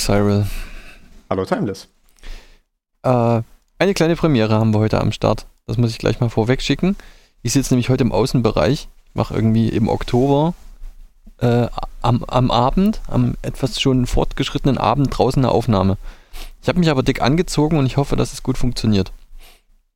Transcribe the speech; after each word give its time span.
Xyril. 0.00 0.46
Hallo 1.28 1.44
Timeless. 1.44 1.86
Äh, 3.02 3.42
eine 3.78 3.94
kleine 3.94 4.16
Premiere 4.16 4.54
haben 4.54 4.72
wir 4.72 4.78
heute 4.78 4.98
am 4.98 5.12
Start. 5.12 5.44
Das 5.66 5.76
muss 5.76 5.90
ich 5.90 5.98
gleich 5.98 6.20
mal 6.20 6.30
vorweg 6.30 6.62
schicken. 6.62 6.96
Ich 7.42 7.52
sitze 7.52 7.74
nämlich 7.74 7.90
heute 7.90 8.04
im 8.04 8.12
Außenbereich, 8.12 8.88
mache 9.12 9.34
irgendwie 9.34 9.68
im 9.68 9.88
Oktober 9.88 10.54
äh, 11.38 11.68
am, 12.00 12.24
am 12.24 12.50
Abend, 12.50 13.02
am 13.08 13.34
etwas 13.42 13.78
schon 13.78 14.06
fortgeschrittenen 14.06 14.78
Abend 14.78 15.18
draußen 15.18 15.44
eine 15.44 15.52
Aufnahme. 15.52 15.98
Ich 16.62 16.68
habe 16.68 16.78
mich 16.78 16.88
aber 16.88 17.02
dick 17.02 17.20
angezogen 17.20 17.76
und 17.76 17.84
ich 17.84 17.98
hoffe, 17.98 18.16
dass 18.16 18.32
es 18.32 18.42
gut 18.42 18.56
funktioniert. 18.56 19.12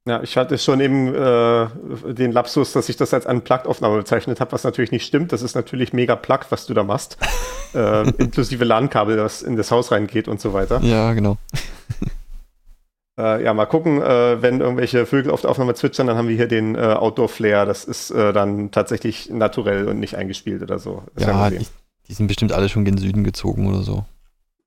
Ja, 0.06 0.22
ich 0.22 0.36
hatte 0.36 0.58
schon 0.58 0.80
eben 0.80 1.14
äh, 1.14 1.66
den 2.12 2.30
Lapsus, 2.30 2.72
dass 2.72 2.90
ich 2.90 2.96
das 2.96 3.14
als 3.14 3.24
Unplugged-Aufnahme 3.24 3.96
bezeichnet 3.96 4.38
habe, 4.38 4.52
was 4.52 4.62
natürlich 4.62 4.92
nicht 4.92 5.06
stimmt. 5.06 5.32
Das 5.32 5.40
ist 5.40 5.54
natürlich 5.54 5.94
mega 5.94 6.14
plugged, 6.14 6.52
was 6.52 6.66
du 6.66 6.74
da 6.74 6.82
machst. 6.82 7.16
äh, 7.74 8.10
inklusive 8.18 8.64
LAN-Kabel, 8.64 9.16
das 9.16 9.40
in 9.40 9.56
das 9.56 9.70
Haus 9.70 9.92
reingeht 9.92 10.28
und 10.28 10.42
so 10.42 10.52
weiter. 10.52 10.80
Ja, 10.82 11.14
genau. 11.14 11.38
äh, 13.18 13.42
ja, 13.42 13.54
mal 13.54 13.64
gucken, 13.64 14.02
äh, 14.02 14.42
wenn 14.42 14.60
irgendwelche 14.60 15.06
Vögel 15.06 15.32
auf 15.32 15.40
der 15.40 15.48
Aufnahme 15.48 15.72
zwitschern, 15.72 16.06
dann 16.06 16.18
haben 16.18 16.28
wir 16.28 16.36
hier 16.36 16.48
den 16.48 16.74
äh, 16.74 16.80
Outdoor-Flair. 16.80 17.64
Das 17.64 17.86
ist 17.86 18.10
äh, 18.10 18.34
dann 18.34 18.70
tatsächlich 18.70 19.30
naturell 19.30 19.88
und 19.88 20.00
nicht 20.00 20.16
eingespielt 20.16 20.62
oder 20.62 20.78
so. 20.78 21.02
Ist 21.16 21.26
ja, 21.26 21.48
die, 21.48 21.66
die, 22.08 22.12
sind 22.12 22.26
bestimmt 22.26 22.52
alle 22.52 22.68
schon 22.68 22.84
gen 22.84 22.98
Süden 22.98 23.24
gezogen 23.24 23.66
oder 23.68 23.82
so. 23.82 24.04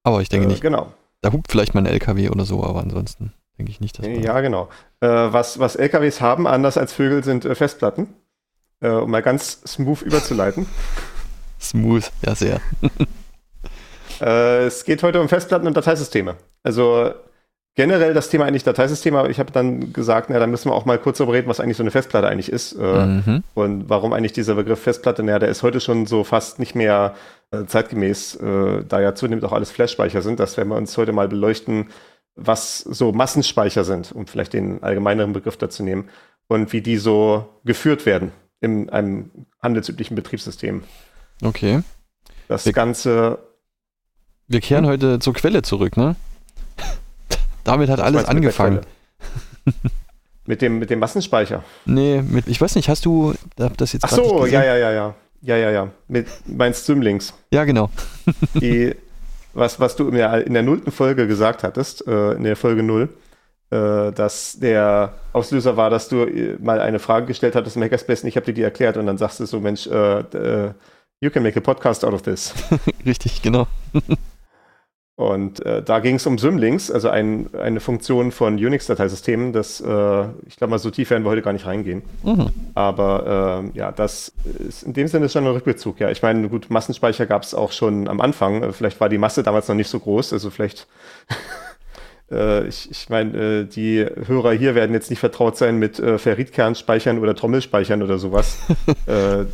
Aber 0.02 0.20
ich 0.22 0.30
denke 0.30 0.48
nicht. 0.48 0.62
Genau. 0.62 0.92
Da 1.22 1.32
hupt 1.32 1.52
vielleicht 1.52 1.76
mal 1.76 1.82
ein 1.82 1.86
LKW 1.86 2.30
oder 2.30 2.46
so, 2.46 2.64
aber 2.64 2.82
ansonsten 2.82 3.34
denke 3.58 3.72
ich 3.72 3.82
nicht. 3.82 4.00
Dass 4.00 4.06
ja, 4.06 4.40
genau. 4.42 4.70
Äh, 5.00 5.08
was, 5.08 5.60
was 5.60 5.76
LKWs 5.76 6.22
haben, 6.22 6.48
anders 6.48 6.78
als 6.78 6.94
Vögel, 6.94 7.24
sind 7.24 7.46
äh, 7.46 7.56
Festplatten. 7.56 8.14
Äh, 8.80 8.90
um 8.90 9.10
mal 9.10 9.22
ganz 9.22 9.62
smooth 9.66 10.02
überzuleiten. 10.04 10.68
smooth, 11.60 12.12
ja 12.26 12.36
sehr. 12.36 12.62
Äh, 14.20 14.66
es 14.66 14.84
geht 14.84 15.04
heute 15.04 15.22
um 15.22 15.30
Festplatten 15.30 15.68
und 15.68 15.78
Dateisysteme. 15.78 16.38
Also 16.64 17.14
generell 17.76 18.16
das 18.16 18.30
Thema 18.30 18.46
eigentlich 18.46 18.64
Dateisysteme, 18.64 19.20
aber 19.20 19.30
ich 19.30 19.40
habe 19.40 19.52
dann 19.52 19.94
gesagt, 19.94 20.30
na, 20.30 20.40
da 20.40 20.48
müssen 20.48 20.70
wir 20.70 20.76
auch 20.76 20.86
mal 20.86 20.98
kurz 20.98 21.20
darüber 21.20 21.36
reden, 21.36 21.48
was 21.48 21.60
eigentlich 21.60 21.78
so 21.78 21.84
eine 21.84 21.92
Festplatte 21.92 22.28
eigentlich 22.28 22.52
ist 22.52 22.74
äh, 22.74 23.06
mhm. 23.06 23.44
und 23.54 23.90
warum 23.90 24.14
eigentlich 24.14 24.34
dieser 24.34 24.56
Begriff 24.56 24.82
Festplatte, 24.82 25.22
naja, 25.22 25.38
der 25.38 25.50
ist 25.50 25.62
heute 25.62 25.80
schon 25.80 26.08
so 26.08 26.24
fast 26.24 26.58
nicht 26.58 26.74
mehr 26.74 27.14
äh, 27.52 27.66
zeitgemäß, 27.66 28.36
äh, 28.38 28.84
da 28.90 29.00
ja 29.00 29.14
zunehmend 29.14 29.46
auch 29.46 29.54
alles 29.54 29.70
Flashspeicher 29.70 30.24
sind. 30.24 30.40
Das 30.40 30.58
werden 30.58 30.70
wir 30.70 30.76
uns 30.76 30.98
heute 30.98 31.14
mal 31.14 31.28
beleuchten, 31.28 31.90
was 32.38 32.80
so 32.80 33.12
Massenspeicher 33.12 33.84
sind, 33.84 34.12
um 34.12 34.28
vielleicht 34.28 34.54
den 34.54 34.82
allgemeineren 34.84 35.34
Begriff 35.34 35.58
dazu 35.58 35.84
nehmen, 35.84 36.10
und 36.48 36.72
wie 36.72 36.82
die 36.82 36.98
so 36.98 37.50
geführt 37.66 38.06
werden 38.06 38.32
in 38.62 38.90
einem 38.90 39.32
handelsüblichen 39.62 40.16
Betriebssystem. 40.16 40.84
Okay. 41.44 41.82
Das 42.48 42.66
wir, 42.66 42.74
Ganze. 42.74 43.40
Wir 44.48 44.62
kehren 44.62 44.86
hm? 44.86 44.92
heute 44.92 45.20
zur 45.20 45.34
Quelle 45.34 45.62
zurück, 45.62 45.98
ne? 45.98 46.16
Damit 47.64 47.90
hat 47.90 48.00
was 48.00 48.06
alles 48.06 48.26
angefangen. 48.26 48.82
Mit, 49.66 49.76
mit, 50.46 50.62
dem, 50.62 50.80
mit 50.80 50.90
dem 50.90 51.00
Massenspeicher? 51.00 51.64
Nee, 51.86 52.22
mit, 52.22 52.48
ich 52.48 52.62
weiß 52.62 52.76
nicht, 52.76 52.88
hast 52.88 53.06
du 53.06 53.34
das 53.56 53.92
jetzt 53.92 54.06
Ach 54.06 54.10
so, 54.10 54.46
ja, 54.46 54.64
ja, 54.64 54.78
ja, 54.78 54.92
ja. 54.92 55.16
Ja, 55.42 55.56
ja, 55.56 55.70
ja. 55.70 55.92
Mit 56.08 56.28
meinst 56.46 56.86
Swimlinks. 56.86 57.34
Ja, 57.52 57.64
genau. 57.64 57.90
die, 58.56 58.96
was, 59.58 59.80
was 59.80 59.96
du 59.96 60.08
in 60.08 60.16
der, 60.16 60.46
in 60.46 60.54
der 60.54 60.64
nullten 60.64 60.92
Folge 60.92 61.28
gesagt 61.28 61.64
hattest, 61.64 62.08
äh, 62.08 62.34
in 62.34 62.44
der 62.44 62.56
Folge 62.56 62.84
null, 62.84 63.10
äh, 63.72 64.12
dass 64.12 64.58
der 64.60 65.14
Auslöser 65.34 65.76
war, 65.76 65.90
dass 65.90 66.08
du 66.08 66.24
äh, 66.24 66.58
mal 66.60 66.80
eine 66.80 67.00
Frage 67.00 67.26
gestellt 67.26 67.56
hattest 67.56 67.76
im 67.76 67.84
Hackerspace 67.84 68.24
und 68.24 68.30
ich 68.30 68.36
habe 68.36 68.46
dir 68.46 68.54
die 68.54 68.62
erklärt 68.62 68.98
und 68.98 69.08
dann 69.08 69.18
sagst 69.18 69.40
du 69.40 69.46
so, 69.46 69.60
Mensch, 69.60 69.88
äh, 69.88 70.20
äh, 70.20 70.74
you 71.22 71.30
can 71.30 71.44
make 71.44 71.58
a 71.58 71.62
podcast 71.62 72.06
out 72.06 72.14
of 72.14 72.22
this. 72.22 72.54
Richtig, 73.06 73.42
genau. 73.42 73.68
Und 75.18 75.66
äh, 75.66 75.82
da 75.82 75.98
ging 76.00 76.18
es 76.18 76.28
um 76.28 76.38
Symlinks, 76.38 76.92
also 76.92 77.10
ein, 77.10 77.50
eine 77.56 77.80
Funktion 77.80 78.32
von 78.32 78.54
Unix-Dateisystemen. 78.58 79.52
Das, 79.52 79.82
äh, 79.82 80.26
ich 80.46 80.58
glaube 80.58 80.70
mal, 80.70 80.78
so 80.78 80.92
tief 80.92 81.10
werden 81.10 81.24
wir 81.24 81.32
heute 81.32 81.42
gar 81.42 81.54
nicht 81.54 81.66
reingehen. 81.66 82.04
Mhm. 82.24 82.52
Aber 82.76 83.64
äh, 83.74 83.78
ja, 83.78 83.92
das 83.92 84.32
ist 84.60 84.84
in 84.84 84.94
dem 84.94 85.08
Sinne 85.08 85.28
schon 85.28 85.44
ein 85.44 85.54
Rückbezug. 85.54 86.00
Ja, 86.00 86.12
ich 86.12 86.22
meine, 86.22 86.48
gut, 86.50 86.70
Massenspeicher 86.70 87.26
gab 87.26 87.42
es 87.42 87.56
auch 87.56 87.72
schon 87.72 88.08
am 88.08 88.22
Anfang. 88.22 88.72
Vielleicht 88.74 89.00
war 89.00 89.10
die 89.10 89.18
Masse 89.18 89.42
damals 89.42 89.68
noch 89.68 89.74
nicht 89.74 89.90
so 89.90 90.00
groß. 90.00 90.34
Also 90.34 90.52
vielleicht, 90.52 90.86
äh, 92.32 92.68
ich, 92.68 92.92
ich 92.92 93.10
meine, 93.10 93.38
äh, 93.38 93.66
die 93.66 94.06
Hörer 94.28 94.52
hier 94.52 94.76
werden 94.76 94.94
jetzt 94.94 95.10
nicht 95.10 95.20
vertraut 95.20 95.58
sein 95.58 95.80
mit 95.80 95.98
äh, 95.98 96.20
Ferritkernspeichern 96.20 97.18
oder 97.18 97.34
Trommelspeichern 97.34 98.04
oder 98.04 98.20
sowas. 98.20 98.60
äh, 99.08 99.46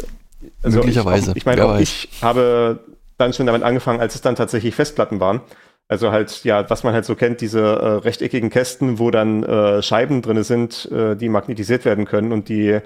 also 0.61 0.79
Möglicherweise. 0.79 1.31
Ich, 1.31 1.37
ich 1.37 1.45
meine, 1.45 1.63
auch 1.63 1.79
ich 1.79 2.09
habe 2.21 2.81
dann 3.17 3.33
schon 3.33 3.45
damit 3.45 3.63
angefangen, 3.63 3.99
als 3.99 4.15
es 4.15 4.21
dann 4.21 4.35
tatsächlich 4.35 4.75
Festplatten 4.75 5.19
waren. 5.19 5.41
Also 5.87 6.11
halt, 6.11 6.43
ja, 6.43 6.69
was 6.69 6.83
man 6.83 6.93
halt 6.93 7.05
so 7.05 7.15
kennt, 7.15 7.41
diese 7.41 7.59
äh, 7.59 7.87
rechteckigen 7.97 8.49
Kästen, 8.49 8.99
wo 8.99 9.11
dann 9.11 9.43
äh, 9.43 9.81
Scheiben 9.81 10.21
drin 10.21 10.43
sind, 10.43 10.89
äh, 10.91 11.15
die 11.15 11.29
magnetisiert 11.29 11.85
werden 11.85 12.05
können 12.05 12.31
und 12.31 12.49
die 12.49 12.79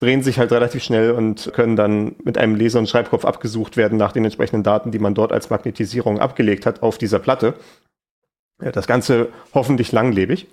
drehen 0.00 0.22
sich 0.22 0.38
halt 0.38 0.52
relativ 0.52 0.82
schnell 0.82 1.12
und 1.12 1.52
können 1.52 1.76
dann 1.76 2.16
mit 2.24 2.38
einem 2.38 2.54
Laser- 2.54 2.78
und 2.78 2.88
Schreibkopf 2.88 3.24
abgesucht 3.24 3.76
werden 3.76 3.98
nach 3.98 4.12
den 4.12 4.24
entsprechenden 4.24 4.62
Daten, 4.62 4.90
die 4.90 4.98
man 4.98 5.14
dort 5.14 5.32
als 5.32 5.50
Magnetisierung 5.50 6.20
abgelegt 6.20 6.66
hat 6.66 6.82
auf 6.82 6.98
dieser 6.98 7.18
Platte. 7.18 7.54
Ja, 8.62 8.70
das 8.70 8.86
Ganze 8.86 9.28
hoffentlich 9.52 9.92
langlebig. 9.92 10.46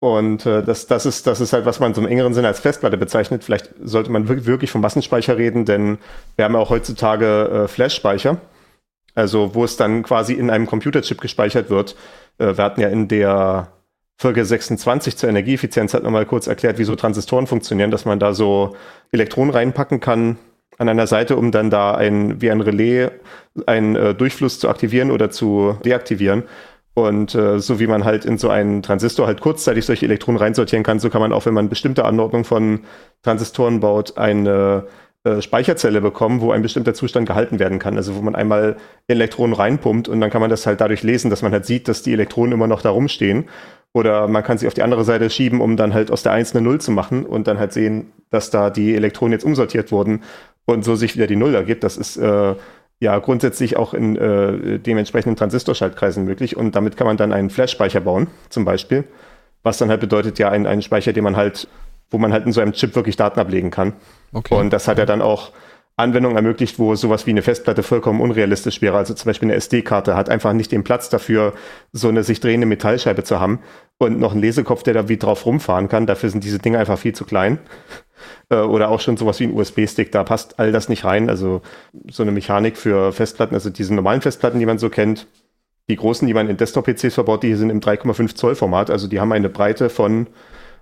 Und 0.00 0.46
äh, 0.46 0.62
das, 0.62 0.86
das, 0.86 1.04
ist, 1.04 1.26
das 1.26 1.40
ist 1.40 1.52
halt, 1.52 1.66
was 1.66 1.78
man 1.78 1.92
so 1.92 2.00
im 2.00 2.06
engeren 2.06 2.32
Sinne 2.32 2.48
als 2.48 2.60
Festplatte 2.60 2.96
bezeichnet. 2.96 3.44
Vielleicht 3.44 3.70
sollte 3.82 4.10
man 4.10 4.28
wirklich 4.46 4.70
vom 4.70 4.80
Massenspeicher 4.80 5.36
reden, 5.36 5.66
denn 5.66 5.98
wir 6.36 6.46
haben 6.46 6.54
ja 6.54 6.60
auch 6.60 6.70
heutzutage 6.70 7.64
äh, 7.64 7.68
Flash-Speicher, 7.68 8.38
also 9.14 9.54
wo 9.54 9.62
es 9.62 9.76
dann 9.76 10.02
quasi 10.02 10.32
in 10.32 10.48
einem 10.48 10.66
Computerchip 10.66 11.20
gespeichert 11.20 11.68
wird. 11.68 11.96
Äh, 12.38 12.56
wir 12.56 12.64
hatten 12.64 12.80
ja 12.80 12.88
in 12.88 13.08
der 13.08 13.68
Folge 14.16 14.44
26 14.44 15.16
zur 15.16 15.30
Energieeffizienz 15.30 15.94
hat 15.94 16.02
man 16.02 16.12
mal 16.12 16.26
kurz 16.26 16.46
erklärt, 16.46 16.78
wie 16.78 16.84
so 16.84 16.94
Transistoren 16.94 17.46
funktionieren, 17.46 17.90
dass 17.90 18.04
man 18.04 18.18
da 18.18 18.34
so 18.34 18.76
Elektronen 19.12 19.50
reinpacken 19.50 20.00
kann 20.00 20.36
an 20.76 20.88
einer 20.88 21.06
Seite, 21.06 21.36
um 21.36 21.52
dann 21.52 21.70
da 21.70 21.94
ein, 21.94 22.40
wie 22.40 22.50
ein 22.50 22.60
Relais 22.62 23.10
einen 23.66 23.96
äh, 23.96 24.14
Durchfluss 24.14 24.58
zu 24.58 24.68
aktivieren 24.68 25.10
oder 25.10 25.30
zu 25.30 25.78
deaktivieren. 25.84 26.44
Und 27.02 27.34
äh, 27.34 27.58
so 27.58 27.80
wie 27.80 27.86
man 27.86 28.04
halt 28.04 28.24
in 28.24 28.38
so 28.38 28.48
einen 28.50 28.82
Transistor 28.82 29.26
halt 29.26 29.40
kurzzeitig 29.40 29.84
solche 29.84 30.06
Elektronen 30.06 30.38
reinsortieren 30.40 30.84
kann, 30.84 30.98
so 30.98 31.10
kann 31.10 31.20
man 31.20 31.32
auch, 31.32 31.46
wenn 31.46 31.54
man 31.54 31.68
bestimmte 31.68 32.04
Anordnung 32.04 32.44
von 32.44 32.80
Transistoren 33.22 33.80
baut, 33.80 34.16
eine 34.18 34.86
äh, 35.24 35.42
Speicherzelle 35.42 36.00
bekommen, 36.00 36.40
wo 36.40 36.50
ein 36.50 36.62
bestimmter 36.62 36.94
Zustand 36.94 37.28
gehalten 37.28 37.58
werden 37.58 37.78
kann. 37.78 37.96
Also 37.96 38.16
wo 38.16 38.22
man 38.22 38.34
einmal 38.34 38.76
Elektronen 39.06 39.54
reinpumpt 39.54 40.08
und 40.08 40.20
dann 40.20 40.30
kann 40.30 40.40
man 40.40 40.50
das 40.50 40.66
halt 40.66 40.80
dadurch 40.80 41.02
lesen, 41.02 41.30
dass 41.30 41.42
man 41.42 41.52
halt 41.52 41.66
sieht, 41.66 41.88
dass 41.88 42.02
die 42.02 42.12
Elektronen 42.12 42.52
immer 42.52 42.66
noch 42.66 42.82
da 42.82 42.90
rumstehen. 42.90 43.48
Oder 43.92 44.28
man 44.28 44.44
kann 44.44 44.56
sie 44.56 44.66
auf 44.66 44.74
die 44.74 44.82
andere 44.82 45.04
Seite 45.04 45.28
schieben, 45.30 45.60
um 45.60 45.76
dann 45.76 45.92
halt 45.92 46.10
aus 46.10 46.22
der 46.22 46.32
1 46.32 46.54
eine 46.54 46.64
Null 46.64 46.80
zu 46.80 46.92
machen 46.92 47.26
und 47.26 47.48
dann 47.48 47.58
halt 47.58 47.72
sehen, 47.72 48.12
dass 48.30 48.50
da 48.50 48.70
die 48.70 48.94
Elektronen 48.94 49.32
jetzt 49.32 49.44
umsortiert 49.44 49.90
wurden 49.90 50.22
und 50.64 50.84
so 50.84 50.94
sich 50.94 51.16
wieder 51.16 51.26
die 51.26 51.36
Null 51.36 51.54
ergibt. 51.54 51.82
Das 51.82 51.96
ist 51.96 52.16
äh, 52.16 52.54
ja 53.00 53.18
grundsätzlich 53.18 53.76
auch 53.76 53.94
in 53.94 54.16
äh, 54.16 54.78
dementsprechenden 54.78 55.36
Transistorschaltkreisen 55.36 56.24
möglich 56.24 56.56
und 56.56 56.76
damit 56.76 56.96
kann 56.96 57.06
man 57.06 57.16
dann 57.16 57.32
einen 57.32 57.50
Flash-Speicher 57.50 58.00
bauen, 58.00 58.28
zum 58.50 58.64
Beispiel, 58.64 59.04
was 59.62 59.78
dann 59.78 59.88
halt 59.88 60.00
bedeutet 60.00 60.38
ja 60.38 60.50
einen, 60.50 60.66
einen 60.66 60.82
Speicher, 60.82 61.12
den 61.12 61.24
man 61.24 61.36
halt, 61.36 61.66
wo 62.10 62.18
man 62.18 62.32
halt 62.32 62.46
in 62.46 62.52
so 62.52 62.60
einem 62.60 62.72
Chip 62.72 62.94
wirklich 62.94 63.16
Daten 63.16 63.40
ablegen 63.40 63.70
kann. 63.70 63.94
Okay. 64.32 64.54
Und 64.54 64.72
das 64.72 64.86
hat 64.86 64.98
ja 64.98 65.06
dann 65.06 65.22
auch 65.22 65.50
Anwendungen 66.00 66.36
ermöglicht, 66.36 66.78
wo 66.78 66.94
sowas 66.94 67.26
wie 67.26 67.30
eine 67.30 67.42
Festplatte 67.42 67.82
vollkommen 67.82 68.20
unrealistisch 68.20 68.82
wäre. 68.82 68.96
Also 68.96 69.14
zum 69.14 69.28
Beispiel 69.28 69.46
eine 69.46 69.56
SD-Karte 69.56 70.16
hat 70.16 70.28
einfach 70.28 70.52
nicht 70.52 70.72
den 70.72 70.84
Platz 70.84 71.08
dafür, 71.08 71.54
so 71.92 72.08
eine 72.08 72.24
sich 72.24 72.40
drehende 72.40 72.66
Metallscheibe 72.66 73.24
zu 73.24 73.40
haben 73.40 73.60
und 73.98 74.18
noch 74.18 74.32
einen 74.32 74.40
Lesekopf, 74.40 74.82
der 74.82 74.94
da 74.94 75.08
wie 75.08 75.16
drauf 75.16 75.46
rumfahren 75.46 75.88
kann. 75.88 76.06
Dafür 76.06 76.30
sind 76.30 76.44
diese 76.44 76.58
Dinge 76.58 76.78
einfach 76.78 76.98
viel 76.98 77.14
zu 77.14 77.24
klein. 77.24 77.58
Äh, 78.50 78.56
oder 78.56 78.90
auch 78.90 79.00
schon 79.00 79.16
sowas 79.16 79.40
wie 79.40 79.44
ein 79.44 79.54
USB-Stick, 79.54 80.12
da 80.12 80.24
passt 80.24 80.58
all 80.58 80.72
das 80.72 80.88
nicht 80.88 81.04
rein. 81.04 81.30
Also 81.30 81.62
so 82.10 82.22
eine 82.22 82.32
Mechanik 82.32 82.76
für 82.76 83.12
Festplatten, 83.12 83.54
also 83.54 83.70
diese 83.70 83.94
normalen 83.94 84.20
Festplatten, 84.20 84.58
die 84.58 84.66
man 84.66 84.78
so 84.78 84.90
kennt, 84.90 85.26
die 85.88 85.96
großen, 85.96 86.26
die 86.26 86.34
man 86.34 86.48
in 86.48 86.56
Desktop-PCs 86.56 87.14
verbaut, 87.14 87.42
die 87.42 87.54
sind 87.54 87.70
im 87.70 87.80
3,5 87.80 88.34
Zoll 88.34 88.54
Format. 88.54 88.90
Also 88.90 89.08
die 89.08 89.20
haben 89.20 89.32
eine 89.32 89.48
Breite 89.48 89.90
von 89.90 90.28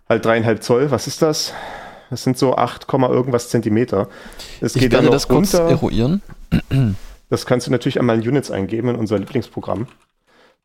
halt 0.09 0.25
dreieinhalb 0.25 0.62
Zoll. 0.62 0.91
Was 0.91 1.06
ist 1.06 1.23
das? 1.23 1.55
Das 2.10 2.22
sind 2.22 2.38
so 2.38 2.56
8, 2.56 2.87
irgendwas 2.93 3.49
Zentimeter. 3.49 4.08
Es 4.60 4.75
ich 4.75 4.82
geht 4.82 4.93
werde 4.93 5.06
dann 5.06 5.12
das 5.12 5.28
kurz 5.28 5.55
eruieren. 5.55 6.22
Das 7.31 7.44
kannst 7.44 7.66
du 7.66 7.70
natürlich 7.70 7.99
einmal 7.99 8.20
in 8.20 8.28
Units 8.28 8.50
eingeben 8.50 8.88
in 8.88 8.96
unser 8.96 9.19
Lieblingsprogramm. 9.19 9.87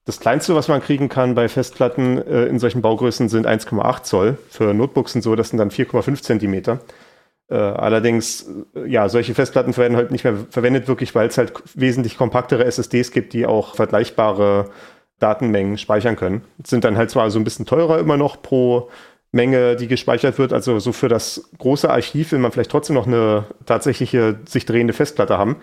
Das 0.06 0.20
kleinste, 0.20 0.56
was 0.56 0.68
man 0.68 0.82
kriegen 0.82 1.08
kann 1.08 1.34
bei 1.34 1.48
Festplatten 1.48 2.18
äh, 2.18 2.46
in 2.46 2.60
solchen 2.60 2.82
Baugrößen, 2.82 3.30
sind 3.30 3.48
1,8 3.48 4.04
Zoll. 4.04 4.38
Für 4.50 4.74
Notebooks 4.74 5.16
und 5.16 5.22
so, 5.22 5.36
das 5.36 5.50
sind 5.50 5.60
dann 5.60 5.70
4,5 5.70 6.22
Zentimeter. 6.22 6.80
Äh, 7.50 7.56
allerdings, 7.56 8.50
äh, 8.76 8.88
ja, 8.88 9.08
solche 9.08 9.34
Festplatten 9.34 9.76
werden 9.78 9.96
heute 9.96 10.12
nicht 10.12 10.24
mehr 10.26 10.36
verwendet, 10.50 10.88
wirklich, 10.88 11.16
weil 11.16 11.28
es 11.28 11.38
halt 11.38 11.54
wesentlich 11.76 12.18
kompaktere 12.18 12.66
SSDs 12.66 13.12
gibt, 13.12 13.34
die 13.34 13.46
auch 13.46 13.76
vergleichbare 13.76 14.72
Datenmengen 15.20 15.78
speichern 15.78 16.18
können. 16.18 16.44
Sind 16.66 16.84
dann 16.84 16.98
halt 16.98 17.10
zwar 17.10 17.32
so 17.32 17.40
ein 17.40 17.46
bisschen 17.46 17.66
teurer 17.66 18.00
immer 18.00 18.18
noch 18.18 18.42
pro 18.42 18.90
Menge, 19.34 19.76
die 19.76 19.88
gespeichert 19.88 20.38
wird. 20.38 20.54
Also 20.54 20.80
so 20.80 20.94
für 20.94 21.10
das 21.10 21.50
große 21.58 21.90
Archiv 21.90 22.32
will 22.32 22.40
man 22.40 22.52
vielleicht 22.52 22.72
trotzdem 22.72 22.94
noch 22.94 23.08
eine 23.08 23.46
tatsächliche 23.66 24.40
sich 24.48 24.66
drehende 24.66 24.94
Festplatte 24.94 25.38
haben. 25.38 25.58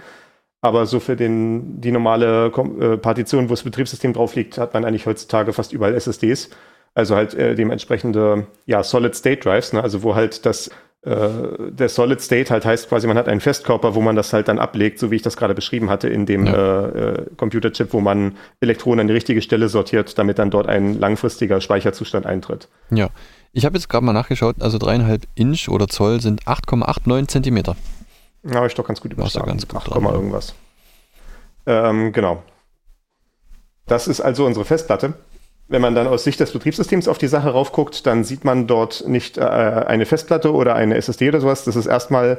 Aber 0.60 0.84
so 0.84 1.00
für 1.00 1.16
den, 1.16 1.80
die 1.80 1.92
normale 1.92 2.52
äh, 2.80 2.96
Partition, 2.98 3.48
wo 3.48 3.54
das 3.54 3.62
Betriebssystem 3.62 4.12
drauf 4.12 4.34
liegt, 4.34 4.58
hat 4.58 4.74
man 4.74 4.84
eigentlich 4.84 5.06
heutzutage 5.06 5.52
fast 5.54 5.72
überall 5.72 5.94
SSDs. 5.94 6.50
Also 6.94 7.14
halt 7.14 7.32
äh, 7.34 7.54
dementsprechende 7.54 8.48
ja, 8.66 8.82
Solid-State-Drives, 8.82 9.72
ne? 9.72 9.82
also 9.82 10.02
wo 10.02 10.16
halt 10.16 10.44
das 10.44 10.70
äh, 11.02 11.70
der 11.70 11.88
Solid 11.88 12.20
State 12.20 12.50
halt 12.50 12.66
heißt 12.66 12.90
quasi, 12.90 13.06
man 13.06 13.16
hat 13.16 13.26
einen 13.26 13.40
Festkörper, 13.40 13.94
wo 13.94 14.02
man 14.02 14.16
das 14.16 14.34
halt 14.34 14.48
dann 14.48 14.58
ablegt, 14.58 14.98
so 14.98 15.10
wie 15.10 15.16
ich 15.16 15.22
das 15.22 15.36
gerade 15.36 15.54
beschrieben 15.54 15.88
hatte, 15.88 16.08
in 16.08 16.26
dem 16.26 16.46
ja. 16.46 16.84
äh, 16.84 17.12
äh 17.12 17.26
Computerchip, 17.38 17.94
wo 17.94 18.00
man 18.00 18.36
Elektronen 18.60 19.00
an 19.00 19.06
die 19.06 19.14
richtige 19.14 19.40
Stelle 19.40 19.70
sortiert, 19.70 20.18
damit 20.18 20.38
dann 20.38 20.50
dort 20.50 20.68
ein 20.68 20.98
langfristiger 21.00 21.62
Speicherzustand 21.62 22.26
eintritt. 22.26 22.68
Ja, 22.90 23.08
ich 23.52 23.64
habe 23.64 23.76
jetzt 23.76 23.88
gerade 23.88 24.04
mal 24.04 24.12
nachgeschaut, 24.12 24.56
also 24.60 24.78
dreieinhalb 24.78 25.26
Inch 25.34 25.68
oder 25.68 25.88
Zoll 25.88 26.20
sind 26.20 26.44
8,89 26.44 27.28
Zentimeter. 27.28 27.76
Ja, 28.42 28.64
ich 28.64 28.74
doch 28.74 28.86
ganz 28.86 29.00
gut 29.00 29.12
überschlagen. 29.12 29.48
Ganz 29.48 29.68
gut 29.68 29.80
8, 29.80 29.88
dran, 29.88 30.04
irgendwas. 30.04 30.54
Ähm, 31.66 32.12
genau. 32.12 32.42
Das 33.86 34.08
ist 34.08 34.20
also 34.20 34.46
unsere 34.46 34.64
Festplatte 34.64 35.14
wenn 35.70 35.80
man 35.80 35.94
dann 35.94 36.08
aus 36.08 36.24
Sicht 36.24 36.40
des 36.40 36.50
Betriebssystems 36.50 37.06
auf 37.06 37.18
die 37.18 37.28
Sache 37.28 37.50
raufguckt, 37.50 38.04
dann 38.04 38.24
sieht 38.24 38.44
man 38.44 38.66
dort 38.66 39.06
nicht 39.06 39.38
äh, 39.38 39.42
eine 39.42 40.04
Festplatte 40.04 40.52
oder 40.52 40.74
eine 40.74 40.96
SSD 40.96 41.28
oder 41.28 41.40
sowas. 41.40 41.64
Das 41.64 41.76
ist 41.76 41.86
erstmal 41.86 42.38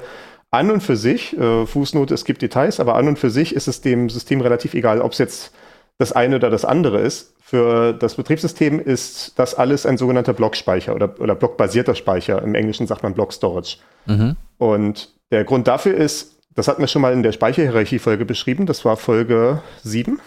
an 0.52 0.70
und 0.70 0.82
für 0.82 0.98
sich, 0.98 1.38
äh, 1.38 1.66
Fußnote, 1.66 2.14
es 2.14 2.26
gibt 2.26 2.42
Details, 2.42 2.82
aber 2.82 2.96
an 2.96 3.08
und 3.08 3.18
für 3.18 3.30
sich 3.30 3.56
ist 3.56 3.70
es 3.70 3.80
dem 3.80 4.10
System 4.10 4.42
relativ 4.42 4.74
egal, 4.74 5.00
ob 5.00 5.14
es 5.14 5.18
jetzt 5.18 5.54
das 5.98 6.12
eine 6.12 6.36
oder 6.36 6.50
das 6.50 6.66
andere 6.66 7.00
ist. 7.00 7.34
Für 7.52 7.92
das 7.92 8.16
Betriebssystem 8.16 8.80
ist 8.80 9.38
das 9.38 9.56
alles 9.56 9.86
ein 9.86 9.98
sogenannter 9.98 10.32
Blockspeicher 10.32 10.96
oder, 10.96 11.20
oder 11.20 11.36
blockbasierter 11.36 11.96
Speicher. 11.96 12.42
Im 12.42 12.56
Englischen 12.56 12.88
sagt 12.88 13.04
man 13.04 13.14
Block 13.14 13.34
Storage. 13.34 13.76
Mhm. 14.06 14.38
Und 14.58 15.14
der 15.32 15.44
Grund 15.44 15.68
dafür 15.68 15.94
ist, 15.94 16.40
das 16.56 16.70
hatten 16.70 16.80
wir 16.80 16.88
schon 16.88 17.02
mal 17.02 17.12
in 17.12 17.24
der 17.24 17.34
Speicherhierarchie-Folge 17.34 18.24
beschrieben, 18.24 18.68
das 18.68 18.86
war 18.86 18.96
Folge 18.96 19.62
7, 19.84 20.22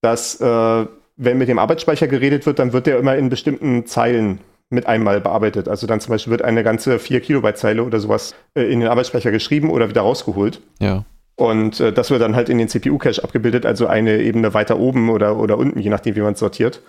dass 0.00 0.40
äh, 0.40 0.86
wenn 1.16 1.38
mit 1.38 1.48
dem 1.48 1.58
Arbeitsspeicher 1.58 2.06
geredet 2.06 2.46
wird, 2.46 2.60
dann 2.60 2.72
wird 2.72 2.86
der 2.86 3.00
immer 3.00 3.16
in 3.16 3.28
bestimmten 3.28 3.86
Zeilen 3.86 4.38
mit 4.70 4.86
einmal 4.86 5.20
bearbeitet. 5.20 5.66
Also 5.66 5.88
dann 5.88 5.98
zum 5.98 6.12
Beispiel 6.12 6.30
wird 6.30 6.42
eine 6.42 6.62
ganze 6.62 7.00
4 7.00 7.20
Kilobyte 7.20 7.58
Zeile 7.58 7.82
oder 7.82 7.98
sowas 7.98 8.36
äh, 8.54 8.62
in 8.62 8.78
den 8.78 8.88
Arbeitsspeicher 8.88 9.32
geschrieben 9.32 9.70
oder 9.70 9.88
wieder 9.88 10.02
rausgeholt. 10.02 10.60
Ja. 10.78 11.04
Und 11.42 11.80
äh, 11.80 11.92
das 11.92 12.12
wird 12.12 12.22
dann 12.22 12.36
halt 12.36 12.48
in 12.48 12.58
den 12.58 12.68
CPU-Cache 12.68 13.24
abgebildet, 13.24 13.66
also 13.66 13.88
eine 13.88 14.22
Ebene 14.22 14.54
weiter 14.54 14.78
oben 14.78 15.10
oder, 15.10 15.36
oder 15.36 15.58
unten, 15.58 15.80
je 15.80 15.90
nachdem, 15.90 16.14
wie 16.14 16.20
man 16.20 16.34
es 16.34 16.38
sortiert. 16.38 16.82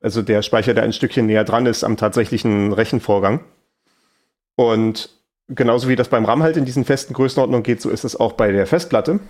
Also 0.00 0.22
der 0.22 0.42
Speicher, 0.42 0.74
der 0.74 0.82
ein 0.82 0.92
Stückchen 0.92 1.26
näher 1.26 1.44
dran 1.44 1.66
ist 1.66 1.84
am 1.84 1.96
tatsächlichen 1.96 2.72
Rechenvorgang. 2.72 3.44
Und 4.56 5.10
genauso 5.46 5.88
wie 5.88 5.94
das 5.94 6.08
beim 6.08 6.24
RAM 6.24 6.42
halt 6.42 6.56
in 6.56 6.64
diesen 6.64 6.84
festen 6.84 7.14
Größenordnungen 7.14 7.62
geht, 7.62 7.80
so 7.80 7.90
ist 7.90 8.02
es 8.02 8.18
auch 8.18 8.32
bei 8.32 8.50
der 8.50 8.66
Festplatte. 8.66 9.20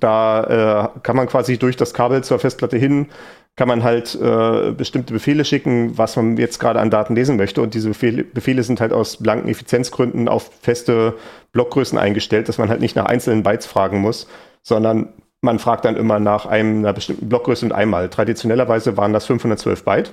Da 0.00 0.92
äh, 0.94 1.00
kann 1.02 1.16
man 1.16 1.26
quasi 1.26 1.58
durch 1.58 1.76
das 1.76 1.94
Kabel 1.94 2.24
zur 2.24 2.38
Festplatte 2.38 2.76
hin 2.76 3.08
kann 3.54 3.68
man 3.68 3.82
halt 3.82 4.14
äh, 4.14 4.72
bestimmte 4.72 5.12
Befehle 5.12 5.44
schicken, 5.44 5.98
was 5.98 6.16
man 6.16 6.36
jetzt 6.38 6.58
gerade 6.58 6.80
an 6.80 6.90
Daten 6.90 7.14
lesen 7.14 7.36
möchte. 7.36 7.60
Und 7.60 7.74
diese 7.74 7.88
Befehle, 7.88 8.24
Befehle 8.24 8.62
sind 8.62 8.80
halt 8.80 8.92
aus 8.92 9.18
blanken 9.18 9.48
Effizienzgründen 9.48 10.28
auf 10.28 10.50
feste 10.62 11.14
Blockgrößen 11.52 11.98
eingestellt, 11.98 12.48
dass 12.48 12.56
man 12.56 12.70
halt 12.70 12.80
nicht 12.80 12.96
nach 12.96 13.04
einzelnen 13.04 13.42
Bytes 13.42 13.66
fragen 13.66 14.00
muss, 14.00 14.26
sondern 14.62 15.12
man 15.42 15.58
fragt 15.58 15.84
dann 15.84 15.96
immer 15.96 16.18
nach 16.18 16.46
einem, 16.46 16.78
einer 16.78 16.92
bestimmten 16.94 17.28
Blockgröße 17.28 17.66
und 17.66 17.72
einmal. 17.72 18.08
Traditionellerweise 18.08 18.96
waren 18.96 19.12
das 19.12 19.26
512 19.26 19.84
Byte. 19.84 20.12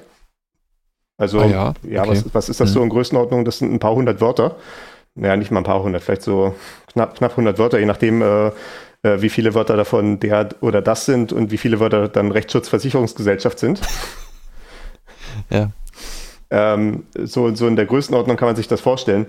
Also, 1.18 1.40
ah 1.40 1.46
ja, 1.46 1.74
ja 1.84 2.02
okay. 2.02 2.12
was, 2.12 2.34
was, 2.34 2.50
ist 2.50 2.60
das 2.60 2.70
mhm. 2.72 2.74
so 2.74 2.84
in 2.84 2.90
Größenordnung? 2.90 3.46
Das 3.46 3.60
sind 3.60 3.72
ein 3.72 3.80
paar 3.80 3.96
hundert 3.96 4.20
Wörter. 4.20 4.56
Naja, 5.16 5.38
nicht 5.38 5.52
mal 5.52 5.62
ein 5.62 5.66
paar 5.66 5.82
hundert, 5.82 6.02
vielleicht 6.04 6.22
so 6.22 6.56
knapp, 6.92 7.16
knapp 7.18 7.32
100 7.32 7.58
Wörter, 7.58 7.80
je 7.80 7.86
nachdem, 7.86 8.22
äh, 8.22 8.52
äh, 9.04 9.22
wie 9.22 9.30
viele 9.30 9.54
Wörter 9.54 9.78
davon 9.78 10.20
der 10.20 10.50
oder 10.62 10.82
das 10.82 11.06
sind 11.06 11.32
und 11.32 11.52
wie 11.52 11.58
viele 11.58 11.80
Wörter 11.80 12.08
dann 12.08 12.32
Rechtsschutzversicherungsgesellschaft 12.32 13.60
sind. 13.60 13.82
ja. 15.50 15.72
Ähm, 16.52 17.04
so, 17.16 17.54
so 17.54 17.68
in 17.68 17.76
der 17.76 17.86
Größenordnung 17.86 18.38
kann 18.38 18.48
man 18.48 18.56
sich 18.56 18.68
das 18.68 18.82
vorstellen. 18.82 19.28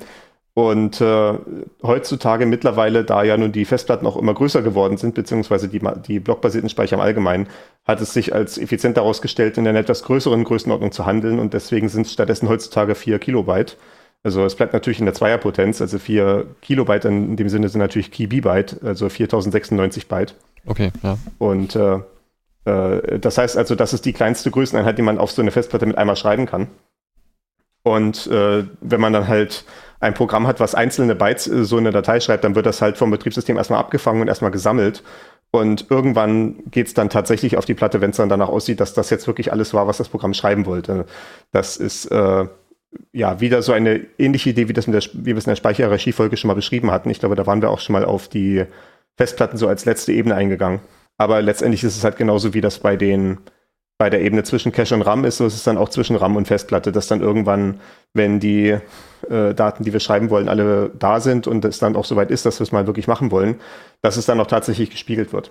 Und 0.53 1.01
äh, 1.01 1.35
heutzutage 1.83 2.45
mittlerweile, 2.45 3.05
da 3.05 3.23
ja 3.23 3.37
nun 3.37 3.53
die 3.53 3.65
Festplatten 3.65 4.07
auch 4.07 4.17
immer 4.17 4.35
größer 4.35 4.63
geworden 4.63 4.97
sind, 4.97 5.15
beziehungsweise 5.15 5.69
die, 5.69 5.81
die 6.07 6.19
blockbasierten 6.19 6.69
Speicher 6.69 6.97
im 6.97 7.01
Allgemeinen, 7.01 7.49
hat 7.85 8.01
es 8.01 8.13
sich 8.13 8.35
als 8.35 8.59
effizient 8.59 8.97
herausgestellt, 8.97 9.59
in 9.59 9.69
einer 9.69 9.79
etwas 9.79 10.03
größeren 10.03 10.43
Größenordnung 10.43 10.91
zu 10.91 11.07
handeln. 11.07 11.39
Und 11.39 11.55
deswegen 11.55 11.89
sind 11.89 12.07
es 12.07 12.13
stattdessen 12.13 12.49
heutzutage 12.49 12.97
4 12.97 13.21
Kilobyte. 13.21 13.77
Also 14.23 14.45
es 14.45 14.55
bleibt 14.55 14.73
natürlich 14.75 14.99
in 14.99 15.07
der 15.07 15.15
Zweierpotenz, 15.15 15.81
also 15.81 15.99
4 15.99 16.47
Kilobyte 16.61 17.07
in 17.07 17.37
dem 17.37 17.49
Sinne 17.49 17.69
sind 17.69 17.81
natürlich 17.81 18.11
Key-B-Byte, 18.11 18.83
also 18.85 19.09
4096 19.09 20.09
Byte. 20.09 20.35
Okay, 20.67 20.93
ja. 21.03 21.17
Und 21.39 21.75
äh, 21.75 22.01
äh, 22.65 23.19
das 23.19 23.39
heißt 23.39 23.57
also, 23.57 23.75
das 23.75 23.95
ist 23.95 24.05
die 24.05 24.13
kleinste 24.13 24.51
Größeneinheit, 24.51 24.99
die 24.99 25.03
man 25.03 25.19
auf 25.19 25.31
so 25.31 25.41
eine 25.41 25.51
Festplatte 25.51 25.87
mit 25.87 25.97
einmal 25.97 26.17
schreiben 26.17 26.47
kann. 26.47 26.69
Und 27.83 28.27
äh, 28.27 28.65
wenn 28.81 29.01
man 29.01 29.15
dann 29.15 29.27
halt 29.27 29.65
ein 30.01 30.15
Programm 30.15 30.47
hat, 30.47 30.61
was 30.61 30.75
einzelne 30.75 31.15
Bytes 31.15 31.47
äh, 31.47 31.65
so 31.65 31.79
in 31.79 31.85
eine 31.85 31.93
Datei 31.93 32.21
schreibt, 32.21 32.45
dann 32.45 32.55
wird 32.55 32.67
das 32.67 32.83
halt 32.83 32.99
vom 32.99 33.11
Betriebssystem 33.11 33.57
erstmal 33.57 33.81
abgefangen 33.81 34.21
und 34.21 34.29
erstmal 34.29 34.51
gesammelt. 34.51 35.03
Und 35.51 35.91
irgendwann 35.91 36.63
geht 36.71 36.87
es 36.87 36.95
dann 36.95 37.11
tatsächlich 37.11 37.57
auf 37.57 37.65
die 37.65 37.75
Platte, 37.75 38.01
wenn 38.01 38.11
es 38.11 38.19
dann 38.19 38.29
danach 38.29 38.49
aussieht, 38.49 38.81
dass 38.81 38.95
das 38.95 39.11
jetzt 39.11 39.27
wirklich 39.27 39.51
alles 39.51 39.75
war, 39.75 39.87
was 39.87 39.97
das 39.97 40.09
Programm 40.09 40.35
schreiben 40.35 40.65
wollte. 40.65 41.07
Das 41.51 41.77
ist 41.77 42.07
äh, 42.07 42.47
ja, 43.13 43.41
wieder 43.41 43.63
so 43.63 43.73
eine 43.73 44.07
ähnliche 44.19 44.51
Idee, 44.51 44.69
wie, 44.69 44.73
das 44.73 44.87
der, 44.87 45.03
wie 45.13 45.27
wir 45.27 45.37
es 45.37 45.47
in 45.47 45.51
der 45.51 45.57
Speicherhierarchie-Folge 45.57 46.37
schon 46.37 46.49
mal 46.49 46.55
beschrieben 46.55 46.91
hatten. 46.91 47.11
Ich 47.11 47.21
glaube, 47.21 47.37
da 47.37 47.47
waren 47.47 47.63
wir 47.63 47.71
auch 47.71 47.81
schon 47.81 47.93
mal 47.93 48.05
auf 48.05 48.29
die 48.29 48.65
Festplatten 49.17 49.59
so 49.59 49.69
als 49.69 49.85
letzte 49.85 50.13
Ebene 50.13 50.35
eingegangen. 50.35 50.81
Aber 51.19 51.43
letztendlich 51.43 51.85
ist 51.85 51.97
es 51.97 52.05
halt 52.05 52.17
genauso, 52.17 52.55
wie 52.55 52.61
das 52.61 52.79
bei 52.79 52.97
den 52.97 53.39
bei 54.01 54.09
der 54.09 54.23
Ebene 54.23 54.45
zwischen 54.45 54.73
Cache 54.73 54.95
und 54.95 55.03
RAM 55.03 55.27
ist, 55.27 55.37
so 55.37 55.45
ist 55.45 55.55
es 55.55 55.63
dann 55.63 55.77
auch 55.77 55.91
zwischen 55.91 56.17
RAM 56.17 56.35
und 56.35 56.49
Festplatte, 56.49 56.91
dass 56.91 57.07
dann 57.07 57.21
irgendwann, 57.21 57.81
wenn 58.15 58.41
die 58.41 58.79
äh, 59.29 59.55
Daten, 59.55 59.85
die 59.85 59.93
wir 59.93 60.01
schreiben 60.01 60.31
wollen, 60.31 60.49
alle 60.49 60.91
da 60.99 61.21
sind 61.21 61.47
und 61.47 61.67
es 61.67 61.81
dann 61.81 61.97
auch 61.97 62.07
soweit 62.07 62.31
ist, 62.31 62.47
dass 62.47 62.59
wir 62.59 62.63
es 62.63 62.73
mal 62.73 62.87
wirklich 62.87 63.09
machen 63.09 63.31
wollen, 63.31 63.61
dass 64.01 64.17
es 64.17 64.25
dann 64.25 64.41
auch 64.41 64.47
tatsächlich 64.47 64.89
gespiegelt 64.89 65.35
wird. 65.35 65.51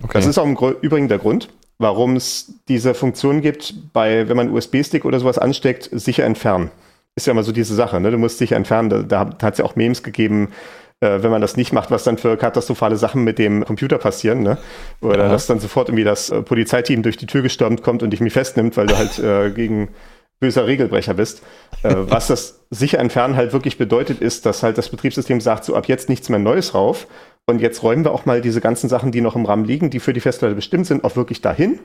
Okay. 0.00 0.12
Das 0.12 0.26
ist 0.26 0.38
auch 0.38 0.46
im 0.46 0.56
Übrigen 0.80 1.08
der 1.08 1.18
Grund, 1.18 1.48
warum 1.78 2.14
es 2.14 2.52
diese 2.68 2.94
Funktion 2.94 3.40
gibt, 3.40 3.92
bei, 3.92 4.28
wenn 4.28 4.36
man 4.36 4.50
USB-Stick 4.50 5.04
oder 5.04 5.18
sowas 5.18 5.38
ansteckt, 5.38 5.90
sicher 5.90 6.24
entfernen. 6.24 6.70
Ist 7.18 7.26
ja 7.26 7.32
immer 7.32 7.42
so 7.42 7.50
diese 7.50 7.74
Sache, 7.74 7.98
ne? 7.98 8.12
Du 8.12 8.16
musst 8.16 8.38
sicher 8.38 8.54
entfernen. 8.54 8.90
Da, 8.90 9.02
da 9.02 9.30
hat 9.42 9.54
es 9.54 9.58
ja 9.58 9.64
auch 9.64 9.74
Memes 9.74 10.04
gegeben, 10.04 10.50
äh, 11.00 11.20
wenn 11.20 11.32
man 11.32 11.40
das 11.40 11.56
nicht 11.56 11.72
macht, 11.72 11.90
was 11.90 12.04
dann 12.04 12.16
für 12.16 12.36
katastrophale 12.36 12.96
Sachen 12.96 13.24
mit 13.24 13.40
dem 13.40 13.64
Computer 13.64 13.98
passieren, 13.98 14.44
ne? 14.44 14.56
Oder 15.00 15.24
ja. 15.24 15.28
dass 15.28 15.48
dann 15.48 15.58
sofort 15.58 15.88
irgendwie 15.88 16.04
das 16.04 16.30
äh, 16.30 16.42
Polizeiteam 16.42 17.02
durch 17.02 17.16
die 17.16 17.26
Tür 17.26 17.42
gestürmt 17.42 17.82
kommt 17.82 18.04
und 18.04 18.10
dich 18.10 18.20
mich 18.20 18.34
festnimmt, 18.34 18.76
weil 18.76 18.86
du 18.86 18.96
halt 18.96 19.18
äh, 19.18 19.50
gegen 19.54 19.88
böser 20.38 20.68
Regelbrecher 20.68 21.14
bist. 21.14 21.42
Äh, 21.82 21.92
was 21.96 22.28
das 22.28 22.60
sicher 22.70 23.00
entfernen 23.00 23.34
halt 23.34 23.52
wirklich 23.52 23.78
bedeutet, 23.78 24.20
ist, 24.20 24.46
dass 24.46 24.62
halt 24.62 24.78
das 24.78 24.90
Betriebssystem 24.90 25.40
sagt, 25.40 25.64
so 25.64 25.74
ab 25.74 25.88
jetzt 25.88 26.08
nichts 26.08 26.28
mehr 26.28 26.38
Neues 26.38 26.72
rauf. 26.72 27.08
Und 27.46 27.60
jetzt 27.60 27.82
räumen 27.82 28.04
wir 28.04 28.12
auch 28.12 28.26
mal 28.26 28.40
diese 28.40 28.60
ganzen 28.60 28.88
Sachen, 28.88 29.10
die 29.10 29.22
noch 29.22 29.34
im 29.34 29.44
RAM 29.44 29.64
liegen, 29.64 29.90
die 29.90 29.98
für 29.98 30.12
die 30.12 30.20
Festplatte 30.20 30.54
bestimmt 30.54 30.86
sind, 30.86 31.02
auch 31.02 31.16
wirklich 31.16 31.40
dahin. 31.40 31.80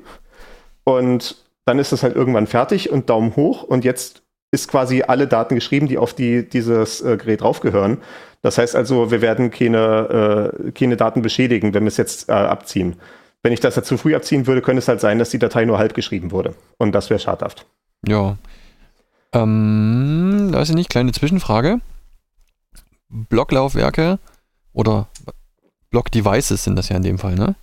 Und 0.83 1.37
dann 1.65 1.79
ist 1.79 1.91
das 1.91 2.03
halt 2.03 2.15
irgendwann 2.15 2.45
fertig 2.45 2.91
und 2.91 3.09
Daumen 3.09 3.35
hoch. 3.35 3.63
Und 3.63 3.85
jetzt 3.85 4.22
ist 4.53 4.67
quasi 4.67 5.01
alle 5.01 5.27
Daten 5.27 5.55
geschrieben, 5.55 5.87
die 5.87 5.97
auf 5.97 6.13
die, 6.13 6.47
dieses 6.47 7.01
äh, 7.01 7.17
Gerät 7.17 7.41
draufgehören. 7.41 7.97
Das 8.43 8.59
heißt 8.59 8.75
also, 8.75 9.09
wir 9.09 9.21
werden 9.21 9.49
keine, 9.49 10.53
äh, 10.67 10.71
keine 10.71 10.95
Daten 10.95 11.23
beschädigen, 11.23 11.73
wenn 11.73 11.83
wir 11.83 11.87
es 11.87 11.97
jetzt 11.97 12.29
äh, 12.29 12.33
abziehen. 12.33 12.95
Wenn 13.41 13.51
ich 13.51 13.59
das 13.59 13.75
jetzt 13.75 13.87
zu 13.87 13.97
früh 13.97 14.15
abziehen 14.15 14.45
würde, 14.45 14.61
könnte 14.61 14.79
es 14.79 14.87
halt 14.87 15.01
sein, 15.01 15.17
dass 15.17 15.31
die 15.31 15.39
Datei 15.39 15.65
nur 15.65 15.79
halb 15.79 15.95
geschrieben 15.95 16.31
wurde. 16.31 16.53
Und 16.77 16.93
das 16.93 17.09
wäre 17.09 17.19
schadhaft. 17.19 17.65
Ja. 18.07 18.37
Ähm, 19.33 20.49
weiß 20.51 20.69
ich 20.69 20.75
nicht, 20.75 20.89
kleine 20.89 21.11
Zwischenfrage. 21.11 21.79
Blocklaufwerke 23.09 24.19
oder 24.71 25.07
Block-Devices 25.89 26.63
sind 26.63 26.75
das 26.75 26.89
ja 26.89 26.97
in 26.97 27.03
dem 27.03 27.17
Fall, 27.17 27.35
ne? 27.35 27.55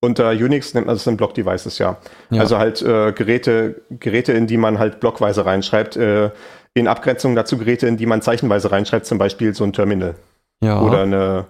Unter 0.00 0.30
Unix 0.30 0.74
nennt 0.74 0.86
man 0.86 0.94
das 0.94 1.04
dann 1.04 1.16
Block-Devices, 1.16 1.78
ja. 1.78 1.96
ja. 2.30 2.40
Also 2.40 2.58
halt 2.58 2.80
äh, 2.82 3.12
Geräte, 3.12 3.82
Geräte, 3.90 4.32
in 4.32 4.46
die 4.46 4.56
man 4.56 4.78
halt 4.78 5.00
blockweise 5.00 5.44
reinschreibt, 5.44 5.96
äh, 5.96 6.30
in 6.74 6.86
Abgrenzung 6.86 7.34
dazu 7.34 7.58
Geräte, 7.58 7.88
in 7.88 7.96
die 7.96 8.06
man 8.06 8.22
zeichenweise 8.22 8.70
reinschreibt, 8.70 9.06
zum 9.06 9.18
Beispiel 9.18 9.54
so 9.54 9.64
ein 9.64 9.72
Terminal. 9.72 10.14
Ja. 10.62 10.80
Oder 10.80 11.02
eine, 11.02 11.46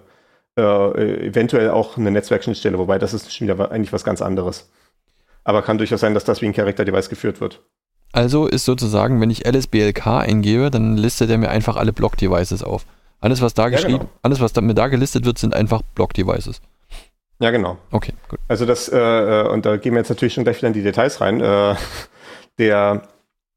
äh, 0.57 1.27
eventuell 1.27 1.69
auch 1.69 1.97
eine 1.97 2.09
Netzwerkschnittstelle, 2.09 2.79
wobei 2.79 2.97
das 2.97 3.13
ist 3.13 3.31
schon 3.33 3.47
wieder 3.47 3.71
eigentlich 3.71 3.93
was 3.93 4.03
ganz 4.03 4.21
anderes. 4.21 4.69
aber 5.43 5.61
kann 5.61 5.77
durchaus 5.77 5.99
sein, 6.01 6.13
dass 6.13 6.23
das 6.25 6.41
wie 6.41 6.47
ein 6.47 6.53
Character-Device 6.53 7.09
geführt 7.09 7.41
wird. 7.41 7.61
Also 8.11 8.47
ist 8.47 8.65
sozusagen, 8.65 9.21
wenn 9.21 9.29
ich 9.29 9.45
LSBLK 9.47 10.07
eingebe, 10.07 10.71
dann 10.71 10.97
listet 10.97 11.29
er 11.29 11.37
mir 11.37 11.49
einfach 11.49 11.75
alle 11.75 11.93
Block-Devices 11.93 12.63
auf. 12.63 12.85
Alles, 13.21 13.41
was 13.41 13.53
da 13.53 13.63
Ja, 13.63 13.69
geschrieben, 13.69 13.99
genau. 13.99 14.09
alles, 14.23 14.39
was 14.39 14.53
da, 14.53 14.61
mir 14.61 14.73
da 14.73 14.87
gelistet 14.87 15.25
wird, 15.25 15.37
sind 15.37 15.53
einfach 15.53 15.81
Block-Devices. 15.93 16.61
Ja, 17.39 17.51
genau. 17.51 17.77
Okay, 17.91 18.13
gut. 18.27 18.39
Also 18.47 18.65
das, 18.65 18.89
äh, 18.89 18.97
äh, 18.97 19.47
und 19.47 19.65
da 19.65 19.77
gehen 19.77 19.93
wir 19.93 19.99
jetzt 19.99 20.09
natürlich 20.09 20.33
schon 20.33 20.43
gleich 20.43 20.57
wieder 20.57 20.67
in 20.67 20.73
die 20.73 20.83
Details 20.83 21.21
rein. 21.21 21.39
Äh, 21.41 21.75
der 22.57 23.03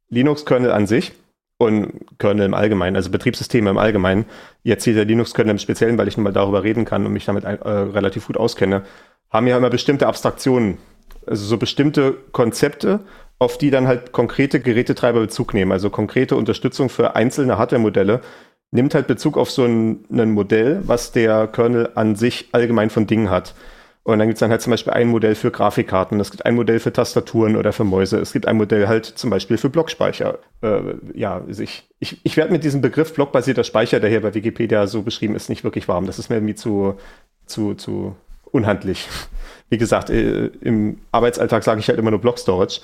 Linux-Kernel 0.08 0.70
an 0.70 0.86
sich 0.86 1.12
und 1.58 2.18
Kernel 2.18 2.46
im 2.46 2.54
Allgemeinen, 2.54 2.94
also 2.96 3.10
Betriebssysteme 3.10 3.70
im 3.70 3.78
Allgemeinen, 3.78 4.26
jetzt 4.62 4.84
hier 4.84 4.94
der 4.94 5.04
Linux-Kernel 5.04 5.52
im 5.52 5.58
Speziellen, 5.58 5.98
weil 5.98 6.06
ich 6.06 6.16
nun 6.16 6.24
mal 6.24 6.32
darüber 6.32 6.62
reden 6.62 6.84
kann 6.84 7.04
und 7.06 7.12
mich 7.12 7.24
damit 7.24 7.44
ein, 7.44 7.60
äh, 7.60 7.68
relativ 7.68 8.28
gut 8.28 8.36
auskenne, 8.36 8.82
haben 9.30 9.46
ja 9.46 9.56
immer 9.56 9.70
bestimmte 9.70 10.06
Abstraktionen, 10.06 10.78
also 11.26 11.44
so 11.44 11.56
bestimmte 11.56 12.14
Konzepte, 12.30 13.00
auf 13.38 13.58
die 13.58 13.70
dann 13.70 13.88
halt 13.88 14.12
konkrete 14.12 14.60
Gerätetreiber 14.60 15.20
Bezug 15.20 15.54
nehmen, 15.54 15.72
also 15.72 15.90
konkrete 15.90 16.36
Unterstützung 16.36 16.88
für 16.88 17.16
einzelne 17.16 17.58
Hardware-Modelle, 17.58 18.20
nimmt 18.72 18.94
halt 18.94 19.06
Bezug 19.06 19.38
auf 19.38 19.50
so 19.50 19.64
ein, 19.64 20.04
ein 20.10 20.32
Modell, 20.32 20.80
was 20.84 21.12
der 21.12 21.46
Kernel 21.46 21.90
an 21.94 22.16
sich 22.16 22.48
allgemein 22.52 22.90
von 22.90 23.06
Dingen 23.06 23.30
hat. 23.30 23.54
Und 24.04 24.18
dann 24.18 24.26
gibt 24.26 24.36
es 24.36 24.40
dann 24.40 24.50
halt 24.50 24.60
zum 24.60 24.72
Beispiel 24.72 24.92
ein 24.92 25.08
Modell 25.08 25.36
für 25.36 25.52
Grafikkarten, 25.52 26.18
es 26.18 26.32
gibt 26.32 26.44
ein 26.44 26.56
Modell 26.56 26.80
für 26.80 26.92
Tastaturen 26.92 27.54
oder 27.54 27.72
für 27.72 27.84
Mäuse, 27.84 28.18
es 28.18 28.32
gibt 28.32 28.48
ein 28.48 28.56
Modell 28.56 28.88
halt 28.88 29.06
zum 29.06 29.30
Beispiel 29.30 29.58
für 29.58 29.70
Blockspeicher. 29.70 30.40
Äh, 30.60 30.80
ja, 31.14 31.40
also 31.46 31.62
ich, 31.62 31.88
ich, 32.00 32.18
ich 32.24 32.36
werde 32.36 32.50
mit 32.50 32.64
diesem 32.64 32.80
Begriff 32.80 33.14
blockbasierter 33.14 33.62
Speicher, 33.62 34.00
der 34.00 34.10
hier 34.10 34.22
bei 34.22 34.34
Wikipedia 34.34 34.88
so 34.88 35.02
beschrieben 35.02 35.36
ist, 35.36 35.48
nicht 35.48 35.62
wirklich 35.62 35.86
warm. 35.86 36.06
Das 36.06 36.18
ist 36.18 36.30
mir 36.30 36.36
irgendwie 36.36 36.56
zu, 36.56 36.96
zu, 37.46 37.74
zu 37.74 38.16
unhandlich. 38.50 39.08
Wie 39.70 39.78
gesagt, 39.78 40.10
äh, 40.10 40.46
im 40.62 40.98
Arbeitsalltag 41.12 41.62
sage 41.62 41.78
ich 41.78 41.88
halt 41.88 42.00
immer 42.00 42.10
nur 42.10 42.20
Block 42.20 42.40
Storage, 42.40 42.80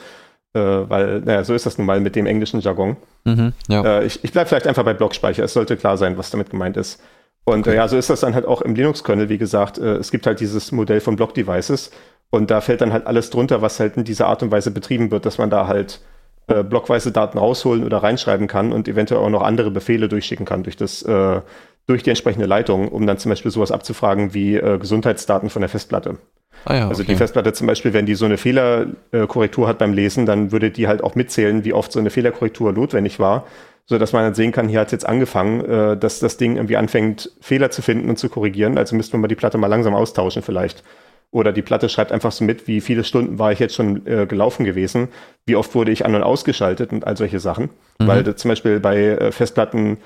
äh, 0.54 0.60
weil, 0.60 1.20
naja, 1.20 1.44
so 1.44 1.54
ist 1.54 1.66
das 1.66 1.78
nun 1.78 1.86
mal 1.86 2.00
mit 2.00 2.16
dem 2.16 2.26
englischen 2.26 2.60
Jargon. 2.60 2.96
Mhm, 3.24 3.52
ja. 3.68 4.00
Äh, 4.00 4.06
ich 4.06 4.24
ich 4.24 4.32
bleibe 4.32 4.48
vielleicht 4.48 4.66
einfach 4.66 4.84
bei 4.84 4.94
Blockspeicher. 4.94 5.44
Es 5.44 5.52
sollte 5.52 5.76
klar 5.76 5.96
sein, 5.96 6.16
was 6.18 6.30
damit 6.30 6.50
gemeint 6.50 6.76
ist. 6.76 7.00
Und 7.44 7.66
äh, 7.66 7.74
ja, 7.74 7.88
so 7.88 7.96
ist 7.96 8.10
das 8.10 8.20
dann 8.20 8.34
halt 8.34 8.46
auch 8.46 8.62
im 8.62 8.74
Linux-Kernel. 8.74 9.28
Wie 9.28 9.38
gesagt, 9.38 9.78
äh, 9.78 9.96
es 9.96 10.10
gibt 10.10 10.26
halt 10.26 10.40
dieses 10.40 10.72
Modell 10.72 11.00
von 11.00 11.16
Block-Devices 11.16 11.90
und 12.30 12.50
da 12.50 12.60
fällt 12.60 12.80
dann 12.80 12.92
halt 12.92 13.06
alles 13.06 13.30
drunter, 13.30 13.62
was 13.62 13.80
halt 13.80 13.96
in 13.96 14.04
dieser 14.04 14.26
Art 14.26 14.42
und 14.42 14.50
Weise 14.50 14.70
betrieben 14.70 15.10
wird, 15.10 15.24
dass 15.24 15.38
man 15.38 15.48
da 15.50 15.66
halt 15.66 16.00
äh, 16.46 16.62
blockweise 16.62 17.12
Daten 17.12 17.38
rausholen 17.38 17.84
oder 17.84 17.98
reinschreiben 17.98 18.46
kann 18.46 18.72
und 18.72 18.88
eventuell 18.88 19.20
auch 19.20 19.30
noch 19.30 19.42
andere 19.42 19.70
Befehle 19.70 20.08
durchschicken 20.08 20.46
kann 20.46 20.62
durch 20.62 20.76
das 20.76 21.02
äh, 21.02 21.40
durch 21.88 22.02
die 22.02 22.10
entsprechende 22.10 22.46
Leitung, 22.46 22.88
um 22.88 23.06
dann 23.06 23.18
zum 23.18 23.30
Beispiel 23.30 23.50
sowas 23.50 23.72
abzufragen 23.72 24.34
wie 24.34 24.56
äh, 24.56 24.78
Gesundheitsdaten 24.78 25.50
von 25.50 25.62
der 25.62 25.70
Festplatte. 25.70 26.18
ah 26.66 26.76
ja, 26.76 26.88
Also 26.88 27.02
okay. 27.02 27.12
die 27.12 27.16
Festplatte 27.16 27.52
zum 27.54 27.66
Beispiel, 27.66 27.94
wenn 27.94 28.06
die 28.06 28.14
so 28.14 28.26
eine 28.26 28.36
Fehlerkorrektur 28.36 29.66
hat 29.66 29.78
beim 29.78 29.94
Lesen, 29.94 30.26
dann 30.26 30.52
würde 30.52 30.70
die 30.70 30.86
halt 30.86 31.02
auch 31.02 31.14
mitzählen, 31.14 31.64
wie 31.64 31.72
oft 31.72 31.90
so 31.90 31.98
eine 31.98 32.10
Fehlerkorrektur 32.10 32.72
notwendig 32.72 33.18
war, 33.18 33.46
so 33.86 33.96
dass 33.96 34.12
man 34.12 34.22
dann 34.22 34.34
sehen 34.34 34.52
kann, 34.52 34.68
hier 34.68 34.80
hat 34.80 34.88
es 34.88 34.92
jetzt 34.92 35.08
angefangen, 35.08 35.64
äh, 35.64 35.96
dass 35.96 36.20
das 36.20 36.36
Ding 36.36 36.56
irgendwie 36.56 36.76
anfängt, 36.76 37.32
Fehler 37.40 37.70
zu 37.70 37.80
finden 37.80 38.10
und 38.10 38.18
zu 38.18 38.28
korrigieren. 38.28 38.76
Also 38.76 38.94
müsste 38.94 39.16
man 39.16 39.22
mal 39.22 39.28
die 39.28 39.34
Platte 39.34 39.56
mal 39.56 39.66
langsam 39.66 39.94
austauschen 39.94 40.42
vielleicht. 40.42 40.84
Oder 41.30 41.52
die 41.52 41.62
Platte 41.62 41.88
schreibt 41.88 42.12
einfach 42.12 42.32
so 42.32 42.44
mit, 42.44 42.68
wie 42.68 42.82
viele 42.82 43.04
Stunden 43.04 43.38
war 43.38 43.52
ich 43.52 43.58
jetzt 43.58 43.74
schon 43.74 44.06
äh, 44.06 44.26
gelaufen 44.26 44.64
gewesen, 44.64 45.08
wie 45.46 45.56
oft 45.56 45.74
wurde 45.74 45.90
ich 45.90 46.04
an- 46.04 46.14
und 46.14 46.22
ausgeschaltet 46.22 46.92
und 46.92 47.06
all 47.06 47.16
solche 47.16 47.40
Sachen. 47.40 47.70
Mhm. 47.98 48.06
Weil 48.06 48.34
zum 48.34 48.50
Beispiel 48.50 48.78
bei 48.78 48.98
äh, 48.98 49.32
Festplatten 49.32 49.98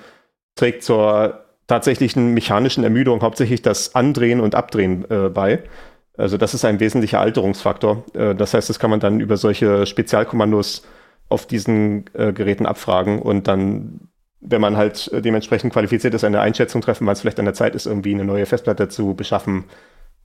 trägt 0.55 0.85
zur 0.85 1.42
tatsächlichen 1.73 2.35
mechanischen 2.35 2.85
Ermüdung 2.85 3.23
hauptsächlich 3.23 3.63
das 3.63 3.95
Andrehen 3.95 4.41
und 4.41 4.55
Abdrehen 4.55 5.11
äh, 5.11 5.31
bei. 5.31 5.63
Also 6.19 6.37
das 6.37 6.53
ist 6.53 6.67
ein 6.67 6.81
wesentlicher 6.81 7.19
Alterungsfaktor. 7.19 8.05
Äh, 8.13 8.35
das 8.35 8.53
heißt, 8.53 8.69
das 8.69 8.79
kann 8.79 8.91
man 8.91 9.01
dann 9.01 9.21
über 9.21 9.39
solche 9.39 9.87
Spezialkommandos 9.87 10.85
auf 11.31 11.47
diesen 11.47 12.05
äh, 12.13 12.35
Geräten 12.35 12.67
abfragen 12.67 13.23
und 13.23 13.49
dann, 13.49 14.01
wenn 14.43 14.61
man 14.61 14.77
halt 14.77 15.11
äh, 15.15 15.23
dementsprechend 15.23 15.73
qualifiziert 15.73 16.13
ist, 16.13 16.25
eine 16.25 16.43
Einschätzung 16.43 16.83
treffen, 16.83 17.07
weil 17.07 17.15
es 17.15 17.23
vielleicht 17.23 17.39
an 17.39 17.47
der 17.47 17.55
Zeit 17.55 17.75
ist, 17.75 17.87
irgendwie 17.87 18.13
eine 18.13 18.27
neue 18.27 18.45
Festplatte 18.45 18.91
zu 18.91 19.15
beschaffen 19.15 19.65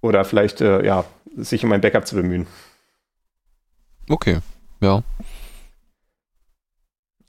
oder 0.02 0.26
vielleicht 0.26 0.60
äh, 0.60 0.86
ja, 0.86 1.06
sich 1.38 1.64
um 1.64 1.72
ein 1.72 1.80
Backup 1.80 2.06
zu 2.06 2.18
bemühen. 2.18 2.46
okay, 4.10 4.40
ja. 4.82 5.02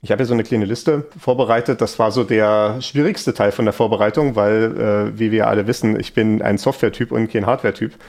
Ich 0.01 0.11
habe 0.11 0.19
hier 0.19 0.27
so 0.27 0.33
eine 0.33 0.43
kleine 0.43 0.65
Liste 0.65 1.07
vorbereitet. 1.17 1.81
Das 1.81 1.99
war 1.99 2.11
so 2.11 2.23
der 2.23 2.81
schwierigste 2.81 3.33
Teil 3.33 3.51
von 3.51 3.65
der 3.65 3.73
Vorbereitung, 3.73 4.35
weil, 4.35 5.11
äh, 5.13 5.19
wie 5.19 5.31
wir 5.31 5.47
alle 5.47 5.67
wissen, 5.67 5.99
ich 5.99 6.13
bin 6.13 6.41
ein 6.41 6.57
Software-Typ 6.57 7.11
und 7.11 7.31
kein 7.31 7.45
Hardware-Typ. 7.45 7.93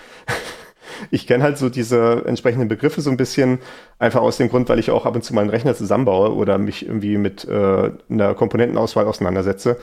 Ich 1.10 1.26
kenne 1.26 1.42
halt 1.42 1.56
so 1.56 1.70
diese 1.70 2.24
entsprechenden 2.26 2.68
Begriffe 2.68 3.00
so 3.00 3.10
ein 3.10 3.16
bisschen, 3.16 3.60
einfach 3.98 4.20
aus 4.20 4.36
dem 4.36 4.50
Grund, 4.50 4.68
weil 4.68 4.78
ich 4.78 4.90
auch 4.90 5.06
ab 5.06 5.14
und 5.14 5.22
zu 5.22 5.34
mal 5.34 5.40
einen 5.40 5.50
Rechner 5.50 5.74
zusammenbaue 5.74 6.34
oder 6.34 6.58
mich 6.58 6.84
irgendwie 6.84 7.16
mit 7.16 7.46
äh, 7.46 7.90
einer 8.10 8.34
Komponentenauswahl 8.34 9.06
auseinandersetze. 9.06 9.78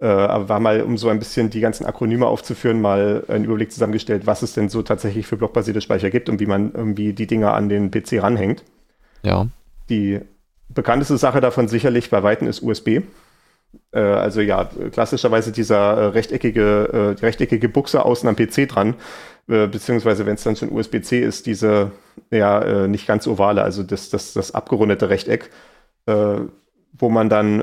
Äh, 0.00 0.06
aber 0.06 0.48
war 0.48 0.60
mal, 0.60 0.82
um 0.82 0.96
so 0.96 1.08
ein 1.08 1.18
bisschen 1.18 1.50
die 1.50 1.60
ganzen 1.60 1.86
Akronyme 1.86 2.26
aufzuführen, 2.26 2.80
mal 2.80 3.24
einen 3.26 3.46
Überblick 3.46 3.72
zusammengestellt, 3.72 4.26
was 4.26 4.42
es 4.42 4.52
denn 4.52 4.68
so 4.68 4.82
tatsächlich 4.82 5.26
für 5.26 5.36
blockbasierte 5.36 5.80
Speicher 5.80 6.10
gibt 6.10 6.28
und 6.28 6.38
wie 6.38 6.46
man 6.46 6.72
irgendwie 6.72 7.14
die 7.14 7.26
Dinger 7.26 7.54
an 7.54 7.68
den 7.68 7.90
PC 7.90 8.22
ranhängt. 8.22 8.62
Ja. 9.22 9.48
Die 9.88 10.20
bekannteste 10.74 11.16
Sache 11.18 11.40
davon 11.40 11.68
sicherlich 11.68 12.10
bei 12.10 12.22
Weitem 12.22 12.48
ist 12.48 12.62
USB. 12.62 13.02
Äh, 13.92 14.00
also 14.00 14.40
ja, 14.40 14.68
klassischerweise 14.92 15.52
dieser 15.52 15.76
äh, 15.76 16.06
rechteckige, 16.06 17.16
äh, 17.20 17.24
rechteckige 17.24 17.68
Buchse 17.68 18.04
außen 18.04 18.28
am 18.28 18.36
PC 18.36 18.68
dran, 18.68 18.94
äh, 19.48 19.66
beziehungsweise 19.66 20.26
wenn 20.26 20.34
es 20.34 20.42
dann 20.42 20.56
schon 20.56 20.72
USB-C 20.72 21.20
ist, 21.20 21.46
diese 21.46 21.92
ja 22.30 22.60
äh, 22.62 22.88
nicht 22.88 23.06
ganz 23.06 23.26
ovale, 23.26 23.62
also 23.62 23.82
das, 23.82 24.10
das, 24.10 24.32
das 24.32 24.54
abgerundete 24.54 25.08
Rechteck, 25.10 25.50
äh, 26.06 26.36
wo 26.92 27.08
man 27.08 27.28
dann 27.28 27.60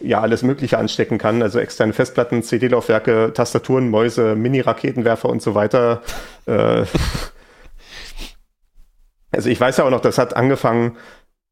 ja 0.00 0.20
alles 0.20 0.44
Mögliche 0.44 0.78
anstecken 0.78 1.18
kann, 1.18 1.42
also 1.42 1.58
externe 1.58 1.92
Festplatten, 1.92 2.44
CD-Laufwerke, 2.44 3.32
Tastaturen, 3.34 3.90
Mäuse, 3.90 4.36
Mini-Raketenwerfer 4.36 5.28
und 5.28 5.42
so 5.42 5.54
weiter. 5.56 6.00
Also 9.34 9.48
ich 9.48 9.58
weiß 9.58 9.78
ja 9.78 9.84
auch 9.84 9.90
noch, 9.90 10.02
das 10.02 10.18
hat 10.18 10.36
angefangen 10.36 10.98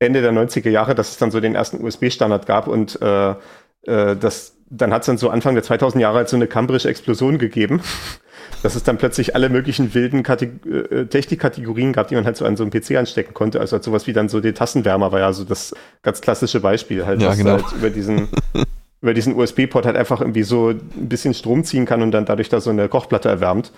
Ende 0.01 0.23
der 0.23 0.33
90er 0.33 0.71
Jahre, 0.71 0.95
dass 0.95 1.11
es 1.11 1.19
dann 1.19 1.31
so 1.31 1.41
den 1.41 1.55
ersten 1.55 1.85
USB-Standard 1.85 2.47
gab 2.47 2.67
und 2.67 3.01
äh, 3.03 3.31
äh, 3.31 4.17
das, 4.17 4.57
dann 4.71 4.93
hat 4.93 5.03
es 5.03 5.07
dann 5.07 5.19
so 5.19 5.29
Anfang 5.29 5.55
der 5.55 5.63
2000 5.63 6.01
Jahre 6.01 6.19
halt 6.19 6.29
so 6.29 6.37
eine 6.37 6.47
kambrische 6.47 6.89
Explosion 6.89 7.39
gegeben, 7.39 7.83
dass 8.63 8.75
es 8.75 8.83
dann 8.83 8.97
plötzlich 8.97 9.35
alle 9.35 9.51
möglichen 9.51 9.95
wilden 9.95 10.23
Kateg 10.23 10.65
äh, 10.67 11.05
Technikkategorien 11.05 11.93
gab, 11.93 12.09
die 12.09 12.15
man 12.15 12.25
halt 12.25 12.37
so 12.37 12.47
an 12.47 12.57
so 12.57 12.65
einem 12.65 12.71
PC 12.73 12.97
anstecken 12.97 13.35
konnte. 13.35 13.61
Also 13.61 13.75
halt 13.75 13.85
sowas 13.85 14.07
wie 14.07 14.15
dann 14.15 14.31
so 14.31 14.41
den 14.41 14.55
Tassenwärmer 14.55 15.13
war 15.13 15.21
ja 15.21 15.33
so 15.35 15.45
das 15.45 15.75
ganz 16.03 16.23
klassische 16.23 16.61
Beispiel 16.61 17.05
halt, 17.05 17.21
Ja, 17.21 17.29
dass 17.29 17.39
genau. 17.39 17.53
halt 17.53 17.73
über 17.77 17.91
diesen 17.91 18.29
über 19.03 19.15
diesen 19.15 19.35
USB-Port 19.35 19.87
halt 19.87 19.97
einfach 19.97 20.21
irgendwie 20.21 20.43
so 20.43 20.71
ein 20.71 21.09
bisschen 21.09 21.35
Strom 21.35 21.65
ziehen 21.65 21.85
kann 21.87 22.03
und 22.03 22.11
dann 22.11 22.25
dadurch 22.25 22.49
da 22.49 22.61
so 22.61 22.71
eine 22.71 22.89
Kochplatte 22.89 23.29
erwärmt. 23.29 23.73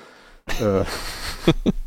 Äh, 0.61 0.85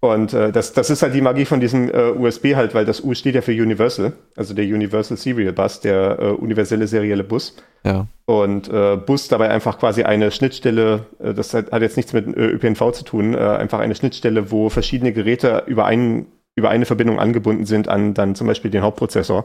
Und 0.00 0.32
äh, 0.32 0.50
das, 0.50 0.72
das 0.72 0.88
ist 0.88 1.02
halt 1.02 1.14
die 1.14 1.20
Magie 1.20 1.44
von 1.44 1.60
diesem 1.60 1.90
äh, 1.90 2.10
USB 2.10 2.54
halt, 2.54 2.74
weil 2.74 2.86
das 2.86 3.04
U 3.04 3.12
steht 3.12 3.34
ja 3.34 3.42
für 3.42 3.52
Universal, 3.52 4.14
also 4.34 4.54
der 4.54 4.64
Universal 4.64 5.18
Serial 5.18 5.52
Bus, 5.52 5.80
der 5.80 6.18
äh, 6.18 6.24
universelle 6.30 6.86
serielle 6.86 7.22
Bus. 7.22 7.54
Ja. 7.84 8.06
Und 8.24 8.68
äh, 8.70 8.96
Bus 8.96 9.28
dabei 9.28 9.50
einfach 9.50 9.78
quasi 9.78 10.04
eine 10.04 10.30
Schnittstelle, 10.30 11.04
äh, 11.18 11.34
das 11.34 11.52
hat, 11.52 11.70
hat 11.70 11.82
jetzt 11.82 11.98
nichts 11.98 12.14
mit 12.14 12.34
äh, 12.34 12.46
ÖPNV 12.46 12.92
zu 12.92 13.04
tun, 13.04 13.34
äh, 13.34 13.38
einfach 13.38 13.78
eine 13.78 13.94
Schnittstelle, 13.94 14.50
wo 14.50 14.70
verschiedene 14.70 15.12
Geräte 15.12 15.64
über, 15.66 15.84
einen, 15.84 16.28
über 16.54 16.70
eine 16.70 16.86
Verbindung 16.86 17.18
angebunden 17.18 17.66
sind 17.66 17.88
an 17.88 18.14
dann 18.14 18.34
zum 18.34 18.46
Beispiel 18.46 18.70
den 18.70 18.82
Hauptprozessor. 18.82 19.44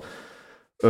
Äh, 0.83 0.87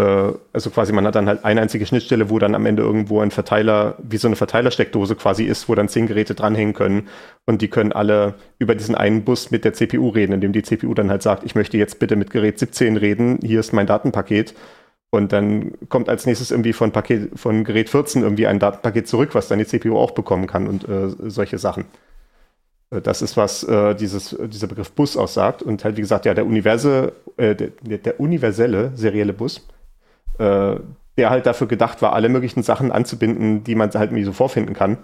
also 0.53 0.69
quasi 0.71 0.93
man 0.93 1.05
hat 1.05 1.15
dann 1.15 1.27
halt 1.27 1.45
eine 1.45 1.61
einzige 1.61 1.85
Schnittstelle, 1.85 2.29
wo 2.29 2.39
dann 2.39 2.55
am 2.55 2.65
Ende 2.65 2.83
irgendwo 2.83 3.21
ein 3.21 3.31
Verteiler, 3.31 3.97
wie 4.01 4.17
so 4.17 4.27
eine 4.27 4.35
Verteilersteckdose 4.35 5.15
quasi 5.15 5.43
ist, 5.43 5.69
wo 5.69 5.75
dann 5.75 5.89
zehn 5.89 6.07
Geräte 6.07 6.35
dranhängen 6.35 6.73
können 6.73 7.07
und 7.45 7.61
die 7.61 7.67
können 7.69 7.91
alle 7.91 8.35
über 8.57 8.75
diesen 8.75 8.95
einen 8.95 9.23
Bus 9.23 9.51
mit 9.51 9.63
der 9.65 9.73
CPU 9.73 10.09
reden, 10.09 10.33
indem 10.33 10.53
die 10.53 10.63
CPU 10.63 10.93
dann 10.93 11.09
halt 11.11 11.21
sagt, 11.21 11.43
ich 11.43 11.55
möchte 11.55 11.77
jetzt 11.77 11.99
bitte 11.99 12.15
mit 12.15 12.31
Gerät 12.31 12.57
17 12.59 12.97
reden, 12.97 13.39
hier 13.43 13.59
ist 13.59 13.73
mein 13.73 13.87
Datenpaket. 13.87 14.55
Und 15.11 15.31
dann 15.31 15.73
kommt 15.87 16.09
als 16.09 16.25
nächstes 16.25 16.51
irgendwie 16.51 16.73
von, 16.73 16.91
Paket, 16.91 17.39
von 17.39 17.63
Gerät 17.63 17.89
14 17.89 18.23
irgendwie 18.23 18.47
ein 18.47 18.59
Datenpaket 18.59 19.07
zurück, 19.07 19.29
was 19.33 19.47
dann 19.47 19.59
die 19.59 19.65
CPU 19.65 19.97
auch 19.97 20.11
bekommen 20.11 20.47
kann 20.47 20.67
und 20.67 20.87
äh, 20.89 21.09
solche 21.29 21.57
Sachen. 21.57 21.85
Äh, 22.91 23.01
Das 23.01 23.21
ist, 23.21 23.37
was 23.37 23.63
äh, 23.63 23.95
dieses, 23.95 24.35
dieser 24.47 24.67
Begriff 24.67 24.91
Bus 24.91 25.15
aussagt. 25.17 25.63
Und 25.63 25.83
halt, 25.85 25.97
wie 25.97 26.01
gesagt, 26.01 26.25
ja, 26.25 26.33
der, 26.33 26.45
Universe, 26.45 27.13
äh, 27.37 27.55
der, 27.55 27.69
der 27.97 28.19
universelle 28.19 28.91
serielle 28.95 29.33
Bus, 29.33 29.65
äh, 30.39 30.79
der 31.17 31.29
halt 31.29 31.45
dafür 31.45 31.67
gedacht 31.67 32.01
war, 32.01 32.13
alle 32.13 32.29
möglichen 32.29 32.63
Sachen 32.63 32.91
anzubinden, 32.91 33.63
die 33.63 33.75
man 33.75 33.89
halt 33.91 34.11
irgendwie 34.11 34.23
so 34.23 34.33
vorfinden 34.33 34.73
kann. 34.73 34.97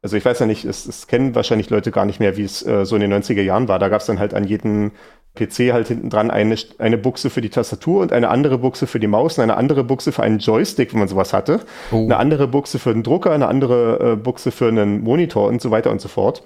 Also 0.00 0.16
ich 0.16 0.24
weiß 0.24 0.38
ja 0.38 0.46
nicht, 0.46 0.64
es, 0.64 0.86
es 0.86 1.08
kennen 1.08 1.34
wahrscheinlich 1.34 1.70
Leute 1.70 1.90
gar 1.90 2.06
nicht 2.06 2.20
mehr, 2.20 2.36
wie 2.36 2.44
es 2.44 2.64
äh, 2.64 2.84
so 2.86 2.94
in 2.94 3.02
den 3.02 3.12
90er 3.12 3.42
Jahren 3.42 3.68
war. 3.68 3.78
Da 3.78 3.88
gab 3.88 4.00
es 4.00 4.06
dann 4.06 4.18
halt 4.18 4.32
an 4.32 4.44
jedem 4.44 4.92
PC 5.34 5.72
halt 5.72 5.88
hinten 5.88 6.08
dran 6.08 6.30
eine, 6.30 6.56
eine 6.78 6.98
Buchse 6.98 7.30
für 7.30 7.40
die 7.40 7.50
Tastatur 7.50 8.02
und 8.02 8.12
eine 8.12 8.28
andere 8.28 8.58
Buchse 8.58 8.86
für 8.86 9.00
die 9.00 9.06
Maus 9.06 9.38
und 9.38 9.44
eine 9.44 9.56
andere 9.56 9.84
Buchse 9.84 10.12
für 10.12 10.22
einen 10.22 10.38
Joystick, 10.38 10.92
wenn 10.92 11.00
man 11.00 11.08
sowas 11.08 11.32
hatte. 11.32 11.60
Oh. 11.92 12.04
Eine 12.04 12.16
andere 12.16 12.48
Buchse 12.48 12.78
für 12.78 12.90
einen 12.90 13.02
Drucker, 13.02 13.32
eine 13.32 13.48
andere 13.48 14.12
äh, 14.12 14.16
Buchse 14.16 14.50
für 14.50 14.68
einen 14.68 15.02
Monitor 15.02 15.48
und 15.48 15.60
so 15.60 15.70
weiter 15.70 15.90
und 15.90 16.00
so 16.00 16.08
fort. 16.08 16.42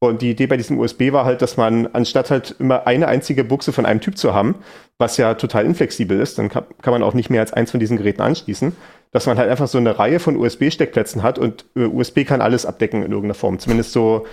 Und 0.00 0.22
die 0.22 0.30
Idee 0.30 0.46
bei 0.46 0.56
diesem 0.56 0.78
USB 0.78 1.12
war 1.12 1.24
halt, 1.24 1.42
dass 1.42 1.56
man 1.56 1.88
anstatt 1.88 2.30
halt 2.30 2.54
immer 2.60 2.86
eine 2.86 3.08
einzige 3.08 3.42
Buchse 3.42 3.72
von 3.72 3.84
einem 3.84 4.00
Typ 4.00 4.16
zu 4.16 4.32
haben, 4.32 4.56
was 4.96 5.16
ja 5.16 5.34
total 5.34 5.64
inflexibel 5.64 6.20
ist, 6.20 6.38
dann 6.38 6.48
kann, 6.48 6.66
man 6.84 7.02
auch 7.02 7.14
nicht 7.14 7.30
mehr 7.30 7.40
als 7.40 7.52
eins 7.52 7.72
von 7.72 7.80
diesen 7.80 7.96
Geräten 7.96 8.22
anschließen, 8.22 8.76
dass 9.10 9.26
man 9.26 9.38
halt 9.38 9.50
einfach 9.50 9.66
so 9.66 9.78
eine 9.78 9.98
Reihe 9.98 10.20
von 10.20 10.36
USB-Steckplätzen 10.36 11.24
hat 11.24 11.38
und 11.38 11.64
äh, 11.74 11.84
USB 11.84 12.24
kann 12.24 12.40
alles 12.40 12.64
abdecken 12.64 13.02
in 13.02 13.10
irgendeiner 13.10 13.34
Form, 13.34 13.58
zumindest 13.58 13.92
so 13.92 14.26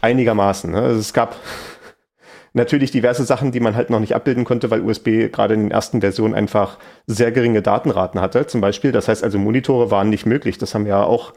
einigermaßen. 0.00 0.72
Ne? 0.72 0.80
Also 0.80 0.98
es 0.98 1.12
gab 1.12 1.36
natürlich 2.52 2.90
diverse 2.90 3.24
Sachen, 3.24 3.52
die 3.52 3.60
man 3.60 3.76
halt 3.76 3.90
noch 3.90 4.00
nicht 4.00 4.16
abbilden 4.16 4.44
konnte, 4.44 4.70
weil 4.72 4.80
USB 4.80 5.30
gerade 5.30 5.54
in 5.54 5.60
den 5.60 5.70
ersten 5.70 6.00
Versionen 6.00 6.34
einfach 6.34 6.78
sehr 7.06 7.30
geringe 7.30 7.62
Datenraten 7.62 8.20
hatte, 8.20 8.48
zum 8.48 8.60
Beispiel. 8.60 8.90
Das 8.90 9.06
heißt 9.06 9.22
also, 9.22 9.38
Monitore 9.38 9.92
waren 9.92 10.10
nicht 10.10 10.26
möglich. 10.26 10.58
Das 10.58 10.74
haben 10.74 10.86
wir 10.86 10.90
ja 10.90 11.04
auch 11.04 11.34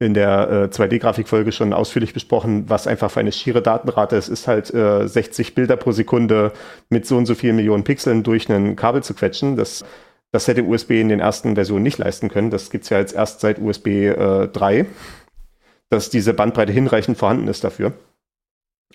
in 0.00 0.14
der 0.14 0.50
äh, 0.50 0.64
2D-Grafikfolge 0.74 1.52
schon 1.52 1.72
ausführlich 1.72 2.14
besprochen, 2.14 2.68
was 2.68 2.86
einfach 2.86 3.10
für 3.10 3.20
eine 3.20 3.32
schiere 3.32 3.60
Datenrate 3.62 4.16
ist, 4.16 4.28
ist 4.28 4.48
halt 4.48 4.72
äh, 4.74 5.06
60 5.06 5.54
Bilder 5.54 5.76
pro 5.76 5.92
Sekunde 5.92 6.52
mit 6.88 7.06
so 7.06 7.16
und 7.16 7.26
so 7.26 7.34
vielen 7.34 7.56
Millionen 7.56 7.84
Pixeln 7.84 8.22
durch 8.22 8.48
ein 8.50 8.76
Kabel 8.76 9.02
zu 9.02 9.12
quetschen. 9.14 9.56
Das, 9.56 9.84
das 10.32 10.48
hätte 10.48 10.64
USB 10.64 10.92
in 10.92 11.10
den 11.10 11.20
ersten 11.20 11.54
Versionen 11.54 11.82
nicht 11.82 11.98
leisten 11.98 12.28
können. 12.30 12.50
Das 12.50 12.70
gibt's 12.70 12.88
ja 12.88 12.98
jetzt 12.98 13.14
erst 13.14 13.40
seit 13.40 13.60
USB 13.60 13.86
äh, 13.88 14.48
3, 14.48 14.86
dass 15.90 16.08
diese 16.08 16.32
Bandbreite 16.32 16.72
hinreichend 16.72 17.18
vorhanden 17.18 17.46
ist 17.48 17.62
dafür. 17.62 17.92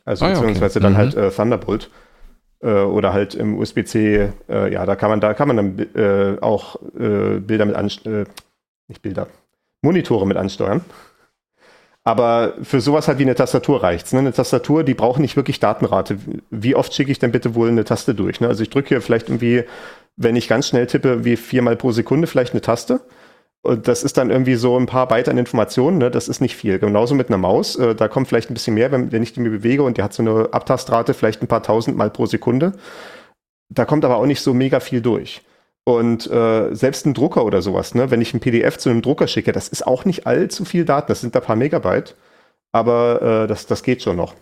Also 0.05 0.25
Ah 0.25 0.29
ja, 0.29 0.33
okay. 0.33 0.41
beziehungsweise 0.47 0.79
dann 0.79 0.93
Mhm. 0.93 0.97
halt 0.97 1.15
äh, 1.15 1.29
Thunderbolt. 1.29 1.91
Äh, 2.61 2.69
oder 2.81 3.13
halt 3.13 3.35
im 3.35 3.59
USB-C, 3.59 4.29
äh, 4.49 4.73
ja, 4.73 4.85
da 4.87 4.95
kann 4.95 5.11
man, 5.11 5.19
da 5.21 5.35
kann 5.35 5.47
man 5.49 5.57
dann 5.57 5.79
äh, 5.93 6.39
auch 6.41 6.77
Bilder 6.93 7.65
mit 7.65 7.75
ansteuern, 7.75 8.23
äh, 8.23 8.29
nicht 8.87 9.01
Bilder, 9.03 9.27
Monitore 9.85 10.27
mit 10.27 10.37
ansteuern. 10.37 10.81
Aber 12.03 12.53
für 12.61 12.81
sowas 12.81 13.07
halt 13.07 13.17
wie 13.17 13.23
eine 13.23 13.33
Tastatur 13.33 13.81
reicht's. 13.81 14.13
Ne? 14.13 14.19
Eine 14.19 14.31
Tastatur, 14.31 14.83
die 14.83 14.93
braucht 14.93 15.19
nicht 15.19 15.35
wirklich 15.35 15.59
Datenrate. 15.59 16.19
Wie 16.51 16.75
oft 16.75 16.93
schicke 16.93 17.11
ich 17.11 17.17
denn 17.17 17.31
bitte 17.31 17.55
wohl 17.55 17.69
eine 17.69 17.83
Taste 17.83 18.13
durch? 18.13 18.39
Ne? 18.41 18.47
Also 18.47 18.61
ich 18.61 18.69
drücke 18.69 18.89
hier 18.89 19.01
vielleicht 19.01 19.29
irgendwie, 19.29 19.63
wenn 20.15 20.35
ich 20.35 20.47
ganz 20.47 20.67
schnell 20.67 20.85
tippe, 20.85 21.25
wie 21.25 21.35
viermal 21.35 21.75
pro 21.75 21.91
Sekunde 21.91 22.27
vielleicht 22.27 22.53
eine 22.53 22.61
Taste. 22.61 23.01
Und 23.63 23.87
das 23.87 24.03
ist 24.03 24.17
dann 24.17 24.29
irgendwie 24.29 24.53
so 24.53 24.77
ein 24.77 24.85
paar 24.85 25.07
Byte 25.07 25.29
an 25.29 25.39
Informationen, 25.39 25.97
ne? 25.97 26.11
das 26.11 26.27
ist 26.27 26.39
nicht 26.39 26.55
viel. 26.55 26.77
Genauso 26.77 27.15
mit 27.15 27.29
einer 27.29 27.39
Maus, 27.39 27.75
äh, 27.75 27.95
da 27.95 28.07
kommt 28.07 28.27
vielleicht 28.27 28.51
ein 28.51 28.53
bisschen 28.53 28.75
mehr, 28.75 28.91
wenn, 28.91 29.11
wenn 29.11 29.23
ich 29.23 29.33
die 29.33 29.39
mir 29.39 29.49
bewege 29.49 29.81
und 29.81 29.97
die 29.97 30.03
hat 30.03 30.13
so 30.13 30.21
eine 30.21 30.49
Abtastrate 30.53 31.15
vielleicht 31.15 31.41
ein 31.41 31.47
paar 31.47 31.63
tausend 31.63 31.97
Mal 31.97 32.11
pro 32.11 32.27
Sekunde. 32.27 32.73
Da 33.69 33.85
kommt 33.85 34.05
aber 34.05 34.17
auch 34.17 34.27
nicht 34.27 34.41
so 34.41 34.53
mega 34.53 34.79
viel 34.79 35.01
durch. 35.01 35.41
Und 35.85 36.29
äh, 36.31 36.73
selbst 36.73 37.05
ein 37.05 37.13
Drucker 37.13 37.45
oder 37.45 37.61
sowas, 37.61 37.93
ne, 37.93 38.09
wenn 38.09 38.19
ich 38.19 38.33
ein 38.33 38.39
PDF 38.39 38.77
zu 38.79 38.89
einem 38.89 39.03
Drucker 39.03 39.27
schicke, 39.27 39.51
das 39.51 39.67
ist 39.67 39.85
auch 39.85 40.03
nicht 40.03 40.25
allzu 40.25 40.65
viel 40.65 40.83
Daten, 40.83 41.07
das 41.09 41.21
sind 41.21 41.35
ein 41.35 41.41
paar 41.43 41.55
Megabyte, 41.55 42.15
aber 42.71 43.43
äh, 43.43 43.47
das, 43.47 43.67
das 43.67 43.83
geht 43.83 44.01
schon 44.01 44.17
noch. 44.17 44.33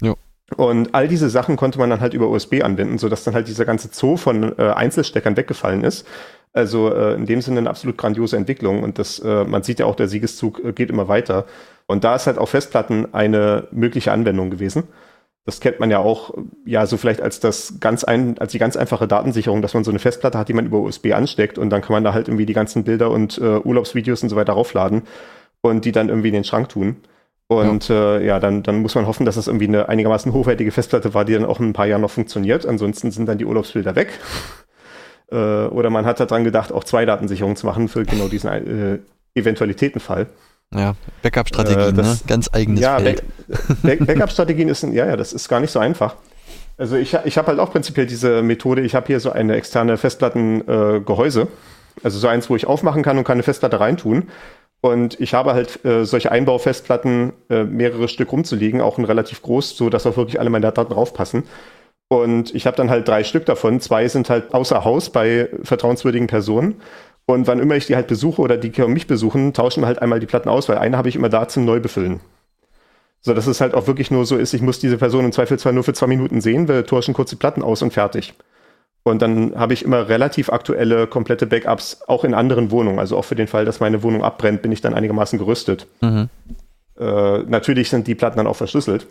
Jo. 0.00 0.14
Und 0.56 0.94
all 0.94 1.08
diese 1.08 1.28
Sachen 1.28 1.56
konnte 1.56 1.80
man 1.80 1.90
dann 1.90 2.00
halt 2.00 2.14
über 2.14 2.28
USB 2.28 2.62
anbinden, 2.62 2.98
sodass 2.98 3.24
dann 3.24 3.34
halt 3.34 3.48
dieser 3.48 3.64
ganze 3.64 3.88
Zoo 3.90 4.16
von 4.16 4.56
äh, 4.58 4.62
Einzelsteckern 4.62 5.36
weggefallen 5.36 5.82
ist. 5.82 6.06
Also 6.52 6.94
äh, 6.94 7.14
in 7.14 7.26
dem 7.26 7.40
Sinne 7.40 7.58
eine 7.58 7.70
absolut 7.70 7.98
grandiose 7.98 8.36
Entwicklung 8.36 8.84
und 8.84 9.00
das, 9.00 9.18
äh, 9.18 9.44
man 9.44 9.64
sieht 9.64 9.80
ja 9.80 9.86
auch, 9.86 9.96
der 9.96 10.06
Siegeszug 10.06 10.64
äh, 10.64 10.72
geht 10.72 10.88
immer 10.88 11.08
weiter. 11.08 11.46
Und 11.86 12.04
da 12.04 12.14
ist 12.14 12.28
halt 12.28 12.38
auch 12.38 12.48
Festplatten 12.48 13.12
eine 13.12 13.66
mögliche 13.72 14.12
Anwendung 14.12 14.50
gewesen. 14.50 14.84
Das 15.46 15.60
kennt 15.60 15.78
man 15.80 15.90
ja 15.92 16.00
auch, 16.00 16.34
ja, 16.64 16.86
so 16.86 16.96
vielleicht 16.96 17.22
als 17.22 17.38
das 17.40 17.74
ganz 17.78 18.02
ein, 18.02 18.36
als 18.38 18.52
die 18.52 18.58
ganz 18.58 18.76
einfache 18.76 19.06
Datensicherung, 19.06 19.62
dass 19.62 19.74
man 19.74 19.84
so 19.84 19.90
eine 19.90 20.00
Festplatte 20.00 20.38
hat, 20.38 20.48
die 20.48 20.52
man 20.52 20.66
über 20.66 20.80
USB 20.80 21.12
ansteckt 21.12 21.56
und 21.56 21.70
dann 21.70 21.82
kann 21.82 21.92
man 21.92 22.04
da 22.04 22.12
halt 22.12 22.26
irgendwie 22.26 22.46
die 22.46 22.52
ganzen 22.52 22.82
Bilder 22.82 23.10
und 23.10 23.38
äh, 23.38 23.58
Urlaubsvideos 23.58 24.24
und 24.24 24.28
so 24.28 24.36
weiter 24.36 24.54
raufladen 24.54 25.02
und 25.60 25.84
die 25.84 25.92
dann 25.92 26.08
irgendwie 26.08 26.28
in 26.28 26.34
den 26.34 26.44
Schrank 26.44 26.68
tun. 26.68 26.96
Und 27.48 27.88
ja, 27.88 28.16
äh, 28.16 28.26
ja 28.26 28.40
dann, 28.40 28.64
dann 28.64 28.82
muss 28.82 28.94
man 28.96 29.06
hoffen, 29.06 29.24
dass 29.24 29.36
das 29.36 29.46
irgendwie 29.46 29.68
eine 29.68 29.88
einigermaßen 29.88 30.32
hochwertige 30.32 30.72
Festplatte 30.72 31.14
war, 31.14 31.24
die 31.24 31.34
dann 31.34 31.44
auch 31.44 31.60
in 31.60 31.68
ein 31.68 31.72
paar 31.72 31.86
Jahren 31.86 32.02
noch 32.02 32.10
funktioniert. 32.10 32.66
Ansonsten 32.66 33.12
sind 33.12 33.26
dann 33.26 33.38
die 33.38 33.44
Urlaubsbilder 33.44 33.94
weg. 33.94 34.08
äh, 35.30 35.36
oder 35.36 35.90
man 35.90 36.06
hat 36.06 36.18
daran 36.18 36.44
gedacht, 36.44 36.72
auch 36.72 36.84
zwei 36.84 37.04
Datensicherungen 37.04 37.56
zu 37.56 37.66
machen 37.66 37.88
für 37.88 38.04
genau 38.04 38.26
diesen 38.26 38.50
äh, 38.50 38.98
Eventualitätenfall. 39.34 40.26
Ja, 40.74 40.94
Backup-Strategien, 41.22 41.98
Äh, 41.98 42.02
ne? 42.02 42.18
Ganz 42.26 42.50
eigenes 42.52 42.80
Ja, 42.80 42.98
Feld. 42.98 43.22
Back 43.48 43.82
Back 43.82 44.06
Backup-Strategien 44.06 44.68
ist, 44.68 44.82
ein- 44.82 44.92
ja, 44.92 45.06
ja, 45.06 45.16
das 45.16 45.32
ist 45.32 45.48
gar 45.48 45.60
nicht 45.60 45.70
so 45.70 45.78
einfach. 45.78 46.16
Also 46.78 46.96
ich, 46.96 47.16
ich 47.24 47.38
habe 47.38 47.48
halt 47.48 47.58
auch 47.60 47.70
prinzipiell 47.70 48.06
diese 48.06 48.42
Methode, 48.42 48.82
ich 48.82 48.94
habe 48.94 49.06
hier 49.06 49.20
so 49.20 49.30
eine 49.30 49.54
externe 49.56 49.96
Festplattengehäuse, 49.96 51.42
äh, 51.42 51.46
also 52.02 52.18
so 52.18 52.28
eins, 52.28 52.50
wo 52.50 52.56
ich 52.56 52.66
aufmachen 52.66 53.02
kann 53.02 53.16
und 53.16 53.24
kann 53.24 53.34
eine 53.36 53.42
Festplatte 53.42 53.80
reintun. 53.80 54.28
Und 54.82 55.18
ich 55.20 55.32
habe 55.34 55.54
halt 55.54 55.84
äh, 55.86 56.04
solche 56.04 56.30
Einbaufestplatten, 56.30 57.32
äh, 57.48 57.64
mehrere 57.64 58.08
Stück 58.08 58.30
rumzuliegen, 58.30 58.80
auch 58.82 58.98
ein 58.98 59.04
relativ 59.06 59.40
groß, 59.42 59.76
so 59.76 59.88
dass 59.88 60.06
auch 60.06 60.16
wirklich 60.18 60.38
alle 60.38 60.50
meine 60.50 60.70
Daten 60.70 60.92
draufpassen. 60.92 61.44
Und 62.08 62.54
ich 62.54 62.66
habe 62.66 62.76
dann 62.76 62.90
halt 62.90 63.08
drei 63.08 63.24
Stück 63.24 63.46
davon. 63.46 63.80
Zwei 63.80 64.06
sind 64.06 64.30
halt 64.30 64.54
außer 64.54 64.84
Haus 64.84 65.10
bei 65.10 65.48
vertrauenswürdigen 65.64 66.28
Personen. 66.28 66.76
Und 67.26 67.48
wann 67.48 67.58
immer 67.58 67.74
ich 67.74 67.86
die 67.86 67.96
halt 67.96 68.06
besuche 68.06 68.40
oder 68.40 68.56
die 68.56 68.70
mich 68.86 69.08
besuchen, 69.08 69.52
tauschen 69.52 69.82
wir 69.82 69.88
halt 69.88 70.00
einmal 70.00 70.20
die 70.20 70.26
Platten 70.26 70.48
aus, 70.48 70.68
weil 70.68 70.78
eine 70.78 70.96
habe 70.96 71.08
ich 71.08 71.16
immer 71.16 71.28
da 71.28 71.48
zum 71.48 71.64
Neubefüllen. 71.64 72.20
So 73.20 73.34
dass 73.34 73.48
es 73.48 73.60
halt 73.60 73.74
auch 73.74 73.88
wirklich 73.88 74.12
nur 74.12 74.24
so 74.24 74.36
ist, 74.36 74.54
ich 74.54 74.62
muss 74.62 74.78
diese 74.78 74.98
Person 74.98 75.24
im 75.24 75.32
Zweifelsfall 75.32 75.72
nur 75.72 75.82
für 75.82 75.92
zwei 75.92 76.06
Minuten 76.06 76.40
sehen, 76.40 76.68
wir 76.68 76.86
tauschen 76.86 77.14
kurz 77.14 77.30
die 77.30 77.36
Platten 77.36 77.62
aus 77.62 77.82
und 77.82 77.92
fertig. 77.92 78.34
Und 79.02 79.22
dann 79.22 79.56
habe 79.56 79.72
ich 79.72 79.84
immer 79.84 80.08
relativ 80.08 80.50
aktuelle, 80.50 81.06
komplette 81.06 81.46
Backups, 81.46 82.02
auch 82.08 82.24
in 82.24 82.34
anderen 82.34 82.72
Wohnungen. 82.72 82.98
Also 82.98 83.16
auch 83.16 83.24
für 83.24 83.36
den 83.36 83.46
Fall, 83.46 83.64
dass 83.64 83.78
meine 83.78 84.02
Wohnung 84.02 84.24
abbrennt, 84.24 84.62
bin 84.62 84.72
ich 84.72 84.80
dann 84.80 84.94
einigermaßen 84.94 85.38
gerüstet. 85.38 85.86
Mhm. 86.00 86.28
Äh, 86.98 87.38
natürlich 87.44 87.90
sind 87.90 88.08
die 88.08 88.16
Platten 88.16 88.38
dann 88.38 88.48
auch 88.48 88.56
verschlüsselt, 88.56 89.06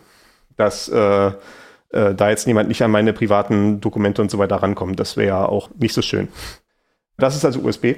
dass 0.56 0.88
äh, 0.88 1.28
äh, 1.28 2.14
da 2.14 2.28
jetzt 2.28 2.46
niemand 2.46 2.68
nicht 2.68 2.82
an 2.82 2.90
meine 2.90 3.14
privaten 3.14 3.80
Dokumente 3.80 4.20
und 4.20 4.30
so 4.30 4.38
weiter 4.38 4.56
rankommt. 4.56 5.00
Das 5.00 5.16
wäre 5.16 5.28
ja 5.28 5.46
auch 5.46 5.70
nicht 5.78 5.94
so 5.94 6.02
schön. 6.02 6.28
Das 7.18 7.36
ist 7.36 7.44
also 7.44 7.60
USB. 7.60 7.96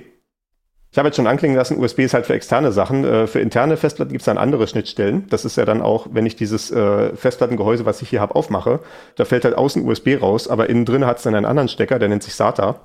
Ich 0.90 0.96
habe 0.96 1.08
jetzt 1.08 1.16
schon 1.16 1.26
anklingen 1.26 1.56
lassen, 1.56 1.78
USB 1.78 2.00
ist 2.00 2.14
halt 2.14 2.24
für 2.24 2.32
externe 2.32 2.72
Sachen. 2.72 3.04
Äh, 3.04 3.26
für 3.26 3.40
interne 3.40 3.76
Festplatten 3.76 4.12
gibt 4.12 4.22
es 4.22 4.26
dann 4.26 4.38
andere 4.38 4.66
Schnittstellen. 4.66 5.26
Das 5.28 5.44
ist 5.44 5.56
ja 5.56 5.66
dann 5.66 5.82
auch, 5.82 6.08
wenn 6.12 6.24
ich 6.24 6.36
dieses 6.36 6.70
äh, 6.70 7.14
Festplattengehäuse, 7.14 7.84
was 7.84 8.00
ich 8.00 8.08
hier 8.08 8.20
habe, 8.20 8.34
aufmache, 8.34 8.80
da 9.16 9.24
fällt 9.24 9.44
halt 9.44 9.54
außen 9.54 9.86
USB 9.86 10.20
raus, 10.20 10.48
aber 10.48 10.70
innen 10.70 10.86
drin 10.86 11.04
hat 11.04 11.18
es 11.18 11.24
dann 11.24 11.34
einen 11.34 11.46
anderen 11.46 11.68
Stecker, 11.68 11.98
der 11.98 12.08
nennt 12.08 12.22
sich 12.22 12.34
SATA. 12.34 12.80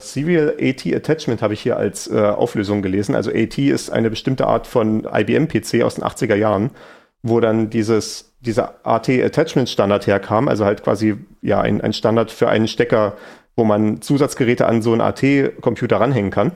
Serial 0.00 0.54
AT 0.60 0.86
Attachment 0.86 1.42
habe 1.42 1.54
ich 1.54 1.60
hier 1.60 1.76
als 1.76 2.08
äh, 2.08 2.20
Auflösung 2.20 2.82
gelesen. 2.82 3.16
Also 3.16 3.30
AT 3.32 3.58
ist 3.58 3.90
eine 3.90 4.10
bestimmte 4.10 4.46
Art 4.46 4.68
von 4.68 5.04
IBM-PC 5.12 5.82
aus 5.82 5.96
den 5.96 6.04
80er 6.04 6.36
Jahren, 6.36 6.70
wo 7.22 7.40
dann 7.40 7.68
dieses, 7.68 8.32
dieser 8.38 8.86
AT 8.86 9.08
Attachment 9.08 9.68
Standard 9.68 10.06
herkam, 10.06 10.46
also 10.46 10.64
halt 10.64 10.84
quasi 10.84 11.16
ja 11.42 11.60
ein, 11.60 11.80
ein 11.80 11.92
Standard 11.92 12.30
für 12.30 12.48
einen 12.48 12.68
Stecker, 12.68 13.14
wo 13.58 13.64
man 13.64 14.00
Zusatzgeräte 14.00 14.66
an 14.66 14.80
so 14.80 14.92
einen 14.92 15.00
AT-Computer 15.00 16.00
ranhängen 16.00 16.30
kann. 16.30 16.52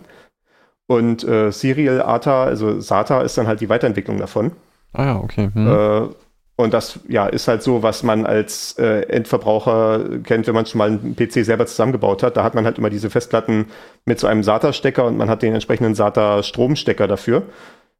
Und 0.86 1.24
äh, 1.24 1.50
Serial 1.50 2.00
ATA, 2.00 2.44
also 2.44 2.80
SATA, 2.80 3.22
ist 3.22 3.36
dann 3.36 3.46
halt 3.46 3.60
die 3.60 3.68
Weiterentwicklung 3.68 4.18
davon. 4.18 4.52
Ah 4.92 5.04
ja, 5.04 5.16
okay. 5.16 5.50
Mhm. 5.52 5.66
Äh, 5.66 6.08
und 6.56 6.72
das 6.72 7.00
ja, 7.08 7.26
ist 7.26 7.48
halt 7.48 7.62
so, 7.62 7.82
was 7.82 8.02
man 8.02 8.24
als 8.24 8.78
äh, 8.78 9.02
Endverbraucher 9.08 10.20
kennt, 10.22 10.46
wenn 10.46 10.54
man 10.54 10.66
schon 10.66 10.78
mal 10.78 10.88
einen 10.88 11.16
PC 11.16 11.44
selber 11.44 11.66
zusammengebaut 11.66 12.22
hat. 12.22 12.36
Da 12.36 12.44
hat 12.44 12.54
man 12.54 12.64
halt 12.64 12.78
immer 12.78 12.90
diese 12.90 13.10
Festplatten 13.10 13.66
mit 14.04 14.20
so 14.20 14.28
einem 14.28 14.42
SATA-Stecker 14.44 15.04
und 15.04 15.16
man 15.16 15.28
hat 15.28 15.42
den 15.42 15.54
entsprechenden 15.54 15.94
SATA-Stromstecker 15.94 17.08
dafür. 17.08 17.42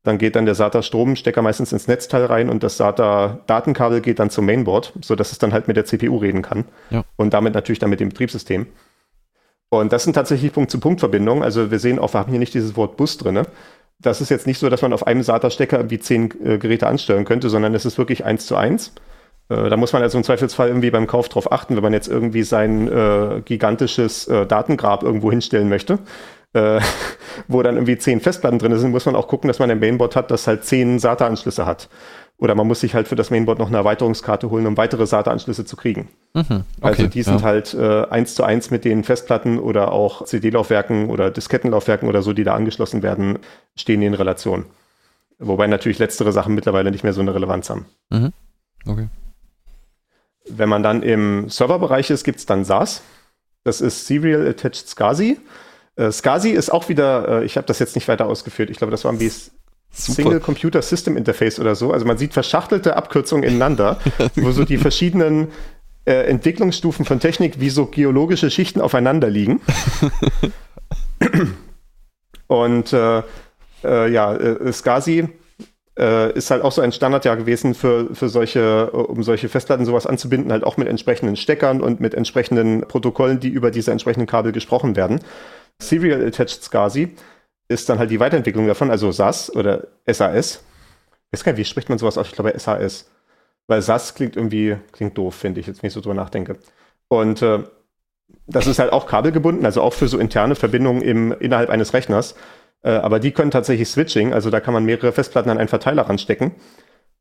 Dann 0.05 0.19
geht 0.19 0.37
dann 0.37 0.47
der 0.47 0.55
SATA-Stromstecker 0.55 1.43
meistens 1.43 1.73
ins 1.73 1.89
Netzteil 1.89 2.27
rein 2.27 2.51
und 2.51 2.63
das 2.63 2.77
SATA-Datenkabel 2.77 4.01
geht 4.01 4.19
dann 4.19 4.31
zum 4.31 4.47
Mainboard, 4.47 4.93
sodass 5.01 5.33
es 5.33 5.39
dann 5.39 5.53
halt 5.53 5.67
mit 5.67 5.77
der 5.77 5.85
CPU 5.85 6.19
reden 6.19 6.43
kann. 6.43 6.65
Ja. 6.91 7.05
Und 7.17 7.33
damit 7.35 7.55
natürlich 7.55 7.79
dann 7.79 7.91
mit 7.91 8.01
dem 8.01 8.11
Betriebssystem. 8.11 8.67
Und 9.73 9.91
das 9.91 10.05
sind 10.05 10.13
tatsächlich 10.13 10.53
Punkt-zu-Punkt-Verbindungen. 10.53 11.43
Also 11.43 11.71
wir 11.71 11.79
sehen 11.79 11.99
auch, 11.99 12.13
wir 12.13 12.21
haben 12.21 12.31
hier 12.31 12.39
nicht 12.39 12.53
dieses 12.53 12.77
Wort 12.77 12.99
Bus 12.99 13.17
drin. 13.17 13.41
Das 13.99 14.21
ist 14.21 14.29
jetzt 14.29 14.47
nicht 14.47 14.59
so, 14.59 14.69
dass 14.69 14.83
man 14.83 14.93
auf 14.93 15.07
einem 15.07 15.23
SATA-Stecker 15.23 15.79
irgendwie 15.79 15.99
zehn 15.99 16.31
äh, 16.45 16.59
Geräte 16.59 16.87
ansteuern 16.87 17.25
könnte, 17.25 17.49
sondern 17.49 17.75
es 17.75 17.87
ist 17.87 17.97
wirklich 17.97 18.27
eins 18.27 18.45
zu 18.45 18.55
eins. 18.55 18.93
Äh, 19.49 19.71
da 19.71 19.79
muss 19.79 19.95
man 19.95 20.03
also 20.03 20.19
im 20.19 20.25
Zweifelsfall 20.25 20.69
irgendwie 20.69 20.91
beim 20.91 21.07
Kauf 21.07 21.31
drauf 21.31 21.51
achten, 21.51 21.75
wenn 21.75 21.83
man 21.83 21.95
jetzt 21.95 22.09
irgendwie 22.09 22.43
sein 22.43 22.87
äh, 22.87 23.41
gigantisches 23.47 24.29
äh, 24.29 24.45
Datengrab 24.45 25.05
irgendwo 25.05 25.31
hinstellen 25.31 25.71
möchte, 25.71 26.01
äh, 26.53 26.81
wo 27.49 27.63
dann 27.63 27.77
irgendwie 27.77 27.99
zehn 27.99 28.21
Festplatten 28.21 28.59
drin 28.59 28.79
sind, 28.79 28.91
muss 28.91 29.07
man 29.07 29.17
auch 29.17 29.29
gucken, 29.29 29.49
dass 29.49 29.59
man 29.59 29.71
ein 29.71 29.81
Mainboard 29.81 30.17
hat, 30.17 30.31
das 30.31 30.47
halt 30.47 30.65
zehn 30.65 30.99
SATA-Anschlüsse 30.99 31.67
hat. 31.67 31.89
Oder 32.39 32.57
man 32.57 32.67
muss 32.67 32.81
sich 32.81 32.95
halt 32.95 33.07
für 33.07 33.15
das 33.15 33.31
Mainboard 33.31 33.61
noch 33.61 33.69
eine 33.69 33.77
Erweiterungskarte 33.77 34.51
holen, 34.51 34.67
um 34.67 34.77
weitere 34.77 35.07
SATA-Anschlüsse 35.07 35.65
zu 35.65 35.77
kriegen. 35.77 36.09
Mhm. 36.35 36.65
Also 36.81 37.05
Okay, 37.05 37.09
die 37.09 37.23
sind 37.23 37.41
ja. 37.41 37.47
halt 37.47 37.73
äh, 37.75 38.07
eins 38.07 38.35
zu 38.35 38.43
eins 38.43 38.71
mit 38.71 38.85
den 38.85 39.05
Festplatten 39.05 39.61
oder 39.61 39.93
auch 39.93 40.25
CD-Laufwerken 40.25 41.09
oder 41.09 41.31
Diskettenlaufwerken 41.31 42.09
oder 42.09 42.23
so, 42.23 42.33
die 42.33 42.43
da 42.43 42.55
angeschlossen 42.55 43.03
werden, 43.03 43.39
stehen 43.77 44.03
in 44.03 44.15
Relation. 44.15 44.67
Wobei 45.39 45.67
natürlich 45.67 45.99
letztere 45.99 46.33
Sachen 46.33 46.55
mittlerweile 46.55 46.91
nicht 46.91 47.05
mehr 47.05 47.13
so 47.13 47.21
eine 47.21 47.35
Relevanz 47.35 47.71
haben. 47.71 47.87
Mhm. 48.11 48.33
Okay. 48.87 49.09
Wenn 50.49 50.69
man 50.69 50.83
dann 50.83 51.03
im 51.03 51.49
Serverbereich 51.49 52.11
ist, 52.11 52.25
gibt 52.25 52.41
es 52.41 52.47
dann 52.47 52.65
SAS. 52.65 53.03
Das 53.65 53.81
ist 53.81 54.07
Serial 54.07 54.47
Attached 54.49 54.89
SCSI. 54.89 55.39
Äh, 55.97 56.11
SCSI 56.11 56.51
ist 56.51 56.73
auch 56.73 56.89
wieder, 56.89 57.43
äh, 57.43 57.45
ich 57.45 57.57
habe 57.57 57.67
das 57.67 57.79
jetzt 57.79 57.95
nicht 57.95 58.09
weiter 58.09 58.27
ausgeführt, 58.27 58.71
ich 58.71 58.79
glaube, 58.79 58.91
das 58.91 59.05
war 59.05 59.13
irgendwie 59.13 59.27
S- 59.27 59.51
Single 59.91 60.41
Computer 60.41 60.81
System 60.81 61.17
Interface 61.19 61.61
oder 61.61 61.75
so. 61.75 61.93
Also 61.93 62.07
man 62.07 62.17
sieht 62.17 62.33
verschachtelte 62.33 62.97
Abkürzungen 62.97 63.45
ineinander, 63.45 63.99
wo 64.37 64.51
so 64.53 64.65
die 64.65 64.79
verschiedenen 64.79 65.49
äh, 66.07 66.25
Entwicklungsstufen 66.29 67.05
von 67.05 67.21
Technik 67.21 67.61
wie 67.61 67.71
so 67.71 67.87
geologische 67.87 68.51
Schichten 68.51 68.81
aufeinander 68.81 69.29
liegen. 69.29 69.61
Und 72.47 72.93
äh, 72.93 73.23
äh, 73.85 74.11
ja, 74.11 74.35
äh, 74.35 74.73
SCSI 74.73 75.29
äh, 75.99 76.33
ist 76.33 76.51
halt 76.51 76.63
auch 76.63 76.73
so 76.73 76.81
ein 76.83 76.93
Standardjahr 76.93 77.37
gewesen 77.37 77.75
für, 77.75 78.15
für 78.15 78.29
solche, 78.29 78.91
um 78.91 79.23
solche 79.23 79.49
Festplatten 79.49 79.85
sowas 79.85 80.07
anzubinden, 80.07 80.53
halt 80.53 80.65
auch 80.65 80.77
mit 80.77 80.89
entsprechenden 80.89 81.37
Steckern 81.37 81.81
und 81.81 82.01
mit 82.01 82.15
entsprechenden 82.15 82.83
Protokollen, 82.83 83.41
die 83.41 83.49
über 83.49 83.71
diese 83.71 83.91
entsprechenden 83.93 84.27
Kabel 84.27 84.53
gesprochen 84.53 84.97
werden. 84.97 85.21
Serial 85.81 86.25
Attached 86.27 86.63
SCSI 86.63 87.15
ist 87.69 87.89
dann 87.89 87.99
halt 87.99 88.11
die 88.11 88.21
Weiterentwicklung 88.21 88.67
davon, 88.67 88.91
also 88.91 89.11
SAS 89.13 89.55
oder 89.55 89.89
SAS. 90.07 90.63
Ich 91.27 91.33
weiß 91.33 91.45
gar 91.45 91.53
nicht, 91.53 91.61
wie 91.61 91.65
spricht 91.65 91.89
man 91.89 91.99
sowas 91.99 92.19
aus? 92.19 92.27
Ich 92.29 92.35
glaube 92.35 92.59
SAS. 92.59 93.11
Weil 93.67 93.81
SAS 93.81 94.15
klingt 94.15 94.37
irgendwie, 94.37 94.77
klingt 94.93 95.17
doof, 95.17 95.35
finde 95.35 95.61
ich, 95.61 95.67
jetzt 95.67 95.83
wenn 95.83 95.89
ich 95.89 95.95
so 95.95 96.01
drüber 96.01 96.15
nachdenke. 96.15 96.59
Und 97.09 97.43
äh, 97.43 97.61
das 98.47 98.67
ist 98.67 98.79
halt 98.79 98.93
auch 98.93 99.07
kabelgebunden, 99.07 99.65
also 99.65 99.83
auch 99.83 99.93
für 99.93 100.09
so 100.09 100.19
interne 100.19 100.55
Verbindungen 100.55 101.03
im, 101.03 101.33
innerhalb 101.33 101.71
eines 101.71 101.95
Rechners. 101.95 102.35
Äh, 102.83 102.91
aber 102.91 103.21
die 103.21 103.33
können 103.33 103.51
tatsächlich 103.51 103.89
Switching, 103.89 104.33
also 104.33 104.51
da 104.51 104.61
kann 104.61 104.75
man 104.75 104.85
mehrere 104.85 105.13
Festplatten 105.13 105.51
an 105.51 105.59
einen 105.59 105.69
Verteiler 105.69 106.03
ranstecken. 106.03 106.53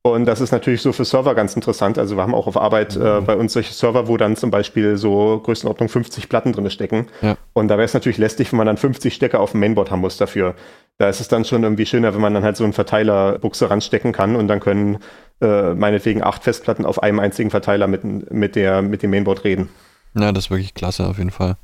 Und 0.04 0.26
das 0.26 0.42
ist 0.42 0.52
natürlich 0.52 0.82
so 0.82 0.94
für 0.94 1.06
Server 1.06 1.36
ganz 1.36 1.56
interessant. 1.56 2.00
Also 2.00 2.16
wir 2.16 2.24
haben 2.24 2.34
auch 2.34 2.48
auf 2.48 2.58
Arbeit 2.58 2.96
äh, 2.96 3.22
bei 3.22 3.36
uns 3.36 3.54
solche 3.54 3.74
Server, 3.74 4.08
wo 4.08 4.18
dann 4.18 4.36
zum 4.36 4.50
Beispiel 4.50 4.98
so 4.98 5.40
Größenordnung 5.44 5.90
50 5.90 6.28
Platten 6.28 6.54
drin 6.54 6.68
stecken. 6.72 7.08
Ja. 7.22 7.38
Und 7.54 7.68
da 7.68 7.76
wäre 7.76 7.86
es 7.86 7.94
natürlich 7.94 8.18
lästig, 8.18 8.52
wenn 8.52 8.58
man 8.58 8.66
dann 8.66 8.78
50 8.78 9.14
Stecker 9.14 9.40
auf 9.40 9.52
dem 9.52 9.60
Mainboard 9.60 9.92
haben 9.92 10.02
muss 10.02 10.18
dafür. 10.18 10.56
Da 10.98 11.08
ist 11.08 11.20
es 11.20 11.28
dann 11.28 11.46
schon 11.46 11.62
irgendwie 11.62 11.86
schöner, 11.86 12.16
wenn 12.16 12.22
man 12.22 12.34
dann 12.34 12.44
halt 12.44 12.58
so 12.58 12.64
einen 12.64 12.74
Verteilerbuchse 12.74 13.70
ranstecken 13.70 14.12
kann 14.12 14.36
und 14.36 14.48
dann 14.48 14.60
können 14.60 14.98
äh, 15.40 15.76
meinetwegen 15.76 16.24
acht 16.24 16.44
Festplatten 16.44 16.86
auf 16.86 17.04
einem 17.04 17.20
einzigen 17.20 17.52
Verteiler 17.52 17.86
mit, 17.86 18.04
mit, 18.32 18.56
der, 18.56 18.82
mit 18.82 19.04
dem 19.04 19.12
Mainboard 19.12 19.44
reden. 19.44 19.70
Ja, 20.16 20.32
das 20.32 20.46
ist 20.46 20.52
wirklich 20.52 20.74
klasse 20.74 21.08
auf 21.08 21.20
jeden 21.20 21.32
Fall. 21.32 21.58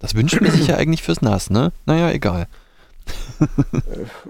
Das 0.00 0.14
wünscht 0.14 0.40
man 0.40 0.50
sich 0.50 0.68
ja 0.68 0.76
eigentlich 0.76 1.02
fürs 1.02 1.22
NAS, 1.22 1.50
ne? 1.50 1.72
Naja, 1.86 2.10
egal. 2.10 2.48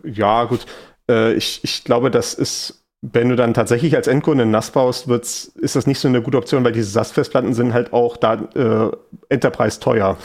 ja, 0.04 0.44
gut. 0.44 0.64
Äh, 1.10 1.34
ich, 1.34 1.60
ich 1.62 1.84
glaube, 1.84 2.10
das 2.10 2.34
ist, 2.34 2.84
wenn 3.00 3.28
du 3.28 3.36
dann 3.36 3.54
tatsächlich 3.54 3.94
als 3.94 4.08
Endkunde 4.08 4.42
ein 4.42 4.50
NAS 4.50 4.72
baust, 4.72 5.08
wird's, 5.08 5.52
ist 5.60 5.76
das 5.76 5.86
nicht 5.86 6.00
so 6.00 6.08
eine 6.08 6.20
gute 6.20 6.38
Option, 6.38 6.64
weil 6.64 6.72
diese 6.72 6.90
SAS-Festplatten 6.90 7.54
sind 7.54 7.72
halt 7.72 7.92
auch 7.92 8.16
da 8.16 8.34
äh, 8.34 8.90
Enterprise 9.28 9.78
teuer. 9.78 10.16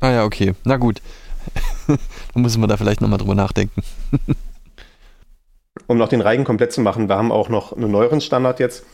Ah 0.00 0.10
ja, 0.10 0.24
okay. 0.24 0.54
Na 0.64 0.76
gut. 0.76 1.02
dann 1.86 2.42
müssen 2.42 2.60
wir 2.60 2.66
da 2.66 2.76
vielleicht 2.76 3.00
nochmal 3.00 3.18
drüber 3.18 3.34
nachdenken. 3.34 3.82
um 5.86 5.98
noch 5.98 6.08
den 6.08 6.20
Reigen 6.20 6.44
komplett 6.44 6.72
zu 6.72 6.80
machen, 6.80 7.08
wir 7.08 7.16
haben 7.16 7.32
auch 7.32 7.48
noch 7.48 7.76
einen 7.76 7.90
neueren 7.90 8.20
Standard 8.20 8.60
jetzt. 8.60 8.84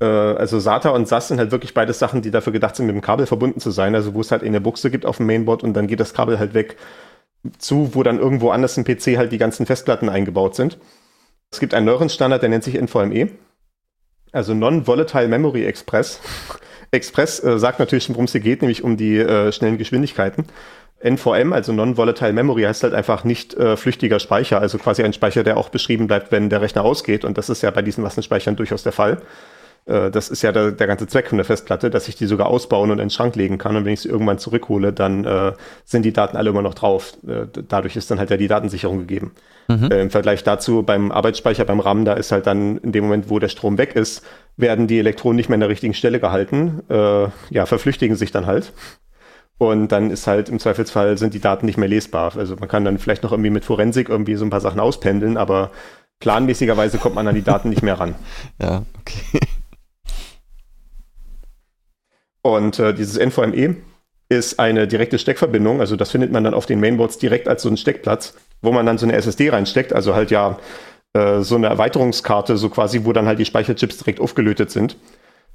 Äh, 0.00 0.04
also 0.04 0.58
SATA 0.58 0.90
und 0.90 1.06
SAS 1.06 1.28
sind 1.28 1.38
halt 1.38 1.52
wirklich 1.52 1.72
beides 1.72 1.98
Sachen, 1.98 2.20
die 2.20 2.32
dafür 2.32 2.52
gedacht 2.52 2.76
sind, 2.76 2.86
mit 2.86 2.94
dem 2.94 3.02
Kabel 3.02 3.26
verbunden 3.26 3.60
zu 3.60 3.70
sein. 3.70 3.94
Also 3.94 4.14
wo 4.14 4.20
es 4.20 4.32
halt 4.32 4.42
eine 4.42 4.60
Buchse 4.60 4.90
gibt 4.90 5.06
auf 5.06 5.18
dem 5.18 5.26
Mainboard 5.26 5.62
und 5.62 5.74
dann 5.74 5.86
geht 5.86 6.00
das 6.00 6.14
Kabel 6.14 6.38
halt 6.38 6.52
weg 6.54 6.76
zu, 7.58 7.94
wo 7.94 8.02
dann 8.02 8.18
irgendwo 8.18 8.50
anders 8.50 8.76
im 8.76 8.84
PC 8.84 9.16
halt 9.16 9.30
die 9.30 9.38
ganzen 9.38 9.66
Festplatten 9.66 10.08
eingebaut 10.08 10.56
sind. 10.56 10.78
Es 11.52 11.60
gibt 11.60 11.74
einen 11.74 11.86
neueren 11.86 12.08
Standard, 12.08 12.42
der 12.42 12.48
nennt 12.48 12.64
sich 12.64 12.80
NVMe. 12.80 13.30
Also 14.32 14.54
Non-Volatile 14.54 15.28
Memory 15.28 15.64
Express. 15.64 16.20
Express 16.90 17.42
äh, 17.42 17.58
sagt 17.58 17.78
natürlich 17.78 18.04
schon, 18.04 18.14
worum 18.14 18.26
es 18.26 18.32
hier 18.32 18.40
geht, 18.40 18.62
nämlich 18.62 18.84
um 18.84 18.96
die 18.96 19.18
äh, 19.18 19.52
schnellen 19.52 19.78
Geschwindigkeiten. 19.78 20.46
NVM, 21.02 21.52
also 21.52 21.72
Non-Volatile 21.72 22.32
Memory, 22.32 22.62
heißt 22.62 22.82
halt 22.82 22.94
einfach 22.94 23.24
nicht 23.24 23.54
äh, 23.54 23.76
flüchtiger 23.76 24.18
Speicher, 24.18 24.60
also 24.60 24.78
quasi 24.78 25.02
ein 25.02 25.12
Speicher, 25.12 25.42
der 25.44 25.56
auch 25.56 25.68
beschrieben 25.68 26.06
bleibt, 26.06 26.32
wenn 26.32 26.48
der 26.48 26.62
Rechner 26.62 26.84
ausgeht. 26.84 27.24
Und 27.24 27.38
das 27.38 27.48
ist 27.48 27.62
ja 27.62 27.70
bei 27.70 27.82
diesen 27.82 28.02
Massenspeichern 28.02 28.56
durchaus 28.56 28.82
der 28.82 28.92
Fall. 28.92 29.22
Äh, 29.86 30.10
das 30.10 30.28
ist 30.28 30.42
ja 30.42 30.52
der, 30.52 30.72
der, 30.72 30.86
ganze 30.86 31.06
Zweck 31.06 31.28
von 31.28 31.38
der 31.38 31.44
Festplatte, 31.44 31.90
dass 31.90 32.08
ich 32.08 32.16
die 32.16 32.26
sogar 32.26 32.48
ausbauen 32.48 32.90
und 32.90 32.98
in 32.98 33.06
den 33.06 33.10
Schrank 33.10 33.36
legen 33.36 33.58
kann. 33.58 33.76
Und 33.76 33.84
wenn 33.84 33.94
ich 33.94 34.00
sie 34.00 34.08
irgendwann 34.08 34.38
zurückhole, 34.38 34.92
dann 34.92 35.24
äh, 35.24 35.52
sind 35.84 36.04
die 36.04 36.12
Daten 36.12 36.36
alle 36.36 36.50
immer 36.50 36.62
noch 36.62 36.74
drauf. 36.74 37.14
Äh, 37.26 37.46
dadurch 37.68 37.96
ist 37.96 38.10
dann 38.10 38.18
halt 38.18 38.30
ja 38.30 38.36
die 38.36 38.48
Datensicherung 38.48 38.98
gegeben. 38.98 39.32
Mhm. 39.68 39.90
Äh, 39.90 40.02
Im 40.02 40.10
Vergleich 40.10 40.44
dazu 40.44 40.82
beim 40.82 41.10
Arbeitsspeicher, 41.10 41.64
beim 41.64 41.80
RAM, 41.80 42.04
da 42.04 42.14
ist 42.14 42.32
halt 42.32 42.46
dann 42.46 42.78
in 42.78 42.92
dem 42.92 43.04
Moment, 43.04 43.30
wo 43.30 43.38
der 43.38 43.48
Strom 43.48 43.78
weg 43.78 43.96
ist, 43.96 44.24
werden 44.56 44.86
die 44.86 44.98
Elektronen 44.98 45.36
nicht 45.36 45.48
mehr 45.48 45.56
an 45.56 45.60
der 45.60 45.68
richtigen 45.68 45.94
Stelle 45.94 46.20
gehalten. 46.20 46.82
Äh, 46.88 47.28
ja, 47.50 47.66
verflüchtigen 47.66 48.16
sich 48.16 48.32
dann 48.32 48.46
halt. 48.46 48.72
Und 49.58 49.88
dann 49.88 50.10
ist 50.10 50.26
halt 50.26 50.50
im 50.50 50.58
Zweifelsfall 50.58 51.16
sind 51.16 51.32
die 51.32 51.40
Daten 51.40 51.64
nicht 51.64 51.78
mehr 51.78 51.88
lesbar. 51.88 52.36
Also 52.36 52.56
man 52.56 52.68
kann 52.68 52.84
dann 52.84 52.98
vielleicht 52.98 53.22
noch 53.22 53.32
irgendwie 53.32 53.50
mit 53.50 53.64
Forensik 53.64 54.08
irgendwie 54.10 54.34
so 54.34 54.44
ein 54.44 54.50
paar 54.50 54.60
Sachen 54.60 54.80
auspendeln, 54.80 55.38
aber 55.38 55.70
planmäßigerweise 56.20 56.98
kommt 56.98 57.14
man 57.14 57.26
an 57.26 57.34
die 57.34 57.42
Daten 57.42 57.70
nicht 57.70 57.82
mehr 57.82 57.98
ran. 57.98 58.14
Ja, 58.60 58.82
okay. 59.00 59.40
Und 62.54 62.78
äh, 62.78 62.94
dieses 62.94 63.18
NVMe 63.18 63.76
ist 64.28 64.58
eine 64.58 64.88
direkte 64.88 65.18
Steckverbindung, 65.18 65.80
also 65.80 65.96
das 65.96 66.10
findet 66.10 66.32
man 66.32 66.42
dann 66.42 66.54
auf 66.54 66.66
den 66.66 66.80
Mainboards 66.80 67.18
direkt 67.18 67.48
als 67.48 67.62
so 67.62 67.68
einen 67.68 67.76
Steckplatz, 67.76 68.34
wo 68.60 68.72
man 68.72 68.84
dann 68.84 68.98
so 68.98 69.06
eine 69.06 69.14
SSD 69.14 69.50
reinsteckt, 69.50 69.92
also 69.92 70.14
halt 70.14 70.30
ja 70.30 70.58
äh, 71.12 71.42
so 71.42 71.54
eine 71.54 71.68
Erweiterungskarte, 71.68 72.56
so 72.56 72.68
quasi, 72.68 73.04
wo 73.04 73.12
dann 73.12 73.26
halt 73.26 73.38
die 73.38 73.44
Speicherchips 73.44 73.98
direkt 73.98 74.20
aufgelötet 74.20 74.70
sind. 74.70 74.96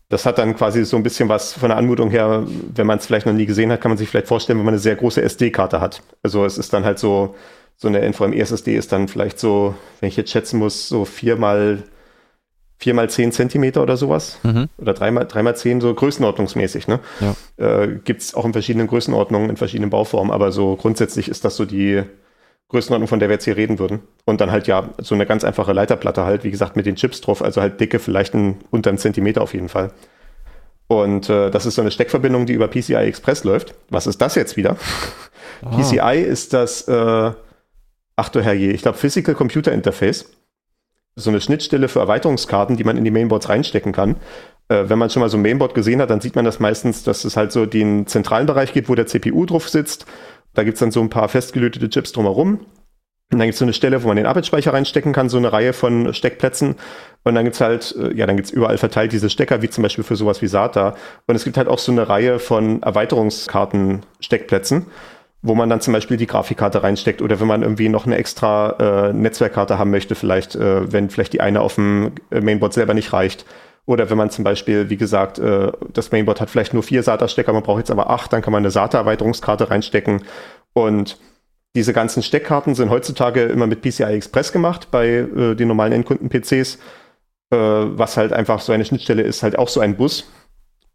Das 0.10 0.26
hat 0.26 0.38
dann 0.38 0.56
quasi 0.56 0.84
so 0.86 0.98
ein 0.98 1.04
bisschen 1.04 1.30
was 1.30 1.54
von 1.54 1.70
der 1.70 1.78
Anmutung 1.78 2.12
her, 2.12 2.46
wenn 2.76 2.88
man 2.88 2.98
es 2.98 3.06
vielleicht 3.06 3.26
noch 3.26 3.34
nie 3.34 3.46
gesehen 3.46 3.72
hat, 3.72 3.82
kann 3.82 3.92
man 3.92 3.98
sich 3.98 4.10
vielleicht 4.10 4.28
vorstellen, 4.28 4.60
wenn 4.60 4.66
man 4.66 4.74
eine 4.74 4.80
sehr 4.80 4.96
große 4.96 5.22
SD-Karte 5.22 5.80
hat. 5.80 6.02
Also 6.24 6.46
es 6.46 6.58
ist 6.58 6.74
dann 6.74 6.84
halt 6.84 7.00
so, 7.00 7.36
so 7.78 7.88
eine 7.88 8.02
NVMe 8.02 8.38
SSD 8.38 8.76
ist 8.76 8.92
dann 8.92 9.08
vielleicht 9.08 9.40
so, 9.40 9.76
wenn 10.00 10.10
ich 10.10 10.18
jetzt 10.18 10.32
schätzen 10.32 10.60
muss, 10.60 10.90
so 10.90 11.06
viermal 11.06 11.84
vier 12.82 12.96
mal 12.96 13.10
zehn 13.12 13.32
Zentimeter 13.32 13.84
oder 13.84 13.96
sowas. 13.96 14.40
Mhm. 14.42 14.68
Oder 14.80 14.94
dreimal, 14.94 15.28
dreimal 15.28 15.56
zehn, 15.56 15.80
so 15.82 15.94
größenordnungsmäßig. 15.94 16.88
Ne? 16.88 17.00
Ja. 17.20 17.84
Äh, 17.84 18.00
Gibt 18.04 18.22
es 18.22 18.34
auch 18.34 18.44
in 18.44 18.54
verschiedenen 18.54 18.88
Größenordnungen, 18.88 19.52
in 19.52 19.58
verschiedenen 19.58 19.92
Bauformen, 19.92 20.34
aber 20.34 20.52
so 20.52 20.76
grundsätzlich 20.76 21.30
ist 21.30 21.46
das 21.46 21.56
so 21.56 21.66
die 21.66 22.02
Größenordnung, 22.70 23.08
von 23.08 23.20
der 23.20 23.30
wir 23.30 23.36
jetzt 23.36 23.46
hier 23.46 23.56
reden 23.56 23.78
würden. 23.78 24.00
Und 24.26 24.42
dann 24.42 24.50
halt 24.50 24.66
ja 24.66 24.90
so 24.98 25.14
eine 25.14 25.28
ganz 25.28 25.44
einfache 25.44 25.74
Leiterplatte 25.74 26.26
halt, 26.26 26.44
wie 26.44 26.50
gesagt, 26.50 26.76
mit 26.76 26.88
den 26.88 26.96
Chips 26.96 27.22
drauf, 27.22 27.44
also 27.44 27.62
halt 27.62 27.80
dicke, 27.80 28.00
vielleicht 28.00 28.34
ein, 28.34 28.58
unter 28.72 28.90
einem 28.90 28.98
Zentimeter 28.98 29.44
auf 29.44 29.54
jeden 29.54 29.70
Fall. 29.70 29.92
Und 30.88 31.30
äh, 31.30 31.52
das 31.52 31.68
ist 31.68 31.76
so 31.76 31.82
eine 31.82 31.92
Steckverbindung, 31.92 32.48
die 32.48 32.54
über 32.54 32.68
PCI 32.68 32.96
Express 32.96 33.44
läuft. 33.44 33.76
Was 33.90 34.08
ist 34.08 34.20
das 34.22 34.36
jetzt 34.36 34.58
wieder? 34.58 34.76
Ah. 35.64 35.78
PCI 35.78 36.24
ist 36.28 36.54
das, 36.54 36.88
äh, 36.88 37.32
ach 38.16 38.30
du 38.30 38.42
Herrje, 38.42 38.72
ich 38.72 38.82
glaube 38.82 38.98
Physical 38.98 39.36
Computer 39.36 39.72
Interface 39.72 40.26
so 41.16 41.30
eine 41.30 41.42
Schnittstelle 41.42 41.88
für 41.88 42.00
Erweiterungskarten, 42.00 42.78
die 42.78 42.84
man 42.84 42.98
in 42.98 43.04
die 43.04 43.12
Mainboards 43.12 43.50
reinstecken 43.50 43.92
kann. 43.92 44.16
Äh, 44.70 44.86
wenn 44.88 45.00
man 45.00 45.10
schon 45.10 45.22
mal 45.22 45.30
so 45.30 45.38
ein 45.38 45.42
Mainboard 45.42 45.74
gesehen 45.74 46.02
hat, 46.02 46.10
dann 46.10 46.22
sieht 46.22 46.36
man 46.36 46.46
das 46.46 46.60
meistens, 46.60 47.04
dass 47.04 47.26
es 47.26 47.38
halt 47.38 47.52
so 47.52 47.66
den 47.66 48.08
zentralen 48.08 48.48
Bereich 48.48 48.74
gibt, 48.74 48.90
wo 48.90 48.96
der 48.96 49.08
CPU 49.08 49.46
drauf 49.46 49.70
sitzt. 49.70 50.06
Da 50.54 50.64
gibt 50.64 50.76
es 50.76 50.80
dann 50.80 50.92
so 50.92 51.02
ein 51.02 51.10
paar 51.10 51.30
festgelötete 51.30 51.90
Chips 51.90 52.12
drumherum. 52.12 52.66
Und 53.32 53.40
dann 53.40 53.48
gibt 53.48 53.54
es 53.54 53.60
so 53.60 53.66
eine 53.66 53.74
Stelle, 53.74 54.04
wo 54.04 54.08
man 54.08 54.18
den 54.18 54.26
Arbeitsspeicher 54.26 54.74
reinstecken 54.74 55.14
kann, 55.14 55.30
so 55.30 55.38
eine 55.38 55.54
Reihe 55.54 55.72
von 55.72 56.14
Steckplätzen. 56.14 56.76
Und 57.24 57.36
dann 57.36 57.46
gibt's 57.46 57.62
halt, 57.62 57.96
äh, 57.98 58.14
ja, 58.14 58.26
dann 58.26 58.36
gibt's 58.36 58.52
überall 58.52 58.78
verteilt 58.78 59.14
diese 59.14 59.30
Stecker, 59.30 59.62
wie 59.62 59.70
zum 59.70 59.84
Beispiel 59.84 60.04
für 60.04 60.18
sowas 60.18 60.42
wie 60.42 60.48
SATA. 60.48 60.96
Und 61.28 61.36
es 61.36 61.46
gibt 61.46 61.58
halt 61.58 61.70
auch 61.70 61.80
so 61.80 61.94
eine 61.94 62.10
Reihe 62.10 62.40
von 62.40 62.84
Erweiterungskarten-Steckplätzen 62.84 64.88
wo 65.42 65.56
man 65.56 65.70
dann 65.70 65.82
zum 65.82 65.94
Beispiel 65.94 66.18
die 66.18 66.28
Grafikkarte 66.28 66.84
reinsteckt 66.84 67.22
oder 67.22 67.40
wenn 67.40 67.48
man 67.48 67.64
irgendwie 67.64 67.90
noch 67.90 68.06
eine 68.06 68.18
extra 68.18 69.10
äh, 69.10 69.14
Netzwerkkarte 69.14 69.80
haben 69.80 69.90
möchte, 69.90 70.16
vielleicht, 70.16 70.56
äh, 70.56 70.92
wenn 70.92 71.10
vielleicht 71.10 71.34
die 71.34 71.42
eine 71.42 71.62
auf 71.62 71.76
dem 71.76 72.12
äh, 72.30 72.42
Mainboard 72.42 72.74
selber 72.74 72.94
nicht 72.94 73.12
reicht. 73.12 73.46
Oder 73.88 74.12
wenn 74.12 74.18
man 74.18 74.30
zum 74.30 74.44
Beispiel, 74.44 74.90
wie 74.92 74.98
gesagt, 74.98 75.40
äh, 75.40 75.72
das 75.92 76.12
Mainboard 76.12 76.40
hat 76.40 76.52
vielleicht 76.52 76.74
nur 76.74 76.84
vier 76.84 77.02
SATA-Stecker, 77.02 77.52
man 77.54 77.64
braucht 77.64 77.80
jetzt 77.80 77.92
aber 77.92 78.12
acht, 78.12 78.32
dann 78.32 78.44
kann 78.44 78.54
man 78.54 78.62
eine 78.62 78.70
SATA-Erweiterungskarte 78.70 79.72
reinstecken. 79.72 80.24
Und 80.74 81.18
diese 81.76 81.92
ganzen 81.94 82.22
Steckkarten 82.22 82.76
sind 82.76 82.92
heutzutage 82.92 83.44
immer 83.44 83.66
mit 83.66 83.82
PCI 83.82 84.04
Express 84.04 84.52
gemacht 84.52 84.90
bei 84.92 85.08
äh, 85.08 85.56
den 85.56 85.68
normalen 85.68 85.94
Endkunden-PCs, 85.94 86.76
äh, 87.50 87.58
was 87.58 88.18
halt 88.18 88.32
einfach 88.32 88.60
so 88.60 88.72
eine 88.74 88.86
Schnittstelle 88.86 89.24
ist, 89.24 89.42
halt 89.42 89.58
auch 89.58 89.70
so 89.70 89.80
ein 89.80 89.96
Bus, 89.96 90.30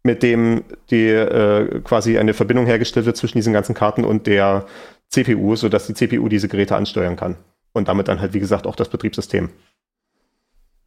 mit 0.07 0.23
dem 0.23 0.63
die 0.89 1.05
äh, 1.09 1.81
quasi 1.81 2.17
eine 2.17 2.33
Verbindung 2.33 2.65
hergestellt 2.65 3.05
wird 3.05 3.17
zwischen 3.17 3.37
diesen 3.37 3.53
ganzen 3.53 3.75
Karten 3.75 4.05
und 4.05 4.25
der 4.25 4.65
CPU, 5.09 5.55
sodass 5.55 5.85
die 5.85 5.93
CPU 5.93 6.29
diese 6.29 6.47
Geräte 6.47 6.75
ansteuern 6.75 7.17
kann. 7.17 7.35
Und 7.73 7.89
damit 7.89 8.07
dann 8.07 8.21
halt, 8.21 8.33
wie 8.33 8.39
gesagt, 8.39 8.65
auch 8.65 8.75
das 8.75 8.89
Betriebssystem. 8.89 9.49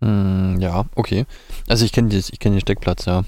Mm, 0.00 0.56
ja, 0.58 0.86
okay. 0.96 1.26
Also 1.68 1.84
ich 1.84 1.92
kenne 1.92 2.08
kenn 2.40 2.52
den 2.52 2.60
Steckplatz, 2.60 3.04
ja. 3.04 3.22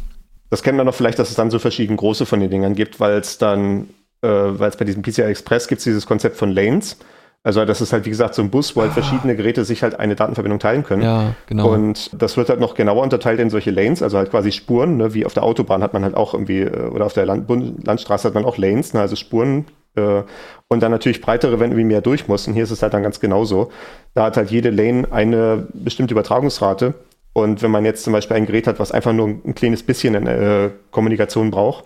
Das 0.50 0.62
kennt 0.62 0.76
man 0.76 0.86
noch 0.86 0.94
vielleicht, 0.94 1.18
dass 1.18 1.28
es 1.28 1.36
dann 1.36 1.50
so 1.50 1.58
verschieden 1.58 1.96
große 1.96 2.26
von 2.26 2.40
den 2.40 2.50
Dingern 2.50 2.74
gibt, 2.74 2.98
weil 2.98 3.18
es 3.18 3.36
dann, 3.36 3.88
äh, 4.22 4.28
weil 4.28 4.70
es 4.70 4.76
bei 4.76 4.84
diesem 4.86 5.02
PCI 5.02 5.22
Express 5.22 5.68
gibt 5.68 5.84
dieses 5.84 6.06
Konzept 6.06 6.36
von 6.36 6.50
Lanes. 6.50 6.96
Also 7.44 7.64
das 7.64 7.80
ist 7.80 7.92
halt, 7.92 8.04
wie 8.04 8.10
gesagt, 8.10 8.34
so 8.34 8.42
ein 8.42 8.50
Bus, 8.50 8.76
wo 8.76 8.82
halt 8.82 8.92
ah. 8.92 8.94
verschiedene 8.94 9.34
Geräte 9.34 9.64
sich 9.64 9.82
halt 9.82 9.98
eine 9.98 10.14
Datenverbindung 10.14 10.60
teilen 10.60 10.84
können. 10.84 11.02
Ja, 11.02 11.34
genau. 11.46 11.72
Und 11.72 12.10
das 12.20 12.36
wird 12.36 12.48
halt 12.48 12.60
noch 12.60 12.74
genauer 12.74 13.02
unterteilt 13.02 13.40
in 13.40 13.50
solche 13.50 13.72
Lanes, 13.72 14.02
also 14.02 14.16
halt 14.18 14.30
quasi 14.30 14.52
Spuren, 14.52 14.96
ne? 14.96 15.12
wie 15.12 15.26
auf 15.26 15.34
der 15.34 15.42
Autobahn 15.42 15.82
hat 15.82 15.92
man 15.92 16.04
halt 16.04 16.16
auch 16.16 16.34
irgendwie, 16.34 16.60
äh, 16.60 16.88
oder 16.88 17.06
auf 17.06 17.14
der 17.14 17.26
Land 17.26 17.50
Landstraße 17.84 18.28
hat 18.28 18.34
man 18.34 18.44
auch 18.44 18.58
Lanes, 18.58 18.94
ne? 18.94 19.00
also 19.00 19.16
Spuren, 19.16 19.66
Äh, 19.94 20.22
und 20.68 20.82
dann 20.82 20.90
natürlich 20.90 21.20
breitere, 21.20 21.60
wenn 21.60 21.70
irgendwie 21.70 21.84
mehr 21.84 22.00
durch 22.00 22.28
muss. 22.28 22.46
Und 22.46 22.54
hier 22.54 22.64
ist 22.64 22.70
es 22.70 22.82
halt 22.82 22.94
dann 22.94 23.02
ganz 23.02 23.20
genauso. 23.20 23.70
Da 24.14 24.24
hat 24.24 24.36
halt 24.38 24.50
jede 24.50 24.70
Lane 24.70 25.06
eine 25.10 25.66
bestimmte 25.74 26.14
Übertragungsrate. 26.14 26.94
Und 27.34 27.62
wenn 27.62 27.70
man 27.70 27.84
jetzt 27.84 28.04
zum 28.04 28.12
Beispiel 28.14 28.36
ein 28.36 28.46
Gerät 28.46 28.66
hat, 28.66 28.78
was 28.78 28.92
einfach 28.92 29.12
nur 29.12 29.28
ein 29.28 29.54
kleines 29.54 29.82
bisschen 29.82 30.14
äh, 30.26 30.70
Kommunikation 30.90 31.50
braucht, 31.50 31.84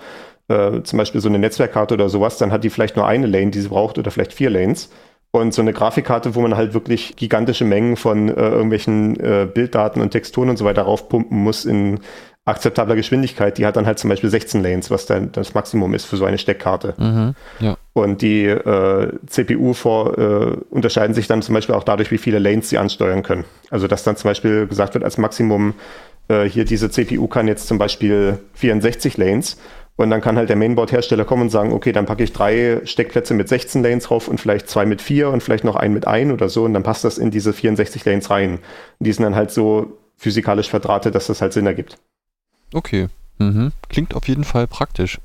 äh, 0.49 0.83
zum 0.83 0.99
Beispiel 0.99 1.21
so 1.21 1.29
eine 1.29 1.41
Netzwerkkarte 1.41 1.95
oder 1.95 2.09
sowas, 2.09 2.39
dann 2.39 2.53
hat 2.53 2.63
die 2.63 2.71
vielleicht 2.71 2.97
nur 2.97 3.07
eine 3.07 3.27
Lane, 3.27 3.51
die 3.51 3.61
sie 3.61 3.69
braucht, 3.69 3.99
oder 3.99 4.11
vielleicht 4.13 4.33
vier 4.33 4.51
Lanes. 4.51 4.91
Und 5.37 5.53
so 5.53 5.61
eine 5.61 5.75
Grafikkarte, 5.75 6.35
wo 6.35 6.41
man 6.41 6.57
halt 6.57 6.73
wirklich 6.73 7.15
gigantische 7.15 7.67
Mengen 7.67 7.97
von 7.97 8.31
äh, 8.31 8.33
irgendwelchen 8.33 9.21
äh, 9.21 9.47
Bilddaten 9.53 10.01
und 10.01 10.11
Texturen 10.11 10.49
und 10.49 10.57
so 10.57 10.65
weiter 10.65 10.83
raufpumpen 10.83 11.37
muss 11.37 11.67
in 11.67 12.01
akzeptabler 12.47 12.97
Geschwindigkeit, 12.97 13.59
die 13.59 13.67
hat 13.67 13.77
dann 13.77 13.85
halt 13.85 13.99
zum 13.99 14.09
Beispiel 14.09 14.31
16 14.31 14.63
Lanes, 14.63 14.91
was 14.91 15.05
dann 15.05 15.33
das 15.33 15.53
Maximum 15.53 15.93
ist 15.93 16.07
für 16.07 16.17
so 16.17 16.25
eine 16.25 16.39
Steckkarte. 16.39 16.95
Mhm, 16.97 17.35
ja. 17.59 17.77
Und 17.93 18.23
die 18.23 18.45
äh, 18.47 19.13
CPU 19.27 19.75
vor, 19.75 20.17
äh, 20.17 20.57
unterscheiden 20.71 21.13
sich 21.13 21.27
dann 21.27 21.43
zum 21.43 21.55
Beispiel 21.55 21.75
auch 21.75 21.85
dadurch, 21.85 22.11
wie 22.11 22.19
viele 22.19 22.39
Lanes 22.39 22.71
sie 22.71 22.79
ansteuern 22.79 23.23
können. 23.23 23.45
Also 23.69 23.89
dass 23.89 24.05
dann 24.05 24.17
zum 24.17 24.31
Beispiel 24.31 24.67
gesagt 24.67 24.95
wird 24.95 25.05
als 25.05 25.19
Maximum, 25.19 25.75
äh, 26.29 26.45
hier 26.45 26.65
diese 26.65 26.89
CPU 26.89 27.27
kann 27.27 27.47
jetzt 27.47 27.67
zum 27.67 27.77
Beispiel 27.77 28.39
64 28.55 29.19
Lanes 29.19 29.59
und 29.97 30.11
dann 30.11 30.21
kann 30.21 30.37
halt 30.37 30.49
der 30.49 30.57
Mainboard-Hersteller 30.57 31.25
kommen 31.25 31.43
und 31.43 31.51
sagen, 31.51 31.73
okay, 31.73 31.93
dann 31.93 32.07
packe 32.07 32.23
ich 32.23 32.33
drei 32.33 32.81
Steckplätze 32.85 33.35
mit 33.35 33.49
16 33.49 33.83
Lanes 33.83 34.05
drauf 34.05 34.29
und 34.29 34.39
vielleicht 34.39 34.69
zwei 34.69 34.85
mit 34.85 35.01
vier 35.01 35.31
und 35.31 35.43
vielleicht 35.43 35.65
noch 35.65 35.77
einen 35.77 35.95
mit 35.95 36.07
ein 36.07 36.31
oder 36.33 36.49
so 36.49 36.65
und 36.65 36.75
dann 36.75 36.83
passt 36.83 37.05
das 37.05 37.19
in 37.19 37.31
diese 37.31 37.53
64 37.53 38.05
Lanes 38.05 38.31
rein. 38.31 38.55
Und 38.99 39.07
die 39.07 39.13
sind 39.13 39.25
dann 39.25 39.35
halt 39.35 39.51
so 39.51 39.99
physikalisch 40.17 40.69
verdrahtet, 40.69 41.15
dass 41.15 41.27
das 41.27 41.41
halt 41.41 41.53
Sinn 41.53 41.67
ergibt. 41.67 41.99
Okay. 42.75 43.09
Mhm. 43.39 43.73
Klingt 43.89 44.15
auf 44.15 44.29
jeden 44.29 44.45
Fall 44.45 44.67
praktisch. 44.67 45.19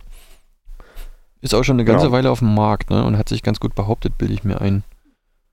Ist 1.41 1.55
auch 1.55 1.63
schon 1.63 1.75
eine 1.75 1.85
ganze 1.85 2.05
Genau. 2.05 2.17
Weile 2.17 2.31
auf 2.31 2.39
dem 2.39 2.53
Markt 2.53 2.91
ne? 2.91 3.03
und 3.03 3.17
hat 3.17 3.27
sich 3.29 3.43
ganz 3.43 3.59
gut 3.59 3.75
behauptet, 3.75 4.17
bilde 4.17 4.33
ich 4.33 4.43
mir 4.43 4.61
ein. 4.61 4.83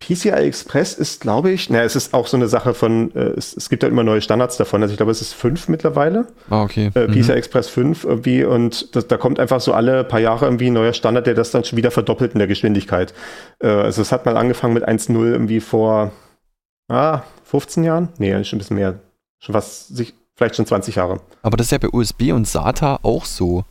PCI 0.00 0.30
Express 0.30 0.94
ist, 0.94 1.20
glaube 1.20 1.50
ich, 1.50 1.70
na, 1.70 1.82
es 1.82 1.96
ist 1.96 2.14
auch 2.14 2.28
so 2.28 2.36
eine 2.36 2.46
Sache 2.46 2.72
von, 2.72 3.14
äh, 3.16 3.30
es, 3.36 3.56
es 3.56 3.68
gibt 3.68 3.82
ja 3.82 3.88
immer 3.88 4.04
neue 4.04 4.20
Standards 4.20 4.56
davon. 4.56 4.80
Also 4.82 4.92
ich 4.92 4.96
glaube, 4.96 5.10
es 5.10 5.20
ist 5.20 5.32
fünf 5.32 5.68
mittlerweile. 5.68 6.26
Ah, 6.50 6.62
okay. 6.62 6.90
Äh, 6.94 7.08
PCI 7.08 7.32
Mhm. 7.32 7.38
Express 7.38 7.68
5 7.68 8.04
irgendwie 8.04 8.44
und 8.44 8.94
das, 8.94 9.08
da 9.08 9.16
kommt 9.16 9.40
einfach 9.40 9.60
so 9.60 9.72
alle 9.72 10.04
paar 10.04 10.20
Jahre 10.20 10.44
irgendwie 10.44 10.68
ein 10.68 10.74
neuer 10.74 10.92
Standard, 10.92 11.26
der 11.26 11.34
das 11.34 11.50
dann 11.50 11.64
schon 11.64 11.76
wieder 11.76 11.90
verdoppelt 11.90 12.32
in 12.32 12.38
der 12.38 12.46
Geschwindigkeit. 12.48 13.12
Äh, 13.60 13.68
also 13.68 14.02
es 14.02 14.12
hat 14.12 14.24
mal 14.24 14.36
angefangen 14.36 14.74
mit 14.74 14.86
1.0 14.88 15.12
irgendwie 15.32 15.60
vor 15.60 16.12
ah, 16.88 17.22
15 17.44 17.82
Jahren? 17.84 18.08
Nee, 18.18 18.44
schon 18.44 18.56
ein 18.56 18.60
bisschen 18.60 18.76
mehr. 18.76 19.00
Schon 19.40 19.52
fast, 19.52 19.96
sich, 19.96 20.14
vielleicht 20.36 20.56
schon 20.56 20.66
20 20.66 20.94
Jahre. 20.94 21.20
Aber 21.42 21.56
das 21.56 21.66
ist 21.66 21.70
ja 21.72 21.78
bei 21.78 21.88
USB 21.88 22.32
und 22.32 22.46
SATA 22.46 23.00
auch 23.02 23.24
so. 23.24 23.64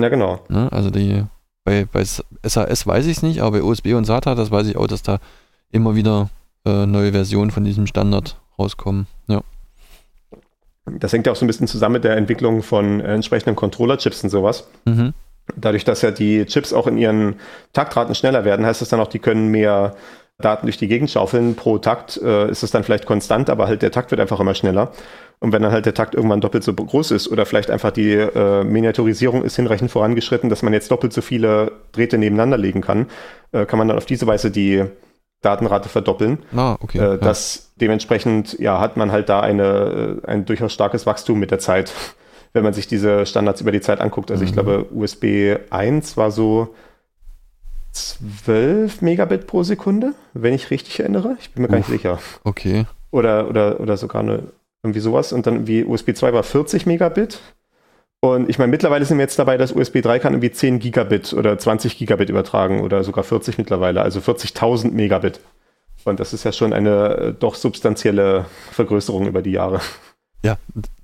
Ja, 0.00 0.08
genau. 0.08 0.40
Ne? 0.48 0.70
Also 0.70 0.90
die 0.90 1.24
bei, 1.64 1.84
bei 1.90 2.04
SAS 2.04 2.86
weiß 2.86 3.06
ich 3.06 3.16
es 3.16 3.22
nicht, 3.22 3.40
aber 3.40 3.58
bei 3.58 3.62
USB 3.62 3.94
und 3.94 4.04
SATA, 4.04 4.36
das 4.36 4.50
weiß 4.52 4.68
ich 4.68 4.76
auch, 4.76 4.86
dass 4.86 5.02
da 5.02 5.18
immer 5.72 5.94
wieder 5.94 6.30
äh, 6.64 6.86
neue 6.86 7.12
Versionen 7.12 7.50
von 7.50 7.64
diesem 7.64 7.86
Standard 7.86 8.38
rauskommen. 8.58 9.06
Ja. 9.28 9.42
Das 10.86 11.12
hängt 11.12 11.26
ja 11.26 11.32
auch 11.32 11.36
so 11.36 11.44
ein 11.44 11.48
bisschen 11.48 11.66
zusammen 11.66 11.94
mit 11.94 12.04
der 12.04 12.16
Entwicklung 12.16 12.62
von 12.62 13.00
äh, 13.00 13.14
entsprechenden 13.14 13.56
Controller-Chips 13.56 14.24
und 14.24 14.30
sowas. 14.30 14.68
Mhm. 14.84 15.14
Dadurch, 15.54 15.84
dass 15.84 16.02
ja 16.02 16.10
die 16.10 16.44
Chips 16.46 16.72
auch 16.72 16.86
in 16.86 16.98
ihren 16.98 17.36
Taktraten 17.72 18.14
schneller 18.14 18.44
werden, 18.44 18.66
heißt 18.66 18.80
das 18.80 18.88
dann 18.88 19.00
auch, 19.00 19.08
die 19.08 19.20
können 19.20 19.48
mehr 19.48 19.94
Daten 20.38 20.66
durch 20.66 20.76
die 20.76 20.88
Gegend 20.88 21.10
schaufeln. 21.10 21.54
Pro 21.54 21.78
Takt 21.78 22.20
äh, 22.22 22.50
ist 22.50 22.62
es 22.62 22.70
dann 22.70 22.84
vielleicht 22.84 23.06
konstant, 23.06 23.48
aber 23.48 23.66
halt 23.66 23.82
der 23.82 23.90
Takt 23.90 24.10
wird 24.10 24.20
einfach 24.20 24.40
immer 24.40 24.54
schneller. 24.54 24.92
Und 25.38 25.52
wenn 25.52 25.62
dann 25.62 25.72
halt 25.72 25.86
der 25.86 25.94
Takt 25.94 26.14
irgendwann 26.14 26.40
doppelt 26.40 26.64
so 26.64 26.72
groß 26.72 27.10
ist 27.10 27.28
oder 27.28 27.46
vielleicht 27.46 27.70
einfach 27.70 27.90
die 27.90 28.12
äh, 28.12 28.64
Miniaturisierung 28.64 29.44
ist 29.44 29.56
hinreichend 29.56 29.90
vorangeschritten, 29.90 30.50
dass 30.50 30.62
man 30.62 30.72
jetzt 30.72 30.90
doppelt 30.90 31.12
so 31.12 31.20
viele 31.20 31.72
Drähte 31.92 32.18
nebeneinander 32.18 32.58
legen 32.58 32.80
kann, 32.80 33.06
äh, 33.52 33.66
kann 33.66 33.78
man 33.78 33.88
dann 33.88 33.98
auf 33.98 34.06
diese 34.06 34.26
Weise 34.26 34.50
die 34.50 34.84
Datenrate 35.42 35.88
verdoppeln. 35.88 36.38
Ah, 36.56 36.76
okay. 36.80 36.98
Äh, 36.98 37.02
ja. 37.02 37.16
das 37.18 37.72
dementsprechend 37.76 38.58
ja, 38.58 38.80
hat 38.80 38.96
man 38.96 39.12
halt 39.12 39.28
da 39.28 39.40
eine, 39.40 40.20
äh, 40.24 40.26
ein 40.26 40.44
durchaus 40.44 40.72
starkes 40.72 41.06
Wachstum 41.06 41.38
mit 41.38 41.50
der 41.50 41.58
Zeit, 41.58 41.92
wenn 42.52 42.62
man 42.64 42.72
sich 42.72 42.86
diese 42.88 43.26
Standards 43.26 43.60
über 43.60 43.72
die 43.72 43.80
Zeit 43.80 44.00
anguckt. 44.00 44.30
Also 44.30 44.44
ich 44.44 44.50
Mhm. 44.50 44.54
glaube, 44.54 44.86
USB 44.92 45.56
1 45.70 46.16
war 46.16 46.30
so 46.30 46.74
12 47.92 49.00
Megabit 49.02 49.46
pro 49.46 49.62
Sekunde, 49.62 50.14
wenn 50.34 50.52
ich 50.54 50.70
richtig 50.70 51.00
erinnere. 51.00 51.36
Ich 51.40 51.52
bin 51.52 51.62
mir 51.62 51.68
gar 51.68 51.78
nicht 51.78 51.88
Uff. 51.88 51.92
sicher. 51.94 52.18
Okay. 52.44 52.86
Oder, 53.10 53.48
oder, 53.48 53.80
oder 53.80 53.96
sogar 53.96 54.22
eine, 54.22 54.42
irgendwie 54.82 55.00
sowas. 55.00 55.32
Und 55.32 55.46
dann 55.46 55.66
wie 55.66 55.84
USB 55.84 56.14
2 56.14 56.32
war 56.32 56.42
40 56.42 56.86
Megabit. 56.86 57.40
Und 58.34 58.48
ich 58.50 58.58
meine, 58.58 58.70
mittlerweile 58.70 59.04
sind 59.04 59.18
wir 59.18 59.24
jetzt 59.24 59.38
dabei, 59.38 59.56
dass 59.56 59.72
USB 59.72 60.02
3 60.02 60.18
kann 60.18 60.32
irgendwie 60.32 60.50
10 60.50 60.78
Gigabit 60.78 61.32
oder 61.32 61.58
20 61.58 61.96
Gigabit 61.98 62.28
übertragen 62.28 62.80
oder 62.80 63.04
sogar 63.04 63.24
40 63.24 63.58
mittlerweile, 63.58 64.02
also 64.02 64.20
40.000 64.20 64.92
Megabit. 64.92 65.40
Und 66.04 66.20
das 66.20 66.32
ist 66.32 66.44
ja 66.44 66.52
schon 66.52 66.72
eine 66.72 67.16
äh, 67.16 67.34
doch 67.38 67.56
substanzielle 67.56 68.46
Vergrößerung 68.72 69.26
über 69.26 69.42
die 69.42 69.50
Jahre. 69.50 69.80
Ja, 70.44 70.56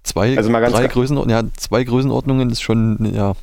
zwei, 0.04 0.36
Also 0.36 0.50
mal 0.50 0.60
ganz 0.60 0.74
drei 0.74 0.86
Größenordnungen, 0.86 1.46
ja, 1.46 1.52
zwei 1.56 1.82
Größenordnungen 1.82 2.50
ist 2.50 2.62
schon, 2.62 3.12
ja. 3.12 3.34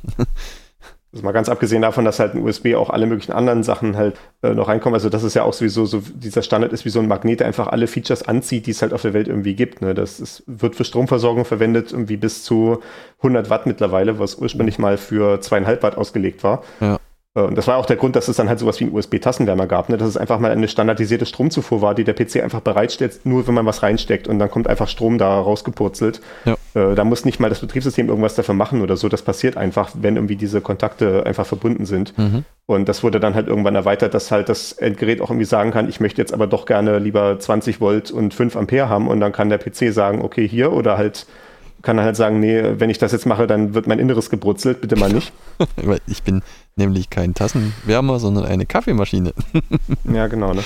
Also 1.11 1.25
mal 1.25 1.31
ganz 1.31 1.49
abgesehen 1.49 1.81
davon, 1.81 2.05
dass 2.05 2.19
halt 2.19 2.35
in 2.35 2.43
USB 2.43 2.75
auch 2.75 2.91
alle 2.91 3.07
möglichen 3.07 3.31
anderen 3.31 3.63
Sachen 3.63 3.97
halt 3.97 4.19
äh, 4.43 4.53
noch 4.53 4.67
reinkommen. 4.67 4.93
Also 4.93 5.09
das 5.09 5.23
ist 5.23 5.33
ja 5.33 5.41
auch 5.41 5.53
sowieso 5.53 5.87
so, 5.87 6.03
dieser 6.13 6.43
Standard 6.43 6.71
ist 6.71 6.85
wie 6.85 6.89
so 6.89 6.99
ein 6.99 7.07
Magnet, 7.07 7.39
der 7.39 7.47
einfach 7.47 7.67
alle 7.67 7.87
Features 7.87 8.27
anzieht, 8.27 8.67
die 8.67 8.71
es 8.71 8.83
halt 8.83 8.93
auf 8.93 9.01
der 9.01 9.13
Welt 9.13 9.27
irgendwie 9.27 9.55
gibt. 9.55 9.81
Ne? 9.81 9.95
Das 9.95 10.19
ist, 10.19 10.43
wird 10.45 10.75
für 10.75 10.83
Stromversorgung 10.83 11.45
verwendet, 11.45 11.91
irgendwie 11.91 12.17
bis 12.17 12.43
zu 12.43 12.83
100 13.19 13.49
Watt 13.49 13.65
mittlerweile, 13.65 14.19
was 14.19 14.35
ursprünglich 14.35 14.77
mal 14.77 14.97
für 14.97 15.41
zweieinhalb 15.41 15.81
Watt 15.81 15.97
ausgelegt 15.97 16.43
war. 16.43 16.63
Ja. 16.79 16.99
Äh, 17.39 17.47
Und 17.47 17.57
das 17.57 17.67
war 17.67 17.77
auch 17.77 17.85
der 17.85 17.95
Grund, 17.95 18.15
dass 18.15 18.27
es 18.27 18.37
dann 18.37 18.49
halt 18.49 18.59
sowas 18.59 18.79
wie 18.79 18.85
einen 18.85 18.93
USB-Tassenwärmer 18.93 19.67
gab, 19.67 19.89
ne? 19.89 19.97
dass 19.97 20.07
es 20.07 20.17
einfach 20.17 20.39
mal 20.39 20.51
eine 20.51 20.67
standardisierte 20.67 21.25
Stromzufuhr 21.25 21.81
war, 21.81 21.95
die 21.95 22.03
der 22.03 22.13
PC 22.13 22.43
einfach 22.43 22.61
bereitstellt, 22.61 23.21
nur 23.23 23.47
wenn 23.47 23.53
man 23.53 23.65
was 23.65 23.83
reinsteckt 23.83 24.27
und 24.27 24.39
dann 24.39 24.49
kommt 24.49 24.67
einfach 24.67 24.87
Strom 24.87 25.17
da 25.17 25.39
rausgepurzelt. 25.39 26.21
Ja. 26.45 26.55
Äh, 26.73 26.95
da 26.95 27.03
muss 27.03 27.25
nicht 27.25 27.39
mal 27.39 27.49
das 27.49 27.59
Betriebssystem 27.59 28.09
irgendwas 28.09 28.35
dafür 28.35 28.55
machen 28.55 28.81
oder 28.81 28.97
so. 28.97 29.09
Das 29.09 29.21
passiert 29.21 29.57
einfach, 29.57 29.91
wenn 29.99 30.15
irgendwie 30.15 30.35
diese 30.35 30.61
Kontakte 30.61 31.25
einfach 31.25 31.45
verbunden 31.45 31.85
sind. 31.85 32.17
Mhm. 32.17 32.45
Und 32.65 32.87
das 32.87 33.03
wurde 33.03 33.19
dann 33.19 33.33
halt 33.33 33.47
irgendwann 33.47 33.75
erweitert, 33.75 34.13
dass 34.13 34.31
halt 34.31 34.49
das 34.49 34.73
Endgerät 34.73 35.21
auch 35.21 35.29
irgendwie 35.29 35.45
sagen 35.45 35.71
kann, 35.71 35.89
ich 35.89 35.99
möchte 35.99 36.21
jetzt 36.21 36.33
aber 36.33 36.45
doch 36.45 36.65
gerne 36.65 36.99
lieber 36.99 37.39
20 37.39 37.81
Volt 37.81 38.11
und 38.11 38.33
5 38.33 38.55
Ampere 38.55 38.89
haben 38.89 39.07
und 39.07 39.19
dann 39.19 39.31
kann 39.31 39.49
der 39.49 39.57
PC 39.57 39.91
sagen, 39.91 40.21
okay, 40.21 40.47
hier 40.47 40.71
oder 40.71 40.97
halt 40.97 41.25
kann 41.81 41.97
er 41.97 42.03
halt 42.03 42.15
sagen, 42.15 42.39
nee, 42.39 42.61
wenn 42.77 42.89
ich 42.89 42.97
das 42.97 43.11
jetzt 43.11 43.25
mache, 43.25 43.47
dann 43.47 43.73
wird 43.73 43.87
mein 43.87 43.99
Inneres 43.99 44.29
gebrutzelt, 44.29 44.81
bitte 44.81 44.95
mal 44.95 45.11
nicht. 45.11 45.31
Weil 45.75 45.99
ich 46.07 46.23
bin 46.23 46.41
nämlich 46.75 47.09
kein 47.09 47.33
Tassenwärmer, 47.33 48.19
sondern 48.19 48.45
eine 48.45 48.65
Kaffeemaschine. 48.65 49.33
Ja, 50.11 50.27
genau, 50.27 50.53
ne? 50.53 50.63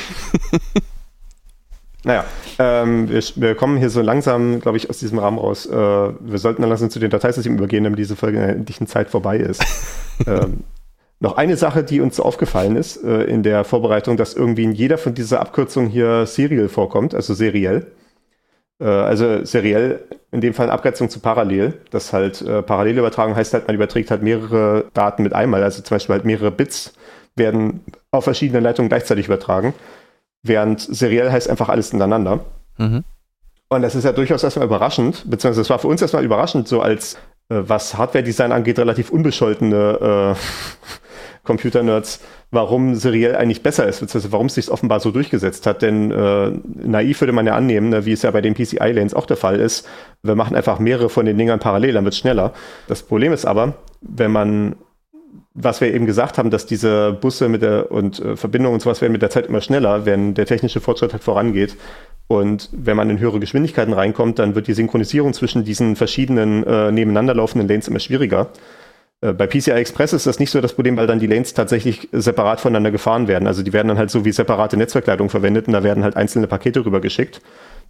naja, 2.04 2.26
ähm, 2.60 3.10
wir, 3.10 3.22
wir 3.36 3.56
kommen 3.56 3.78
hier 3.78 3.90
so 3.90 4.02
langsam, 4.02 4.60
glaube 4.60 4.78
ich, 4.78 4.90
aus 4.90 5.00
diesem 5.00 5.20
Rahmen 5.20 5.38
raus. 5.38 5.66
Äh, 5.66 5.74
wir 5.74 6.38
sollten 6.38 6.62
dann 6.62 6.70
langsam 6.70 6.90
zu 6.90 7.00
den 7.00 7.10
Dateisystemen 7.10 7.58
übergehen, 7.58 7.84
damit 7.84 8.00
diese 8.00 8.16
Folge 8.16 8.38
in 8.38 8.44
der 8.44 8.56
endlichen 8.56 8.88
Zeit 8.88 9.10
vorbei 9.10 9.38
ist. 9.38 9.64
ähm, 10.28 10.64
noch 11.20 11.38
eine 11.38 11.58
Sache, 11.58 11.84
die 11.84 12.02
uns 12.02 12.20
aufgefallen 12.20 12.76
ist 12.76 13.04
äh, 13.04 13.24
in 13.24 13.44
der 13.44 13.64
Vorbereitung, 13.64 14.18
dass 14.18 14.34
irgendwie 14.34 14.64
in 14.64 14.74
jeder 14.74 14.98
von 14.98 15.14
dieser 15.14 15.40
Abkürzungen 15.40 15.90
hier 15.90 16.26
Serial 16.26 16.70
vorkommt, 16.70 17.14
also 17.16 17.34
seriell. 17.34 17.88
Äh, 18.80 18.86
also 18.86 19.44
seriell, 19.46 20.04
in 20.32 20.42
dem 20.42 20.54
Fall 20.54 20.66
eine 20.66 20.74
Abgrenzung 20.74 21.10
zu 21.10 21.20
parallel. 21.20 21.74
Das 21.92 22.14
halt 22.14 22.42
äh, 22.42 22.62
Parallelübertragung 22.62 23.36
heißt 23.36 23.54
halt, 23.54 23.68
man 23.68 23.76
überträgt 23.76 24.12
halt 24.12 24.24
mehrere 24.24 24.86
Daten 24.94 25.24
mit 25.24 25.34
einmal, 25.34 25.64
also 25.64 25.82
zum 25.82 25.96
Beispiel 25.96 26.14
halt 26.14 26.26
mehrere 26.26 26.52
Bits 26.52 26.94
werden 27.36 27.82
auf 28.12 28.26
verschiedene 28.26 28.60
Leitungen 28.60 28.90
gleichzeitig 28.90 29.26
übertragen, 29.26 29.74
während 30.44 30.82
seriell 30.82 31.32
heißt 31.32 31.50
einfach 31.50 31.70
alles 31.70 31.92
ineinander. 31.92 32.42
Mhm. 32.78 33.04
Und 33.70 33.82
das 33.82 33.96
ist 33.96 34.04
ja 34.04 34.12
durchaus 34.12 34.44
erstmal 34.44 34.68
überraschend, 34.68 35.24
beziehungsweise 35.28 35.62
es 35.62 35.70
war 35.70 35.80
für 35.80 35.88
uns 35.88 36.02
erstmal 36.02 36.24
überraschend, 36.24 36.68
so 36.68 36.82
als 36.82 37.16
äh, 37.50 37.62
was 37.68 37.98
Hardware-Design 37.98 38.52
angeht, 38.52 38.78
relativ 38.78 39.10
unbescholtene 39.10 40.36
äh, 40.36 40.40
Computer-Nerds, 41.44 42.22
warum 42.52 42.96
seriell 42.96 43.36
eigentlich 43.36 43.64
besser 43.64 43.88
ist, 43.88 44.00
beziehungsweise 44.00 44.32
warum 44.32 44.48
es 44.48 44.56
sich 44.56 44.70
offenbar 44.70 45.00
so 45.00 45.12
durchgesetzt 45.12 45.66
hat. 45.66 45.82
Denn 45.82 46.12
äh, 46.12 46.52
naiv 46.76 47.22
würde 47.22 47.34
man 47.34 47.46
ja 47.46 47.56
annehmen, 47.56 47.90
ne, 47.90 48.06
wie 48.06 48.14
es 48.14 48.22
ja 48.22 48.32
bei 48.32 48.42
den 48.42 48.54
PCI-Lanes 48.54 49.14
auch 49.14 49.26
der 49.26 49.38
Fall 49.38 49.60
ist, 49.60 49.88
wir 50.22 50.36
machen 50.36 50.56
einfach 50.56 50.80
mehrere 50.80 51.10
von 51.10 51.26
den 51.26 51.38
Dingern 51.38 51.60
parallel, 51.60 51.94
dann 51.94 52.06
wird 52.06 52.14
es 52.14 52.20
schneller. 52.20 52.54
Das 52.88 53.04
Problem 53.04 53.34
ist 53.34 53.46
aber, 53.46 53.76
wenn 54.02 54.32
man 54.32 54.76
was 55.56 55.82
wir 55.82 55.94
eben 55.94 56.08
gesagt 56.08 56.38
haben, 56.38 56.50
dass 56.50 56.66
diese 56.66 57.14
Busse 57.14 57.48
mit 57.48 57.62
der 57.62 57.92
und 57.92 58.20
äh, 58.20 58.36
Verbindungen 58.36 58.74
und 58.74 58.80
sowas 58.80 59.02
werden 59.02 59.12
mit 59.12 59.22
der 59.22 59.30
Zeit 59.30 59.46
immer 59.46 59.62
schneller, 59.62 60.06
wenn 60.06 60.34
der 60.34 60.48
technische 60.48 60.82
Fortschritt 60.82 61.14
halt 61.14 61.24
vorangeht. 61.24 61.78
Und 62.28 62.70
wenn 62.72 62.98
man 62.98 63.10
in 63.10 63.20
höhere 63.20 63.40
Geschwindigkeiten 63.40 63.94
reinkommt, 63.94 64.40
dann 64.40 64.56
wird 64.56 64.68
die 64.68 64.74
Synchronisierung 64.74 65.34
zwischen 65.34 65.64
diesen 65.64 65.96
verschiedenen 65.96 66.64
äh, 66.66 66.92
nebeneinander 66.92 67.36
laufenden 67.36 67.68
Lanes 67.68 67.88
immer 67.88 68.00
schwieriger. 68.00 68.50
Äh, 69.22 69.34
bei 69.34 69.48
PCI 69.48 69.72
Express 69.72 70.14
ist 70.14 70.28
das 70.28 70.40
nicht 70.40 70.52
so 70.52 70.62
das 70.62 70.74
Problem, 70.74 70.98
weil 70.98 71.08
dann 71.08 71.20
die 71.20 71.28
Lanes 71.28 71.54
tatsächlich 71.54 72.10
separat 72.12 72.62
voneinander 72.62 72.92
gefahren 72.92 73.28
werden. 73.28 73.48
Also 73.48 73.64
die 73.64 73.74
werden 73.74 73.88
dann 73.88 73.98
halt 73.98 74.12
so 74.12 74.26
wie 74.26 74.32
separate 74.32 74.78
Netzwerkleitungen 74.78 75.30
verwendet 75.30 75.68
und 75.68 75.74
da 75.74 75.84
werden 75.84 76.04
halt 76.04 76.16
einzelne 76.16 76.48
Pakete 76.48 76.86
rübergeschickt. 76.86 77.42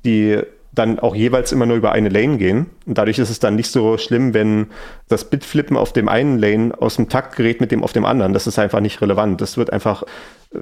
Die 0.05 0.41
dann 0.75 0.99
auch 0.99 1.15
jeweils 1.15 1.51
immer 1.51 1.65
nur 1.65 1.77
über 1.77 1.91
eine 1.91 2.09
Lane 2.09 2.37
gehen. 2.37 2.65
Und 2.85 2.97
dadurch 2.97 3.19
ist 3.19 3.29
es 3.29 3.39
dann 3.39 3.55
nicht 3.55 3.71
so 3.71 3.97
schlimm, 3.97 4.33
wenn 4.33 4.67
das 5.07 5.25
Bitflippen 5.25 5.77
auf 5.77 5.93
dem 5.93 6.09
einen 6.09 6.39
Lane 6.39 6.73
aus 6.79 6.95
dem 6.95 7.09
Takt 7.09 7.35
gerät 7.35 7.61
mit 7.61 7.71
dem 7.71 7.83
auf 7.83 7.93
dem 7.93 8.05
anderen. 8.05 8.33
Das 8.33 8.47
ist 8.47 8.57
einfach 8.57 8.79
nicht 8.79 8.99
relevant. 9.01 9.39
Das 9.39 9.55
wird 9.55 9.71
einfach, 9.71 10.03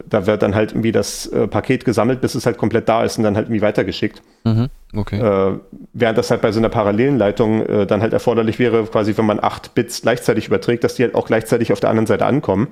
da 0.09 0.27
wird 0.27 0.41
dann 0.41 0.53
halt 0.53 0.71
irgendwie 0.71 0.91
das 0.91 1.27
äh, 1.27 1.47
Paket 1.47 1.85
gesammelt, 1.85 2.19
bis 2.19 2.35
es 2.35 2.45
halt 2.45 2.57
komplett 2.57 2.89
da 2.89 3.03
ist 3.05 3.17
und 3.17 3.23
dann 3.23 3.37
halt 3.37 3.47
irgendwie 3.47 3.61
weitergeschickt. 3.61 4.21
Mhm. 4.43 4.67
Okay. 4.93 5.19
Äh, 5.19 5.59
während 5.93 6.17
das 6.17 6.29
halt 6.29 6.41
bei 6.41 6.51
so 6.51 6.59
einer 6.59 6.69
parallelen 6.69 7.17
Leitung 7.17 7.65
äh, 7.65 7.87
dann 7.87 8.01
halt 8.01 8.11
erforderlich 8.11 8.59
wäre, 8.59 8.83
quasi 8.83 9.15
wenn 9.17 9.25
man 9.25 9.41
acht 9.41 9.73
Bits 9.75 10.01
gleichzeitig 10.01 10.47
überträgt, 10.47 10.83
dass 10.83 10.95
die 10.95 11.03
halt 11.03 11.15
auch 11.15 11.25
gleichzeitig 11.25 11.71
auf 11.71 11.79
der 11.79 11.89
anderen 11.89 12.07
Seite 12.07 12.25
ankommen. 12.25 12.67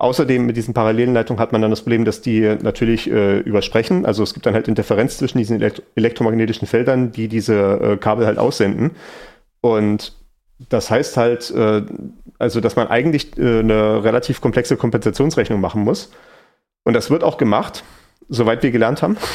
Außerdem 0.00 0.46
mit 0.46 0.56
diesen 0.56 0.74
parallelen 0.74 1.12
Leitungen 1.12 1.40
hat 1.40 1.50
man 1.50 1.60
dann 1.60 1.72
das 1.72 1.80
Problem, 1.80 2.04
dass 2.04 2.20
die 2.20 2.40
natürlich 2.62 3.10
äh, 3.10 3.40
übersprechen. 3.40 4.06
Also 4.06 4.22
es 4.22 4.32
gibt 4.32 4.46
dann 4.46 4.54
halt 4.54 4.68
Interferenz 4.68 5.18
zwischen 5.18 5.38
diesen 5.38 5.60
elekt 5.60 5.82
elektromagnetischen 5.96 6.68
Feldern, 6.68 7.10
die 7.10 7.26
diese 7.26 7.54
äh, 7.54 7.96
Kabel 7.96 8.24
halt 8.24 8.38
aussenden. 8.38 8.92
Und 9.60 10.12
das 10.68 10.88
heißt 10.92 11.16
halt, 11.16 11.50
äh, 11.50 11.82
also 12.38 12.60
dass 12.60 12.76
man 12.76 12.86
eigentlich 12.86 13.36
äh, 13.38 13.58
eine 13.58 14.04
relativ 14.04 14.40
komplexe 14.40 14.76
Kompensationsrechnung 14.76 15.60
machen 15.60 15.82
muss. 15.82 16.12
Und 16.84 16.94
das 16.94 17.10
wird 17.10 17.24
auch 17.24 17.36
gemacht, 17.36 17.82
soweit 18.28 18.62
wir 18.62 18.70
gelernt 18.70 19.02
haben. 19.02 19.16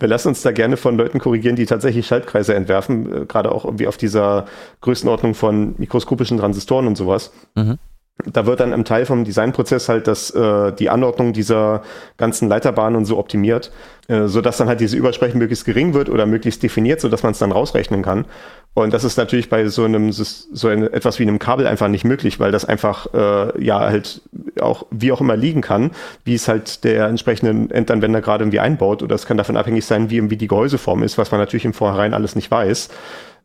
Wir 0.00 0.08
lassen 0.08 0.28
uns 0.28 0.42
da 0.42 0.50
gerne 0.50 0.76
von 0.76 0.96
Leuten 0.96 1.20
korrigieren, 1.20 1.54
die 1.54 1.66
tatsächlich 1.66 2.08
Schaltkreise 2.08 2.54
entwerfen, 2.54 3.22
äh, 3.22 3.26
gerade 3.26 3.52
auch 3.52 3.64
irgendwie 3.64 3.86
auf 3.86 3.96
dieser 3.96 4.46
Größenordnung 4.80 5.34
von 5.34 5.74
mikroskopischen 5.78 6.38
Transistoren 6.38 6.88
und 6.88 6.96
sowas. 6.96 7.30
Mhm 7.54 7.78
da 8.24 8.46
wird 8.46 8.60
dann 8.60 8.72
im 8.72 8.84
Teil 8.84 9.04
vom 9.04 9.24
Designprozess 9.24 9.88
halt 9.88 10.06
das, 10.06 10.30
äh, 10.30 10.72
die 10.72 10.88
Anordnung 10.88 11.32
dieser 11.34 11.82
ganzen 12.16 12.48
Leiterbahnen 12.48 12.96
und 12.96 13.04
so 13.04 13.18
optimiert, 13.18 13.70
äh, 14.08 14.26
sodass 14.26 14.56
dann 14.56 14.68
halt 14.68 14.80
diese 14.80 14.96
Übersprechen 14.96 15.38
möglichst 15.38 15.66
gering 15.66 15.92
wird 15.92 16.08
oder 16.08 16.24
möglichst 16.24 16.62
definiert, 16.62 17.00
sodass 17.00 17.22
man 17.22 17.32
es 17.32 17.38
dann 17.38 17.52
rausrechnen 17.52 18.02
kann. 18.02 18.24
Und 18.72 18.92
das 18.92 19.04
ist 19.04 19.16
natürlich 19.16 19.48
bei 19.48 19.66
so 19.68 19.84
einem 19.84 20.12
so 20.12 20.68
ein, 20.68 20.82
etwas 20.82 21.18
wie 21.18 21.22
einem 21.22 21.38
Kabel 21.38 21.66
einfach 21.66 21.88
nicht 21.88 22.04
möglich, 22.04 22.40
weil 22.40 22.52
das 22.52 22.64
einfach 22.64 23.06
äh, 23.14 23.64
ja 23.64 23.80
halt 23.80 24.22
auch 24.60 24.86
wie 24.90 25.12
auch 25.12 25.20
immer 25.20 25.36
liegen 25.36 25.62
kann, 25.62 25.92
wie 26.24 26.34
es 26.34 26.46
halt 26.46 26.84
der 26.84 27.06
entsprechenden 27.06 27.70
Endanwender 27.70 28.20
gerade 28.20 28.44
irgendwie 28.44 28.60
einbaut. 28.60 29.02
Oder 29.02 29.14
es 29.14 29.26
kann 29.26 29.38
davon 29.38 29.56
abhängig 29.56 29.86
sein, 29.86 30.10
wie 30.10 30.16
irgendwie 30.16 30.36
die 30.36 30.48
Gehäuseform 30.48 31.02
ist, 31.02 31.16
was 31.16 31.30
man 31.30 31.40
natürlich 31.40 31.64
im 31.64 31.72
Vorhinein 31.72 32.12
alles 32.12 32.34
nicht 32.34 32.50
weiß. 32.50 32.90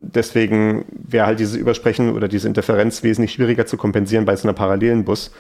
Deswegen 0.02 0.86
wäre 0.90 1.28
halt 1.28 1.40
dieses 1.40 1.56
Übersprechen 1.56 2.14
oder 2.14 2.28
diese 2.28 2.48
Interferenz 2.48 3.04
wesentlich 3.04 3.34
schwieriger 3.34 3.66
zu 3.66 3.78
kompensieren 3.78 4.26
bei 4.26 4.36
so 4.36 4.48
einer 4.48 4.54
parallelen 4.54 5.06
Bus. 5.06 5.32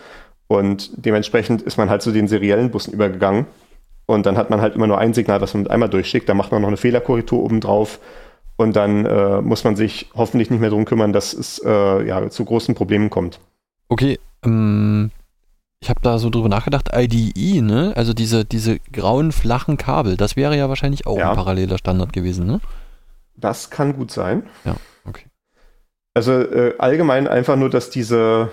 Und 0.47 0.91
dementsprechend 0.93 1.61
ist 1.61 1.77
man 1.77 1.89
halt 1.89 2.01
zu 2.01 2.11
den 2.11 2.27
seriellen 2.27 2.69
Bussen 2.69 2.93
übergegangen. 2.93 3.47
Und 4.05 4.25
dann 4.25 4.37
hat 4.37 4.49
man 4.49 4.61
halt 4.61 4.75
immer 4.75 4.87
nur 4.87 4.99
ein 4.99 5.13
Signal, 5.13 5.41
was 5.41 5.53
man 5.53 5.63
mit 5.63 5.71
einmal 5.71 5.89
durchschickt. 5.89 6.29
Da 6.29 6.33
macht 6.33 6.51
man 6.51 6.61
noch 6.61 6.67
eine 6.67 6.77
Fehlerkorrektur 6.77 7.41
oben 7.41 7.59
drauf. 7.59 7.99
Und 8.57 8.75
dann 8.75 9.05
äh, 9.05 9.41
muss 9.41 9.63
man 9.63 9.75
sich 9.75 10.09
hoffentlich 10.13 10.51
nicht 10.51 10.59
mehr 10.59 10.69
darum 10.69 10.85
kümmern, 10.85 11.13
dass 11.13 11.33
es 11.33 11.59
äh, 11.65 12.05
ja, 12.05 12.29
zu 12.29 12.45
großen 12.45 12.75
Problemen 12.75 13.09
kommt. 13.09 13.39
Okay, 13.89 14.19
ähm, 14.45 15.09
ich 15.81 15.89
habe 15.89 15.99
da 16.03 16.19
so 16.19 16.29
drüber 16.29 16.49
nachgedacht, 16.49 16.89
IDE, 16.93 17.61
ne? 17.61 17.93
Also 17.95 18.13
diese, 18.13 18.45
diese 18.45 18.79
grauen, 18.91 19.31
flachen 19.31 19.77
Kabel, 19.77 20.15
das 20.15 20.35
wäre 20.35 20.55
ja 20.55 20.69
wahrscheinlich 20.69 21.07
auch 21.07 21.17
ja. 21.17 21.31
ein 21.31 21.35
paralleler 21.35 21.79
Standard 21.79 22.13
gewesen, 22.13 22.45
ne? 22.45 22.59
Das 23.41 23.69
kann 23.69 23.95
gut 23.95 24.11
sein. 24.11 24.47
Ja, 24.63 24.75
okay. 25.05 25.25
Also 26.13 26.33
äh, 26.33 26.75
allgemein 26.77 27.27
einfach 27.27 27.55
nur, 27.55 27.69
dass 27.69 27.89
diese 27.89 28.49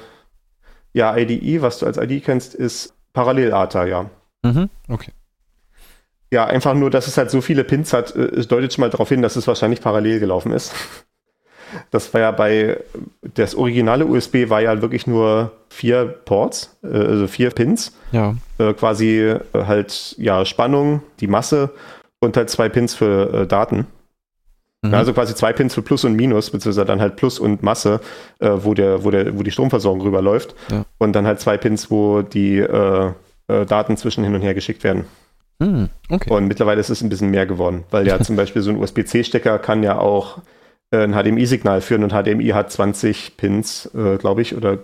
ja, 0.93 1.17
IDE, 1.17 1.63
was 1.63 1.79
du 1.79 1.87
als 1.87 1.99
ID 1.99 2.25
kennst, 2.25 2.55
ist 2.55 2.95
Parallel-ATA, 3.13 3.85
ja. 3.87 4.11
Mhm, 4.43 4.69
okay. 4.89 5.13
Ja, 6.31 6.47
einfach 6.47 6.75
nur, 6.75 6.91
dass 6.91 7.07
es 7.07 7.17
halt 7.17 7.31
so 7.31 7.41
viele 7.41 7.65
Pins 7.65 7.93
hat, 7.93 8.15
äh, 8.15 8.45
deutet 8.47 8.75
schon 8.75 8.83
mal 8.83 8.91
darauf 8.91 9.09
hin, 9.09 9.23
dass 9.23 9.37
es 9.37 9.47
wahrscheinlich 9.47 9.81
parallel 9.81 10.21
gelaufen 10.21 10.53
ist. 10.53 10.73
Das 11.91 12.15
war 12.15 12.23
ja 12.23 12.31
bei, 12.31 12.83
das 13.35 13.55
originale 13.55 14.07
USB 14.07 14.49
war 14.49 14.63
ja 14.63 14.81
wirklich 14.81 15.07
nur 15.07 15.53
vier 15.69 16.07
Ports, 16.07 16.79
äh, 16.83 16.87
also 16.87 17.27
vier 17.27 17.51
Pins. 17.51 17.95
Ja. 18.11 18.35
Äh, 18.57 18.73
quasi 18.73 19.19
äh, 19.19 19.41
halt, 19.53 20.15
ja, 20.17 20.47
Spannung, 20.47 21.03
die 21.21 21.27
Masse 21.27 21.69
und 22.21 22.39
halt 22.39 22.49
zwei 22.49 22.71
Pins 22.71 22.95
für 22.95 23.45
Daten. 23.45 23.87
Mhm. 24.83 24.95
Also 24.95 25.13
quasi 25.13 25.35
zwei 25.35 25.53
Pins 25.53 25.75
für 25.75 25.83
Plus 25.83 26.05
und 26.05 26.15
Minus, 26.15 26.51
beziehungsweise 26.51 26.87
dann 26.87 27.01
halt 27.01 27.17
Plus 27.17 27.39
und 27.39 27.63
Masse, 27.63 28.01
äh, 28.39 28.51
wo, 28.51 28.75
der, 28.75 29.05
wo, 29.05 29.11
der, 29.11 29.37
wo 29.37 29.43
die 29.43 29.51
Stromversorgung 29.51 30.03
rüberläuft. 30.03 30.55
Ja. 30.71 30.85
Und 30.99 31.15
dann 31.15 31.27
halt 31.27 31.41
zwei 31.41 31.57
Pins, 31.57 31.91
wo 31.91 32.23
die 32.23 32.59
äh, 32.59 33.13
äh, 33.49 33.67
Daten 33.67 33.97
zwischen 33.97 34.25
hin 34.25 34.35
und 34.35 34.43
her 34.43 34.55
geschickt 34.55 34.85
werden. 34.85 35.07
Mhm. 35.59 35.89
Okay. 36.09 36.33
Und 36.33 36.47
mittlerweile 36.47 36.81
ist 36.81 36.91
es 36.91 37.03
ein 37.03 37.09
bisschen 37.09 37.31
mehr 37.31 37.47
geworden, 37.47 37.85
weil 37.91 38.07
ja 38.07 38.21
zum 38.23 38.37
Beispiel 38.37 38.63
so 38.63 38.71
ein 38.71 38.77
USB-C-Stecker 38.77 39.59
kann 39.59 39.83
ja 39.83 39.99
auch 39.99 40.39
äh, 40.93 40.99
ein 41.03 41.13
HDMI-Signal 41.13 41.81
führen 41.81 42.05
und 42.05 42.13
HDMI 42.13 42.49
hat 42.49 42.71
20 42.71 43.37
Pins, 43.37 43.91
äh, 43.95 44.17
glaube 44.17 44.43
ich, 44.43 44.57
oder 44.57 44.79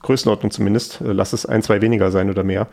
Größenordnung 0.00 0.52
zumindest. 0.52 1.00
Äh, 1.00 1.12
lass 1.12 1.32
es 1.32 1.44
ein, 1.44 1.62
zwei 1.62 1.82
weniger 1.82 2.12
sein 2.12 2.30
oder 2.30 2.44
mehr. 2.44 2.68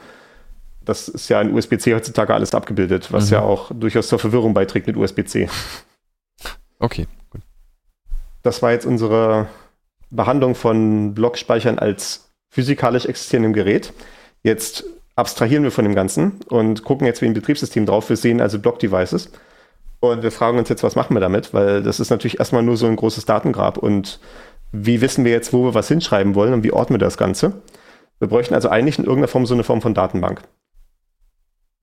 Das 0.86 1.10
ist 1.10 1.28
ja 1.28 1.42
in 1.42 1.54
USB-C 1.54 1.96
heutzutage 1.96 2.34
alles 2.34 2.54
abgebildet, 2.54 3.12
was 3.12 3.28
mhm. 3.28 3.34
ja 3.34 3.42
auch 3.42 3.72
durchaus 3.74 4.08
zur 4.08 4.20
Verwirrung 4.20 4.54
beiträgt 4.54 4.88
mit 4.88 4.96
USB-C. 4.96 5.50
Okay, 6.80 7.08
gut. 7.30 7.42
Das 8.44 8.62
war 8.62 8.72
jetzt 8.72 8.86
unsere 8.86 9.48
Behandlung 10.10 10.56
von 10.56 11.14
Blockspeichern 11.14 11.80
als 11.80 12.30
physikalisch 12.50 13.06
existierendem 13.06 13.54
Gerät. 13.54 13.94
Jetzt 14.44 14.86
abstrahieren 15.16 15.64
wir 15.64 15.72
von 15.72 15.84
dem 15.84 15.96
Ganzen 15.96 16.40
und 16.48 16.84
gucken 16.84 17.08
jetzt 17.08 17.22
wie 17.22 17.26
ein 17.26 17.34
Betriebssystem 17.34 17.86
drauf. 17.86 18.10
Wir 18.10 18.18
sehen 18.18 18.40
also 18.40 18.60
Block-Devices 18.60 19.32
und 20.00 20.24
wir 20.24 20.32
fragen 20.32 20.60
uns 20.60 20.70
jetzt, 20.70 20.84
was 20.84 20.96
machen 20.96 21.16
wir 21.16 21.20
damit? 21.20 21.54
Weil 21.54 21.82
das 21.82 22.00
ist 22.00 22.12
natürlich 22.12 22.40
erstmal 22.40 22.64
nur 22.64 22.78
so 22.78 22.86
ein 22.86 22.96
großes 22.96 23.26
Datengrab 23.26 23.78
und 23.78 24.20
wie 24.72 25.02
wissen 25.02 25.26
wir 25.26 25.32
jetzt, 25.32 25.54
wo 25.54 25.66
wir 25.66 25.74
was 25.74 25.88
hinschreiben 25.88 26.36
wollen 26.36 26.54
und 26.54 26.64
wie 26.64 26.72
ordnen 26.72 27.00
wir 27.00 27.06
das 27.06 27.18
Ganze? 27.18 27.62
Wir 28.20 28.28
bräuchten 28.28 28.54
also 28.54 28.70
eigentlich 28.70 29.00
in 29.00 29.06
irgendeiner 29.06 29.28
Form 29.28 29.46
so 29.46 29.54
eine 29.54 29.64
Form 29.64 29.82
von 29.82 29.94
Datenbank. 29.94 30.42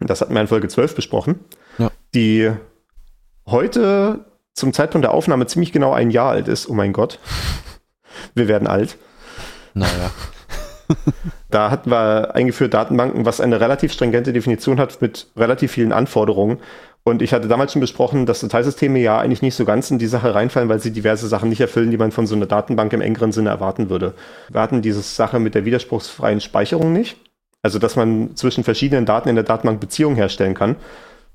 Das 0.00 0.20
hatten 0.20 0.34
wir 0.34 0.40
in 0.40 0.48
Folge 0.48 0.68
12 0.68 0.94
besprochen, 0.94 1.40
ja. 1.78 1.90
die 2.14 2.50
heute 3.46 4.24
zum 4.54 4.72
Zeitpunkt 4.72 5.04
der 5.04 5.12
Aufnahme 5.12 5.46
ziemlich 5.46 5.72
genau 5.72 5.92
ein 5.92 6.10
Jahr 6.10 6.30
alt 6.30 6.48
ist. 6.48 6.68
Oh 6.70 6.74
mein 6.74 6.92
Gott. 6.92 7.18
Wir 8.34 8.48
werden 8.48 8.68
alt. 8.68 8.96
Naja. 9.74 10.10
da 11.50 11.70
hatten 11.70 11.90
wir 11.90 12.34
eingeführt 12.34 12.74
Datenbanken, 12.74 13.26
was 13.26 13.40
eine 13.40 13.60
relativ 13.60 13.92
stringente 13.92 14.32
Definition 14.32 14.78
hat 14.78 15.02
mit 15.02 15.26
relativ 15.36 15.72
vielen 15.72 15.92
Anforderungen. 15.92 16.58
Und 17.02 17.20
ich 17.20 17.34
hatte 17.34 17.48
damals 17.48 17.72
schon 17.72 17.80
besprochen, 17.80 18.24
dass 18.24 18.40
Dateisysteme 18.40 18.98
ja 18.98 19.18
eigentlich 19.18 19.42
nicht 19.42 19.56
so 19.56 19.64
ganz 19.64 19.90
in 19.90 19.98
die 19.98 20.06
Sache 20.06 20.34
reinfallen, 20.34 20.68
weil 20.68 20.78
sie 20.78 20.90
diverse 20.90 21.28
Sachen 21.28 21.50
nicht 21.50 21.60
erfüllen, 21.60 21.90
die 21.90 21.98
man 21.98 22.12
von 22.12 22.26
so 22.26 22.34
einer 22.34 22.46
Datenbank 22.46 22.92
im 22.94 23.02
engeren 23.02 23.32
Sinne 23.32 23.50
erwarten 23.50 23.90
würde. 23.90 24.14
Wir 24.48 24.60
hatten 24.60 24.80
diese 24.80 25.02
Sache 25.02 25.38
mit 25.38 25.54
der 25.54 25.66
widerspruchsfreien 25.66 26.40
Speicherung 26.40 26.92
nicht. 26.92 27.16
Also, 27.62 27.78
dass 27.78 27.96
man 27.96 28.36
zwischen 28.36 28.64
verschiedenen 28.64 29.04
Daten 29.04 29.28
in 29.28 29.34
der 29.34 29.44
Datenbank 29.44 29.80
Beziehungen 29.80 30.16
herstellen 30.16 30.54
kann 30.54 30.76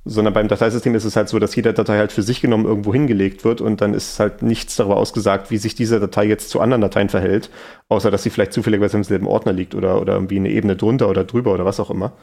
sondern 0.06 0.34
beim 0.34 0.48
Dateisystem 0.48 0.96
ist 0.96 1.04
es 1.04 1.16
halt 1.16 1.30
so, 1.30 1.40
dass 1.40 1.56
jede 1.56 1.74
Datei 1.74 1.98
halt 1.98 2.12
für 2.12 2.24
sich 2.24 2.42
genommen 2.42 2.66
irgendwo 2.66 2.94
hingelegt 2.94 3.44
wird 3.44 3.62
und 3.62 3.82
dann 3.82 3.94
ist 3.94 4.20
halt 4.20 4.42
nichts 4.42 4.76
darüber 4.76 4.98
ausgesagt, 4.98 5.52
wie 5.52 5.58
sich 5.58 5.76
diese 5.76 6.00
Datei 6.00 6.26
jetzt 6.26 6.50
zu 6.50 6.62
anderen 6.62 6.82
Dateien 6.82 7.10
verhält, 7.10 7.50
außer 7.90 8.10
dass 8.10 8.24
sie 8.24 8.30
vielleicht 8.30 8.54
zufälligerweise 8.54 8.98
im 8.98 9.04
selben 9.04 9.28
Ordner 9.28 9.54
liegt 9.54 9.76
oder, 9.76 10.02
oder 10.02 10.14
irgendwie 10.14 10.38
eine 10.38 10.50
Ebene 10.50 10.76
drunter 10.76 11.10
oder 11.10 11.26
drüber 11.26 11.54
oder 11.54 11.66
was 11.66 11.80
auch 11.80 11.92
immer. 11.92 12.14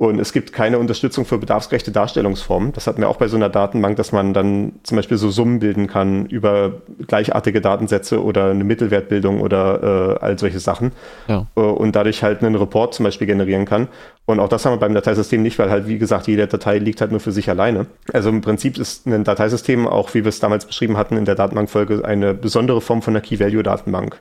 Und 0.00 0.18
es 0.18 0.32
gibt 0.32 0.54
keine 0.54 0.78
Unterstützung 0.78 1.26
für 1.26 1.36
bedarfsgerechte 1.36 1.90
Darstellungsformen. 1.90 2.72
Das 2.72 2.86
hatten 2.86 3.02
wir 3.02 3.08
auch 3.10 3.18
bei 3.18 3.28
so 3.28 3.36
einer 3.36 3.50
Datenbank, 3.50 3.98
dass 3.98 4.12
man 4.12 4.32
dann 4.32 4.72
zum 4.82 4.96
Beispiel 4.96 5.18
so 5.18 5.28
Summen 5.28 5.58
bilden 5.58 5.88
kann 5.88 6.24
über 6.24 6.80
gleichartige 7.06 7.60
Datensätze 7.60 8.24
oder 8.24 8.50
eine 8.50 8.64
Mittelwertbildung 8.64 9.42
oder 9.42 10.16
äh, 10.18 10.24
all 10.24 10.38
solche 10.38 10.58
Sachen. 10.58 10.92
Ja. 11.28 11.46
Äh, 11.54 11.60
und 11.60 11.96
dadurch 11.96 12.22
halt 12.22 12.42
einen 12.42 12.54
Report 12.54 12.94
zum 12.94 13.04
Beispiel 13.04 13.26
generieren 13.26 13.66
kann. 13.66 13.88
Und 14.24 14.40
auch 14.40 14.48
das 14.48 14.64
haben 14.64 14.72
wir 14.72 14.78
beim 14.78 14.94
Dateisystem 14.94 15.42
nicht, 15.42 15.58
weil 15.58 15.68
halt, 15.68 15.86
wie 15.86 15.98
gesagt, 15.98 16.28
jede 16.28 16.46
Datei 16.46 16.78
liegt 16.78 17.02
halt 17.02 17.10
nur 17.10 17.20
für 17.20 17.32
sich 17.32 17.50
alleine. 17.50 17.84
Also 18.10 18.30
im 18.30 18.40
Prinzip 18.40 18.78
ist 18.78 19.06
ein 19.06 19.22
Dateisystem, 19.24 19.86
auch 19.86 20.14
wie 20.14 20.24
wir 20.24 20.30
es 20.30 20.40
damals 20.40 20.64
beschrieben 20.64 20.96
hatten 20.96 21.18
in 21.18 21.26
der 21.26 21.34
Datenbankfolge, 21.34 22.06
eine 22.06 22.32
besondere 22.32 22.80
Form 22.80 23.02
von 23.02 23.12
einer 23.12 23.20
Key-Value-Datenbank. 23.20 24.18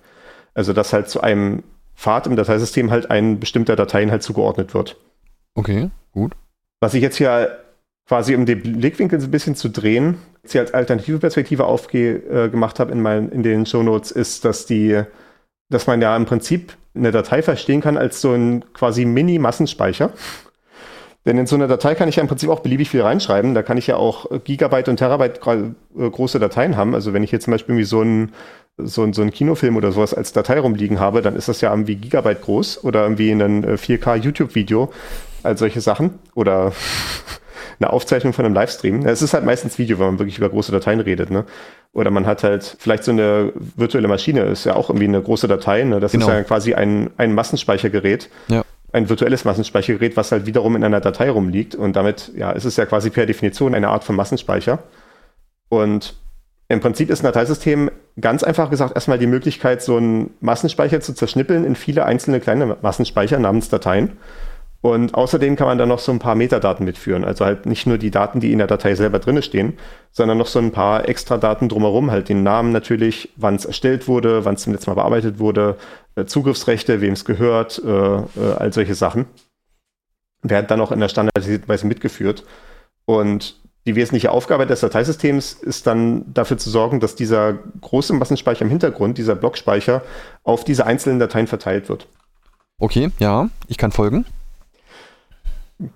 Also 0.53 0.73
dass 0.73 0.91
halt 0.91 1.07
zu 1.07 1.21
einem 1.21 1.63
Pfad 1.95 2.27
im 2.27 2.35
Dateisystem 2.35 2.91
halt 2.91 3.09
ein 3.09 3.39
bestimmter 3.39 3.77
Dateien 3.77 4.11
halt 4.11 4.23
zugeordnet 4.23 4.73
wird. 4.73 4.97
Okay, 5.55 5.89
gut. 6.11 6.33
Was 6.79 6.93
ich 6.93 7.01
jetzt 7.01 7.17
hier 7.17 7.59
quasi, 8.07 8.35
um 8.35 8.45
den 8.45 8.61
Blickwinkel 8.61 9.21
ein 9.21 9.31
bisschen 9.31 9.55
zu 9.55 9.69
drehen, 9.69 10.17
jetzt 10.41 10.53
hier 10.53 10.61
als 10.61 10.73
alternative 10.73 11.19
Perspektive 11.19 11.65
aufgemacht 11.65 12.77
äh, 12.77 12.79
habe 12.79 12.91
in, 12.91 13.01
mein, 13.01 13.29
in 13.29 13.43
den 13.43 13.65
Shownotes, 13.65 14.11
ist, 14.11 14.45
dass 14.45 14.65
die, 14.65 15.03
dass 15.69 15.87
man 15.87 16.01
ja 16.01 16.15
im 16.15 16.25
Prinzip 16.25 16.75
eine 16.95 17.11
Datei 17.11 17.41
verstehen 17.41 17.81
kann 17.81 17.97
als 17.97 18.21
so 18.21 18.33
ein 18.33 18.65
quasi 18.73 19.05
Mini-Massenspeicher. 19.05 20.11
Denn 21.25 21.37
in 21.37 21.45
so 21.45 21.55
einer 21.55 21.67
Datei 21.67 21.95
kann 21.95 22.09
ich 22.09 22.15
ja 22.15 22.21
im 22.21 22.27
Prinzip 22.27 22.49
auch 22.49 22.61
beliebig 22.61 22.89
viel 22.89 23.01
reinschreiben. 23.01 23.53
Da 23.53 23.61
kann 23.61 23.77
ich 23.77 23.87
ja 23.87 23.97
auch 23.97 24.25
Gigabyte 24.43 24.87
und 24.87 24.97
Terabyte 24.97 25.39
äh, 25.45 26.09
große 26.09 26.39
Dateien 26.39 26.77
haben. 26.77 26.95
Also 26.95 27.13
wenn 27.13 27.23
ich 27.23 27.31
jetzt 27.31 27.43
zum 27.43 27.51
Beispiel 27.51 27.73
irgendwie 27.75 27.85
so 27.85 28.01
ein 28.01 28.31
so, 28.81 29.03
ein, 29.03 29.13
so 29.13 29.21
ein 29.21 29.31
Kinofilm 29.31 29.75
oder 29.75 29.91
sowas 29.91 30.13
als 30.13 30.31
Datei 30.31 30.59
rumliegen 30.59 30.99
habe, 30.99 31.21
dann 31.21 31.35
ist 31.35 31.49
das 31.49 31.61
ja 31.61 31.69
irgendwie 31.69 31.95
Gigabyte 31.95 32.41
groß 32.41 32.83
oder 32.83 33.03
irgendwie 33.03 33.31
ein 33.31 33.65
4K 33.65 34.15
äh, 34.15 34.19
YouTube-Video, 34.19 34.91
all 35.43 35.57
solche 35.57 35.81
Sachen. 35.81 36.19
Oder 36.35 36.73
eine 37.79 37.91
Aufzeichnung 37.91 38.33
von 38.33 38.45
einem 38.45 38.53
Livestream. 38.53 39.05
Es 39.05 39.21
ist 39.21 39.33
halt 39.33 39.45
meistens 39.45 39.77
Video, 39.77 39.99
wenn 39.99 40.07
man 40.07 40.19
wirklich 40.19 40.37
über 40.37 40.49
große 40.49 40.71
Dateien 40.71 40.99
redet, 40.99 41.31
ne? 41.31 41.45
Oder 41.93 42.11
man 42.11 42.25
hat 42.25 42.43
halt 42.43 42.75
vielleicht 42.77 43.03
so 43.03 43.11
eine 43.11 43.53
virtuelle 43.75 44.07
Maschine, 44.07 44.41
ist 44.43 44.65
ja 44.65 44.75
auch 44.75 44.89
irgendwie 44.89 45.07
eine 45.07 45.21
große 45.21 45.47
Datei, 45.47 45.83
ne? 45.83 45.99
Das 45.99 46.11
genau. 46.11 46.27
ist 46.27 46.31
ja 46.31 46.43
quasi 46.43 46.73
ein, 46.73 47.09
ein 47.17 47.33
Massenspeichergerät. 47.33 48.29
Ja. 48.47 48.63
Ein 48.91 49.07
virtuelles 49.07 49.45
Massenspeichergerät, 49.45 50.17
was 50.17 50.31
halt 50.31 50.45
wiederum 50.45 50.75
in 50.75 50.83
einer 50.83 50.99
Datei 50.99 51.29
rumliegt. 51.29 51.75
Und 51.75 51.95
damit, 51.95 52.31
ja, 52.35 52.51
ist 52.51 52.65
es 52.65 52.75
ja 52.75 52.85
quasi 52.85 53.09
per 53.09 53.25
Definition 53.25 53.75
eine 53.75 53.89
Art 53.89 54.03
von 54.03 54.15
Massenspeicher. 54.15 54.79
Und 55.69 56.15
im 56.67 56.81
Prinzip 56.81 57.09
ist 57.09 57.21
ein 57.21 57.25
Dateisystem 57.25 57.89
ganz 58.19 58.43
einfach 58.43 58.69
gesagt 58.69 58.95
erstmal 58.95 59.17
die 59.17 59.27
Möglichkeit, 59.27 59.81
so 59.81 59.97
einen 59.97 60.31
Massenspeicher 60.39 61.01
zu 61.01 61.13
zerschnippeln 61.13 61.65
in 61.65 61.75
viele 61.75 62.05
einzelne 62.05 62.39
kleine 62.39 62.77
Massenspeicher 62.81 63.39
namens 63.39 63.69
Dateien. 63.69 64.17
Und 64.81 65.13
außerdem 65.13 65.57
kann 65.57 65.67
man 65.67 65.77
da 65.77 65.85
noch 65.85 65.99
so 65.99 66.11
ein 66.11 66.19
paar 66.19 66.35
Metadaten 66.35 66.85
mitführen. 66.85 67.25
Also 67.25 67.43
halt 67.43 67.65
nicht 67.65 67.85
nur 67.85 67.97
die 67.97 68.11
Daten, 68.11 68.39
die 68.39 68.53
in 68.53 68.59
der 68.59 68.67
Datei 68.67 68.95
selber 68.95 69.19
drinne 69.19 69.41
stehen, 69.41 69.77
sondern 70.11 70.37
noch 70.37 70.47
so 70.47 70.59
ein 70.59 70.71
paar 70.71 71.09
extra 71.09 71.37
Daten 71.37 71.67
drumherum, 71.67 72.11
halt 72.11 72.29
den 72.29 72.43
Namen 72.43 72.71
natürlich, 72.71 73.29
wann 73.35 73.55
es 73.55 73.65
erstellt 73.65 74.07
wurde, 74.07 74.45
wann 74.45 74.55
es 74.55 74.63
zum 74.63 74.73
letzten 74.73 74.91
Mal 74.91 74.95
bearbeitet 74.95 75.37
wurde, 75.39 75.75
äh, 76.15 76.25
Zugriffsrechte, 76.25 77.01
wem 77.01 77.13
es 77.13 77.25
gehört, 77.25 77.81
äh, 77.85 77.89
äh, 77.89 78.21
all 78.57 78.71
solche 78.71 78.95
Sachen. 78.95 79.25
Werden 80.43 80.67
dann 80.67 80.79
auch 80.79 80.93
in 80.93 81.01
der 81.01 81.09
standardisierten 81.09 81.67
Weise 81.67 81.85
mitgeführt. 81.85 82.45
Und 83.03 83.59
die 83.85 83.95
wesentliche 83.95 84.31
Aufgabe 84.31 84.65
des 84.65 84.79
Dateisystems 84.79 85.53
ist 85.53 85.87
dann 85.87 86.33
dafür 86.33 86.57
zu 86.57 86.69
sorgen, 86.69 87.01
dass 87.01 87.15
dieser 87.15 87.53
große 87.81 88.13
Massenspeicher 88.13 88.61
im 88.61 88.69
Hintergrund, 88.69 89.17
dieser 89.17 89.35
Blockspeicher, 89.35 90.03
auf 90.43 90.63
diese 90.63 90.85
einzelnen 90.85 91.19
Dateien 91.19 91.47
verteilt 91.47 91.89
wird. 91.89 92.07
Okay, 92.77 93.09
ja, 93.19 93.49
ich 93.67 93.77
kann 93.77 93.91
folgen. 93.91 94.25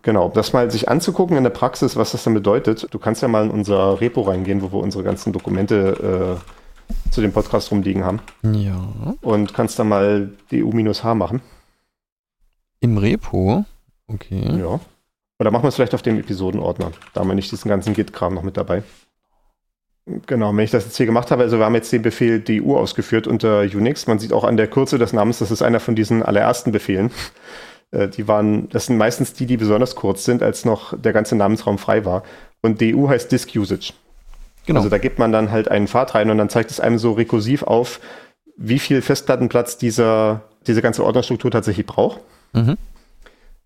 Genau, 0.01 0.29
das 0.29 0.53
mal 0.53 0.71
sich 0.71 0.87
anzugucken 0.87 1.35
in 1.35 1.43
der 1.43 1.49
Praxis, 1.49 1.97
was 1.97 2.13
das 2.13 2.23
dann 2.23 2.33
bedeutet. 2.33 2.87
Du 2.91 2.99
kannst 2.99 3.21
ja 3.21 3.27
mal 3.27 3.45
in 3.45 3.51
unser 3.51 3.99
Repo 3.99 4.21
reingehen, 4.21 4.61
wo 4.61 4.71
wir 4.71 4.79
unsere 4.79 5.03
ganzen 5.03 5.33
Dokumente 5.33 6.39
äh, 6.39 7.11
zu 7.11 7.19
dem 7.19 7.33
Podcast 7.33 7.69
rumliegen 7.71 8.05
haben. 8.05 8.21
Ja. 8.43 9.15
Und 9.21 9.53
kannst 9.53 9.77
dann 9.79 9.89
mal 9.89 10.31
DU-H 10.51 11.15
machen. 11.15 11.41
Im 12.79 12.97
Repo? 12.97 13.65
Okay. 14.07 14.57
Ja. 14.57 14.79
Oder 15.39 15.51
machen 15.51 15.63
wir 15.63 15.69
es 15.69 15.75
vielleicht 15.75 15.95
auf 15.95 16.01
dem 16.01 16.17
Episodenordner. 16.17 16.91
Da 17.13 17.21
haben 17.21 17.27
wir 17.27 17.35
nicht 17.35 17.51
diesen 17.51 17.67
ganzen 17.67 17.93
Git-Kram 17.93 18.33
noch 18.33 18.43
mit 18.43 18.55
dabei. 18.55 18.83
Genau, 20.05 20.55
wenn 20.55 20.63
ich 20.63 20.71
das 20.71 20.85
jetzt 20.85 20.97
hier 20.97 21.05
gemacht 21.05 21.31
habe, 21.31 21.43
also 21.43 21.57
wir 21.59 21.65
haben 21.65 21.75
jetzt 21.75 21.91
den 21.91 22.01
Befehl 22.01 22.39
DU 22.39 22.75
ausgeführt 22.75 23.25
unter 23.25 23.61
Unix. 23.61 24.05
Man 24.07 24.19
sieht 24.19 24.33
auch 24.33 24.43
an 24.43 24.57
der 24.57 24.67
Kürze 24.67 24.97
des 24.97 25.13
Namens, 25.13 25.39
das 25.39 25.51
ist 25.51 25.61
einer 25.61 25.79
von 25.79 25.95
diesen 25.95 26.23
allerersten 26.23 26.71
Befehlen. 26.71 27.11
Äh, 27.93 28.09
die 28.09 28.27
waren, 28.27 28.69
das 28.69 28.87
sind 28.87 28.97
meistens 28.97 29.33
die, 29.33 29.45
die 29.45 29.57
besonders 29.57 29.95
kurz 29.95 30.25
sind, 30.25 30.43
als 30.43 30.65
noch 30.65 30.97
der 30.99 31.13
ganze 31.13 31.35
Namensraum 31.35 31.77
frei 31.77 32.05
war. 32.05 32.23
Und 32.61 32.81
DU 32.81 33.07
heißt 33.07 33.31
Disk 33.31 33.49
Usage. 33.55 33.93
Genau. 34.65 34.79
Also 34.79 34.89
da 34.89 34.97
gibt 34.97 35.19
man 35.19 35.31
dann 35.31 35.51
halt 35.51 35.69
einen 35.69 35.87
Pfad 35.87 36.15
rein 36.15 36.29
und 36.29 36.37
dann 36.37 36.49
zeigt 36.49 36.71
es 36.71 36.79
einem 36.79 36.97
so 36.97 37.13
rekursiv 37.13 37.63
auf, 37.63 37.99
wie 38.55 38.79
viel 38.79 39.01
Festplattenplatz 39.01 39.77
dieser, 39.77 40.41
diese 40.67 40.81
ganze 40.81 41.03
Ordnerstruktur 41.03 41.51
tatsächlich 41.51 41.85
braucht. 41.85 42.21
Mhm. 42.53 42.77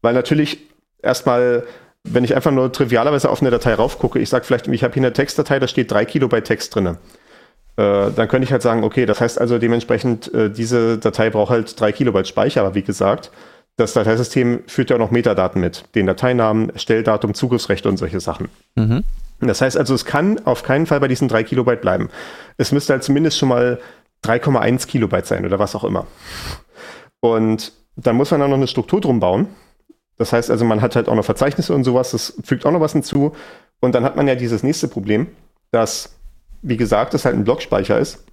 Weil 0.01 0.13
natürlich 0.13 0.59
erstmal, 1.01 1.65
wenn 2.03 2.23
ich 2.23 2.35
einfach 2.35 2.51
nur 2.51 2.71
trivialerweise 2.71 3.29
auf 3.29 3.41
eine 3.41 3.51
Datei 3.51 3.75
raufgucke, 3.75 4.19
ich 4.19 4.29
sage 4.29 4.45
vielleicht, 4.45 4.67
ich 4.67 4.83
habe 4.83 4.93
hier 4.93 5.03
eine 5.03 5.13
Textdatei, 5.13 5.59
da 5.59 5.67
steht 5.67 5.91
drei 5.91 6.05
Kilobyte 6.05 6.45
Text 6.45 6.73
drin. 6.73 6.87
Äh, 6.87 6.95
dann 7.75 8.27
könnte 8.27 8.45
ich 8.45 8.51
halt 8.51 8.63
sagen, 8.63 8.83
okay, 8.83 9.05
das 9.05 9.21
heißt 9.21 9.39
also 9.39 9.59
dementsprechend, 9.59 10.33
äh, 10.33 10.49
diese 10.49 10.97
Datei 10.97 11.29
braucht 11.29 11.51
halt 11.51 11.79
drei 11.79 11.91
Kilobyte 11.91 12.27
Speicher, 12.27 12.61
aber 12.61 12.73
wie 12.73 12.81
gesagt, 12.81 13.31
das 13.77 13.93
Dateisystem 13.93 14.63
führt 14.67 14.89
ja 14.89 14.95
auch 14.95 14.99
noch 14.99 15.11
Metadaten 15.11 15.61
mit. 15.61 15.85
Den 15.95 16.07
Dateinamen, 16.07 16.71
Stelldatum, 16.75 17.33
Zugriffsrechte 17.33 17.87
und 17.87 17.97
solche 17.97 18.19
Sachen. 18.19 18.49
Mhm. 18.75 19.03
Das 19.39 19.61
heißt 19.61 19.77
also, 19.77 19.93
es 19.93 20.03
kann 20.03 20.45
auf 20.45 20.63
keinen 20.63 20.87
Fall 20.87 20.99
bei 20.99 21.07
diesen 21.07 21.27
3 21.27 21.43
Kilobyte 21.43 21.81
bleiben. 21.81 22.09
Es 22.57 22.71
müsste 22.71 22.93
halt 22.93 23.03
zumindest 23.03 23.37
schon 23.37 23.49
mal 23.49 23.79
3,1 24.25 24.87
Kilobyte 24.87 25.27
sein 25.27 25.45
oder 25.45 25.59
was 25.59 25.75
auch 25.75 25.83
immer. 25.83 26.07
Und 27.19 27.71
dann 27.95 28.15
muss 28.15 28.31
man 28.31 28.39
dann 28.39 28.49
noch 28.49 28.57
eine 28.57 28.67
Struktur 28.67 28.99
drum 28.99 29.19
bauen. 29.19 29.47
Das 30.17 30.33
heißt 30.33 30.49
also, 30.49 30.65
man 30.65 30.81
hat 30.81 30.95
halt 30.95 31.07
auch 31.07 31.15
noch 31.15 31.25
Verzeichnisse 31.25 31.75
und 31.75 31.83
sowas, 31.83 32.11
das 32.11 32.33
fügt 32.43 32.65
auch 32.65 32.71
noch 32.71 32.81
was 32.81 32.93
hinzu. 32.93 33.35
Und 33.79 33.93
dann 33.93 34.03
hat 34.03 34.15
man 34.15 34.27
ja 34.27 34.33
dieses 34.33 34.63
nächste 34.63 34.87
Problem, 34.87 35.27
dass, 35.69 36.15
wie 36.63 36.77
gesagt, 36.77 37.13
es 37.13 37.25
halt 37.25 37.35
ein 37.35 37.43
Blockspeicher 37.43 37.99
ist. 37.99 38.23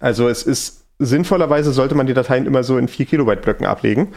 Also 0.00 0.28
es 0.28 0.42
ist 0.42 0.83
sinnvollerweise 0.98 1.72
sollte 1.72 1.94
man 1.94 2.06
die 2.06 2.14
Dateien 2.14 2.46
immer 2.46 2.62
so 2.62 2.78
in 2.78 2.88
4 2.88 3.06
Kilobyte 3.06 3.42
Blöcken 3.42 3.66
ablegen. 3.66 4.12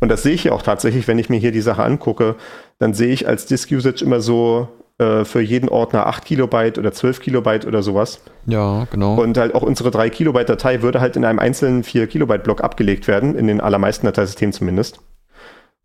Und 0.00 0.10
das 0.10 0.22
sehe 0.22 0.34
ich 0.34 0.44
ja 0.44 0.52
auch 0.52 0.62
tatsächlich, 0.62 1.08
wenn 1.08 1.18
ich 1.18 1.28
mir 1.28 1.38
hier 1.38 1.52
die 1.52 1.60
Sache 1.60 1.82
angucke, 1.82 2.36
dann 2.78 2.94
sehe 2.94 3.12
ich 3.12 3.26
als 3.26 3.46
Disk 3.46 3.70
Usage 3.72 4.04
immer 4.04 4.20
so 4.20 4.68
äh, 4.98 5.24
für 5.24 5.40
jeden 5.40 5.68
Ordner 5.68 6.06
8 6.06 6.24
Kilobyte 6.24 6.78
oder 6.78 6.92
12 6.92 7.20
Kilobyte 7.20 7.66
oder 7.66 7.82
sowas. 7.82 8.20
Ja, 8.46 8.86
genau. 8.90 9.20
Und 9.20 9.38
halt 9.38 9.54
auch 9.54 9.62
unsere 9.62 9.90
3 9.90 10.10
Kilobyte 10.10 10.48
Datei 10.48 10.82
würde 10.82 11.00
halt 11.00 11.16
in 11.16 11.24
einem 11.24 11.38
einzelnen 11.38 11.84
4 11.84 12.06
Kilobyte 12.06 12.44
Block 12.44 12.62
abgelegt 12.62 13.08
werden, 13.08 13.34
in 13.36 13.46
den 13.46 13.60
allermeisten 13.60 14.06
Dateisystemen 14.06 14.52
zumindest. 14.52 15.00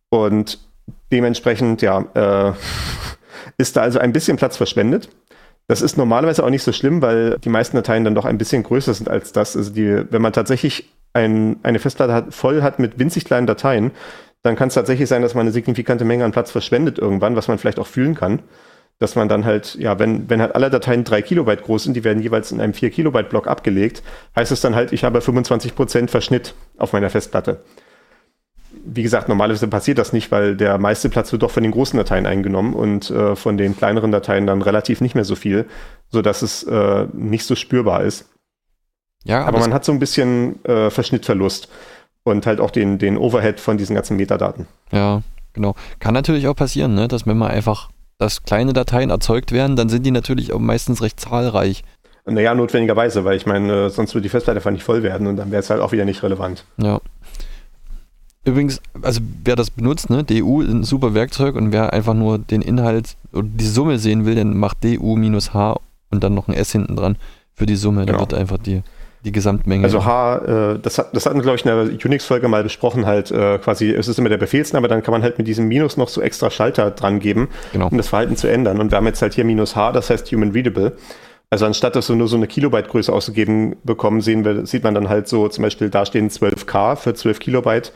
Und 0.10 0.60
dementsprechend, 1.12 1.82
ja, 1.82 2.06
äh, 2.14 2.54
ist 3.58 3.76
da 3.76 3.82
also 3.82 4.00
ein 4.00 4.14
bisschen 4.14 4.38
Platz 4.38 4.58
verschwendet. 4.58 5.10
Das 5.68 5.82
ist 5.82 5.98
normalerweise 5.98 6.44
auch 6.44 6.50
nicht 6.50 6.64
so 6.64 6.74
schlimm, 6.74 7.02
weil 7.02 7.38
die 7.40 7.50
meisten 7.50 7.78
Dateien 7.78 8.04
dann 8.04 8.16
doch 8.16 8.26
ein 8.26 8.38
bisschen 8.38 8.64
größer 8.64 8.94
sind 8.94 9.10
als 9.10 9.32
das. 9.32 9.56
Also 9.56 9.72
die, 9.72 10.04
wenn 10.10 10.22
man 10.22 10.34
tatsächlich 10.34 10.92
ein, 11.14 11.58
eine 11.64 11.80
Festplatte 11.80 12.14
hat, 12.14 12.34
voll 12.34 12.62
hat 12.62 12.80
mit 12.80 13.00
winzig 13.00 13.26
kleinen 13.26 13.48
Dateien, 13.48 13.92
dann 14.42 14.56
kann 14.58 14.68
es 14.68 14.74
tatsächlich 14.74 15.08
sein, 15.08 15.22
dass 15.22 15.36
man 15.36 15.42
eine 15.42 15.52
signifikante 15.52 16.04
Menge 16.04 16.26
an 16.26 16.34
Platz 16.34 16.52
verschwendet 16.52 17.00
irgendwann, 17.00 17.36
was 17.36 17.48
man 17.48 17.58
vielleicht 17.58 17.80
auch 17.80 17.88
fühlen 17.88 18.16
kann. 18.16 18.40
Dass 19.00 19.16
man 19.16 19.28
dann 19.28 19.46
halt, 19.46 19.76
ja, 19.76 19.98
wenn, 20.00 20.30
wenn 20.30 20.42
halt 20.42 20.54
alle 20.54 20.70
Dateien 20.70 21.04
drei 21.04 21.22
Kilobyte 21.22 21.64
groß 21.64 21.86
sind, 21.86 21.96
die 21.96 22.04
werden 22.04 22.22
jeweils 22.22 22.52
in 22.52 22.62
einem 22.62 22.74
vier 22.74 22.90
Kilobyte 22.90 23.30
Block 23.30 23.48
abgelegt, 23.48 24.04
heißt 24.36 24.52
es 24.52 24.62
dann 24.62 24.76
halt, 24.76 24.92
ich 24.92 25.04
habe 25.04 25.22
25 25.22 25.76
Prozent 25.76 26.12
Verschnitt 26.12 26.54
auf 26.78 26.94
meiner 26.94 27.10
Festplatte 27.10 27.64
wie 28.86 29.04
gesagt, 29.04 29.30
normalerweise 29.30 29.68
passiert 29.68 29.98
das 29.98 30.14
nicht, 30.14 30.32
weil 30.32 30.56
der 30.56 30.78
meiste 30.78 31.10
Platz 31.10 31.32
wird 31.32 31.44
doch 31.44 31.52
von 31.52 31.64
den 31.64 31.72
großen 31.72 31.98
Dateien 31.98 32.26
eingenommen 32.26 32.74
und 32.74 33.10
äh, 33.10 33.36
von 33.36 33.58
den 33.58 33.78
kleineren 33.78 34.12
Dateien 34.12 34.46
dann 34.46 34.62
relativ 34.62 35.02
nicht 35.02 35.16
mehr 35.16 35.26
so 35.26 35.36
viel, 35.36 35.66
sodass 36.10 36.42
es 36.42 36.64
äh, 36.64 37.08
nicht 37.14 37.46
so 37.46 37.56
spürbar 37.56 38.04
ist. 38.04 38.30
Ja, 39.24 39.40
aber, 39.40 39.50
aber 39.50 39.60
man 39.60 39.74
hat 39.74 39.86
so 39.86 39.92
ein 39.92 40.00
bisschen 40.00 40.64
äh, 40.66 40.90
Verschnittverlust 40.90 41.70
und 42.24 42.46
halt 42.46 42.60
auch 42.60 42.72
den, 42.72 42.98
den 42.98 43.18
Overhead 43.18 43.60
von 43.60 43.78
diesen 43.78 43.96
ganzen 43.96 44.18
Metadaten. 44.18 44.68
Ja, 44.92 45.22
genau. 45.54 45.76
Kann 46.00 46.14
natürlich 46.14 46.48
auch 46.48 46.56
passieren, 46.56 46.94
ne, 46.94 47.08
dass 47.08 47.26
wenn 47.26 47.38
man 47.38 47.52
einfach, 47.52 47.90
dass 48.18 48.44
kleine 48.44 48.74
Dateien 48.74 49.10
erzeugt 49.10 49.54
werden, 49.54 49.76
dann 49.78 49.88
sind 49.88 50.06
die 50.06 50.12
natürlich 50.12 50.52
auch 50.52 50.60
meistens 50.60 51.02
recht 51.02 51.20
zahlreich. 51.20 51.84
Naja, 52.26 52.56
notwendigerweise, 52.56 53.26
weil 53.26 53.36
ich 53.36 53.46
meine, 53.46 53.90
sonst 53.90 54.14
würde 54.14 54.24
die 54.24 54.30
Festplatte 54.30 54.60
einfach 54.60 54.72
nicht 54.72 54.84
voll 54.84 55.04
werden 55.04 55.28
und 55.28 55.36
dann 55.36 55.52
wäre 55.52 55.60
es 55.60 55.70
halt 55.70 55.82
auch 55.82 55.92
wieder 55.92 56.06
nicht 56.06 56.24
relevant. 56.24 56.66
Ja. 56.78 57.02
Übrigens, 58.46 58.82
also 59.02 59.22
wer 59.44 59.56
das 59.56 59.70
benutzt, 59.70 60.10
ne, 60.10 60.24
DU 60.24 60.62
ist 60.62 60.70
ein 60.70 60.84
super 60.84 61.14
Werkzeug 61.14 61.56
und 61.56 61.72
wer 61.72 61.94
einfach 61.94 62.14
nur 62.14 62.40
den 62.40 62.62
Inhalt 62.62 63.16
oder 63.32 63.48
die 63.48 63.66
Summe 63.66 64.00
sehen 64.00 64.26
will, 64.26 64.36
dann 64.36 64.58
macht 64.58 64.84
DU 64.84 65.16
minus 65.16 65.54
H 65.54 65.80
und 66.12 66.24
dann 66.24 66.34
noch 66.34 66.50
ein 66.50 66.54
S 66.54 66.72
hinten 66.72 66.96
dran 66.96 67.16
für 67.54 67.66
die 67.66 67.76
Summe. 67.76 68.06
Genau. 68.06 68.12
Dann 68.12 68.20
wird 68.20 68.34
einfach 68.34 68.58
die, 68.58 68.82
die 69.24 69.32
Gesamtmenge. 69.32 69.86
Also 69.86 70.04
H, 70.04 70.38
äh, 70.74 70.80
das, 70.80 70.98
hat, 70.98 71.16
das 71.16 71.26
hatten 71.26 71.38
wir, 71.38 71.44
glaube 71.44 71.56
ich, 71.56 71.66
in 71.66 71.72
der 71.72 72.06
Unix-Folge 72.06 72.50
mal 72.50 72.64
besprochen, 72.64 73.06
halt 73.06 73.32
äh, 73.32 73.60
quasi, 73.60 73.92
es 73.92 74.10
ist 74.10 74.20
immer 74.20 74.30
der 74.30 74.38
Befehlsname, 74.38 74.90
dann 74.90 75.04
kann 75.04 75.14
man 75.14 75.24
halt 75.24 75.38
mit 75.38 75.48
diesem 75.48 75.70
Minus 75.70 75.96
noch 75.96 76.10
so 76.10 76.22
extra 76.22 76.50
Schalter 76.50 76.92
dran 76.92 77.20
geben, 77.20 77.48
genau. 77.72 77.88
um 77.88 77.98
das 77.98 78.10
Verhalten 78.10 78.36
zu 78.36 78.50
ändern. 78.50 78.82
Und 78.82 78.92
wir 78.92 78.98
haben 78.98 79.08
jetzt 79.08 79.22
halt 79.22 79.36
hier 79.36 79.46
minus 79.46 79.78
H, 79.78 79.94
das 79.94 80.10
heißt 80.10 80.30
Human 80.34 80.52
Readable. 80.52 80.98
Also 81.50 81.68
anstatt 81.68 81.96
dass 81.96 82.10
wir 82.10 82.16
nur 82.16 82.28
so 82.28 82.36
eine 82.36 82.48
Kilobyte-Größe 82.48 83.14
auszugeben 83.14 83.76
bekommen, 83.84 84.22
sehen 84.22 84.44
wir, 84.44 84.66
sieht 84.66 84.84
man 84.84 84.96
dann 84.96 85.08
halt 85.08 85.28
so 85.28 85.48
zum 85.50 85.62
Beispiel 85.62 85.92
da 85.92 86.04
stehen 86.04 86.32
12K 86.32 86.96
für 86.96 87.14
12 87.14 87.38
Kilobyte 87.38 87.94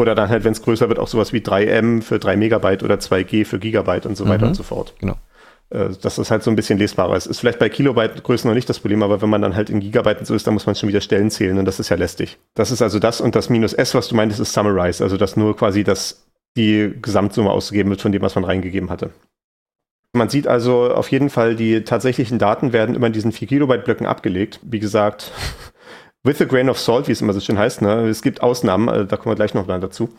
oder 0.00 0.14
dann 0.14 0.28
halt, 0.28 0.44
wenn 0.44 0.52
es 0.52 0.62
größer 0.62 0.88
wird, 0.88 0.98
auch 0.98 1.08
sowas 1.08 1.32
wie 1.32 1.38
3M 1.38 2.02
für 2.02 2.18
3 2.18 2.36
Megabyte 2.36 2.82
oder 2.82 2.96
2G 2.96 3.44
für 3.44 3.58
Gigabyte 3.58 4.06
und 4.06 4.16
so 4.16 4.28
weiter 4.28 4.46
mhm. 4.46 4.48
und 4.48 4.54
so 4.54 4.62
fort. 4.62 4.94
Genau. 4.98 5.16
Äh, 5.70 5.90
dass 6.02 6.16
das 6.16 6.30
halt 6.30 6.42
so 6.42 6.50
ein 6.50 6.56
bisschen 6.56 6.78
lesbarer 6.78 7.16
ist. 7.16 7.26
Ist 7.26 7.38
vielleicht 7.38 7.60
bei 7.60 7.68
Kilobyte-Größen 7.68 8.48
noch 8.48 8.56
nicht 8.56 8.68
das 8.68 8.80
Problem, 8.80 9.04
aber 9.04 9.22
wenn 9.22 9.30
man 9.30 9.40
dann 9.40 9.54
halt 9.54 9.70
in 9.70 9.78
Gigabyte 9.78 10.26
so 10.26 10.34
ist, 10.34 10.46
dann 10.46 10.54
muss 10.54 10.66
man 10.66 10.74
schon 10.74 10.88
wieder 10.88 11.00
Stellen 11.00 11.30
zählen 11.30 11.58
und 11.58 11.64
das 11.64 11.78
ist 11.78 11.90
ja 11.90 11.96
lästig. 11.96 12.38
Das 12.54 12.72
ist 12.72 12.82
also 12.82 12.98
das 12.98 13.20
und 13.20 13.36
das 13.36 13.50
minus 13.50 13.72
S, 13.72 13.94
was 13.94 14.08
du 14.08 14.16
meintest, 14.16 14.40
ist 14.40 14.52
Summarize, 14.52 15.02
also 15.02 15.16
dass 15.16 15.36
nur 15.36 15.56
quasi 15.56 15.84
das, 15.84 16.26
die 16.56 16.92
Gesamtsumme 17.00 17.50
ausgegeben 17.50 17.90
wird 17.90 18.00
von 18.00 18.10
dem, 18.10 18.22
was 18.22 18.34
man 18.34 18.44
reingegeben 18.44 18.90
hatte. 18.90 19.10
Man 20.12 20.28
sieht 20.28 20.48
also 20.48 20.92
auf 20.92 21.12
jeden 21.12 21.30
Fall, 21.30 21.54
die 21.54 21.84
tatsächlichen 21.84 22.40
Daten 22.40 22.72
werden 22.72 22.96
immer 22.96 23.06
in 23.06 23.12
diesen 23.12 23.30
4 23.30 23.46
Kilobyte 23.46 23.84
Blöcken 23.84 24.06
abgelegt. 24.06 24.58
Wie 24.64 24.80
gesagt, 24.80 25.30
with 26.24 26.40
a 26.40 26.44
grain 26.44 26.68
of 26.68 26.78
salt, 26.78 27.08
wie 27.08 27.12
es 27.12 27.20
immer 27.20 27.32
so 27.32 27.40
schön 27.40 27.58
heißt. 27.58 27.82
Ne? 27.82 28.08
Es 28.08 28.22
gibt 28.22 28.42
Ausnahmen, 28.42 28.88
äh, 28.88 29.06
da 29.06 29.16
kommen 29.16 29.32
wir 29.32 29.36
gleich 29.36 29.54
noch 29.54 29.66
mal 29.66 29.80
dazu. 29.80 30.10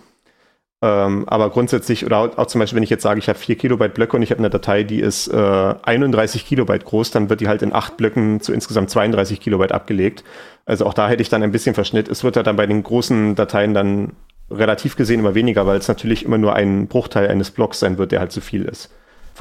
Ähm, 0.84 1.30
aber 1.30 1.52
grundsätzlich, 1.52 2.06
oder 2.06 2.18
auch, 2.18 2.38
auch, 2.40 2.48
zum 2.48 2.60
Beispiel, 2.60 2.78
wenn 2.78 2.84
ich 2.84 2.90
jetzt 2.90 3.04
sage, 3.04 3.20
ich 3.20 3.30
habe 3.30 3.38
4 3.38 3.56
Kilobyte 3.56 3.94
Blöcke 3.94 4.16
und 4.16 4.24
ich 4.24 4.32
habe 4.32 4.40
eine 4.40 4.50
Datei, 4.50 4.84
die 4.84 5.00
ist 5.00 5.28
äh, 5.28 5.36
31 5.38 6.46
Kilobyte 6.46 6.86
groß, 6.86 7.12
dann 7.12 7.30
wird 7.30 7.40
die 7.40 7.48
halt 7.48 7.62
in 7.62 7.72
8 7.72 7.98
Blöcken 7.98 8.42
zu 8.42 8.52
insgesamt 8.52 8.90
32 8.90 9.40
Kilobyte 9.40 9.74
abgelegt. 9.74 10.24
Also 10.66 10.88
auch 10.88 10.96
da 10.96 11.08
hätte 11.08 11.22
ich 11.22 11.30
dann 11.30 11.44
ein 11.44 11.52
bisschen 11.52 11.76
Verschnitt. 11.76 12.10
Es 12.10 12.24
wird 12.24 12.36
ja 12.36 12.42
dann 12.42 12.56
bei 12.56 12.66
den 12.66 12.82
großen 12.82 13.36
Dateien 13.36 13.76
dann 13.76 14.14
relativ 14.50 14.96
gesehen 14.96 15.20
immer 15.20 15.36
weniger, 15.36 15.68
weil 15.68 15.78
es 15.78 15.88
natürlich 15.88 16.26
immer 16.26 16.40
nur 16.40 16.56
ein 16.56 16.88
Bruchteil 16.88 17.28
eines 17.28 17.52
Blocks 17.52 17.80
sein 17.80 18.00
wird, 18.00 18.12
der 18.12 18.20
halt 18.20 18.32
zu 18.32 18.42
viel 18.42 18.66
ist. 18.66 18.90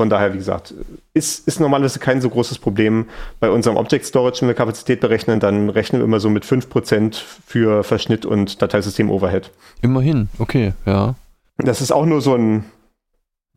Von 0.01 0.09
daher, 0.09 0.33
wie 0.33 0.39
gesagt, 0.39 0.73
ist, 1.13 1.47
ist 1.47 1.61
normalerweise 1.61 1.99
kein 1.99 2.23
so 2.23 2.31
großes 2.31 2.59
Problem. 2.59 3.05
Bei 3.39 3.51
unserem 3.51 3.77
Object 3.77 4.07
Storage, 4.07 4.41
wenn 4.41 4.49
wir 4.49 4.55
Kapazität 4.55 4.99
berechnen, 4.99 5.41
dann 5.41 5.69
rechnen 5.69 6.01
wir 6.01 6.07
immer 6.07 6.21
so 6.21 6.31
mit 6.31 6.43
5% 6.43 7.21
für 7.47 7.85
Verschnitt 7.85 8.25
und 8.25 8.63
Dateisystem-Overhead. 8.63 9.51
Immerhin, 9.83 10.31
okay, 10.39 10.73
ja. 10.87 11.17
Das 11.59 11.83
ist 11.83 11.93
auch 11.93 12.07
nur 12.07 12.23
so 12.23 12.35
ein 12.35 12.65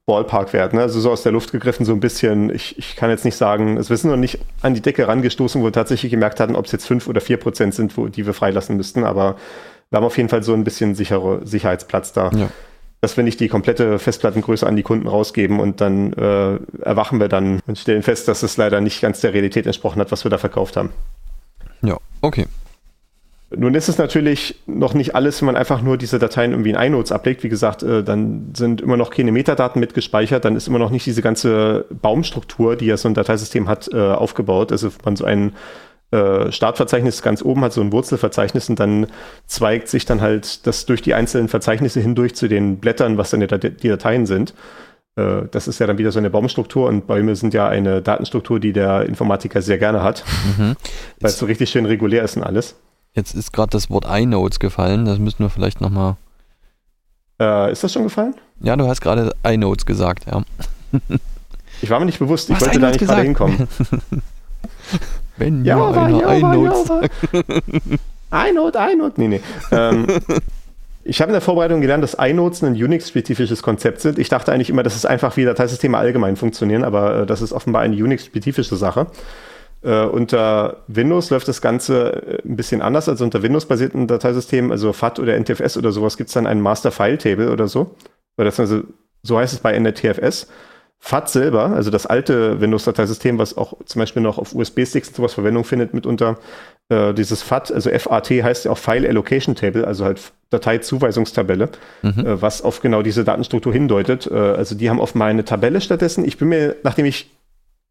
Ballpark-Wert, 0.05 0.73
ne? 0.73 0.81
also 0.81 0.99
so 0.99 1.11
aus 1.11 1.23
der 1.23 1.31
Luft 1.31 1.53
gegriffen, 1.53 1.85
so 1.85 1.93
ein 1.93 2.01
bisschen. 2.01 2.49
Ich, 2.49 2.77
ich 2.77 2.97
kann 2.97 3.09
jetzt 3.09 3.23
nicht 3.23 3.37
sagen, 3.37 3.77
es 3.77 3.89
wir 3.89 3.95
sind 3.95 4.09
noch 4.09 4.17
nicht 4.17 4.39
an 4.61 4.73
die 4.73 4.81
Decke 4.81 5.07
rangestoßen, 5.07 5.61
wo 5.61 5.67
wir 5.67 5.71
tatsächlich 5.71 6.11
gemerkt 6.11 6.41
hatten, 6.41 6.57
ob 6.57 6.65
es 6.65 6.73
jetzt 6.73 6.87
5 6.87 7.07
oder 7.07 7.21
4% 7.21 7.71
sind, 7.71 7.95
wo, 7.95 8.09
die 8.09 8.25
wir 8.25 8.33
freilassen 8.33 8.75
müssten, 8.75 9.05
aber 9.05 9.37
wir 9.91 9.97
haben 9.97 10.05
auf 10.05 10.17
jeden 10.17 10.27
Fall 10.27 10.43
so 10.43 10.53
ein 10.53 10.65
bisschen 10.65 10.93
sichere 10.93 11.39
Sicherheitsplatz 11.47 12.11
da. 12.11 12.31
Ja 12.35 12.49
dass 13.03 13.17
wir 13.17 13.25
nicht 13.25 13.41
die 13.41 13.49
komplette 13.49 13.99
Festplattengröße 13.99 14.65
an 14.65 14.77
die 14.77 14.81
Kunden 14.81 15.09
rausgeben 15.09 15.59
und 15.59 15.81
dann 15.81 16.13
äh, 16.13 16.57
erwachen 16.83 17.19
wir 17.19 17.27
dann 17.27 17.59
und 17.67 17.77
stellen 17.77 18.01
fest, 18.01 18.29
dass 18.29 18.43
es 18.43 18.55
leider 18.55 18.79
nicht 18.79 19.01
ganz 19.01 19.19
der 19.19 19.33
Realität 19.33 19.65
entsprochen 19.65 19.99
hat, 19.99 20.09
was 20.13 20.23
wir 20.23 20.31
da 20.31 20.37
verkauft 20.37 20.77
haben. 20.77 20.89
Ja, 21.81 21.97
okay. 22.21 22.45
Nun 23.53 23.75
ist 23.75 23.89
es 23.89 23.97
natürlich 23.97 24.55
noch 24.67 24.93
nicht 24.93 25.15
alles, 25.15 25.41
wenn 25.41 25.47
man 25.47 25.57
einfach 25.57 25.81
nur 25.81 25.97
diese 25.97 26.17
Dateien 26.17 26.51
irgendwie 26.51 26.69
in 26.69 26.77
iNotes 26.77 27.11
ablegt. 27.11 27.43
Wie 27.43 27.49
gesagt, 27.49 27.83
äh, 27.83 28.05
dann 28.05 28.53
sind 28.55 28.79
immer 28.79 28.95
noch 28.95 29.09
keine 29.09 29.33
Metadaten 29.33 29.81
mitgespeichert, 29.81 30.45
dann 30.45 30.55
ist 30.55 30.69
immer 30.69 30.79
noch 30.79 30.89
nicht 30.89 31.05
diese 31.05 31.21
ganze 31.21 31.83
Baumstruktur, 31.89 32.77
die 32.77 32.85
ja 32.85 32.95
so 32.95 33.09
ein 33.09 33.15
Dateisystem 33.15 33.67
hat, 33.67 33.89
äh, 33.91 33.99
aufgebaut. 33.99 34.71
Also 34.71 34.91
man 35.03 35.17
so 35.17 35.25
ein 35.25 35.51
äh, 36.13 36.51
Startverzeichnis 36.51 37.23
ganz 37.23 37.41
oben 37.41 37.61
hat 37.61 37.73
so 37.73 37.81
ein 37.81 37.91
Wurzelverzeichnis 37.91 38.69
und 38.69 38.79
dann 38.79 39.07
zweigt 39.47 39.87
sich 39.87 40.05
dann 40.05 40.21
halt 40.21 40.67
das 40.67 40.85
durch 40.85 41.01
die 41.01 41.15
einzelnen 41.15 41.47
Verzeichnisse 41.47 42.01
hindurch 42.01 42.35
zu 42.35 42.47
den 42.47 42.77
Blättern, 42.77 43.17
was 43.17 43.31
dann 43.31 43.39
die 43.39 43.89
Dateien 43.89 44.27
sind. 44.27 44.53
Äh, 45.15 45.43
das 45.49 45.67
ist 45.67 45.79
ja 45.79 45.87
dann 45.87 45.97
wieder 45.97 46.11
so 46.11 46.19
eine 46.19 46.29
Baumstruktur 46.29 46.87
und 46.87 47.07
Bäume 47.07 47.35
sind 47.35 47.55
ja 47.55 47.67
eine 47.67 48.03
Datenstruktur, 48.03 48.59
die 48.59 48.73
der 48.73 49.07
Informatiker 49.07 49.63
sehr 49.63 49.79
gerne 49.79 50.03
hat, 50.03 50.23
mhm. 50.55 50.75
weil 51.19 51.31
es 51.31 51.39
so 51.39 51.47
richtig 51.47 51.71
schön 51.71 51.87
regulär 51.87 52.23
ist 52.23 52.37
und 52.37 52.43
alles. 52.43 52.75
Jetzt 53.13 53.33
ist 53.33 53.51
gerade 53.51 53.71
das 53.71 53.89
Wort 53.89 54.05
iNotes 54.05 54.59
gefallen, 54.59 55.05
das 55.05 55.17
müssen 55.17 55.39
wir 55.39 55.49
vielleicht 55.49 55.81
nochmal. 55.81 56.17
Äh, 57.39 57.71
ist 57.71 57.83
das 57.83 57.91
schon 57.91 58.03
gefallen? 58.03 58.35
Ja, 58.59 58.75
du 58.75 58.87
hast 58.87 59.01
gerade 59.01 59.33
iNotes 59.43 59.87
gesagt, 59.87 60.27
ja. 60.27 60.43
ich 61.81 61.89
war 61.89 61.99
mir 61.99 62.05
nicht 62.05 62.19
bewusst, 62.19 62.51
ich 62.51 62.61
wollte 62.61 62.79
da 62.79 62.91
nicht 62.91 62.99
gerade 62.99 63.23
hinkommen. 63.23 63.67
Wenn 65.37 65.65
ja, 65.65 65.75
mir 65.75 65.97
einer 65.97 66.19
ja, 66.19 66.33
iNotes 66.33 66.89
ja, 68.31 68.45
iNote, 68.45 68.79
iNote. 68.91 69.21
Nee, 69.21 69.27
nee. 69.27 69.41
Ähm, 69.71 70.07
ich 71.03 71.21
habe 71.21 71.29
in 71.29 71.33
der 71.33 71.41
Vorbereitung 71.41 71.81
gelernt, 71.81 72.03
dass 72.03 72.13
iNotes 72.13 72.63
ein 72.63 72.75
Unix-spezifisches 72.75 73.61
Konzept 73.61 74.01
sind. 74.01 74.19
Ich 74.19 74.29
dachte 74.29 74.51
eigentlich 74.51 74.69
immer, 74.69 74.83
dass 74.83 74.95
es 74.95 75.05
einfach 75.05 75.35
wie 75.37 75.43
Dateisysteme 75.43 75.97
allgemein 75.97 76.35
funktionieren, 76.35 76.83
aber 76.83 77.21
äh, 77.21 77.25
das 77.25 77.41
ist 77.41 77.51
offenbar 77.51 77.81
eine 77.81 77.95
Unix-spezifische 77.95 78.75
Sache. 78.75 79.07
Äh, 79.83 80.05
unter 80.05 80.77
Windows 80.87 81.29
läuft 81.29 81.47
das 81.47 81.61
Ganze 81.61 82.39
äh, 82.43 82.47
ein 82.47 82.55
bisschen 82.55 82.81
anders 82.81 83.09
als 83.09 83.21
unter 83.21 83.43
Windows-basierten 83.43 84.07
Dateisystemen, 84.07 84.71
also 84.71 84.93
FAT 84.93 85.19
oder 85.19 85.37
NTFS 85.37 85.77
oder 85.77 85.91
sowas, 85.91 86.15
gibt 86.15 86.29
es 86.29 86.33
dann 86.33 86.47
einen 86.47 86.61
Master-File-Table 86.61 87.51
oder 87.51 87.67
so. 87.67 87.95
Oder 88.37 88.51
so 88.51 89.37
heißt 89.37 89.53
es 89.53 89.59
bei 89.59 89.77
NTFS. 89.77 90.47
FAT 91.05 91.27
selber, 91.27 91.71
also 91.71 91.91
das 91.91 92.05
alte 92.05 92.61
Windows-Dateisystem, 92.61 93.37
was 93.37 93.57
auch 93.57 93.73
zum 93.83 93.99
Beispiel 93.99 94.21
noch 94.21 94.37
auf 94.37 94.55
USB-Sticks 94.55 95.09
und 95.09 95.15
sowas 95.17 95.33
Verwendung 95.33 95.65
findet 95.65 95.93
mitunter, 95.93 96.37
äh, 96.87 97.13
dieses 97.13 97.43
FAT, 97.43 97.73
also 97.73 97.89
FAT 97.89 98.29
heißt 98.29 98.63
ja 98.63 98.71
auch 98.71 98.77
File 98.77 99.05
Allocation 99.05 99.53
Table, 99.53 99.85
also 99.85 100.05
halt 100.05 100.21
Dateizuweisungstabelle, 100.51 101.67
mhm. 102.03 102.25
äh, 102.25 102.41
was 102.41 102.61
auf 102.61 102.79
genau 102.79 103.01
diese 103.01 103.25
Datenstruktur 103.25 103.73
hindeutet. 103.73 104.29
Äh, 104.31 104.33
also 104.33 104.75
die 104.75 104.89
haben 104.89 105.01
auf 105.01 105.13
meine 105.13 105.43
Tabelle 105.43 105.81
stattdessen. 105.81 106.23
Ich 106.23 106.37
bin 106.37 106.47
mir, 106.47 106.77
nachdem 106.83 107.05
ich 107.05 107.29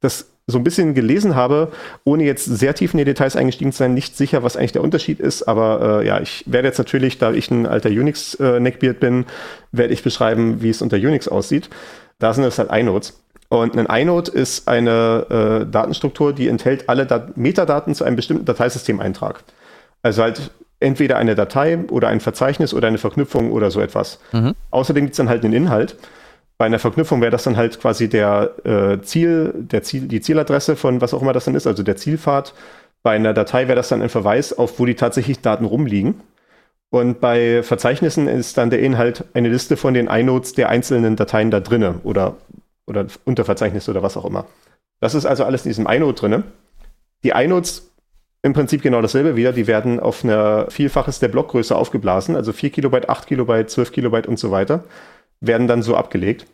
das 0.01 0.31
so 0.47 0.59
ein 0.59 0.65
bisschen 0.65 0.95
gelesen 0.95 1.37
habe, 1.37 1.71
ohne 2.05 2.25
jetzt 2.25 2.47
sehr 2.47 2.75
tief 2.75 2.95
in 2.95 2.99
die 2.99 3.05
Details 3.05 3.37
eingestiegen 3.37 3.73
zu 3.73 3.79
sein, 3.79 3.93
nicht 3.95 4.17
sicher, 4.17 4.43
was 4.43 4.57
eigentlich 4.57 4.73
der 4.73 4.83
Unterschied 4.83 5.21
ist. 5.21 5.43
Aber 5.43 6.01
äh, 6.01 6.07
ja, 6.07 6.19
ich 6.21 6.45
werde 6.47 6.69
jetzt 6.69 6.79
natürlich, 6.79 7.19
da 7.19 7.33
ich 7.33 7.51
ein 7.51 7.67
alter 7.67 7.91
Unix-Neckbeard 7.91 8.97
äh, 8.97 9.01
bin, 9.01 9.27
werde 9.71 9.93
ich 9.93 10.03
beschreiben, 10.03 10.63
wie 10.63 10.71
es 10.71 10.81
unter 10.81 10.97
Unix 10.97 11.29
aussieht. 11.29 11.69
Da 12.19 12.33
sind 12.33 12.45
es 12.45 12.59
halt 12.59 12.71
iNodes. 12.73 13.21
Und 13.49 13.77
ein 13.77 13.87
iNode 13.87 14.31
ist 14.31 14.67
eine 14.67 15.27
äh, 15.63 15.71
Datenstruktur, 15.71 16.33
die 16.33 16.49
enthält 16.49 16.89
alle 16.89 17.05
Dat 17.05 17.37
Metadaten 17.37 17.95
zu 17.95 18.05
einem 18.05 18.17
bestimmten 18.17 18.47
Dateisystemeintrag. 18.47 19.45
Also 20.03 20.23
halt 20.23 20.51
entweder 20.81 21.17
eine 21.19 21.35
Datei 21.35 21.79
oder 21.91 22.09
ein 22.09 22.21
Verzeichnis 22.21 22.75
oder 22.75 22.89
eine 22.89 22.99
Verknüpfung 22.99 23.53
oder 23.53 23.71
so 23.71 23.81
etwas. 23.81 24.19
Mhm. 24.33 24.55
Außerdem 24.71 25.05
gibt 25.05 25.13
es 25.13 25.17
dann 25.19 25.29
halt 25.29 25.45
einen 25.45 25.53
Inhalt. 25.53 25.97
Bei 26.59 26.67
einer 26.67 26.79
Verknüpfung 26.79 27.21
wäre 27.21 27.31
das 27.31 27.45
dann 27.45 27.57
halt 27.57 27.81
quasi 27.81 28.09
der 28.09 28.53
äh, 28.65 29.01
Ziel, 29.03 29.53
der 29.55 29.83
Ziel, 29.83 30.03
die 30.03 30.21
Zieladresse 30.21 30.77
von 30.77 31.01
was 31.01 31.13
auch 31.13 31.23
immer 31.23 31.33
das 31.33 31.45
dann 31.45 31.55
ist, 31.55 31.67
also 31.67 31.83
der 31.83 31.97
Zielpfad. 31.97 32.55
Bei 33.03 33.13
einer 33.13 33.35
Datei 33.35 33.67
wäre 33.69 33.77
das 33.77 33.89
dann 33.89 34.01
ein 34.01 34.09
Verweis 34.09 34.57
auf, 34.57 34.79
wo 34.79 34.87
die 34.87 34.95
tatsächlich 34.95 35.41
Daten 35.41 35.65
rumliegen. 35.65 36.21
Und 36.93 37.21
bei 37.23 37.63
Verzeichnissen 37.63 38.29
ist 38.29 38.59
dann 38.59 38.69
der 38.69 38.81
Inhalt 38.81 39.25
eine 39.33 39.49
Liste 39.49 39.79
von 39.79 39.95
den 39.95 40.09
iNodes 40.09 40.53
der 40.53 40.69
einzelnen 40.69 41.17
Dateien 41.17 41.51
da 41.51 41.59
drinne 41.59 42.01
oder, 42.05 42.37
oder 42.87 43.07
Unterverzeichnisse 43.25 43.91
oder 43.91 44.03
was 44.03 44.19
auch 44.19 44.27
immer. 44.27 44.45
Das 45.01 45.15
ist 45.15 45.25
also 45.25 45.45
alles 45.45 45.65
in 45.65 45.71
diesem 45.71 45.87
iNode 45.87 46.21
drinne. 46.21 46.43
Die 47.25 47.31
iNodes 47.31 47.91
im 48.43 48.53
Prinzip 48.53 48.83
genau 48.83 49.01
dasselbe 49.01 49.37
wieder. 49.37 49.55
Die 49.55 49.67
werden 49.67 50.01
auf 50.01 50.23
eine 50.23 50.67
Vielfaches 50.69 51.19
der 51.19 51.29
Blockgröße 51.29 51.75
aufgeblasen, 51.75 52.37
also 52.37 52.53
4 52.53 52.69
Kilobyte, 52.69 53.09
8 53.09 53.27
Kilobyte, 53.27 53.71
12 53.71 53.93
Kilobyte 53.93 54.29
und 54.29 54.39
so 54.39 54.51
weiter, 54.51 54.85
werden 55.41 55.69
dann 55.69 55.81
so 55.81 55.97
abgelegt. 55.97 56.45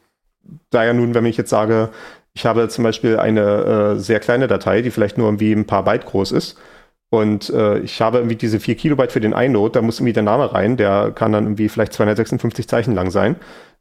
Daher 0.70 0.95
nun, 0.95 1.14
wenn 1.14 1.26
ich 1.26 1.36
jetzt 1.36 1.51
sage, 1.51 1.89
ich 2.32 2.47
habe 2.47 2.68
zum 2.68 2.84
Beispiel 2.84 3.18
eine 3.18 3.97
äh, 3.97 3.99
sehr 3.99 4.20
kleine 4.20 4.47
Datei, 4.47 4.82
die 4.82 4.93
vielleicht 4.93 5.18
nur 5.18 5.26
irgendwie 5.26 5.53
ein 5.53 5.66
paar 5.66 5.82
Byte 5.82 6.07
groß 6.07 6.30
ist, 6.30 6.57
und 7.11 7.49
äh, 7.51 7.79
ich 7.79 8.01
habe 8.01 8.19
irgendwie 8.19 8.37
diese 8.37 8.61
4 8.61 8.75
Kilobyte 8.75 9.13
für 9.13 9.21
den 9.21 9.33
iNode, 9.33 9.73
da 9.73 9.83
muss 9.83 9.99
irgendwie 9.99 10.13
der 10.13 10.23
Name 10.23 10.53
rein, 10.53 10.77
der 10.77 11.11
kann 11.15 11.33
dann 11.33 11.45
irgendwie 11.45 11.69
vielleicht 11.69 11.93
256 11.95 12.69
Zeichen 12.69 12.95
lang 12.95 13.11
sein. 13.11 13.37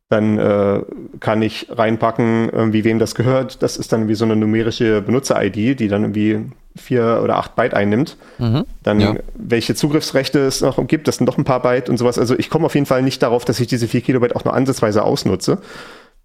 Dann 0.09 0.37
äh, 0.37 0.81
kann 1.19 1.41
ich 1.41 1.67
reinpacken, 1.69 2.49
irgendwie 2.49 2.85
wem 2.85 2.97
das 2.97 3.13
gehört. 3.13 3.61
Das 3.61 3.75
ist 3.75 3.91
dann 3.91 4.07
wie 4.07 4.15
so 4.15 4.23
eine 4.23 4.37
numerische 4.37 5.01
Benutzer-ID, 5.01 5.77
die 5.77 5.89
dann 5.89 6.03
irgendwie 6.03 6.45
vier 6.77 7.19
oder 7.21 7.35
acht 7.35 7.57
Byte 7.57 7.73
einnimmt. 7.73 8.15
Mhm, 8.37 8.63
dann 8.83 8.99
ja. 9.01 9.15
welche 9.35 9.75
Zugriffsrechte 9.75 10.39
es 10.39 10.61
noch 10.61 10.85
gibt, 10.87 11.09
das 11.09 11.17
sind 11.17 11.25
noch 11.25 11.37
ein 11.37 11.43
paar 11.43 11.61
Byte 11.61 11.89
und 11.89 11.97
sowas. 11.97 12.17
Also 12.17 12.37
ich 12.39 12.49
komme 12.49 12.65
auf 12.65 12.75
jeden 12.75 12.85
Fall 12.85 13.01
nicht 13.01 13.21
darauf, 13.21 13.43
dass 13.43 13.59
ich 13.59 13.67
diese 13.67 13.89
4 13.89 13.99
Kilobyte 13.99 14.35
auch 14.37 14.45
nur 14.45 14.53
ansatzweise 14.53 15.03
ausnutze. 15.03 15.57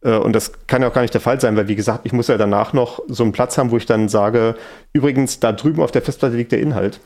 Äh, 0.03 0.17
und 0.17 0.35
das 0.35 0.53
kann 0.67 0.83
ja 0.83 0.89
auch 0.89 0.93
gar 0.93 1.03
nicht 1.03 1.15
der 1.15 1.21
Fall 1.21 1.41
sein, 1.41 1.57
weil 1.57 1.69
wie 1.69 1.77
gesagt, 1.77 2.01
ich 2.05 2.13
muss 2.13 2.29
ja 2.29 2.37
danach 2.37 2.73
noch 2.73 3.01
so 3.09 3.23
einen 3.23 3.33
Platz 3.33 3.59
haben, 3.59 3.71
wo 3.71 3.77
ich 3.77 3.87
dann 3.87 4.09
sage, 4.09 4.55
übrigens, 4.93 5.41
da 5.41 5.53
drüben 5.53 5.83
auf 5.83 5.93
der 5.93 6.03
Festplatte 6.03 6.37
liegt 6.37 6.53
der 6.53 6.61
Inhalt. 6.61 7.01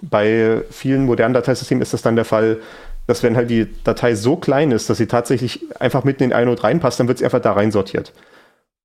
Bei 0.00 0.62
vielen 0.70 1.06
modernen 1.06 1.34
Dateisystemen 1.34 1.82
ist 1.82 1.92
das 1.92 2.02
dann 2.02 2.16
der 2.16 2.24
Fall, 2.24 2.58
dass 3.06 3.22
wenn 3.22 3.36
halt 3.36 3.50
die 3.50 3.66
Datei 3.84 4.14
so 4.14 4.36
klein 4.36 4.70
ist, 4.70 4.90
dass 4.90 4.98
sie 4.98 5.06
tatsächlich 5.06 5.64
einfach 5.80 6.04
mitten 6.04 6.24
in 6.24 6.30
iNode 6.30 6.62
reinpasst, 6.62 7.00
dann 7.00 7.08
wird 7.08 7.18
sie 7.18 7.24
einfach 7.24 7.40
da 7.40 7.52
rein 7.52 7.72
sortiert. 7.72 8.12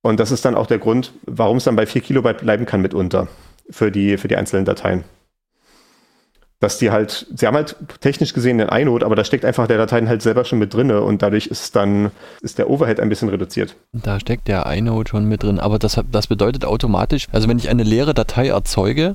Und 0.02 0.18
das 0.18 0.32
ist 0.32 0.44
dann 0.44 0.54
auch 0.54 0.66
der 0.66 0.78
Grund, 0.78 1.12
warum 1.22 1.58
es 1.58 1.64
dann 1.64 1.76
bei 1.76 1.86
4 1.86 2.02
Kilobyte 2.02 2.38
bleiben 2.38 2.66
kann 2.66 2.80
mitunter 2.80 3.28
für 3.70 3.90
die, 3.90 4.18
für 4.18 4.28
die 4.28 4.36
einzelnen 4.36 4.64
Dateien 4.64 5.04
dass 6.64 6.78
die 6.78 6.90
halt, 6.90 7.26
sie 7.34 7.46
haben 7.46 7.56
halt 7.56 7.76
technisch 8.00 8.32
gesehen 8.32 8.56
den 8.56 8.70
iNode, 8.70 9.04
aber 9.04 9.14
da 9.14 9.24
steckt 9.24 9.44
einfach 9.44 9.66
der 9.66 9.76
Dateien 9.76 10.08
halt 10.08 10.22
selber 10.22 10.46
schon 10.46 10.58
mit 10.58 10.72
drin 10.72 10.90
und 10.90 11.20
dadurch 11.20 11.46
ist 11.46 11.76
dann, 11.76 12.10
ist 12.40 12.56
der 12.56 12.70
Overhead 12.70 13.00
ein 13.00 13.10
bisschen 13.10 13.28
reduziert. 13.28 13.76
Da 13.92 14.18
steckt 14.18 14.48
der 14.48 14.64
iNode 14.72 15.10
schon 15.10 15.26
mit 15.26 15.42
drin, 15.42 15.60
aber 15.60 15.78
das, 15.78 16.00
das 16.10 16.26
bedeutet 16.26 16.64
automatisch, 16.64 17.26
also 17.32 17.48
wenn 17.48 17.58
ich 17.58 17.68
eine 17.68 17.82
leere 17.82 18.14
Datei 18.14 18.48
erzeuge, 18.48 19.14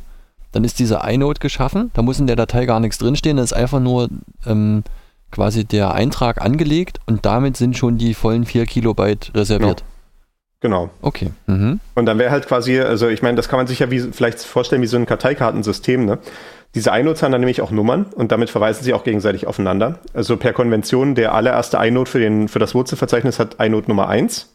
dann 0.51 0.63
ist 0.63 0.77
dieser 0.77 1.09
iNode 1.09 1.39
geschaffen, 1.39 1.89
da 1.95 2.03
muss 2.03 2.19
in 2.19 2.27
der 2.27 2.35
Datei 2.35 2.67
gar 2.67 2.79
nichts 2.79 2.99
drinstehen, 2.99 3.37
da 3.37 3.43
ist 3.43 3.53
einfach 3.53 3.79
nur 3.79 4.09
ähm, 4.45 4.83
quasi 5.31 5.65
der 5.65 5.95
Eintrag 5.95 6.41
angelegt 6.41 6.99
und 7.07 7.25
damit 7.25 7.57
sind 7.57 7.75
schon 7.75 7.97
die 7.97 8.13
vollen 8.13 8.45
4 8.45 8.67
Kilobyte 8.67 9.31
reserviert. 9.33 9.83
Genau. 10.61 10.83
genau. 10.83 10.89
Okay. 11.01 11.31
Mhm. 11.47 11.79
Und 11.95 12.05
dann 12.05 12.19
wäre 12.19 12.29
halt 12.29 12.45
quasi, 12.45 12.79
also 12.79 13.07
ich 13.07 13.23
meine, 13.23 13.37
das 13.37 13.49
kann 13.49 13.57
man 13.57 13.65
sich 13.65 13.79
ja 13.79 13.89
wie, 13.89 13.99
vielleicht 13.99 14.39
vorstellen 14.39 14.83
wie 14.83 14.87
so 14.87 14.97
ein 14.97 15.07
Karteikartensystem, 15.07 16.05
ne? 16.05 16.19
Diese 16.75 16.91
iNodes 16.91 17.23
haben 17.23 17.31
dann 17.31 17.41
nämlich 17.41 17.61
auch 17.61 17.71
Nummern 17.71 18.05
und 18.13 18.31
damit 18.31 18.49
verweisen 18.49 18.83
sie 18.83 18.93
auch 18.93 19.03
gegenseitig 19.03 19.47
aufeinander. 19.47 19.99
Also 20.13 20.37
per 20.37 20.53
Konvention, 20.53 21.15
der 21.15 21.33
allererste 21.33 21.77
iNode 21.77 22.09
für, 22.09 22.19
den, 22.19 22.47
für 22.47 22.59
das 22.59 22.75
Wurzelverzeichnis 22.75 23.39
hat 23.39 23.55
iNode 23.55 23.87
Nummer 23.87 24.07
1. 24.07 24.53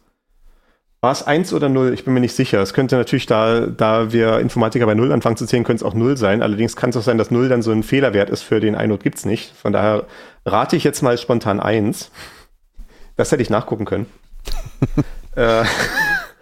War 1.04 1.12
es 1.12 1.22
1 1.22 1.52
oder 1.52 1.68
0? 1.68 1.92
Ich 1.92 2.04
bin 2.06 2.14
mir 2.14 2.20
nicht 2.20 2.34
sicher. 2.34 2.62
Es 2.62 2.72
könnte 2.72 2.96
natürlich, 2.96 3.26
da, 3.26 3.66
da 3.66 4.10
wir 4.12 4.38
Informatiker 4.38 4.86
bei 4.86 4.94
0 4.94 5.12
anfangen 5.12 5.36
zu 5.36 5.44
zählen, 5.44 5.62
könnte 5.62 5.84
es 5.84 5.86
auch 5.86 5.92
0 5.92 6.16
sein. 6.16 6.40
Allerdings 6.40 6.76
kann 6.76 6.88
es 6.88 6.96
auch 6.96 7.02
sein, 7.02 7.18
dass 7.18 7.30
0 7.30 7.50
dann 7.50 7.60
so 7.60 7.72
ein 7.72 7.82
Fehlerwert 7.82 8.30
ist 8.30 8.42
für 8.42 8.58
den 8.58 8.72
iNode 8.72 9.02
gibt 9.02 9.18
es 9.18 9.26
nicht. 9.26 9.54
Von 9.54 9.74
daher 9.74 10.04
rate 10.46 10.76
ich 10.76 10.84
jetzt 10.84 11.02
mal 11.02 11.18
spontan 11.18 11.60
1. 11.60 12.10
Das 13.16 13.30
hätte 13.32 13.42
ich 13.42 13.50
nachgucken 13.50 13.84
können. 13.84 14.06
äh, 15.36 15.64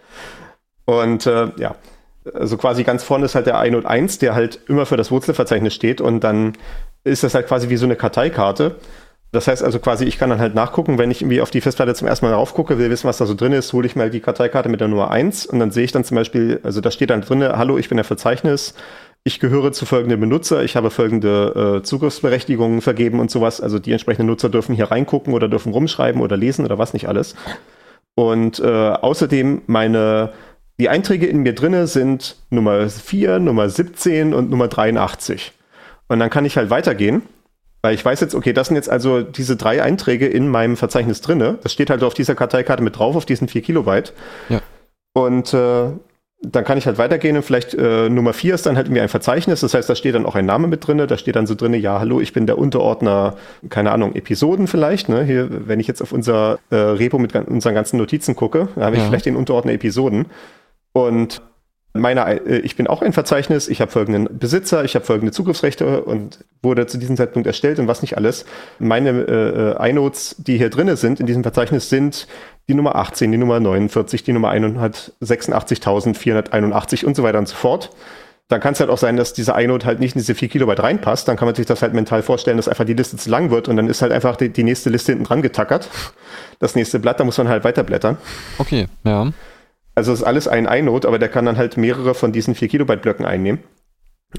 und 0.85 1.25
äh, 1.25 1.51
ja, 1.57 1.75
also 2.33 2.57
quasi 2.57 2.83
ganz 2.83 3.03
vorne 3.03 3.25
ist 3.25 3.35
halt 3.35 3.47
der 3.47 3.61
iNode 3.63 3.87
1, 3.87 4.19
der 4.19 4.35
halt 4.35 4.59
immer 4.67 4.85
für 4.85 4.97
das 4.97 5.11
Wurzelverzeichnis 5.11 5.73
steht 5.73 6.01
und 6.01 6.21
dann 6.21 6.53
ist 7.03 7.23
das 7.23 7.33
halt 7.33 7.47
quasi 7.47 7.69
wie 7.69 7.77
so 7.77 7.85
eine 7.85 7.95
Karteikarte. 7.95 8.75
Das 9.31 9.47
heißt 9.47 9.63
also 9.63 9.79
quasi, 9.79 10.05
ich 10.05 10.19
kann 10.19 10.29
dann 10.29 10.39
halt 10.39 10.53
nachgucken, 10.53 10.99
wenn 10.99 11.09
ich 11.09 11.21
irgendwie 11.21 11.41
auf 11.41 11.49
die 11.49 11.59
Festplatte 11.59 11.95
zum 11.95 12.07
ersten 12.07 12.25
Mal 12.25 12.33
drauf 12.33 12.53
gucke, 12.53 12.77
will 12.77 12.91
wissen, 12.91 13.07
was 13.07 13.17
da 13.17 13.25
so 13.25 13.33
drin 13.33 13.51
ist, 13.51 13.73
hole 13.73 13.87
ich 13.87 13.95
mal 13.95 14.11
die 14.11 14.19
Karteikarte 14.19 14.69
mit 14.69 14.79
der 14.79 14.87
Nummer 14.87 15.09
1 15.09 15.47
und 15.47 15.59
dann 15.59 15.71
sehe 15.71 15.83
ich 15.83 15.91
dann 15.91 16.03
zum 16.03 16.15
Beispiel, 16.15 16.59
also 16.63 16.81
da 16.81 16.91
steht 16.91 17.09
dann 17.09 17.21
drin, 17.21 17.41
hallo, 17.43 17.79
ich 17.79 17.89
bin 17.89 17.97
der 17.97 18.05
Verzeichnis, 18.05 18.75
ich 19.25 19.39
gehöre 19.39 19.71
zu 19.71 19.85
folgenden 19.85 20.19
Benutzer, 20.19 20.63
ich 20.63 20.75
habe 20.75 20.91
folgende 20.91 21.79
äh, 21.79 21.83
Zugriffsberechtigungen 21.83 22.81
vergeben 22.81 23.19
und 23.19 23.31
sowas. 23.31 23.61
Also 23.61 23.79
die 23.79 23.93
entsprechenden 23.93 24.27
Nutzer 24.27 24.49
dürfen 24.49 24.75
hier 24.75 24.91
reingucken 24.91 25.33
oder 25.33 25.47
dürfen 25.47 25.71
rumschreiben 25.71 26.21
oder 26.21 26.35
lesen 26.35 26.65
oder 26.65 26.77
was 26.77 26.93
nicht 26.93 27.07
alles. 27.07 27.35
Und 28.15 28.59
äh, 28.59 28.65
außerdem 28.67 29.61
meine 29.65 30.33
die 30.79 30.89
Einträge 30.89 31.27
in 31.27 31.39
mir 31.39 31.53
drinne 31.53 31.87
sind 31.87 32.35
Nummer 32.49 32.89
4, 32.89 33.39
Nummer 33.39 33.69
17 33.69 34.33
und 34.33 34.49
Nummer 34.49 34.67
83. 34.67 35.51
Und 36.07 36.19
dann 36.19 36.29
kann 36.29 36.45
ich 36.45 36.57
halt 36.57 36.69
weitergehen, 36.69 37.21
weil 37.81 37.93
ich 37.95 38.03
weiß 38.03 38.19
jetzt, 38.21 38.33
okay, 38.35 38.53
das 38.53 38.67
sind 38.67 38.75
jetzt 38.75 38.89
also 38.89 39.21
diese 39.21 39.55
drei 39.55 39.81
Einträge 39.83 40.27
in 40.27 40.47
meinem 40.47 40.75
Verzeichnis 40.77 41.21
drinne. 41.21 41.57
Das 41.63 41.71
steht 41.73 41.89
halt 41.89 42.03
auf 42.03 42.13
dieser 42.13 42.35
Karteikarte 42.35 42.81
mit 42.83 42.97
drauf, 42.97 43.15
auf 43.15 43.25
diesen 43.25 43.47
4 43.47 43.61
Kilobyte. 43.61 44.13
Ja. 44.49 44.61
Und 45.13 45.53
äh, 45.53 45.85
dann 46.45 46.65
kann 46.65 46.77
ich 46.77 46.87
halt 46.87 46.97
weitergehen 46.97 47.37
und 47.37 47.43
vielleicht 47.43 47.73
äh, 47.73 48.09
Nummer 48.09 48.33
4 48.33 48.55
ist 48.55 48.65
dann 48.65 48.75
halt 48.75 48.87
irgendwie 48.87 49.01
ein 49.01 49.07
Verzeichnis. 49.09 49.61
Das 49.61 49.73
heißt, 49.73 49.89
da 49.89 49.95
steht 49.95 50.15
dann 50.15 50.25
auch 50.25 50.35
ein 50.35 50.45
Name 50.45 50.67
mit 50.67 50.85
drinne. 50.85 51.07
Da 51.07 51.17
steht 51.17 51.35
dann 51.37 51.47
so 51.47 51.55
drinne, 51.55 51.77
ja, 51.77 51.99
hallo, 51.99 52.19
ich 52.19 52.33
bin 52.33 52.47
der 52.47 52.57
Unterordner, 52.57 53.35
keine 53.69 53.91
Ahnung, 53.91 54.15
Episoden 54.15 54.67
vielleicht. 54.67 55.07
Ne? 55.07 55.23
Hier, 55.23 55.47
wenn 55.67 55.79
ich 55.79 55.87
jetzt 55.87 56.01
auf 56.01 56.11
unser 56.11 56.59
äh, 56.69 56.75
Repo 56.75 57.17
mit 57.19 57.33
unseren 57.35 57.75
ganzen 57.75 57.97
Notizen 57.97 58.35
gucke, 58.35 58.67
da 58.75 58.85
habe 58.85 58.95
ich 58.97 59.01
Ja. 59.03 59.07
vielleicht 59.07 59.25
den 59.25 59.35
Unterordner 59.37 59.71
Episoden. 59.71 60.25
Und 60.93 61.41
meine, 61.93 62.45
äh, 62.45 62.59
ich 62.59 62.75
bin 62.75 62.85
auch 62.87 63.01
ein 63.01 63.13
Verzeichnis, 63.13 63.67
ich 63.67 63.81
habe 63.81 63.91
folgenden 63.91 64.39
Besitzer, 64.39 64.83
ich 64.83 64.95
habe 64.95 65.05
folgende 65.05 65.31
Zugriffsrechte 65.31 66.03
und 66.03 66.43
wurde 66.61 66.85
zu 66.87 66.97
diesem 66.97 67.15
Zeitpunkt 67.17 67.47
erstellt 67.47 67.79
und 67.79 67.87
was 67.87 68.01
nicht 68.01 68.17
alles. 68.17 68.45
Meine 68.79 69.09
äh, 69.09 69.85
äh, 69.85 69.89
iNodes, 69.89 70.35
die 70.39 70.57
hier 70.57 70.69
drinne 70.69 70.97
sind 70.97 71.19
in 71.19 71.27
diesem 71.27 71.43
Verzeichnis, 71.43 71.89
sind 71.89 72.27
die 72.67 72.73
Nummer 72.73 72.95
18, 72.95 73.31
die 73.31 73.37
Nummer 73.37 73.59
49, 73.59 74.23
die 74.23 74.33
Nummer 74.33 74.51
186.481 74.51 77.05
und 77.05 77.15
so 77.15 77.21
weiter 77.23 77.37
und 77.39 77.47
so 77.47 77.55
fort. 77.55 77.91
Dann 78.49 78.59
kann 78.59 78.73
es 78.73 78.79
halt 78.79 78.89
auch 78.89 78.97
sein, 78.97 79.15
dass 79.15 79.33
dieser 79.33 79.59
iNode 79.59 79.85
halt 79.85 79.99
nicht 79.99 80.15
in 80.15 80.19
diese 80.19 80.33
4 80.35 80.49
Kilobyte 80.49 80.83
reinpasst. 80.83 81.27
Dann 81.27 81.37
kann 81.37 81.47
man 81.47 81.55
sich 81.55 81.65
das 81.65 81.81
halt 81.81 81.93
mental 81.93 82.21
vorstellen, 82.23 82.57
dass 82.57 82.67
einfach 82.67 82.85
die 82.85 82.93
Liste 82.93 83.17
zu 83.17 83.29
lang 83.29 83.51
wird 83.51 83.69
und 83.69 83.77
dann 83.77 83.87
ist 83.87 84.01
halt 84.01 84.11
einfach 84.11 84.35
die, 84.35 84.49
die 84.49 84.63
nächste 84.63 84.89
Liste 84.89 85.13
hinten 85.13 85.25
dran 85.25 85.41
getackert. 85.41 85.89
Das 86.59 86.75
nächste 86.75 86.99
Blatt, 86.99 87.19
da 87.19 87.23
muss 87.23 87.37
man 87.37 87.47
halt 87.47 87.63
weiterblättern. 87.63 88.17
Okay, 88.57 88.87
ja. 89.03 89.31
Also 89.95 90.11
es 90.13 90.19
ist 90.21 90.25
alles 90.25 90.47
ein 90.47 90.65
iNode, 90.65 91.07
aber 91.07 91.19
der 91.19 91.29
kann 91.29 91.45
dann 91.45 91.57
halt 91.57 91.77
mehrere 91.77 92.13
von 92.15 92.31
diesen 92.31 92.55
4 92.55 92.67
Kilobyte 92.67 93.01
Blöcken 93.01 93.25
einnehmen. 93.25 93.59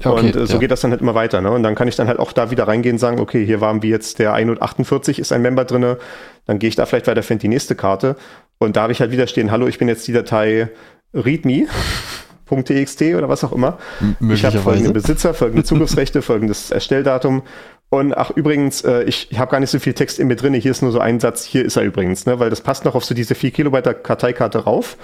Okay, 0.03 0.09
und 0.09 0.35
äh, 0.35 0.45
so 0.45 0.55
ja. 0.55 0.59
geht 0.59 0.71
das 0.71 0.81
dann 0.81 0.91
halt 0.91 0.99
immer 1.01 1.15
weiter. 1.15 1.39
Ne? 1.39 1.49
Und 1.51 1.63
dann 1.63 1.73
kann 1.75 1.87
ich 1.87 1.95
dann 1.95 2.07
halt 2.09 2.19
auch 2.19 2.33
da 2.33 2.51
wieder 2.51 2.67
reingehen 2.67 2.95
und 2.95 2.99
sagen, 2.99 3.19
okay, 3.21 3.45
hier 3.45 3.61
waren 3.61 3.81
wir 3.81 3.89
jetzt 3.89 4.19
der 4.19 4.37
iNode 4.37 4.61
48 4.61 5.19
ist 5.19 5.31
ein 5.31 5.41
Member 5.41 5.63
drinne. 5.63 5.97
Dann 6.45 6.59
gehe 6.59 6.67
ich 6.67 6.75
da 6.75 6.85
vielleicht 6.85 7.07
weiter, 7.07 7.23
finde 7.23 7.43
die 7.43 7.47
nächste 7.47 7.75
Karte. 7.75 8.17
Und 8.57 8.75
da 8.75 8.81
habe 8.83 8.91
ich 8.91 8.99
halt 8.99 9.11
wieder 9.11 9.27
stehen, 9.27 9.51
hallo, 9.51 9.67
ich 9.67 9.77
bin 9.77 9.87
jetzt 9.87 10.05
die 10.07 10.11
Datei 10.13 10.69
readme.txt 11.13 13.01
oder 13.15 13.29
was 13.29 13.43
auch 13.43 13.51
immer. 13.53 13.77
M- 14.01 14.31
Ich 14.31 14.43
habe 14.45 14.59
folgende. 14.59 14.91
Besitzer, 14.91 15.33
folgende 15.33 15.63
Zugriffsrechte, 15.65 16.21
folgendes 16.21 16.71
Erstelldatum. 16.71 17.43
Und 17.89 18.17
ach, 18.17 18.31
übrigens, 18.31 18.81
äh, 18.83 19.03
ich 19.03 19.29
habe 19.37 19.51
gar 19.51 19.59
nicht 19.59 19.69
so 19.69 19.79
viel 19.79 19.93
Text 19.93 20.19
in 20.19 20.27
mir 20.27 20.35
drin. 20.35 20.53
Hier 20.55 20.71
ist 20.71 20.81
nur 20.81 20.91
so 20.91 20.99
ein 20.99 21.19
Satz, 21.19 21.45
hier 21.45 21.63
ist 21.63 21.77
er 21.77 21.83
übrigens, 21.83 22.25
ne? 22.25 22.39
weil 22.39 22.49
das 22.49 22.61
passt 22.61 22.83
noch 22.83 22.95
auf 22.95 23.05
so 23.05 23.15
diese 23.15 23.35
4 23.35 23.51
Kilobyte 23.51 24.03
Karteikarte 24.03 24.59
rauf. 24.59 24.97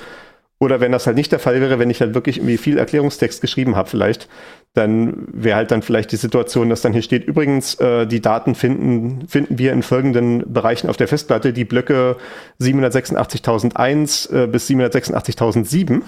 Oder 0.62 0.80
wenn 0.80 0.92
das 0.92 1.08
halt 1.08 1.18
nicht 1.18 1.32
der 1.32 1.40
Fall 1.40 1.60
wäre, 1.60 1.80
wenn 1.80 1.90
ich 1.90 2.02
halt 2.02 2.14
wirklich 2.14 2.38
irgendwie 2.38 2.58
viel 2.58 2.78
Erklärungstext 2.78 3.42
geschrieben 3.42 3.76
habe 3.76 3.90
vielleicht, 3.90 4.30
dann 4.76 5.28
wäre 5.34 5.56
halt 5.56 5.72
dann 5.72 5.82
vielleicht 5.82 6.12
die 6.12 6.18
Situation, 6.18 6.70
dass 6.70 6.82
dann 6.82 6.94
hier 6.94 7.02
steht, 7.02 7.26
übrigens, 7.26 7.74
äh, 7.80 8.06
die 8.06 8.22
Daten 8.22 8.54
finden, 8.54 9.28
finden 9.28 9.58
wir 9.58 9.74
in 9.74 9.82
folgenden 9.82 10.54
Bereichen 10.54 10.88
auf 10.88 10.98
der 10.98 11.08
Festplatte, 11.08 11.52
die 11.52 11.66
Blöcke 11.66 12.16
786.001 12.62 14.44
äh, 14.44 14.46
bis 14.46 14.70
786.007 14.70 16.04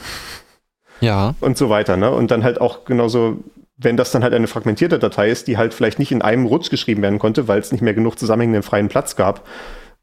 Ja, 1.02 1.34
und 1.40 1.58
so 1.58 1.72
weiter. 1.72 1.98
Ne? 1.98 2.12
Und 2.12 2.30
dann 2.30 2.44
halt 2.44 2.62
auch 2.62 2.86
genauso, 2.86 3.40
wenn 3.78 3.98
das 3.98 4.12
dann 4.12 4.22
halt 4.22 4.36
eine 4.36 4.46
fragmentierte 4.46 5.00
Datei 5.00 5.32
ist, 5.32 5.48
die 5.48 5.58
halt 5.58 5.74
vielleicht 5.74 5.98
nicht 5.98 6.12
in 6.12 6.22
einem 6.22 6.46
Rutsch 6.46 6.70
geschrieben 6.70 7.02
werden 7.02 7.18
konnte, 7.18 7.48
weil 7.48 7.58
es 7.60 7.72
nicht 7.72 7.82
mehr 7.82 7.96
genug 7.96 8.20
zusammenhängenden 8.20 8.62
freien 8.62 8.88
Platz 8.88 9.16
gab, 9.16 9.48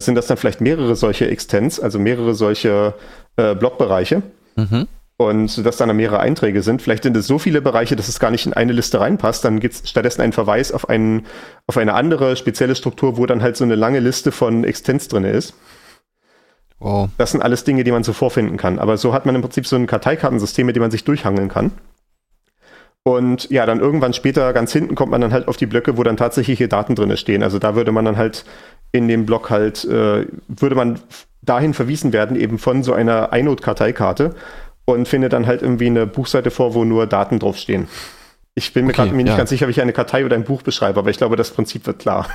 sind 0.02 0.16
das 0.16 0.26
dann 0.26 0.38
vielleicht 0.38 0.60
mehrere 0.60 0.96
solche 0.96 1.28
Extents, 1.28 1.78
also 1.78 2.00
mehrere 2.00 2.34
solche 2.34 2.94
äh, 3.36 3.54
Blockbereiche. 3.54 4.22
Mhm. 4.56 4.86
Und 5.16 5.66
dass 5.66 5.76
dann 5.76 5.94
mehrere 5.94 6.20
Einträge 6.20 6.62
sind. 6.62 6.80
Vielleicht 6.80 7.02
sind 7.02 7.14
es 7.14 7.26
so 7.26 7.38
viele 7.38 7.60
Bereiche, 7.60 7.94
dass 7.94 8.08
es 8.08 8.20
gar 8.20 8.30
nicht 8.30 8.46
in 8.46 8.54
eine 8.54 8.72
Liste 8.72 9.00
reinpasst. 9.00 9.44
Dann 9.44 9.60
gibt 9.60 9.74
es 9.74 9.90
stattdessen 9.90 10.22
einen 10.22 10.32
Verweis 10.32 10.72
auf, 10.72 10.88
einen, 10.88 11.26
auf 11.66 11.76
eine 11.76 11.92
andere 11.92 12.36
spezielle 12.36 12.74
Struktur, 12.74 13.18
wo 13.18 13.26
dann 13.26 13.42
halt 13.42 13.54
so 13.54 13.64
eine 13.64 13.74
lange 13.74 14.00
Liste 14.00 14.32
von 14.32 14.64
Extents 14.64 15.08
drin 15.08 15.24
ist. 15.24 15.52
wow. 16.78 17.10
Das 17.18 17.32
sind 17.32 17.42
alles 17.42 17.64
Dinge, 17.64 17.84
die 17.84 17.92
man 17.92 18.02
so 18.02 18.14
vorfinden 18.14 18.56
kann. 18.56 18.78
Aber 18.78 18.96
so 18.96 19.12
hat 19.12 19.26
man 19.26 19.34
im 19.34 19.42
Prinzip 19.42 19.66
so 19.66 19.76
ein 19.76 19.86
Karteikartensystem, 19.86 20.64
mit 20.64 20.76
dem 20.76 20.80
man 20.80 20.90
sich 20.90 21.04
durchhangeln 21.04 21.50
kann. 21.50 21.72
Und 23.02 23.50
ja, 23.50 23.66
dann 23.66 23.80
irgendwann 23.80 24.14
später 24.14 24.54
ganz 24.54 24.72
hinten 24.72 24.94
kommt 24.94 25.10
man 25.10 25.20
dann 25.20 25.34
halt 25.34 25.48
auf 25.48 25.58
die 25.58 25.66
Blöcke, 25.66 25.98
wo 25.98 26.02
dann 26.02 26.16
tatsächliche 26.16 26.68
Daten 26.68 26.94
drin 26.94 27.14
stehen. 27.18 27.42
Also 27.42 27.58
da 27.58 27.74
würde 27.74 27.92
man 27.92 28.06
dann 28.06 28.16
halt 28.16 28.44
in 28.92 29.08
dem 29.08 29.26
Block 29.26 29.50
halt, 29.50 29.84
äh, 29.84 30.26
würde 30.48 30.74
man 30.74 30.98
dahin 31.42 31.74
verwiesen 31.74 32.12
werden, 32.12 32.36
eben 32.36 32.58
von 32.58 32.82
so 32.82 32.92
einer 32.92 33.32
iNode-Karteikarte 33.32 34.34
und 34.84 35.08
findet 35.08 35.32
dann 35.32 35.46
halt 35.46 35.62
irgendwie 35.62 35.86
eine 35.86 36.06
Buchseite 36.06 36.50
vor, 36.50 36.74
wo 36.74 36.84
nur 36.84 37.06
Daten 37.06 37.38
draufstehen. 37.38 37.88
Ich 38.54 38.72
bin 38.72 38.86
mir 38.86 38.92
Okay, 38.92 39.02
gerade 39.02 39.14
mir 39.14 39.22
nicht 39.24 39.32
ja. 39.32 39.36
ganz 39.36 39.50
sicher, 39.50 39.66
wie 39.68 39.70
ich 39.70 39.80
eine 39.80 39.92
Kartei 39.92 40.24
oder 40.24 40.36
ein 40.36 40.44
Buch 40.44 40.62
beschreibe, 40.62 40.98
aber 40.98 41.10
ich 41.10 41.16
glaube, 41.18 41.36
das 41.36 41.50
Prinzip 41.52 41.86
wird 41.86 42.00
klar. 42.00 42.26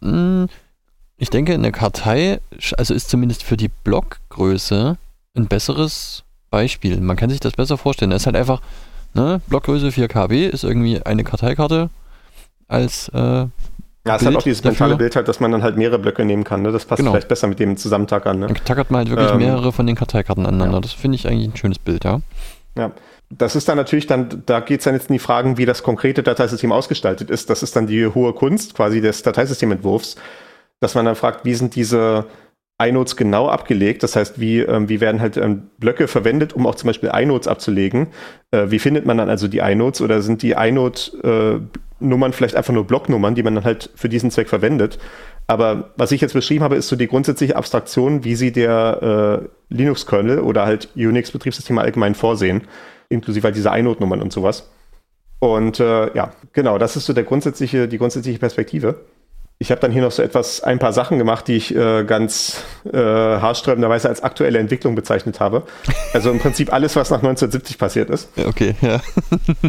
Mm, 0.00 0.46
Ich 1.18 1.30
denke, 1.30 1.54
eine 1.54 1.72
Kartei, 1.72 2.40
also 2.78 2.94
ist 2.94 3.10
zumindest 3.10 3.42
für 3.42 3.56
die 3.56 3.68
Blockgröße 3.68 4.96
ein 5.36 5.46
besseres 5.48 6.24
Beispiel. 6.50 7.00
Man 7.00 7.16
kann 7.16 7.30
sich 7.30 7.40
das 7.40 7.52
besser 7.52 7.78
vorstellen. 7.78 8.12
Es 8.12 8.22
ist 8.22 8.26
halt 8.26 8.36
einfach, 8.36 8.60
ne, 9.14 9.40
Blockgröße 9.48 9.92
4 9.92 10.08
KB 10.08 10.46
ist 10.48 10.64
irgendwie 10.64 11.02
eine 11.02 11.24
Karteikarte 11.24 11.90
als, 12.68 13.08
äh, 13.10 13.46
Ja, 14.06 14.16
es 14.16 14.22
hat 14.22 14.28
Bild 14.28 14.36
auch 14.38 14.42
dieses 14.42 14.62
dafür. 14.62 14.70
mentale 14.86 14.96
Bild 14.96 15.16
halt, 15.16 15.28
dass 15.28 15.40
man 15.40 15.52
dann 15.52 15.62
halt 15.62 15.76
mehrere 15.76 15.98
Blöcke 15.98 16.24
nehmen 16.24 16.44
kann. 16.44 16.62
Ne? 16.62 16.72
Das 16.72 16.84
passt 16.86 16.98
Genau. 17.00 17.10
vielleicht 17.12 17.28
besser 17.28 17.46
mit 17.48 17.58
dem 17.58 17.76
Zusammentag 17.76 18.26
an. 18.26 18.38
Ne? 18.40 18.46
dann 18.46 18.56
tackert 18.64 18.90
man 18.90 19.00
halt 19.00 19.10
wirklich 19.10 19.30
Ähm, 19.30 19.38
mehrere 19.38 19.72
von 19.72 19.86
den 19.86 19.96
Karteikarten 19.96 20.46
aneinander. 20.46 20.76
ja. 20.76 20.80
Das 20.80 20.92
finde 20.92 21.16
ich 21.16 21.28
eigentlich 21.28 21.48
ein 21.52 21.56
schönes 21.56 21.78
Bild, 21.78 22.04
ja. 22.04 22.20
Ja. 22.76 22.92
Das 23.32 23.54
ist 23.54 23.68
dann 23.68 23.76
natürlich 23.76 24.06
dann, 24.08 24.42
da 24.46 24.58
geht 24.60 24.80
es 24.80 24.84
dann 24.84 24.94
jetzt 24.94 25.08
in 25.08 25.12
die 25.12 25.18
Fragen, 25.20 25.56
wie 25.56 25.64
das 25.66 25.82
konkrete 25.84 26.22
Dateisystem 26.24 26.72
ausgestaltet 26.72 27.30
ist. 27.30 27.48
Das 27.48 27.62
ist 27.62 27.76
dann 27.76 27.86
die 27.86 28.06
hohe 28.06 28.32
Kunst 28.32 28.74
quasi 28.74 29.00
des 29.00 29.22
Dateisystementwurfs, 29.22 30.16
dass 30.80 30.94
man 30.96 31.04
dann 31.04 31.14
fragt, 31.14 31.44
wie 31.44 31.54
sind 31.54 31.76
diese 31.76 32.24
iNodes 32.82 33.14
genau 33.16 33.48
abgelegt? 33.48 34.02
Das 34.02 34.16
heißt, 34.16 34.40
wie, 34.40 34.60
ähm, 34.60 34.88
wie 34.88 35.00
werden 35.00 35.20
halt 35.20 35.36
ähm, 35.36 35.64
Blöcke 35.78 36.08
verwendet, 36.08 36.54
um 36.54 36.66
auch 36.66 36.74
zum 36.74 36.88
Beispiel 36.88 37.10
iNodes 37.14 37.46
abzulegen? 37.46 38.08
Äh, 38.50 38.70
wie 38.70 38.78
findet 38.80 39.04
man 39.06 39.18
dann 39.18 39.28
also 39.28 39.46
die 39.46 39.58
iNodes 39.58 40.00
oder 40.00 40.22
sind 40.22 40.42
die 40.42 40.56
iNode-Nummern 42.00 42.32
vielleicht 42.32 42.56
einfach 42.56 42.72
nur 42.72 42.86
Blocknummern, 42.86 43.34
die 43.34 43.42
man 43.42 43.54
dann 43.54 43.64
halt 43.64 43.90
für 43.94 44.08
diesen 44.08 44.30
Zweck 44.30 44.48
verwendet? 44.48 44.98
Aber 45.46 45.90
was 45.96 46.12
ich 46.12 46.20
jetzt 46.20 46.32
beschrieben 46.32 46.64
habe, 46.64 46.76
ist 46.76 46.88
so 46.88 46.96
die 46.96 47.08
grundsätzliche 47.08 47.56
Abstraktion, 47.56 48.24
wie 48.24 48.34
sie 48.34 48.52
der 48.52 49.42
äh, 49.42 49.74
Linux-Kernel 49.74 50.40
oder 50.40 50.66
halt 50.66 50.88
Unix-Betriebssysteme 50.94 51.80
allgemein 51.80 52.14
vorsehen, 52.14 52.62
inklusive 53.08 53.44
halt 53.44 53.56
dieser 53.56 53.76
iNode-Nummern 53.76 54.22
und 54.22 54.32
sowas. 54.32 54.70
Und 55.40 55.80
äh, 55.80 56.14
ja, 56.14 56.32
genau, 56.52 56.78
das 56.78 56.96
ist 56.96 57.06
so 57.06 57.12
der 57.12 57.24
grundsätzliche, 57.24 57.88
die 57.88 57.98
grundsätzliche 57.98 58.38
Perspektive. 58.38 59.00
Ich 59.62 59.70
habe 59.70 59.78
dann 59.78 59.92
hier 59.92 60.00
noch 60.00 60.10
so 60.10 60.22
etwas, 60.22 60.62
ein 60.62 60.78
paar 60.78 60.94
Sachen 60.94 61.18
gemacht, 61.18 61.46
die 61.46 61.56
ich 61.56 61.76
äh, 61.76 62.04
ganz 62.04 62.64
äh, 62.90 62.96
haarsträubenderweise 62.96 64.08
als 64.08 64.22
aktuelle 64.22 64.58
Entwicklung 64.58 64.94
bezeichnet 64.94 65.38
habe. 65.38 65.64
Also 66.14 66.30
im 66.30 66.38
Prinzip 66.38 66.72
alles, 66.72 66.96
was 66.96 67.10
nach 67.10 67.18
1970 67.18 67.76
passiert 67.76 68.08
ist. 68.08 68.30
Okay, 68.42 68.74
ja. 68.80 69.02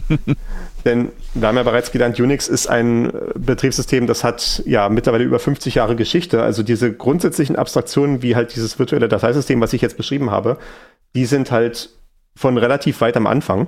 Denn 0.85 1.09
wir 1.33 1.45
haben 1.45 1.57
ja 1.57 1.63
bereits 1.63 1.91
gelernt, 1.91 2.17
Unix 2.21 2.47
ist 2.47 2.67
ein 2.67 3.09
äh, 3.09 3.11
Betriebssystem, 3.35 4.07
das 4.07 4.23
hat 4.23 4.63
ja 4.65 4.87
mittlerweile 4.87 5.25
über 5.25 5.39
50 5.39 5.75
Jahre 5.75 5.97
Geschichte. 5.97 6.41
Also 6.41 6.63
diese 6.63 6.93
grundsätzlichen 6.93 7.57
Abstraktionen, 7.57 8.21
wie 8.21 8.37
halt 8.37 8.55
dieses 8.55 8.79
virtuelle 8.79 9.09
Dateisystem, 9.09 9.59
was 9.59 9.73
ich 9.73 9.81
jetzt 9.81 9.97
beschrieben 9.97 10.31
habe, 10.31 10.57
die 11.15 11.25
sind 11.25 11.51
halt 11.51 11.89
von 12.33 12.57
relativ 12.57 13.01
weit 13.01 13.17
am 13.17 13.27
Anfang. 13.27 13.67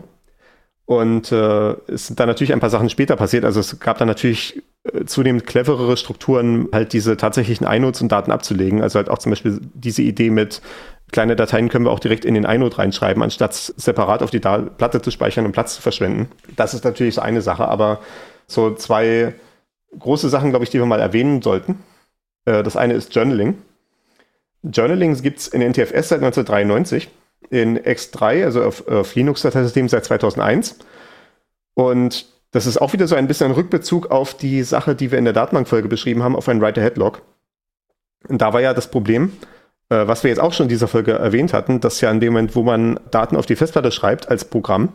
Und 0.86 1.34
äh, 1.34 1.72
es 1.92 2.08
sind 2.08 2.18
dann 2.22 2.30
natürlich 2.30 2.54
ein 2.54 2.62
paar 2.62 2.70
Sachen 2.70 2.90
später 2.90 3.18
passiert. 3.18 3.44
Also 3.44 3.60
es 3.60 3.82
gab 3.82 3.98
dann 3.98 4.08
natürlich 4.08 4.64
zunehmend 5.06 5.48
cleverere 5.48 5.96
Strukturen, 5.96 6.68
halt 6.74 6.94
diese 6.94 7.16
tatsächlichen 7.16 7.66
iNodes 7.66 8.02
und 8.02 8.12
Daten 8.12 8.32
abzulegen. 8.32 8.82
Also 8.82 8.98
halt 8.98 9.10
auch 9.10 9.18
zum 9.18 9.32
Beispiel 9.32 9.60
diese 9.74 10.02
Idee 10.02 10.30
mit 10.30 10.62
kleine 11.12 11.36
Dateien 11.36 11.70
können 11.70 11.86
wir 11.86 11.92
auch 11.92 12.00
direkt 12.00 12.26
in 12.26 12.34
den 12.34 12.44
iNode 12.44 12.78
reinschreiben, 12.78 13.24
anstatt 13.24 13.54
separat 13.54 14.22
auf 14.22 14.32
die 14.32 14.42
da 14.42 14.58
Platte 14.58 15.02
zu 15.02 15.12
speichern 15.12 15.46
und 15.46 15.54
Platz 15.54 15.76
zu 15.76 15.82
verschwenden. 15.82 16.30
Das 16.58 16.74
ist 16.74 16.84
natürlich 16.84 17.16
so 17.16 17.22
eine 17.22 17.42
Sache, 17.42 17.68
aber 17.68 18.00
so 18.48 18.74
zwei 18.76 19.34
große 19.98 20.28
Sachen, 20.28 20.50
glaube 20.50 20.66
ich, 20.66 20.72
die 20.72 20.80
wir 20.80 20.86
mal 20.86 21.00
erwähnen 21.00 21.42
sollten. 21.42 21.80
Äh, 22.46 22.64
das 22.64 22.76
eine 22.76 22.96
ist 22.96 23.16
Journaling. 23.16 23.56
Journaling 24.64 25.22
gibt 25.22 25.40
es 25.40 25.48
in 25.48 25.62
NTFS 25.62 26.10
seit 26.10 26.24
1993, 26.24 27.10
in 27.50 27.78
X3, 27.78 28.44
also 28.44 28.64
auf, 28.64 28.88
auf 28.88 29.14
Linux-Dateisystem 29.16 29.88
seit 29.88 30.06
2001. 30.06 30.80
Und 31.76 32.33
Das 32.54 32.68
ist 32.68 32.78
auch 32.78 32.94
wieder 32.94 33.08
so 33.08 33.16
ein 33.16 33.28
bisschen 33.28 33.48
ein 33.48 33.56
Rückbezug 33.56 34.12
auf 34.12 34.36
die 34.36 34.64
Sache, 34.64 34.96
die 34.96 35.12
wir 35.12 35.18
in 35.18 35.26
der 35.26 35.34
Datenbankfolge 35.34 35.88
beschrieben 35.90 36.24
haben, 36.24 36.36
auf 36.36 36.48
einen 36.48 36.62
Write-Ahead-Log. 36.62 37.24
Und 38.30 38.42
da 38.42 38.54
war 38.54 38.62
ja 38.62 38.74
das 38.74 38.90
Problem, 38.90 39.34
äh, 39.90 40.08
was 40.08 40.24
wir 40.24 40.30
jetzt 40.30 40.40
auch 40.40 40.54
schon 40.54 40.66
in 40.66 40.70
dieser 40.70 40.88
Folge 40.88 41.14
erwähnt 41.14 41.52
hatten, 41.52 41.82
dass 41.82 42.00
ja 42.00 42.12
in 42.12 42.20
dem 42.20 42.34
Moment, 42.34 42.56
wo 42.56 42.62
man 42.62 43.00
Daten 43.10 43.36
auf 43.36 43.48
die 43.48 43.56
Festplatte 43.56 43.92
schreibt 43.92 44.30
als 44.30 44.46
Programm, 44.46 44.90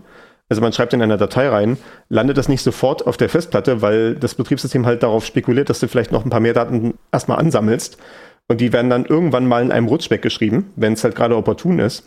also 0.48 0.62
man 0.62 0.72
schreibt 0.72 0.94
in 0.94 1.02
eine 1.02 1.18
Datei 1.18 1.48
rein, 1.48 1.76
landet 2.08 2.38
das 2.38 2.48
nicht 2.48 2.62
sofort 2.62 3.06
auf 3.06 3.16
der 3.16 3.28
Festplatte, 3.28 3.82
weil 3.82 4.14
das 4.14 4.34
Betriebssystem 4.34 4.86
halt 4.86 5.02
darauf 5.02 5.26
spekuliert, 5.26 5.68
dass 5.68 5.80
du 5.80 5.88
vielleicht 5.88 6.12
noch 6.12 6.24
ein 6.24 6.30
paar 6.30 6.40
mehr 6.40 6.54
Daten 6.54 6.94
erstmal 7.12 7.38
ansammelst. 7.38 7.98
Und 8.46 8.62
die 8.62 8.72
werden 8.72 8.88
dann 8.88 9.04
irgendwann 9.04 9.46
mal 9.46 9.62
in 9.62 9.72
einem 9.72 9.88
Rutsch 9.88 10.10
weggeschrieben, 10.10 10.70
wenn 10.76 10.94
es 10.94 11.04
halt 11.04 11.16
gerade 11.16 11.36
opportun 11.36 11.80
ist. 11.80 12.04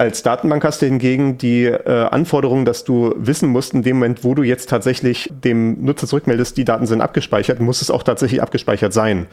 Als 0.00 0.22
Datenbank 0.22 0.64
hast 0.64 0.80
du 0.80 0.86
hingegen 0.86 1.36
die 1.36 1.66
äh, 1.66 2.06
Anforderung, 2.10 2.64
dass 2.64 2.84
du 2.84 3.12
wissen 3.18 3.50
musst, 3.50 3.74
in 3.74 3.82
dem 3.82 3.98
Moment, 3.98 4.24
wo 4.24 4.34
du 4.34 4.42
jetzt 4.42 4.70
tatsächlich 4.70 5.30
dem 5.44 5.84
Nutzer 5.84 6.06
zurückmeldest, 6.06 6.56
die 6.56 6.64
Daten 6.64 6.86
sind 6.86 7.02
abgespeichert, 7.02 7.60
muss 7.60 7.82
es 7.82 7.90
auch 7.90 8.02
tatsächlich 8.02 8.40
abgespeichert 8.40 8.94
sein. 8.94 9.26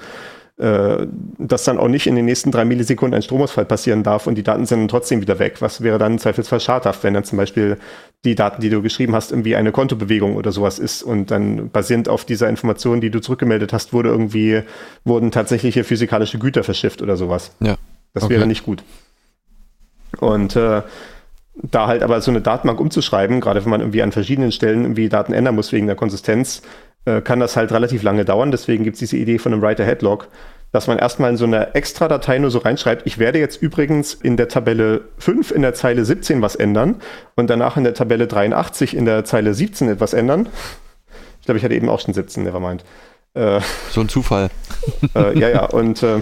Äh, 0.58 1.08
dass 1.38 1.64
dann 1.64 1.78
auch 1.78 1.88
nicht 1.88 2.06
in 2.06 2.18
den 2.18 2.26
nächsten 2.26 2.52
drei 2.52 2.66
Millisekunden 2.66 3.16
ein 3.16 3.22
Stromausfall 3.22 3.64
passieren 3.64 4.04
darf 4.04 4.28
und 4.28 4.36
die 4.36 4.44
Daten 4.44 4.66
sind 4.66 4.80
dann 4.82 4.88
trotzdem 4.90 5.22
wieder 5.22 5.40
weg. 5.40 5.62
Was 5.62 5.84
wäre 5.84 6.00
dann 6.00 6.20
Zweifelsfall 6.20 6.60
schadhaft, 6.60 7.02
wenn 7.06 7.14
dann 7.14 7.24
zum 7.24 7.38
Beispiel 7.38 7.78
die 8.26 8.36
Daten, 8.36 8.60
die 8.60 8.70
du 8.70 8.82
geschrieben 8.82 9.16
hast, 9.16 9.32
irgendwie 9.32 9.56
eine 9.56 9.72
Kontobewegung 9.72 10.36
oder 10.36 10.52
sowas 10.52 10.80
ist 10.80 11.02
und 11.02 11.32
dann 11.32 11.70
basierend 11.70 12.10
auf 12.10 12.26
dieser 12.26 12.50
Information, 12.50 13.00
die 13.00 13.10
du 13.10 13.22
zurückgemeldet 13.22 13.72
hast, 13.72 13.94
wurde 13.94 14.10
irgendwie, 14.10 14.64
wurden 15.06 15.32
tatsächliche 15.32 15.86
physikalische 15.86 16.40
Güter 16.40 16.66
verschifft 16.66 17.02
oder 17.02 17.16
sowas. 17.16 17.52
Ja. 17.62 17.78
Das 18.14 18.24
Okay. 18.24 18.34
wäre 18.34 18.48
nicht 18.48 18.66
gut. 18.66 18.84
Und 20.20 20.56
äh, 20.56 20.82
da 21.56 21.88
halt 21.88 22.04
aber 22.04 22.22
so 22.22 22.32
eine 22.32 22.42
Datenbank 22.42 22.80
umzuschreiben, 22.80 23.42
gerade 23.42 23.64
wenn 23.64 23.72
man 23.72 23.82
irgendwie 23.82 24.02
an 24.02 24.12
verschiedenen 24.12 24.52
Stellen 24.52 24.84
irgendwie 24.84 25.10
Daten 25.10 25.34
ändern 25.34 25.56
muss 25.56 25.72
wegen 25.72 25.88
der 25.88 25.96
Konsistenz, 25.96 26.62
äh, 27.06 27.22
kann 27.22 27.40
das 27.40 27.56
halt 27.56 27.72
relativ 27.72 28.04
lange 28.04 28.26
dauern. 28.26 28.52
Deswegen 28.52 28.84
gibt 28.84 28.96
es 28.96 29.00
diese 29.00 29.18
Idee 29.18 29.40
von 29.40 29.54
einem 29.54 29.62
Write-Ahead-Log, 29.62 30.28
dass 30.72 30.88
man 30.88 31.00
erstmal 31.00 31.32
in 31.32 31.38
so 31.38 31.46
eine 31.46 31.74
extra 31.74 32.08
Datei 32.08 32.38
nur 32.40 32.52
so 32.52 32.60
reinschreibt, 32.60 33.04
ich 33.06 33.18
werde 33.18 33.40
jetzt 33.40 33.62
übrigens 33.62 34.14
in 34.14 34.38
der 34.38 34.50
Tabelle 34.50 35.02
5 35.18 35.52
in 35.52 35.62
der 35.62 35.74
Zeile 35.74 36.04
17 36.04 36.42
was 36.42 36.56
ändern 36.56 37.02
und 37.36 37.50
danach 37.50 37.78
in 37.78 37.84
der 37.84 37.94
Tabelle 37.94 38.28
83 38.28 38.96
in 38.96 39.06
der 39.06 39.24
Zeile 39.24 39.54
17 39.54 39.90
etwas 39.90 40.14
ändern. 40.14 40.50
Ich 41.40 41.46
glaube, 41.46 41.58
ich 41.58 41.64
hatte 41.64 41.76
eben 41.76 41.88
auch 41.88 42.02
schon 42.02 42.14
17, 42.14 42.44
nevermind. 42.44 42.84
Äh, 43.34 43.62
So 43.92 44.02
ein 44.02 44.10
Zufall. 44.10 44.50
äh, 45.16 45.40
ja, 45.40 45.50
ja, 45.50 45.66
und 45.66 46.04
äh, 46.04 46.22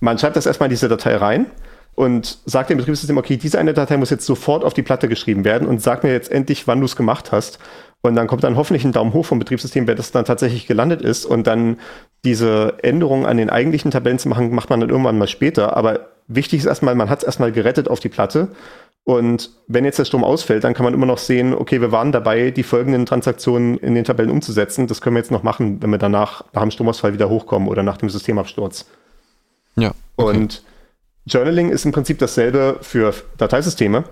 man 0.00 0.18
schreibt 0.18 0.34
das 0.34 0.46
erstmal 0.46 0.66
in 0.66 0.70
diese 0.70 0.88
Datei 0.88 1.14
rein 1.14 1.46
und 1.94 2.38
sagt 2.46 2.70
dem 2.70 2.78
Betriebssystem, 2.78 3.18
okay, 3.18 3.36
diese 3.36 3.58
eine 3.58 3.74
Datei 3.74 3.96
muss 3.96 4.10
jetzt 4.10 4.26
sofort 4.26 4.64
auf 4.64 4.74
die 4.74 4.82
Platte 4.82 5.08
geschrieben 5.08 5.44
werden 5.44 5.68
und 5.68 5.82
sag 5.82 6.02
mir 6.02 6.12
jetzt 6.12 6.30
endlich, 6.30 6.66
wann 6.66 6.80
du 6.80 6.86
es 6.86 6.96
gemacht 6.96 7.32
hast. 7.32 7.58
Und 8.02 8.14
dann 8.14 8.26
kommt 8.26 8.44
dann 8.44 8.56
hoffentlich 8.56 8.84
ein 8.84 8.92
Daumen 8.92 9.12
hoch 9.12 9.26
vom 9.26 9.38
Betriebssystem, 9.38 9.86
wer 9.86 9.94
das 9.94 10.10
dann 10.10 10.24
tatsächlich 10.24 10.66
gelandet 10.66 11.02
ist. 11.02 11.26
Und 11.26 11.46
dann 11.46 11.78
diese 12.24 12.74
Änderungen 12.82 13.26
an 13.26 13.36
den 13.36 13.50
eigentlichen 13.50 13.90
Tabellen 13.90 14.18
zu 14.18 14.28
machen, 14.28 14.54
macht 14.54 14.70
man 14.70 14.80
dann 14.80 14.88
irgendwann 14.88 15.18
mal 15.18 15.28
später. 15.28 15.76
Aber 15.76 16.08
wichtig 16.26 16.60
ist 16.60 16.66
erstmal, 16.66 16.94
man 16.94 17.10
hat 17.10 17.18
es 17.18 17.24
erstmal 17.24 17.52
gerettet 17.52 17.88
auf 17.88 18.00
die 18.00 18.08
Platte. 18.08 18.48
Und 19.04 19.50
wenn 19.66 19.84
jetzt 19.84 19.98
der 19.98 20.04
Strom 20.04 20.24
ausfällt, 20.24 20.64
dann 20.64 20.72
kann 20.72 20.84
man 20.84 20.94
immer 20.94 21.06
noch 21.06 21.18
sehen, 21.18 21.54
okay, 21.54 21.80
wir 21.80 21.92
waren 21.92 22.12
dabei, 22.12 22.50
die 22.50 22.62
folgenden 22.62 23.06
Transaktionen 23.06 23.76
in 23.78 23.94
den 23.94 24.04
Tabellen 24.04 24.30
umzusetzen. 24.30 24.86
Das 24.86 25.00
können 25.00 25.16
wir 25.16 25.20
jetzt 25.20 25.30
noch 25.30 25.42
machen, 25.42 25.82
wenn 25.82 25.90
wir 25.90 25.98
danach 25.98 26.44
nach 26.52 26.62
dem 26.62 26.70
Stromausfall 26.70 27.12
wieder 27.12 27.28
hochkommen 27.28 27.68
oder 27.68 27.82
nach 27.82 27.98
dem 27.98 28.08
Systemabsturz. 28.08 28.86
Ja. 29.76 29.92
okay. 30.16 30.36
Und 30.36 30.62
Journaling 31.30 31.70
ist 31.70 31.84
im 31.84 31.92
Prinzip 31.92 32.18
dasselbe 32.18 32.78
für 32.82 33.14
Dateisysteme, 33.38 34.04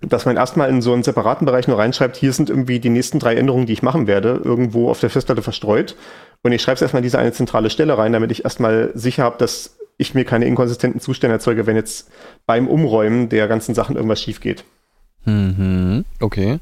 dass 0.00 0.24
man 0.24 0.36
erstmal 0.36 0.70
in 0.70 0.82
so 0.82 0.92
einen 0.92 1.02
separaten 1.02 1.46
Bereich 1.46 1.68
nur 1.68 1.78
reinschreibt, 1.78 2.16
hier 2.16 2.32
sind 2.32 2.50
irgendwie 2.50 2.80
die 2.80 2.88
nächsten 2.88 3.18
drei 3.18 3.36
Änderungen, 3.36 3.66
die 3.66 3.74
ich 3.74 3.82
machen 3.82 4.06
werde, 4.06 4.40
irgendwo 4.42 4.90
auf 4.90 5.00
der 5.00 5.10
Festplatte 5.10 5.42
verstreut. 5.42 5.96
Und 6.42 6.52
ich 6.52 6.62
schreibe 6.62 6.76
es 6.76 6.82
erstmal 6.82 7.00
in 7.00 7.04
diese 7.04 7.18
eine 7.18 7.32
zentrale 7.32 7.70
Stelle 7.70 7.96
rein, 7.98 8.12
damit 8.12 8.30
ich 8.30 8.44
erstmal 8.44 8.90
sicher 8.94 9.24
habe, 9.24 9.36
dass 9.38 9.76
ich 9.98 10.14
mir 10.14 10.24
keine 10.24 10.46
inkonsistenten 10.46 11.00
Zustände 11.00 11.34
erzeuge, 11.34 11.66
wenn 11.66 11.76
jetzt 11.76 12.10
beim 12.46 12.66
Umräumen 12.66 13.28
der 13.28 13.46
ganzen 13.46 13.74
Sachen 13.74 13.96
irgendwas 13.96 14.22
schief 14.22 14.40
geht. 14.40 14.64
Mhm. 15.26 16.06
Okay. 16.20 16.60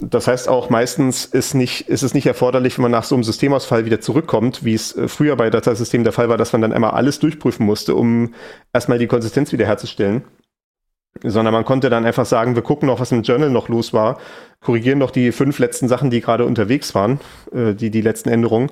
Das 0.00 0.28
heißt 0.28 0.48
auch 0.48 0.68
meistens 0.68 1.24
ist, 1.24 1.54
nicht, 1.54 1.88
ist 1.88 2.02
es 2.02 2.12
nicht 2.12 2.26
erforderlich, 2.26 2.76
wenn 2.76 2.82
man 2.82 2.90
nach 2.90 3.04
so 3.04 3.14
einem 3.14 3.24
Systemausfall 3.24 3.86
wieder 3.86 4.00
zurückkommt, 4.00 4.64
wie 4.64 4.74
es 4.74 4.96
äh, 4.96 5.08
früher 5.08 5.36
bei 5.36 5.48
Dateisystemen 5.50 6.04
der 6.04 6.12
Fall 6.12 6.28
war, 6.28 6.36
dass 6.36 6.52
man 6.52 6.62
dann 6.62 6.72
einmal 6.72 6.90
alles 6.90 7.18
durchprüfen 7.18 7.64
musste, 7.64 7.94
um 7.94 8.34
erstmal 8.72 8.98
die 8.98 9.06
Konsistenz 9.06 9.52
wiederherzustellen. 9.52 10.24
Sondern 11.22 11.54
man 11.54 11.64
konnte 11.64 11.88
dann 11.88 12.04
einfach 12.04 12.26
sagen, 12.26 12.56
wir 12.56 12.62
gucken 12.62 12.88
noch, 12.88 13.00
was 13.00 13.10
im 13.10 13.22
Journal 13.22 13.48
noch 13.48 13.68
los 13.68 13.94
war, 13.94 14.18
korrigieren 14.60 14.98
noch 14.98 15.10
die 15.10 15.32
fünf 15.32 15.58
letzten 15.58 15.88
Sachen, 15.88 16.10
die 16.10 16.20
gerade 16.20 16.44
unterwegs 16.44 16.94
waren, 16.94 17.20
äh, 17.52 17.72
die, 17.74 17.90
die 17.90 18.02
letzten 18.02 18.28
Änderungen 18.28 18.70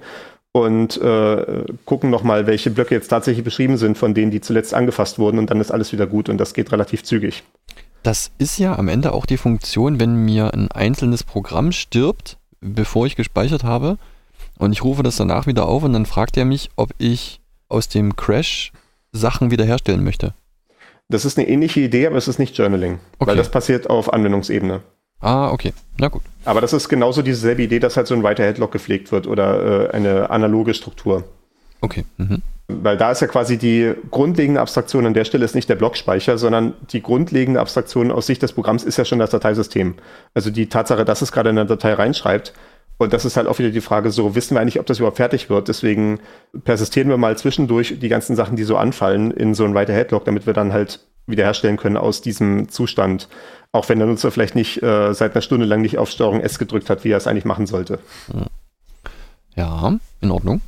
und 0.53 1.01
äh, 1.01 1.65
gucken 1.85 2.11
nochmal, 2.11 2.47
welche 2.47 2.71
Blöcke 2.71 2.95
jetzt 2.95 3.09
tatsächlich 3.09 3.45
beschrieben 3.45 3.77
sind 3.77 3.99
von 3.99 4.15
denen, 4.15 4.31
die 4.31 4.41
zuletzt 4.41 4.73
angefasst 4.73 5.19
wurden 5.19 5.39
und 5.39 5.51
dann 5.51 5.61
ist 5.61 5.73
alles 5.73 5.93
wieder 5.93 6.07
gut 6.07 6.29
und 6.29 6.39
das 6.39 6.55
geht 6.55 6.71
relativ 6.71 7.03
zügig. 7.03 7.43
Das 8.05 8.31
ist 8.37 8.59
ja 8.59 8.77
am 8.79 8.89
Ende 8.89 9.13
auch 9.15 9.25
die 9.25 9.39
Funktion, 9.39 9.99
wenn 9.99 10.15
mir 10.27 10.53
ein 10.53 10.71
einzelnes 10.71 11.25
Programm 11.25 11.73
stirbt, 11.73 12.37
bevor 12.61 13.07
ich 13.07 13.17
gespeichert 13.17 13.65
habe, 13.65 13.97
und 14.59 14.73
ich 14.73 14.85
rufe 14.85 15.03
das 15.03 15.17
danach 15.17 15.47
wieder 15.47 15.67
auf 15.67 15.83
und 15.83 15.95
dann 15.95 16.05
fragt 16.05 16.37
er 16.37 16.45
mich, 16.45 16.69
ob 16.77 16.91
ich 16.99 17.41
aus 17.71 17.89
dem 17.89 18.15
Crash 18.15 18.73
Sachen 19.13 19.51
wiederherstellen 19.51 20.05
möchte. 20.05 20.35
Das 21.09 21.25
ist 21.25 21.39
eine 21.39 21.49
ähnliche 21.49 21.81
Idee, 21.81 22.07
aber 22.07 22.17
es 22.17 22.29
ist 22.29 22.39
nicht 22.39 22.57
Journaling, 22.59 22.99
Okay. 23.19 23.31
weil 23.31 23.37
das 23.37 23.51
passiert 23.51 23.89
auf 23.89 24.13
Anwendungsebene. 24.13 24.83
Ah, 25.21 25.51
okay. 25.51 25.73
Na 25.99 26.09
gut. 26.09 26.23
Aber 26.45 26.61
das 26.61 26.75
ist 26.75 26.91
genauso 26.91 27.23
dieselbe 27.23 27.63
Idee, 27.63 27.79
dass 27.79 27.97
halt 27.97 28.07
so 28.07 28.15
ein 28.15 28.23
Write-Ahead-Log 28.23 28.71
gepflegt 28.71 29.13
wird 29.13 29.27
oder 29.27 29.89
äh, 29.89 29.91
eine 29.93 30.29
analoge 30.29 30.75
Struktur. 30.75 31.25
Okay. 31.81 32.05
Mhm. 32.17 32.43
Weil 32.67 32.97
da 32.97 33.11
ist 33.11 33.21
ja 33.21 33.27
quasi 33.27 33.59
die 33.59 33.93
grundlegende 34.11 34.61
Abstraktion 34.61 35.05
an 35.05 35.13
der 35.13 35.27
Stelle 35.27 35.45
ist 35.45 35.55
nicht 35.55 35.69
der 35.69 35.75
Blockspeicher, 35.75 36.39
sondern 36.39 36.73
die 36.93 37.03
grundlegende 37.03 37.61
Abstraktion 37.61 38.11
aus 38.11 38.27
Sicht 38.27 38.41
des 38.43 38.53
Programms 38.53 38.85
ist 38.85 38.97
ja 38.97 39.05
schon 39.05 39.19
das 39.19 39.31
Dateisystem. 39.31 39.95
Also 40.33 40.51
die 40.51 40.69
Tatsache, 40.69 41.05
dass 41.05 41.21
es 41.21 41.31
gerade 41.31 41.51
in 41.51 41.59
eine 41.59 41.67
Datei 41.67 41.93
reinschreibt. 41.93 42.55
Und 42.97 43.13
das 43.13 43.25
ist 43.25 43.37
halt 43.37 43.49
auch 43.49 43.59
wieder 43.59 43.71
die 43.71 43.81
Frage, 43.81 44.11
so 44.11 44.35
wissen 44.35 44.55
wir 44.55 44.61
eigentlich, 44.61 44.81
ob 44.81 44.87
das 44.87 44.99
überhaupt 44.99 45.19
fertig 45.19 45.51
wird. 45.51 45.69
Deswegen 45.69 46.21
persistieren 46.65 47.09
wir 47.09 47.19
mal 47.19 47.37
zwischendurch 47.37 47.99
die 47.99 48.09
ganzen 48.09 48.37
Sachen, 48.37 48.57
die 48.57 48.63
so 48.63 48.77
anfallen, 48.77 49.31
in 49.31 49.55
so 49.55 49.65
ein 49.65 49.75
Write-Ahead-Log, 49.75 50.25
damit 50.25 50.47
wir 50.47 50.55
dann 50.55 50.73
halt 50.73 51.01
wiederherstellen 51.27 51.77
können 51.77 51.97
aus 51.97 52.23
diesem 52.23 52.69
Zustand. 52.69 53.29
Auch 53.73 53.89
wenn 53.89 53.99
der 53.99 54.07
Nutzer 54.07 54.31
vielleicht 54.31 54.55
nicht 54.55 54.83
äh, 54.83 55.13
seit 55.13 55.33
einer 55.33 55.43
Stunde 55.43 55.67
lang 55.67 55.83
nicht 55.83 55.99
auf 55.99 56.09
Steuerung 56.09 56.41
S 56.41 56.59
gedrückt 56.59 56.89
hat, 56.89 57.05
wie 57.05 57.11
er 57.11 57.19
es 57.19 57.27
eigentlich 57.27 57.45
machen 57.45 57.67
sollte. 57.67 57.99
Ja, 59.57 59.99
in 60.21 60.31
Ordnung. 60.31 60.61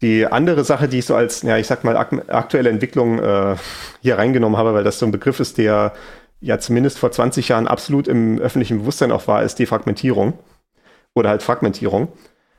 Die 0.00 0.26
andere 0.26 0.64
Sache, 0.64 0.88
die 0.88 0.98
ich 0.98 1.06
so 1.06 1.14
als, 1.14 1.42
ja, 1.42 1.58
ich 1.58 1.66
sag 1.66 1.82
mal, 1.82 1.96
ak 1.96 2.12
aktuelle 2.28 2.70
Entwicklung 2.70 3.18
äh, 3.18 3.56
hier 4.00 4.18
reingenommen 4.18 4.56
habe, 4.56 4.74
weil 4.74 4.84
das 4.84 4.98
so 4.98 5.06
ein 5.06 5.12
Begriff 5.12 5.40
ist, 5.40 5.58
der 5.58 5.92
ja 6.40 6.58
zumindest 6.58 6.98
vor 6.98 7.10
20 7.10 7.48
Jahren 7.48 7.66
absolut 7.66 8.06
im 8.06 8.38
öffentlichen 8.38 8.78
Bewusstsein 8.78 9.10
auch 9.10 9.26
war, 9.26 9.42
ist 9.42 9.58
die 9.58 9.66
Fragmentierung. 9.66 10.34
Oder 11.14 11.30
halt 11.30 11.42
Fragmentierung. 11.42 12.08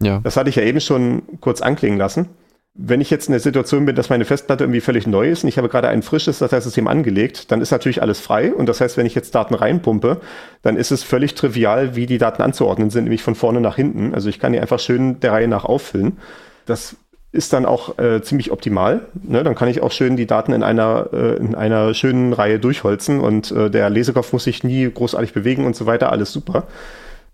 Ja. 0.01 0.19
Das 0.23 0.35
hatte 0.35 0.49
ich 0.49 0.57
ja 0.57 0.63
eben 0.63 0.81
schon 0.81 1.23
kurz 1.39 1.61
anklingen 1.61 1.97
lassen. 1.97 2.27
Wenn 2.73 3.01
ich 3.01 3.09
jetzt 3.09 3.27
in 3.27 3.31
der 3.31 3.39
Situation 3.39 3.85
bin, 3.85 3.95
dass 3.95 4.09
meine 4.09 4.25
Festplatte 4.25 4.63
irgendwie 4.63 4.81
völlig 4.81 5.07
neu 5.07 5.29
ist 5.29 5.43
und 5.43 5.49
ich 5.49 5.57
habe 5.57 5.69
gerade 5.69 5.89
ein 5.89 6.01
frisches 6.01 6.39
Dateisystem 6.39 6.87
angelegt, 6.87 7.51
dann 7.51 7.61
ist 7.61 7.71
natürlich 7.71 8.01
alles 8.01 8.19
frei. 8.19 8.53
Und 8.53 8.67
das 8.67 8.79
heißt, 8.79 8.95
wenn 8.95 9.05
ich 9.05 9.15
jetzt 9.15 9.33
Daten 9.33 9.55
reinpumpe, 9.55 10.21
dann 10.61 10.77
ist 10.77 10.91
es 10.91 11.03
völlig 11.03 11.35
trivial, 11.35 11.95
wie 11.95 12.05
die 12.05 12.17
Daten 12.17 12.41
anzuordnen 12.41 12.89
sind, 12.89 13.05
nämlich 13.05 13.23
von 13.23 13.35
vorne 13.35 13.59
nach 13.59 13.75
hinten. 13.75 14.13
Also 14.13 14.29
ich 14.29 14.39
kann 14.39 14.53
die 14.53 14.59
einfach 14.59 14.79
schön 14.79 15.19
der 15.19 15.31
Reihe 15.31 15.47
nach 15.47 15.65
auffüllen. 15.65 16.19
Das 16.65 16.95
ist 17.31 17.53
dann 17.53 17.65
auch 17.65 17.99
äh, 17.99 18.21
ziemlich 18.21 18.51
optimal. 18.51 19.01
Ne? 19.21 19.43
Dann 19.43 19.55
kann 19.55 19.67
ich 19.67 19.81
auch 19.81 19.91
schön 19.91 20.15
die 20.15 20.25
Daten 20.25 20.51
in 20.51 20.63
einer, 20.63 21.09
äh, 21.13 21.35
in 21.35 21.53
einer 21.53 21.93
schönen 21.93 22.33
Reihe 22.33 22.59
durchholzen 22.59 23.19
und 23.19 23.51
äh, 23.51 23.69
der 23.69 23.89
Lesekopf 23.89 24.33
muss 24.33 24.45
sich 24.45 24.63
nie 24.63 24.89
großartig 24.91 25.33
bewegen 25.33 25.65
und 25.65 25.75
so 25.75 25.85
weiter. 25.85 26.11
Alles 26.11 26.33
super. 26.33 26.63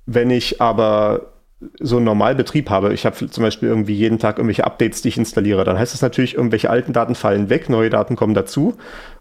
Wenn 0.06 0.32
ich 0.32 0.62
aber 0.62 1.32
so 1.80 1.96
einen 1.96 2.06
Normalbetrieb 2.06 2.70
habe, 2.70 2.94
ich 2.94 3.06
habe 3.06 3.30
zum 3.30 3.44
Beispiel 3.44 3.70
irgendwie 3.70 3.96
jeden 3.96 4.20
Tag 4.20 4.38
irgendwelche 4.38 4.66
Updates, 4.66 5.02
die 5.02 5.08
ich 5.08 5.18
installiere, 5.18 5.64
dann 5.64 5.80
heißt 5.80 5.94
das 5.94 6.02
natürlich, 6.02 6.36
irgendwelche 6.36 6.70
alten 6.70 6.92
Daten 6.92 7.16
fallen 7.16 7.50
weg, 7.50 7.70
neue 7.70 7.90
Daten 7.90 8.18
kommen 8.18 8.34
dazu. 8.34 8.76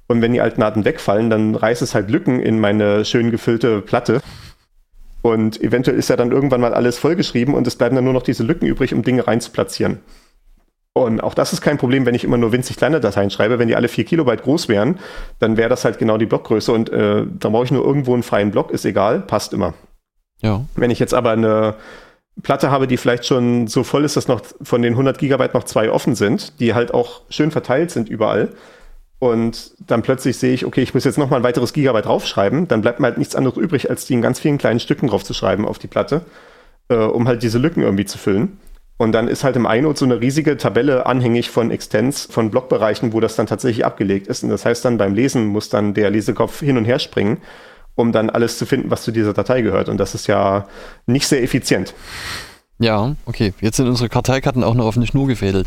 Und 0.09 0.20
wenn 0.20 0.33
die 0.33 0.41
alten 0.41 0.61
Daten 0.61 0.85
wegfallen, 0.85 1.31
dann 1.31 1.55
reißt 1.55 1.81
es 1.83 1.95
halt 1.95 2.11
Lücken 2.11 2.41
in 2.41 2.59
meine 2.59 3.05
schön 3.05 3.31
gefüllte 3.31 3.81
Platte. 3.81 4.20
Und 5.22 5.59
eventuell 5.62 5.97
ist 5.97 6.11
ja 6.11 6.16
dann 6.16 6.33
irgendwann 6.33 6.61
mal 6.61 6.75
alles 6.75 6.99
vollgeschrieben 6.99 7.55
und 7.55 7.66
es 7.66 7.77
bleiben 7.77 7.95
dann 7.95 8.05
nur 8.05 8.12
noch 8.12 8.22
diese 8.22 8.43
Lücken 8.43 8.66
übrig, 8.66 8.93
um 8.93 9.03
Dinge 9.03 9.27
reinzuplatzieren. 9.27 10.01
Und 10.97 11.25
auch 11.25 11.35
das 11.35 11.53
ist 11.53 11.61
kein 11.61 11.77
Problem, 11.77 12.07
wenn 12.07 12.15
ich 12.15 12.23
immer 12.23 12.37
nur 12.37 12.53
winzig 12.53 12.77
kleine 12.77 13.01
Dateien 13.01 13.31
schreibe. 13.31 13.59
Wenn 13.59 13.67
die 13.67 13.75
alle 13.75 13.89
vier 13.89 14.05
Kilobyte 14.05 14.45
groß 14.45 14.69
wären, 14.69 15.01
dann 15.41 15.57
wäre 15.57 15.69
das 15.69 15.85
halt 15.85 15.99
genau 15.99 16.19
die 16.19 16.27
Blockgröße 16.27 16.71
und 16.73 16.89
äh, 16.91 17.25
da 17.27 17.49
brauche 17.49 17.65
ich 17.65 17.73
nur 17.73 17.85
irgendwo 17.85 18.15
einen 18.15 18.23
freien 18.23 18.53
Block, 18.53 18.71
ist 18.71 18.85
egal, 18.85 19.21
passt 19.21 19.53
immer. 19.53 19.75
Ja. 20.41 20.65
Wenn 20.77 20.93
ich 20.93 21.01
jetzt 21.01 21.13
aber 21.13 21.33
eine 21.33 21.75
Platte 22.43 22.71
habe, 22.71 22.87
die 22.87 22.97
vielleicht 22.97 23.27
schon 23.27 23.67
so 23.67 23.83
voll 23.83 24.05
ist, 24.05 24.17
dass 24.17 24.29
noch 24.29 24.43
von 24.63 24.83
den 24.83 24.93
100 24.93 25.19
Gigabyte 25.19 25.55
noch 25.55 25.65
zwei 25.65 25.91
offen 25.91 26.15
sind, 26.15 26.61
die 26.61 26.75
halt 26.75 26.95
auch 26.95 27.23
schön 27.29 27.51
verteilt 27.51 27.91
sind 27.91 28.09
überall 28.09 28.51
und 29.19 29.73
dann 29.87 30.03
plötzlich 30.03 30.37
sehe 30.39 30.55
ich, 30.55 30.65
okay, 30.65 30.83
ich 30.83 30.95
muss 30.95 31.05
jetzt 31.05 31.19
noch 31.19 31.31
mal 31.31 31.39
ein 31.39 31.43
weiteres 31.43 31.73
Gigabyte 31.73 32.07
draufschreiben, 32.07 32.69
dann 32.69 32.83
bleibt 32.83 33.01
mir 33.01 33.07
halt 33.07 33.19
nichts 33.19 33.35
anderes 33.35 33.57
übrig, 33.57 33.91
als 33.91 34.07
die 34.07 34.15
in 34.15 34.23
ganz 34.23 34.39
vielen 34.39 34.59
kleinen 34.59 34.81
Stücken 34.81 35.09
draufzuschreiben 35.09 35.65
auf 35.65 35.81
die 35.81 35.89
Platte, 35.89 36.25
äh, 36.89 36.95
um 36.97 37.27
halt 37.27 37.43
diese 37.43 37.59
Lücken 37.59 37.83
irgendwie 37.83 38.05
zu 38.05 38.19
füllen. 38.19 38.59
Und 38.97 39.13
dann 39.13 39.27
ist 39.27 39.43
halt 39.43 39.57
im 39.57 39.67
iNote 39.67 39.99
so 39.99 40.05
eine 40.05 40.21
riesige 40.21 40.57
Tabelle 40.57 41.07
anhängig 41.07 41.51
von 41.51 41.71
Extents, 41.71 42.29
von 42.31 42.51
Blockbereichen, 42.51 43.13
wo 43.13 43.21
das 43.21 43.35
dann 43.35 43.47
tatsächlich 43.47 43.85
abgelegt 43.85 44.29
ist. 44.29 44.45
Und 44.45 44.51
das 44.51 44.65
heißt 44.65 44.85
dann 44.85 44.99
beim 44.99 45.15
Lesen 45.15 45.47
muss 45.47 45.69
dann 45.69 45.95
der 45.95 46.11
Lesekopf 46.11 46.61
hin 46.61 46.77
und 46.77 46.85
her 46.85 47.01
springen, 47.01 47.39
um 47.97 48.13
dann 48.13 48.31
alles 48.31 48.57
zu 48.57 48.67
finden, 48.67 48.91
was 48.91 49.03
zu 49.03 49.11
dieser 49.11 49.33
Datei 49.33 49.63
gehört. 49.63 49.89
Und 49.89 49.99
das 49.99 50.15
ist 50.15 50.29
ja 50.29 50.69
nicht 51.07 51.27
sehr 51.27 51.43
effizient. 51.43 51.93
Ja, 52.79 53.17
okay. 53.27 53.53
Jetzt 53.61 53.79
sind 53.79 53.89
unsere 53.89 54.09
Karteikarten 54.09 54.63
auch 54.63 54.75
noch 54.75 54.87
auf 54.87 54.97
eine 54.97 55.07
Schnur 55.07 55.27
gefädelt. 55.27 55.67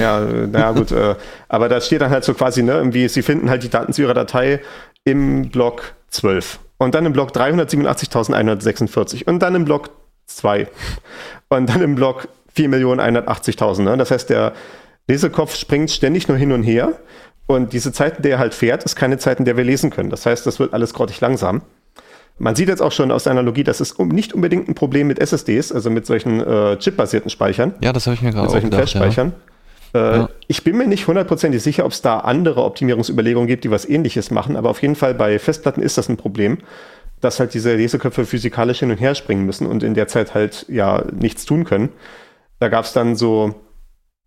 Ja, 0.00 0.20
naja, 0.20 0.72
gut. 0.72 0.92
äh, 0.92 1.16
aber 1.48 1.68
da 1.68 1.80
steht 1.80 2.00
dann 2.00 2.10
halt 2.10 2.24
so 2.24 2.34
quasi, 2.34 2.62
ne, 2.62 2.72
irgendwie, 2.72 3.08
sie 3.08 3.22
finden 3.22 3.50
halt 3.50 3.62
die 3.64 3.68
Daten 3.68 3.92
zu 3.92 4.02
ihrer 4.02 4.14
Datei 4.14 4.60
im 5.04 5.50
Block 5.50 5.94
12. 6.10 6.60
Und 6.78 6.94
dann 6.94 7.06
im 7.06 7.12
Block 7.12 7.30
387.146 7.30 9.24
und 9.26 9.40
dann 9.40 9.54
im 9.54 9.64
Block 9.64 9.90
2. 10.26 10.66
Und 11.48 11.68
dann 11.68 11.82
im 11.82 11.94
Block 11.94 12.28
4.180.000. 12.56 13.82
Ne? 13.82 13.96
Das 13.96 14.10
heißt, 14.10 14.30
der 14.30 14.52
Lesekopf 15.08 15.54
springt 15.56 15.90
ständig 15.90 16.28
nur 16.28 16.36
hin 16.36 16.52
und 16.52 16.62
her. 16.62 16.92
Und 17.46 17.72
diese 17.72 17.92
Zeit, 17.92 18.18
in 18.18 18.22
der 18.22 18.32
er 18.32 18.38
halt 18.38 18.54
fährt, 18.54 18.84
ist 18.84 18.96
keine 18.96 19.18
Zeit, 19.18 19.38
in 19.38 19.44
der 19.44 19.56
wir 19.56 19.64
lesen 19.64 19.90
können. 19.90 20.10
Das 20.10 20.24
heißt, 20.24 20.46
das 20.46 20.58
wird 20.58 20.72
alles 20.72 20.94
grottig 20.94 21.20
langsam. 21.20 21.62
Man 22.38 22.56
sieht 22.56 22.68
jetzt 22.68 22.80
auch 22.82 22.90
schon 22.90 23.12
aus 23.12 23.24
der 23.24 23.32
Analogie, 23.32 23.62
das 23.62 23.80
ist 23.80 23.92
um, 23.92 24.08
nicht 24.08 24.32
unbedingt 24.32 24.68
ein 24.68 24.74
Problem 24.74 25.06
mit 25.06 25.20
SSDs, 25.20 25.70
also 25.70 25.88
mit 25.90 26.04
solchen 26.06 26.40
äh, 26.40 26.76
chipbasierten 26.78 27.30
Speichern. 27.30 27.74
Ja, 27.80 27.92
das 27.92 28.06
habe 28.06 28.14
ich 28.14 28.22
mir 28.22 28.30
gerade 28.30 28.44
Mit 28.44 28.50
solchen 28.50 28.72
Flash-Speichern. 28.72 29.34
Äh, 29.94 29.98
Ja. 29.98 30.28
Ich 30.48 30.64
bin 30.64 30.76
mir 30.76 30.88
nicht 30.88 31.06
hundertprozentig 31.06 31.62
sicher, 31.62 31.84
ob 31.84 31.92
es 31.92 32.02
da 32.02 32.18
andere 32.18 32.64
Optimierungsüberlegungen 32.64 33.46
gibt, 33.46 33.62
die 33.62 33.70
was 33.70 33.88
ähnliches 33.88 34.32
machen, 34.32 34.56
aber 34.56 34.70
auf 34.70 34.82
jeden 34.82 34.96
Fall 34.96 35.14
bei 35.14 35.38
Festplatten 35.38 35.80
ist 35.82 35.96
das 35.96 36.08
ein 36.08 36.16
Problem, 36.16 36.58
dass 37.24 37.40
halt 37.40 37.54
diese 37.54 37.74
Leseköpfe 37.74 38.26
physikalisch 38.26 38.80
hin 38.80 38.90
und 38.90 38.98
her 38.98 39.14
springen 39.14 39.46
müssen 39.46 39.66
und 39.66 39.82
in 39.82 39.94
der 39.94 40.08
Zeit 40.08 40.34
halt 40.34 40.66
ja 40.68 41.02
nichts 41.12 41.44
tun 41.44 41.64
können. 41.64 41.90
Da 42.60 42.68
gab 42.68 42.84
es 42.84 42.92
dann 42.92 43.16
so 43.16 43.54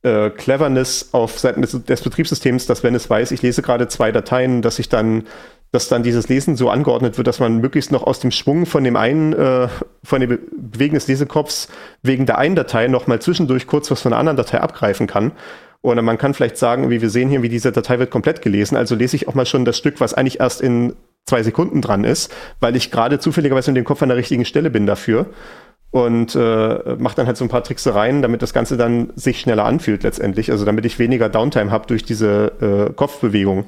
äh, 0.03 0.29
Cleverness 0.29 1.09
auf 1.13 1.39
Seiten 1.39 1.61
des, 1.61 1.71
des 1.83 2.01
Betriebssystems, 2.01 2.65
dass 2.65 2.83
wenn 2.83 2.95
es 2.95 3.09
weiß, 3.09 3.31
ich 3.31 3.41
lese 3.41 3.61
gerade 3.61 3.87
zwei 3.87 4.11
Dateien, 4.11 4.61
dass 4.61 4.79
ich 4.79 4.89
dann 4.89 5.23
dass 5.71 5.89
dann 5.89 6.01
dieses 6.01 6.29
Lesen 6.29 6.55
so 6.55 6.69
angeordnet 6.69 7.17
wird, 7.17 7.27
dass 7.27 7.41
man 7.41 7.57
möglichst 7.57 7.91
noch 7.91 8.03
aus 8.03 8.21
dem 8.21 8.31
Schwung 8.31 8.65
von 8.65 8.85
dem 8.85 8.95
einen, 8.95 9.33
äh, 9.33 9.67
von 10.01 10.21
dem 10.21 10.29
Be 10.29 10.39
Bewegen 10.57 10.95
des 10.95 11.07
Lesekopfs 11.07 11.67
wegen 12.01 12.25
der 12.25 12.37
einen 12.37 12.55
Datei 12.55 12.87
noch 12.87 13.07
mal 13.07 13.21
zwischendurch 13.21 13.67
kurz 13.67 13.91
was 13.91 14.01
von 14.01 14.13
einer 14.13 14.19
anderen 14.19 14.37
Datei 14.37 14.61
abgreifen 14.61 15.07
kann. 15.07 15.33
Oder 15.81 16.01
man 16.01 16.17
kann 16.17 16.33
vielleicht 16.33 16.57
sagen, 16.57 16.89
wie 16.89 17.01
wir 17.01 17.09
sehen 17.09 17.29
hier, 17.29 17.41
wie 17.41 17.49
diese 17.49 17.71
Datei 17.71 17.99
wird 17.99 18.11
komplett 18.11 18.41
gelesen. 18.41 18.77
Also 18.77 18.95
lese 18.95 19.15
ich 19.15 19.27
auch 19.27 19.35
mal 19.35 19.45
schon 19.45 19.65
das 19.65 19.77
Stück, 19.77 19.99
was 19.99 20.13
eigentlich 20.13 20.39
erst 20.39 20.61
in 20.61 20.93
zwei 21.27 21.43
Sekunden 21.43 21.81
dran 21.81 22.03
ist, 22.03 22.33
weil 22.59 22.75
ich 22.75 22.89
gerade 22.89 23.19
zufälligerweise 23.19 23.71
mit 23.71 23.77
dem 23.77 23.85
Kopf 23.85 24.01
an 24.01 24.09
der 24.09 24.17
richtigen 24.17 24.45
Stelle 24.45 24.71
bin 24.71 24.87
dafür. 24.87 25.27
Und 25.89 26.35
äh, 26.35 26.95
mache 26.97 27.15
dann 27.15 27.27
halt 27.27 27.37
so 27.37 27.45
ein 27.45 27.49
paar 27.49 27.63
Tricksereien, 27.63 28.21
damit 28.21 28.41
das 28.41 28.53
Ganze 28.53 28.75
dann 28.75 29.13
sich 29.15 29.39
schneller 29.39 29.63
anfühlt 29.63 30.03
letztendlich. 30.03 30.51
Also 30.51 30.65
damit 30.65 30.85
ich 30.85 30.99
weniger 30.99 31.29
Downtime 31.29 31.71
habe 31.71 31.87
durch 31.87 32.03
diese 32.03 32.89
äh, 32.89 32.93
Kopfbewegung. 32.93 33.65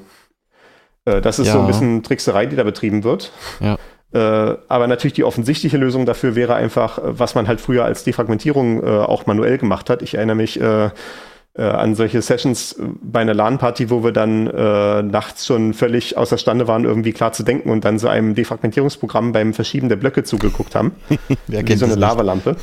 Äh, 1.06 1.22
das 1.22 1.38
ist 1.38 1.46
Ja. 1.46 1.54
so 1.54 1.60
ein 1.60 1.66
bisschen 1.66 2.02
Trickserei, 2.02 2.44
die 2.44 2.56
da 2.56 2.62
betrieben 2.64 3.04
wird. 3.04 3.32
Ja. 3.60 3.78
Äh, 4.12 4.56
aber 4.68 4.86
natürlich 4.86 5.14
die 5.14 5.24
offensichtliche 5.24 5.78
Lösung 5.78 6.04
dafür 6.04 6.34
wäre 6.34 6.54
einfach, 6.54 6.98
äh, 6.98 7.02
was 7.18 7.34
man 7.34 7.48
halt 7.48 7.60
früher 7.60 7.84
als 7.84 8.04
Defragmentierung 8.04 8.82
äh, 8.82 8.86
auch 8.86 9.26
manuell 9.26 9.56
gemacht 9.56 9.88
hat. 9.88 10.02
Ich 10.02 10.14
erinnere 10.14 10.36
mich 10.36 10.60
äh, 10.60 10.90
äh, 11.54 11.62
an 11.62 11.94
solche 11.94 12.22
Sessions 12.22 12.72
äh, 12.74 12.82
bei 13.02 13.20
einer 13.20 13.34
LAN-Party, 13.34 13.90
wo 13.90 14.04
wir 14.04 14.12
dann 14.12 14.46
äh, 14.46 15.02
nachts 15.02 15.46
schon 15.46 15.74
völlig 15.74 16.16
außerstande 16.16 16.68
waren, 16.68 16.84
irgendwie 16.84 17.12
klar 17.12 17.32
zu 17.32 17.42
denken 17.42 17.70
und 17.70 17.84
dann 17.84 17.98
so 17.98 18.08
einem 18.08 18.34
Defragmentierungsprogramm 18.34 19.32
beim 19.32 19.52
Verschieben 19.52 19.88
der 19.88 19.96
Blöcke 19.96 20.22
zugeguckt 20.22 20.74
haben. 20.74 20.92
Wer 21.46 21.66
Wie 21.66 21.74
so 21.74 21.86
eine? 21.86 21.96
Lavalampe. 21.96 22.56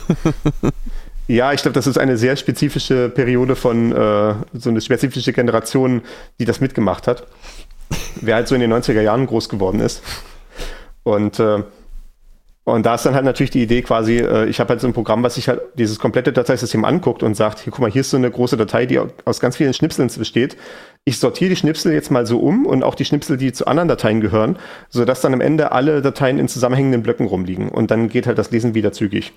ja, 1.28 1.52
ich 1.54 1.62
glaube, 1.62 1.74
das 1.74 1.88
ist 1.88 1.98
eine 1.98 2.18
sehr 2.18 2.36
spezifische 2.38 3.10
Periode 3.10 3.56
von, 3.56 3.92
äh, 3.92 4.36
so 4.54 4.70
eine 4.70 4.82
spezifische 4.82 5.34
Generation, 5.34 6.02
die 6.40 6.46
das 6.46 6.62
mitgemacht 6.62 7.08
hat. 7.08 7.28
Wer 8.22 8.36
halt 8.36 8.48
so 8.48 8.56
in 8.56 8.62
den 8.62 8.74
90er 8.74 9.02
Jahren 9.02 9.28
groß 9.28 9.50
geworden 9.50 9.80
ist. 9.80 10.02
Und, 11.04 11.40
äh, 11.40 11.64
und 12.68 12.86
da 12.86 12.96
ist 12.96 13.06
dann 13.06 13.16
halt 13.16 13.24
natürlich 13.24 13.52
die 13.52 13.64
Idee 13.64 13.82
quasi, 13.82 14.18
äh, 14.18 14.46
ich 14.50 14.60
habe 14.60 14.72
halt 14.72 14.82
so 14.82 14.88
ein 14.88 14.94
Programm, 14.94 15.24
was 15.24 15.36
sich 15.36 15.48
halt 15.48 15.62
dieses 15.76 16.00
komplette 16.00 16.34
Dateisystem 16.34 16.84
anguckt 16.84 17.24
und 17.24 17.34
sagt, 17.34 17.60
hier, 17.60 17.72
guck 17.72 17.80
mal, 17.80 17.90
hier 17.90 18.02
ist 18.02 18.10
so 18.10 18.18
eine 18.18 18.30
große 18.30 18.58
Datei, 18.58 18.86
die 18.86 19.00
aus 19.24 19.40
ganz 19.40 19.56
vielen 19.56 19.74
Schnipseln 19.74 20.10
besteht. 20.18 20.58
Ich 21.06 21.18
sortiere 21.18 21.52
die 21.52 21.56
Schnipsel 21.56 21.94
jetzt 21.94 22.12
mal 22.12 22.26
so 22.26 22.40
um 22.40 22.66
und 22.66 22.84
auch 22.84 22.96
die 22.96 23.06
Schnipsel, 23.06 23.38
die 23.38 23.54
zu 23.54 23.68
anderen 23.68 23.88
Dateien 23.88 24.20
gehören, 24.20 24.60
sodass 24.90 25.22
dann 25.22 25.34
am 25.34 25.40
Ende 25.40 25.72
alle 25.72 26.02
Dateien 26.02 26.40
in 26.40 26.50
zusammenhängenden 26.50 27.04
Blöcken 27.04 27.28
rumliegen. 27.28 27.70
Und 27.70 27.90
dann 27.90 28.10
geht 28.10 28.28
halt 28.28 28.38
das 28.38 28.52
Lesen 28.52 28.76
wieder 28.76 28.92
zügig. 28.92 29.32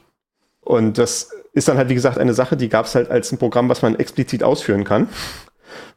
Und 0.61 0.99
das 0.99 1.31
ist 1.53 1.69
dann 1.69 1.77
halt, 1.77 1.89
wie 1.89 1.95
gesagt, 1.95 2.19
eine 2.19 2.35
Sache, 2.35 2.57
die 2.57 2.69
gab 2.69 2.87
es 2.87 2.97
halt 2.97 3.13
als 3.13 3.31
ein 3.31 3.39
Programm, 3.39 3.69
was 3.69 3.83
man 3.83 3.95
explizit 3.95 4.43
ausführen 4.43 4.83
kann. 4.83 5.09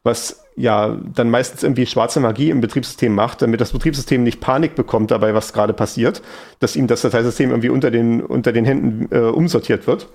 Was 0.04 0.44
ja 0.56 0.98
dann 1.16 1.30
meistens 1.30 1.64
irgendwie 1.64 1.86
schwarze 1.86 2.20
Magie 2.20 2.50
im 2.50 2.62
Betriebssystem 2.62 3.14
macht, 3.14 3.42
damit 3.42 3.62
das 3.62 3.72
Betriebssystem 3.72 4.24
nicht 4.24 4.40
Panik 4.40 4.76
bekommt 4.76 5.12
dabei, 5.12 5.34
was 5.34 5.54
gerade 5.54 5.74
passiert, 5.74 6.22
dass 6.60 6.76
ihm 6.76 6.88
das 6.88 7.02
Dateisystem 7.02 7.50
irgendwie 7.50 7.70
unter 7.70 7.92
den, 7.92 8.22
unter 8.22 8.52
den 8.52 8.66
Händen 8.66 9.08
äh, 9.16 9.20
umsortiert 9.20 9.88
wird. 9.88 10.08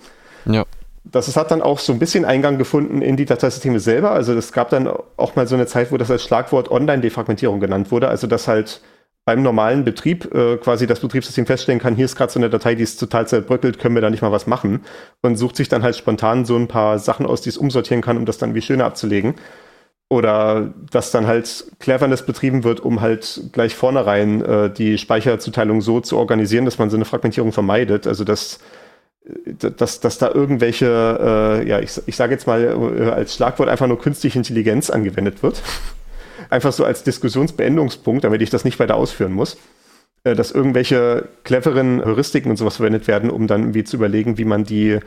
Ja. 0.44 0.64
Das 1.04 1.34
hat 1.36 1.50
dann 1.50 1.62
auch 1.62 1.78
so 1.78 1.92
ein 1.92 1.98
bisschen 1.98 2.24
Eingang 2.24 2.59
gefunden 2.59 3.00
in 3.00 3.16
die 3.16 3.24
Dateisysteme 3.24 3.80
selber. 3.80 4.11
Also 4.11 4.34
es 4.34 4.52
gab 4.52 4.68
dann 4.70 4.88
auch 5.16 5.36
mal 5.36 5.46
so 5.46 5.54
eine 5.54 5.66
Zeit, 5.66 5.90
wo 5.90 5.96
das 5.96 6.11
als 6.11 6.22
Schlagwort 6.22 6.70
Online-Defragmentierung 6.70 7.61
genannt 7.61 7.90
wurde. 7.90 8.09
Also 8.09 8.26
dass 8.26 8.46
halt 8.46 8.82
beim 9.29 9.43
normalen 9.43 9.85
Betrieb 9.85 10.35
äh, 10.35 10.57
quasi 10.57 10.87
das 10.87 11.01
Betriebssystem 11.01 11.45
feststellen 11.45 11.79
kann, 11.79 11.95
hier 11.95 12.07
ist 12.07 12.16
gerade 12.16 12.33
so 12.33 12.41
eine 12.41 12.49
Datei, 12.49 12.74
die 12.74 12.83
ist 12.83 12.97
total 12.99 13.29
zerbröckelt, 13.29 13.79
können 13.79 13.95
wir 13.95 14.01
da 14.01 14.09
nicht 14.09 14.22
mal 14.22 14.33
was 14.33 14.47
machen. 14.47 14.81
Und 15.20 15.37
sucht 15.37 15.57
sich 15.57 15.68
dann 15.68 15.83
halt 15.83 15.97
spontan 15.97 16.47
so 16.47 16.57
ein 16.57 16.66
paar 16.66 16.99
Sachen 16.99 17.26
aus, 17.26 17.43
die 17.43 17.51
es 17.51 17.59
umsortieren 17.59 18.01
kann, 18.01 18.16
um 18.16 18.24
das 18.24 18.39
dann 18.39 18.55
wie 18.55 18.62
schöner 18.62 18.87
abzulegen. 18.87 19.35
Oder 20.09 20.72
dass 20.91 21.11
dann 21.11 21.26
halt 21.26 21.66
Cleverness 21.79 22.24
betrieben 22.24 22.64
wird, 22.64 22.81
um 22.81 23.03
halt 23.03 23.43
gleich 23.53 23.74
vornherein 23.74 24.43
äh, 24.43 24.70
die 24.72 24.97
Speicherzuteilung 24.97 25.83
so 25.83 26.01
zu 26.01 26.16
organisieren, 26.16 26.64
dass 26.64 26.79
man 26.79 26.89
so 26.89 26.97
eine 26.97 27.05
Fragmentierung 27.05 27.53
vermeidet. 27.53 28.07
Also 28.07 28.24
dass 28.24 28.61
dass, 29.76 30.01
dass 30.01 30.16
da 30.16 30.31
irgendwelche, 30.33 31.61
äh, 31.61 31.68
ja, 31.68 31.81
ich, 31.81 32.01
ich 32.07 32.16
sage 32.16 32.33
jetzt 32.33 32.47
mal 32.47 32.64
äh, 32.64 33.11
als 33.11 33.35
Schlagwort 33.35 33.68
einfach 33.68 33.87
nur 33.87 33.99
künstliche 33.99 34.39
Intelligenz 34.39 34.89
angewendet 34.89 35.43
wird. 35.43 35.62
Einfach 36.51 36.72
so 36.72 36.84
als 36.84 37.03
Diskussionsbeendungspunkt, 37.05 38.24
damit 38.24 38.42
ich 38.42 38.51
das 38.51 38.64
nicht 38.64 38.78
weiter 38.78 38.96
ausführen 38.96 39.32
muss. 39.32 39.57
Äh, 40.24 40.34
dass 40.34 40.51
irgendwelche 40.51 41.28
cleveren 41.44 42.05
Heuristiken 42.05 42.51
und 42.51 42.57
sowas 42.57 42.76
verwendet 42.76 43.07
werden, 43.07 43.30
um 43.30 43.46
dann 43.46 43.62
irgendwie 43.62 43.84
zu 43.84 43.96
überlegen, 43.96 44.38
wie 44.38 44.44
man 44.44 44.64
die 44.64 44.99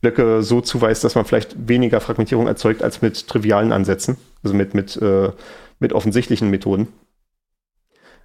Blöcke 0.00 0.42
so 0.42 0.60
zuweist, 0.60 1.04
dass 1.04 1.14
man 1.14 1.24
vielleicht 1.24 1.68
weniger 1.68 2.00
Fragmentierung 2.00 2.46
erzeugt 2.46 2.82
als 2.82 3.00
mit 3.00 3.28
trivialen 3.28 3.72
Ansätzen, 3.72 4.16
also 4.42 4.54
mit, 4.54 4.74
mit, 4.74 4.96
äh, 4.96 5.30
mit 5.78 5.92
offensichtlichen 5.92 6.50
Methoden. 6.50 6.88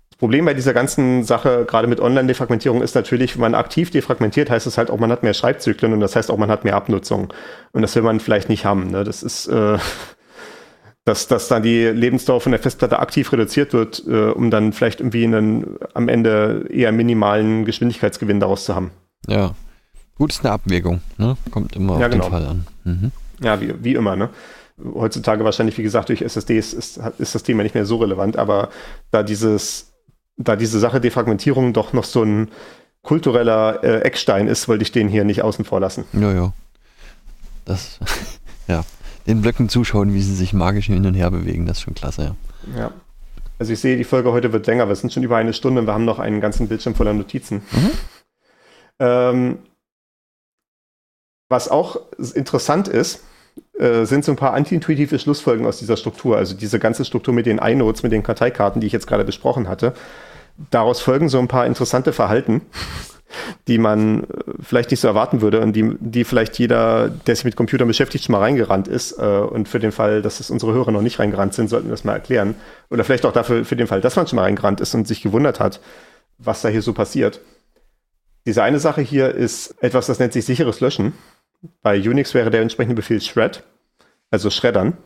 Das 0.09 0.17
Problem 0.17 0.45
bei 0.45 0.53
dieser 0.53 0.73
ganzen 0.73 1.23
Sache, 1.23 1.65
gerade 1.65 1.87
mit 1.87 1.99
Online-Defragmentierung, 1.99 2.81
ist 2.81 2.95
natürlich, 2.95 3.35
wenn 3.35 3.41
man 3.41 3.55
aktiv 3.55 3.91
defragmentiert, 3.91 4.49
heißt 4.49 4.67
es 4.67 4.77
halt 4.77 4.91
auch, 4.91 4.99
man 4.99 5.11
hat 5.11 5.23
mehr 5.23 5.33
Schreibzyklen 5.33 5.93
und 5.93 5.99
das 5.99 6.15
heißt 6.15 6.29
auch, 6.29 6.37
man 6.37 6.51
hat 6.51 6.65
mehr 6.65 6.75
Abnutzung. 6.75 7.33
Und 7.71 7.81
das 7.81 7.95
will 7.95 8.03
man 8.03 8.19
vielleicht 8.19 8.49
nicht 8.49 8.65
haben. 8.65 8.91
Ne? 8.91 9.03
Das 9.03 9.23
ist, 9.23 9.47
äh, 9.47 9.77
dass, 11.05 11.27
dass 11.27 11.47
dann 11.47 11.63
die 11.63 11.85
Lebensdauer 11.85 12.41
von 12.41 12.51
der 12.51 12.61
Festplatte 12.61 12.99
aktiv 12.99 13.31
reduziert 13.31 13.73
wird, 13.73 14.03
äh, 14.07 14.29
um 14.29 14.51
dann 14.51 14.73
vielleicht 14.73 14.99
irgendwie 14.99 15.23
einen 15.23 15.77
am 15.93 16.07
Ende 16.07 16.67
eher 16.69 16.91
minimalen 16.91 17.65
Geschwindigkeitsgewinn 17.65 18.39
daraus 18.39 18.65
zu 18.65 18.75
haben. 18.75 18.91
Ja. 19.27 19.55
Gut, 20.17 20.31
ist 20.31 20.45
eine 20.45 20.53
Abwägung, 20.53 21.01
ne? 21.17 21.35
Kommt 21.49 21.75
immer 21.75 21.99
Ja, 21.99 22.05
auf 22.05 22.11
genau. 22.11 22.25
den 22.25 22.31
Fall 22.31 22.45
an. 22.45 22.67
Mhm. 22.83 23.11
Ja, 23.41 23.59
wie, 23.59 23.73
wie 23.83 23.95
immer, 23.95 24.15
ne? 24.15 24.29
Heutzutage 24.93 25.43
wahrscheinlich, 25.43 25.77
wie 25.77 25.83
gesagt, 25.83 26.09
durch 26.09 26.21
SSDs 26.21 26.73
ist, 26.73 26.99
ist 27.17 27.35
das 27.35 27.43
Thema 27.43 27.63
nicht 27.63 27.75
mehr 27.75 27.85
so 27.85 27.97
relevant, 27.97 28.37
aber 28.37 28.69
da 29.09 29.23
dieses, 29.23 29.93
da 30.37 30.55
diese 30.55 30.79
Sache 30.79 31.01
Defragmentierung 31.01 31.73
doch 31.73 31.93
noch 31.93 32.03
so 32.03 32.23
ein 32.23 32.49
kultureller 33.03 33.83
äh, 33.83 34.01
Eckstein 34.01 34.47
ist, 34.47 34.67
wollte 34.67 34.83
ich 34.83 34.91
den 34.91 35.07
hier 35.07 35.23
nicht 35.23 35.41
außen 35.41 35.65
vor 35.65 35.79
lassen. 35.79 36.05
Ja, 36.13 36.31
ja. 36.31 36.53
Das, 37.65 37.99
ja. 38.67 38.83
Den 39.27 39.41
Blöcken 39.41 39.69
zuschauen, 39.69 40.13
wie 40.13 40.21
sie 40.21 40.35
sich 40.35 40.53
magisch 40.53 40.87
hin 40.87 41.05
und 41.05 41.13
her 41.13 41.31
bewegen, 41.31 41.65
das 41.65 41.77
ist 41.77 41.83
schon 41.83 41.93
klasse, 41.93 42.23
ja. 42.23 42.79
Ja. 42.79 42.91
Also 43.59 43.73
ich 43.73 43.79
sehe, 43.79 43.95
die 43.95 44.03
Folge 44.03 44.31
heute 44.31 44.51
wird 44.53 44.65
länger. 44.65 44.87
Wir 44.87 44.95
sind 44.95 45.13
schon 45.13 45.21
über 45.21 45.37
eine 45.37 45.53
Stunde 45.53 45.81
und 45.81 45.87
wir 45.87 45.93
haben 45.93 46.05
noch 46.05 46.17
einen 46.17 46.41
ganzen 46.41 46.67
Bildschirm 46.67 46.95
voller 46.95 47.13
Notizen. 47.13 47.61
Mhm. 47.71 47.89
Ähm, 48.99 49.59
was 51.47 51.69
auch 51.69 51.99
interessant 52.33 52.87
ist, 52.87 53.23
äh, 53.77 54.05
sind 54.05 54.25
so 54.25 54.31
ein 54.31 54.35
paar 54.35 54.53
antiintuitive 54.53 55.19
Schlussfolgen 55.19 55.65
aus 55.65 55.77
dieser 55.77 55.97
Struktur. 55.97 56.37
Also 56.37 56.55
diese 56.55 56.79
ganze 56.79 57.05
Struktur 57.05 57.33
mit 57.33 57.45
den 57.45 57.57
iNotes, 57.57 58.03
mit 58.03 58.11
den 58.11 58.23
Karteikarten, 58.23 58.81
die 58.81 58.87
ich 58.87 58.93
jetzt 58.93 59.05
gerade 59.05 59.25
besprochen 59.25 59.67
hatte. 59.67 59.93
Daraus 60.69 61.01
folgen 61.01 61.29
so 61.29 61.39
ein 61.39 61.47
paar 61.47 61.65
interessante 61.65 62.13
Verhalten. 62.13 62.61
Die 63.67 63.77
man 63.77 64.23
äh, 64.23 64.27
vielleicht 64.61 64.91
nicht 64.91 64.99
so 64.99 65.07
erwarten 65.07 65.41
würde 65.41 65.61
und 65.61 65.73
die, 65.73 65.95
die 65.99 66.23
vielleicht 66.23 66.57
jeder, 66.59 67.09
der 67.09 67.35
sich 67.35 67.45
mit 67.45 67.55
Computern 67.55 67.87
beschäftigt, 67.87 68.25
schon 68.25 68.33
mal 68.33 68.39
reingerannt 68.39 68.87
ist. 68.87 69.13
Äh, 69.13 69.23
und 69.23 69.67
für 69.67 69.79
den 69.79 69.91
Fall, 69.91 70.21
dass 70.21 70.39
es 70.39 70.49
unsere 70.49 70.73
Hörer 70.73 70.91
noch 70.91 71.01
nicht 71.01 71.19
reingerannt 71.19 71.53
sind, 71.53 71.69
sollten 71.69 71.87
wir 71.87 71.91
das 71.91 72.03
mal 72.03 72.13
erklären. 72.13 72.55
Oder 72.89 73.03
vielleicht 73.03 73.25
auch 73.25 73.33
dafür, 73.33 73.65
für 73.65 73.75
den 73.75 73.87
Fall, 73.87 74.01
dass 74.01 74.15
man 74.15 74.27
schon 74.27 74.37
mal 74.37 74.43
reingerannt 74.43 74.81
ist 74.81 74.93
und 74.93 75.07
sich 75.07 75.21
gewundert 75.21 75.59
hat, 75.59 75.79
was 76.37 76.61
da 76.61 76.69
hier 76.69 76.81
so 76.81 76.93
passiert. 76.93 77.41
Diese 78.45 78.63
eine 78.63 78.79
Sache 78.79 79.01
hier 79.01 79.33
ist 79.33 79.75
etwas, 79.83 80.07
das 80.07 80.19
nennt 80.19 80.33
sich 80.33 80.45
sicheres 80.45 80.79
Löschen. 80.79 81.13
Bei 81.83 81.97
Unix 81.97 82.33
wäre 82.33 82.49
der 82.49 82.61
entsprechende 82.61 82.95
Befehl 82.95 83.21
shred, 83.21 83.63
also 84.31 84.49
schreddern. 84.49 84.97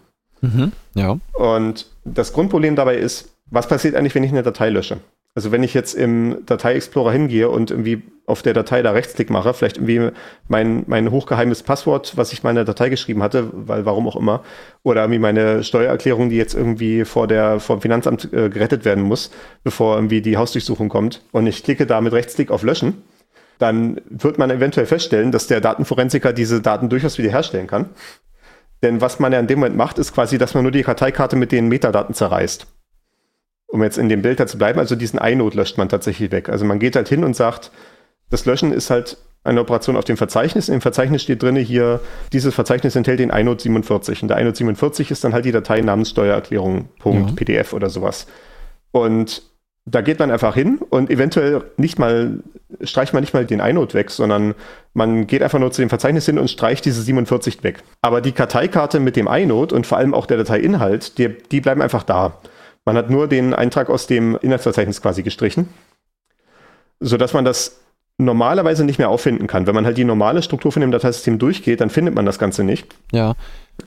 Mhm, 0.41 0.71
ja. 0.93 1.17
Und 1.33 1.87
das 2.05 2.31
Grundproblem 2.31 2.75
dabei 2.75 2.95
ist, 2.95 3.35
was 3.47 3.67
passiert 3.67 3.95
eigentlich, 3.95 4.15
wenn 4.15 4.23
ich 4.23 4.31
eine 4.31 4.43
Datei 4.43 4.69
lösche? 4.69 4.99
Also 5.35 5.51
wenn 5.51 5.63
ich 5.63 5.73
jetzt 5.73 5.93
im 5.95 6.45
Datei-Explorer 6.45 7.11
hingehe 7.11 7.49
und 7.49 7.69
irgendwie 7.69 8.03
auf 8.25 8.41
der 8.41 8.53
Datei 8.53 8.81
da 8.81 8.91
Rechtsklick 8.91 9.29
mache, 9.29 9.53
vielleicht 9.53 9.77
irgendwie 9.77 10.11
mein, 10.47 10.85
mein 10.87 11.11
hochgeheimes 11.11 11.61
Passwort, 11.61 12.15
was 12.15 12.31
ich 12.31 12.41
meiner 12.41 12.63
Datei 12.63 12.87
geschrieben 12.87 13.21
hatte, 13.21 13.49
weil 13.51 13.85
warum 13.85 14.07
auch 14.07 14.15
immer, 14.15 14.45
oder 14.83 15.01
irgendwie 15.01 15.19
meine 15.19 15.63
Steuererklärung, 15.65 16.29
die 16.29 16.37
jetzt 16.37 16.55
irgendwie 16.55 17.03
vor 17.03 17.27
der, 17.27 17.59
vom 17.59 17.81
Finanzamt 17.81 18.31
äh, 18.33 18.49
gerettet 18.49 18.85
werden 18.85 19.03
muss, 19.03 19.29
bevor 19.65 19.97
irgendwie 19.97 20.21
die 20.21 20.37
Hausdurchsuchung 20.37 20.87
kommt 20.87 21.21
und 21.33 21.47
ich 21.47 21.63
klicke 21.63 21.85
da 21.85 21.99
mit 21.99 22.13
Rechtsklick 22.13 22.49
auf 22.49 22.63
Löschen, 22.63 23.03
dann 23.59 23.99
wird 24.09 24.37
man 24.37 24.49
eventuell 24.49 24.85
feststellen, 24.85 25.33
dass 25.33 25.47
der 25.47 25.59
Datenforensiker 25.59 26.31
diese 26.31 26.61
Daten 26.61 26.87
durchaus 26.87 27.17
wiederherstellen 27.17 27.67
kann. 27.67 27.89
Denn 28.81 29.01
was 29.01 29.19
man 29.19 29.33
ja 29.33 29.39
in 29.39 29.47
dem 29.47 29.59
Moment 29.59 29.75
macht, 29.75 29.99
ist 29.99 30.13
quasi, 30.13 30.37
dass 30.37 30.53
man 30.53 30.63
nur 30.63 30.71
die 30.71 30.83
Karteikarte 30.83 31.35
mit 31.35 31.51
den 31.51 31.67
Metadaten 31.67 32.15
zerreißt. 32.15 32.67
Um 33.75 33.83
jetzt 33.83 33.97
in 33.97 34.07
dem 34.07 34.21
Bild 34.21 34.39
da 34.39 34.47
zu 34.47 34.57
bleiben, 34.57 34.79
also 34.79 34.95
diesen 34.95 35.19
Inode 35.19 35.57
löscht 35.57 35.77
man 35.77 35.89
tatsächlich 35.89 36.31
weg. 36.31 36.47
Also 36.47 36.63
man 36.63 36.79
geht 36.79 36.95
halt 36.95 37.09
hin 37.09 37.25
und 37.25 37.35
sagt, 37.35 37.71
das 38.29 38.45
Löschen 38.45 38.71
ist 38.71 38.89
halt 38.89 39.17
eine 39.43 39.59
Operation 39.59 39.97
auf 39.97 40.05
dem 40.05 40.15
Verzeichnis. 40.15 40.69
Im 40.69 40.79
Verzeichnis 40.79 41.23
steht 41.23 41.43
drin 41.43 41.57
hier, 41.57 41.99
dieses 42.31 42.55
Verzeichnis 42.55 42.95
enthält 42.95 43.19
den 43.19 43.31
Inode 43.31 43.61
47. 43.61 44.21
Und 44.21 44.29
der 44.29 44.37
Inode 44.37 44.55
47 44.55 45.11
ist 45.11 45.25
dann 45.25 45.33
halt 45.33 45.43
die 45.43 45.51
Datei 45.51 45.81
namens 45.81 46.11
Steuererklärung.pdf 46.11 47.71
ja. 47.71 47.75
oder 47.75 47.89
sowas. 47.89 48.27
Und 48.91 49.41
da 49.83 49.99
geht 49.99 50.19
man 50.19 50.31
einfach 50.31 50.55
hin 50.55 50.79
und 50.89 51.09
eventuell 51.09 51.63
nicht 51.75 51.99
mal, 51.99 52.39
streicht 52.79 53.13
man 53.13 53.21
nicht 53.21 53.33
mal 53.33 53.45
den 53.45 53.59
Inode 53.59 53.93
weg, 53.93 54.09
sondern 54.09 54.55
man 54.93 55.27
geht 55.27 55.43
einfach 55.43 55.59
nur 55.59 55.73
zu 55.73 55.81
dem 55.81 55.89
Verzeichnis 55.89 56.25
hin 56.25 56.39
und 56.39 56.49
streicht 56.49 56.85
diese 56.85 57.01
47 57.01 57.61
weg. 57.61 57.83
Aber 58.01 58.21
die 58.21 58.31
Karteikarte 58.31 59.01
mit 59.01 59.17
dem 59.17 59.27
Inode 59.27 59.75
und 59.75 59.85
vor 59.85 59.97
allem 59.97 60.13
auch 60.13 60.27
der 60.27 60.37
Dateiinhalt, 60.37 61.17
die, 61.17 61.37
die 61.51 61.59
bleiben 61.59 61.81
einfach 61.81 62.03
da. 62.03 62.39
Man 62.85 62.97
hat 62.97 63.09
nur 63.09 63.27
den 63.27 63.53
Eintrag 63.53 63.89
aus 63.89 64.07
dem 64.07 64.37
Inhaltsverzeichnis 64.41 65.01
quasi 65.01 65.23
gestrichen, 65.23 65.69
sodass 66.99 67.33
man 67.33 67.43
das 67.43 67.79
normalerweise 68.17 68.85
nicht 68.85 68.97
mehr 68.97 69.09
auffinden 69.09 69.47
kann. 69.47 69.67
Wenn 69.67 69.75
man 69.75 69.85
halt 69.85 69.97
die 69.97 70.05
normale 70.05 70.41
Struktur 70.41 70.71
von 70.71 70.81
dem 70.81 70.91
Dateisystem 70.91 71.37
durchgeht, 71.37 71.81
dann 71.81 71.89
findet 71.89 72.15
man 72.15 72.25
das 72.25 72.39
Ganze 72.39 72.63
nicht. 72.63 72.87
Ja. 73.11 73.33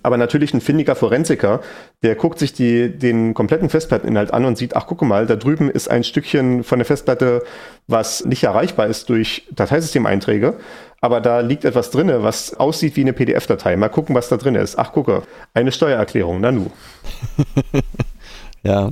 Aber 0.03 0.19
natürlich 0.19 0.53
ein 0.53 0.61
findiger 0.61 0.95
Forensiker, 0.95 1.61
der 2.03 2.15
guckt 2.15 2.39
sich 2.39 2.53
die, 2.53 2.91
den 2.91 3.33
kompletten 3.33 3.71
Festplatteninhalt 3.71 4.35
an 4.35 4.45
und 4.45 4.59
sieht, 4.59 4.77
ach 4.77 4.87
gucke 4.87 5.07
mal, 5.07 5.27
da 5.27 5.37
drüben 5.37 5.71
ist 5.71 5.89
ein 5.89 6.05
Stückchen 6.05 6.63
von 6.63 6.79
der 6.79 6.85
Festplatte, 6.85 7.43
was 7.87 8.27
nicht 8.27 8.45
erreichbar 8.45 8.89
ist 8.89 9.09
durch 9.09 9.47
Dateisystem-Einträge, 9.51 10.59
aber 11.01 11.23
da 11.23 11.41
liegt 11.41 11.65
etwas 11.65 11.91
drinne, 11.91 12.23
was 12.23 12.55
aussieht 12.55 12.97
wie 12.97 13.01
eine 13.01 13.15
PDF-Datei. 13.15 13.77
Mal 13.77 13.89
gucken, 13.89 14.15
was 14.15 14.29
da 14.29 14.37
drin 14.37 14.57
ist. 14.57 14.79
Ach 14.79 14.93
gucke, 14.93 15.23
eine 15.55 15.73
Steuererklärung, 15.73 16.41
Nanu. 16.43 16.67
ja. 18.63 18.91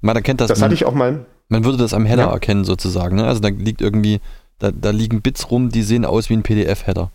Man 0.00 0.16
erkennt 0.16 0.40
das. 0.40 0.48
Das 0.48 0.62
hatte 0.62 0.74
ich 0.74 0.84
auch 0.84 0.94
mal. 0.94 1.26
Man 1.48 1.64
würde 1.64 1.78
das 1.78 1.94
am 1.94 2.06
Header 2.06 2.26
ja. 2.26 2.32
erkennen 2.32 2.64
sozusagen. 2.64 3.16
Ne? 3.16 3.26
Also 3.26 3.40
da 3.40 3.48
liegt 3.48 3.80
irgendwie, 3.80 4.20
da, 4.58 4.70
da 4.70 4.90
liegen 4.90 5.20
Bits 5.20 5.50
rum, 5.50 5.70
die 5.70 5.82
sehen 5.82 6.04
aus 6.04 6.30
wie 6.30 6.34
ein 6.34 6.42
PDF-Header. 6.42 7.10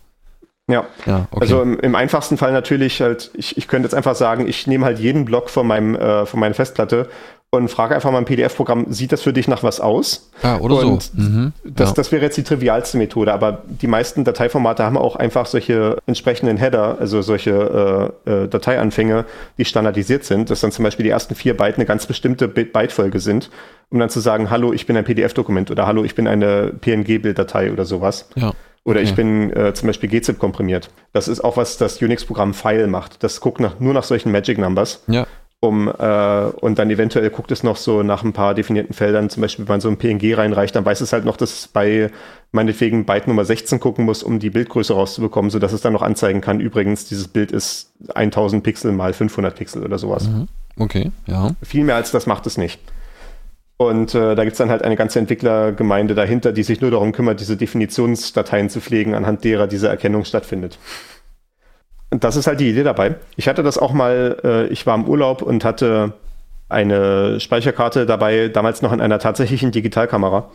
Ja, 0.68 0.84
ja 1.06 1.28
okay. 1.30 1.42
also 1.42 1.62
im, 1.62 1.78
im, 1.78 1.94
einfachsten 1.94 2.36
Fall 2.36 2.52
natürlich 2.52 3.00
halt, 3.00 3.30
ich, 3.34 3.56
ich 3.56 3.68
könnte 3.68 3.86
jetzt 3.86 3.94
einfach 3.94 4.16
sagen, 4.16 4.48
ich 4.48 4.66
nehme 4.66 4.84
halt 4.84 4.98
jeden 4.98 5.24
Block 5.24 5.48
von, 5.48 5.66
meinem, 5.66 5.94
äh, 5.94 6.26
von 6.26 6.40
meiner 6.40 6.54
Festplatte 6.54 7.08
und 7.50 7.68
frage 7.68 7.94
einfach 7.94 8.10
mal 8.10 8.18
ein 8.18 8.24
PDF-Programm, 8.24 8.86
sieht 8.92 9.12
das 9.12 9.22
für 9.22 9.32
dich 9.32 9.46
nach 9.48 9.62
was 9.62 9.80
aus? 9.80 10.30
Ah, 10.42 10.58
oder 10.58 10.78
und 10.78 11.02
so. 11.02 11.12
Mhm. 11.14 11.52
Das, 11.64 11.90
ja. 11.90 11.94
das 11.94 12.12
wäre 12.12 12.22
jetzt 12.22 12.36
die 12.36 12.42
trivialste 12.42 12.98
Methode, 12.98 13.32
aber 13.32 13.62
die 13.66 13.86
meisten 13.86 14.24
Dateiformate 14.24 14.82
haben 14.84 14.96
auch 14.96 15.16
einfach 15.16 15.46
solche 15.46 15.96
entsprechenden 16.06 16.56
Header, 16.56 16.98
also 16.98 17.22
solche 17.22 18.12
äh, 18.26 18.30
äh, 18.30 18.48
Dateianfänge, 18.48 19.24
die 19.58 19.64
standardisiert 19.64 20.24
sind, 20.24 20.50
dass 20.50 20.60
dann 20.60 20.72
zum 20.72 20.82
Beispiel 20.84 21.04
die 21.04 21.10
ersten 21.10 21.34
vier 21.34 21.56
Byte 21.56 21.76
eine 21.76 21.86
ganz 21.86 22.06
bestimmte 22.06 22.48
Bytefolge 22.48 23.20
sind, 23.20 23.50
um 23.90 24.00
dann 24.00 24.10
zu 24.10 24.20
sagen, 24.20 24.50
hallo, 24.50 24.72
ich 24.72 24.86
bin 24.86 24.96
ein 24.96 25.04
PDF-Dokument 25.04 25.70
oder 25.70 25.86
hallo, 25.86 26.04
ich 26.04 26.14
bin 26.14 26.26
eine 26.26 26.72
PNG-Bilddatei 26.80 27.72
oder 27.72 27.84
sowas. 27.84 28.28
Ja. 28.34 28.52
Oder 28.84 29.00
okay. 29.00 29.08
ich 29.08 29.14
bin 29.16 29.52
äh, 29.52 29.74
zum 29.74 29.88
Beispiel 29.88 30.08
gzip 30.08 30.38
komprimiert. 30.38 30.90
Das 31.12 31.26
ist 31.26 31.40
auch 31.42 31.56
was 31.56 31.76
das 31.76 32.00
Unix-Programm 32.00 32.54
File 32.54 32.86
macht. 32.86 33.22
Das 33.24 33.40
guckt 33.40 33.58
nach, 33.60 33.80
nur 33.80 33.92
nach 33.92 34.04
solchen 34.04 34.30
Magic 34.30 34.58
Numbers. 34.58 35.02
Ja. 35.08 35.26
Um, 35.66 35.88
äh, 35.88 36.44
und 36.60 36.78
dann 36.78 36.90
eventuell 36.90 37.30
guckt 37.30 37.50
es 37.50 37.62
noch 37.62 37.76
so 37.76 38.02
nach 38.02 38.22
ein 38.22 38.32
paar 38.32 38.54
definierten 38.54 38.94
Feldern, 38.94 39.28
zum 39.30 39.40
Beispiel, 39.40 39.66
wenn 39.66 39.74
man 39.74 39.80
so 39.80 39.88
ein 39.88 39.96
PNG 39.96 40.36
reinreicht, 40.36 40.74
dann 40.74 40.84
weiß 40.84 41.00
es 41.00 41.12
halt 41.12 41.24
noch, 41.24 41.36
dass 41.36 41.60
es 41.60 41.68
bei 41.68 42.10
meinetwegen 42.52 43.04
Byte 43.04 43.28
Nummer 43.28 43.44
16 43.44 43.80
gucken 43.80 44.04
muss, 44.04 44.22
um 44.22 44.38
die 44.38 44.50
Bildgröße 44.50 44.94
rauszubekommen, 44.94 45.50
sodass 45.50 45.72
es 45.72 45.80
dann 45.80 45.92
noch 45.92 46.02
anzeigen 46.02 46.40
kann, 46.40 46.60
übrigens, 46.60 47.06
dieses 47.06 47.28
Bild 47.28 47.52
ist 47.52 47.92
1000 48.14 48.62
Pixel 48.62 48.92
mal 48.92 49.12
500 49.12 49.54
Pixel 49.54 49.84
oder 49.84 49.98
sowas. 49.98 50.28
Mhm. 50.28 50.48
Okay, 50.78 51.10
ja. 51.26 51.52
Viel 51.62 51.84
mehr 51.84 51.96
als 51.96 52.10
das 52.10 52.26
macht 52.26 52.46
es 52.46 52.58
nicht. 52.58 52.80
Und 53.78 54.14
äh, 54.14 54.34
da 54.34 54.44
gibt's 54.44 54.58
dann 54.58 54.70
halt 54.70 54.82
eine 54.82 54.96
ganze 54.96 55.18
Entwicklergemeinde 55.18 56.14
dahinter, 56.14 56.52
die 56.52 56.62
sich 56.62 56.80
nur 56.80 56.90
darum 56.90 57.12
kümmert, 57.12 57.40
diese 57.40 57.56
Definitionsdateien 57.56 58.70
zu 58.70 58.80
pflegen, 58.80 59.14
anhand 59.14 59.44
derer 59.44 59.66
diese 59.66 59.88
Erkennung 59.88 60.24
stattfindet. 60.24 60.78
Das 62.20 62.36
ist 62.36 62.46
halt 62.46 62.60
die 62.60 62.70
Idee 62.70 62.82
dabei. 62.82 63.16
Ich 63.36 63.48
hatte 63.48 63.62
das 63.62 63.78
auch 63.78 63.92
mal, 63.92 64.38
äh, 64.44 64.66
ich 64.66 64.86
war 64.86 64.94
im 64.94 65.06
Urlaub 65.06 65.42
und 65.42 65.64
hatte 65.64 66.12
eine 66.68 67.40
Speicherkarte 67.40 68.06
dabei, 68.06 68.48
damals 68.48 68.82
noch 68.82 68.92
in 68.92 69.00
einer 69.00 69.18
tatsächlichen 69.18 69.70
Digitalkamera, 69.70 70.50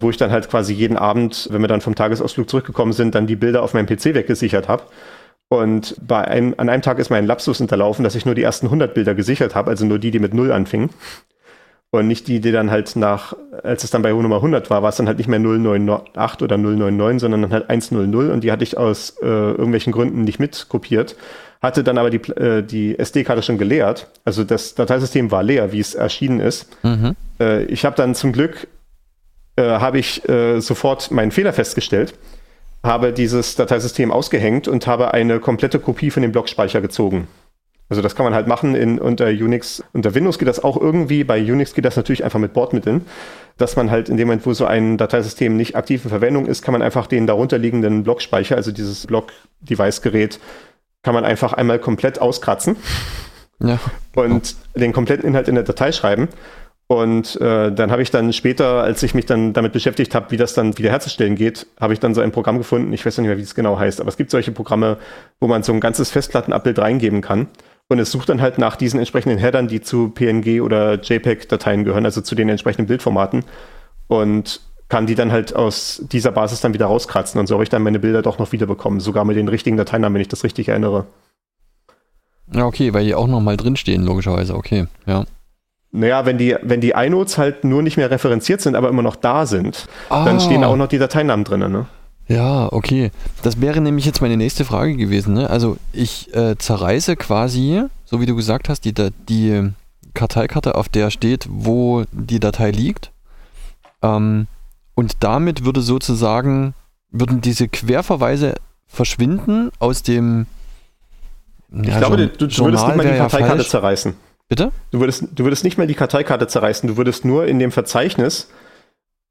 wo 0.00 0.10
ich 0.10 0.16
dann 0.16 0.30
halt 0.30 0.50
quasi 0.50 0.74
jeden 0.74 0.96
Abend, 0.96 1.48
wenn 1.50 1.62
wir 1.62 1.68
dann 1.68 1.80
vom 1.80 1.94
Tagesausflug 1.94 2.48
zurückgekommen 2.48 2.92
sind, 2.92 3.14
dann 3.14 3.26
die 3.26 3.36
Bilder 3.36 3.62
auf 3.62 3.74
meinem 3.74 3.86
PC 3.86 4.14
weggesichert 4.14 4.68
habe. 4.68 4.84
Und 5.48 5.96
bei 6.06 6.22
einem, 6.26 6.54
an 6.56 6.68
einem 6.68 6.82
Tag 6.82 6.98
ist 6.98 7.08
mein 7.08 7.24
Lapsus 7.24 7.60
unterlaufen, 7.60 8.02
dass 8.02 8.16
ich 8.16 8.26
nur 8.26 8.34
die 8.34 8.42
ersten 8.42 8.66
100 8.66 8.94
Bilder 8.94 9.14
gesichert 9.14 9.54
habe, 9.54 9.70
also 9.70 9.86
nur 9.86 9.98
die, 9.98 10.10
die 10.10 10.18
mit 10.18 10.34
Null 10.34 10.50
anfingen. 10.50 10.90
Und 11.96 12.08
nicht 12.08 12.28
die, 12.28 12.40
die 12.40 12.52
dann 12.52 12.70
halt 12.70 12.96
nach, 12.96 13.34
als 13.62 13.84
es 13.84 13.90
dann 13.90 14.02
bei 14.02 14.10
Nummer 14.10 14.36
100 14.36 14.70
war, 14.70 14.82
war 14.82 14.90
es 14.90 14.96
dann 14.96 15.06
halt 15.06 15.18
nicht 15.18 15.28
mehr 15.28 15.40
098 15.40 16.42
oder 16.42 16.56
099, 16.58 17.20
sondern 17.20 17.42
dann 17.42 17.52
halt 17.52 17.68
100 17.68 18.32
und 18.32 18.44
die 18.44 18.52
hatte 18.52 18.64
ich 18.64 18.76
aus 18.76 19.16
äh, 19.22 19.26
irgendwelchen 19.26 19.92
Gründen 19.92 20.22
nicht 20.24 20.38
mitkopiert. 20.38 21.16
Hatte 21.62 21.82
dann 21.82 21.98
aber 21.98 22.10
die, 22.10 22.18
äh, 22.32 22.62
die 22.62 22.98
SD-Karte 22.98 23.42
schon 23.42 23.58
geleert. 23.58 24.08
Also 24.24 24.44
das 24.44 24.74
Dateisystem 24.74 25.30
war 25.30 25.42
leer, 25.42 25.72
wie 25.72 25.80
es 25.80 25.94
erschienen 25.94 26.40
ist. 26.40 26.68
Mhm. 26.84 27.16
Äh, 27.40 27.64
ich 27.64 27.84
habe 27.84 27.96
dann 27.96 28.14
zum 28.14 28.32
Glück, 28.32 28.68
äh, 29.56 29.62
habe 29.62 29.98
ich 29.98 30.28
äh, 30.28 30.60
sofort 30.60 31.10
meinen 31.10 31.30
Fehler 31.30 31.52
festgestellt, 31.52 32.14
habe 32.82 33.12
dieses 33.12 33.56
Dateisystem 33.56 34.12
ausgehängt 34.12 34.68
und 34.68 34.86
habe 34.86 35.14
eine 35.14 35.40
komplette 35.40 35.80
Kopie 35.80 36.10
von 36.10 36.22
dem 36.22 36.32
Blockspeicher 36.32 36.80
gezogen. 36.80 37.26
Also 37.88 38.02
das 38.02 38.16
kann 38.16 38.24
man 38.24 38.34
halt 38.34 38.48
machen 38.48 38.74
in, 38.74 38.98
unter 38.98 39.26
Unix. 39.26 39.82
Unter 39.92 40.14
Windows 40.14 40.38
geht 40.38 40.48
das 40.48 40.62
auch 40.62 40.76
irgendwie. 40.76 41.22
Bei 41.24 41.40
Unix 41.40 41.74
geht 41.74 41.84
das 41.84 41.96
natürlich 41.96 42.24
einfach 42.24 42.40
mit 42.40 42.52
Bordmitteln, 42.52 43.06
dass 43.58 43.76
man 43.76 43.90
halt 43.90 44.08
in 44.08 44.16
dem 44.16 44.26
Moment, 44.28 44.44
wo 44.44 44.52
so 44.52 44.66
ein 44.66 44.98
Dateisystem 44.98 45.56
nicht 45.56 45.76
aktiv 45.76 46.04
in 46.04 46.10
Verwendung 46.10 46.46
ist, 46.46 46.62
kann 46.62 46.72
man 46.72 46.82
einfach 46.82 47.06
den 47.06 47.26
darunterliegenden 47.26 48.02
Blockspeicher, 48.02 48.56
also 48.56 48.72
dieses 48.72 49.06
Block-Device-Gerät, 49.06 50.40
kann 51.02 51.14
man 51.14 51.24
einfach 51.24 51.52
einmal 51.52 51.78
komplett 51.78 52.20
auskratzen 52.20 52.76
ja. 53.60 53.78
und 54.16 54.56
den 54.74 54.92
kompletten 54.92 55.26
Inhalt 55.26 55.46
in 55.46 55.54
der 55.54 55.64
Datei 55.64 55.92
schreiben. 55.92 56.28
Und 56.88 57.40
äh, 57.40 57.72
dann 57.72 57.90
habe 57.90 58.02
ich 58.02 58.12
dann 58.12 58.32
später, 58.32 58.82
als 58.82 59.02
ich 59.02 59.12
mich 59.12 59.26
dann 59.26 59.52
damit 59.52 59.72
beschäftigt 59.72 60.14
habe, 60.14 60.30
wie 60.30 60.36
das 60.36 60.54
dann 60.54 60.78
wiederherzustellen 60.78 61.34
geht, 61.34 61.66
habe 61.80 61.92
ich 61.92 62.00
dann 62.00 62.14
so 62.14 62.20
ein 62.20 62.30
Programm 62.30 62.58
gefunden. 62.58 62.92
Ich 62.92 63.04
weiß 63.04 63.18
nicht 63.18 63.26
mehr, 63.26 63.38
wie 63.38 63.42
es 63.42 63.56
genau 63.56 63.78
heißt, 63.78 64.00
aber 64.00 64.08
es 64.08 64.16
gibt 64.16 64.30
solche 64.30 64.52
Programme, 64.52 64.98
wo 65.40 65.48
man 65.48 65.64
so 65.64 65.72
ein 65.72 65.80
ganzes 65.80 66.10
Festplattenabbild 66.10 66.78
reingeben 66.78 67.22
kann. 67.22 67.48
Und 67.88 67.98
es 68.00 68.10
sucht 68.10 68.28
dann 68.28 68.40
halt 68.40 68.58
nach 68.58 68.76
diesen 68.76 68.98
entsprechenden 68.98 69.38
Headern, 69.38 69.68
die 69.68 69.80
zu 69.80 70.08
PNG 70.08 70.60
oder 70.60 71.00
JPEG-Dateien 71.00 71.84
gehören, 71.84 72.04
also 72.04 72.20
zu 72.20 72.34
den 72.34 72.48
entsprechenden 72.48 72.86
Bildformaten. 72.86 73.44
Und 74.08 74.60
kann 74.88 75.06
die 75.06 75.14
dann 75.14 75.32
halt 75.32 75.54
aus 75.54 76.02
dieser 76.12 76.32
Basis 76.32 76.60
dann 76.60 76.74
wieder 76.74 76.86
rauskratzen. 76.86 77.40
Und 77.40 77.46
so 77.46 77.54
habe 77.54 77.64
ich 77.64 77.70
dann 77.70 77.82
meine 77.82 77.98
Bilder 77.98 78.22
doch 78.22 78.38
noch 78.38 78.52
wiederbekommen, 78.52 79.00
sogar 79.00 79.24
mit 79.24 79.36
den 79.36 79.48
richtigen 79.48 79.76
Dateinamen, 79.76 80.14
wenn 80.14 80.22
ich 80.22 80.28
das 80.28 80.44
richtig 80.44 80.68
erinnere. 80.68 81.06
Ja, 82.52 82.66
okay, 82.66 82.94
weil 82.94 83.04
die 83.04 83.14
auch 83.14 83.26
nochmal 83.26 83.56
drinstehen, 83.56 84.04
logischerweise, 84.04 84.54
okay, 84.54 84.86
ja. 85.06 85.24
Naja, 85.90 86.26
wenn 86.26 86.38
die, 86.38 86.56
wenn 86.62 86.80
die 86.80 86.90
iNodes 86.90 87.38
halt 87.38 87.64
nur 87.64 87.82
nicht 87.82 87.96
mehr 87.96 88.10
referenziert 88.10 88.60
sind, 88.60 88.76
aber 88.76 88.88
immer 88.88 89.02
noch 89.02 89.16
da 89.16 89.46
sind, 89.46 89.86
ah. 90.08 90.24
dann 90.24 90.40
stehen 90.40 90.62
auch 90.62 90.76
noch 90.76 90.88
die 90.88 90.98
Dateinamen 90.98 91.44
drin, 91.44 91.60
ne? 91.60 91.86
Ja, 92.28 92.72
okay. 92.72 93.10
Das 93.42 93.60
wäre 93.60 93.80
nämlich 93.80 94.04
jetzt 94.04 94.20
meine 94.20 94.36
nächste 94.36 94.64
Frage 94.64 94.96
gewesen. 94.96 95.34
Ne? 95.34 95.48
Also 95.48 95.76
ich 95.92 96.34
äh, 96.34 96.56
zerreiße 96.58 97.16
quasi, 97.16 97.82
so 98.04 98.20
wie 98.20 98.26
du 98.26 98.34
gesagt 98.34 98.68
hast, 98.68 98.84
die, 98.84 98.92
die 99.28 99.70
Karteikarte, 100.14 100.74
auf 100.74 100.88
der 100.88 101.10
steht, 101.10 101.46
wo 101.48 102.04
die 102.10 102.40
Datei 102.40 102.70
liegt. 102.72 103.12
Ähm, 104.02 104.46
Und 104.94 105.16
damit 105.20 105.64
würde 105.64 105.82
sozusagen, 105.82 106.74
würden 107.10 107.40
diese 107.42 107.68
Querverweise 107.68 108.54
verschwinden 108.88 109.70
aus 109.78 110.02
dem. 110.02 110.46
Ich 111.70 111.88
ja, 111.88 111.98
glaube, 111.98 112.16
Jour- 112.16 112.26
du, 112.38 112.46
du 112.48 112.64
würdest 112.64 112.86
nicht 112.86 112.96
mal 112.96 113.02
die 113.04 113.08
ja 113.10 113.16
Karteikarte 113.18 113.56
falsch. 113.56 113.68
zerreißen. 113.68 114.14
Bitte? 114.48 114.70
Du 114.90 115.00
würdest, 115.00 115.24
du 115.34 115.44
würdest 115.44 115.64
nicht 115.64 115.76
mal 115.78 115.86
die 115.86 115.94
Karteikarte 115.94 116.46
zerreißen, 116.46 116.88
du 116.88 116.96
würdest 116.96 117.24
nur 117.24 117.46
in 117.46 117.58
dem 117.58 117.72
Verzeichnis, 117.72 118.48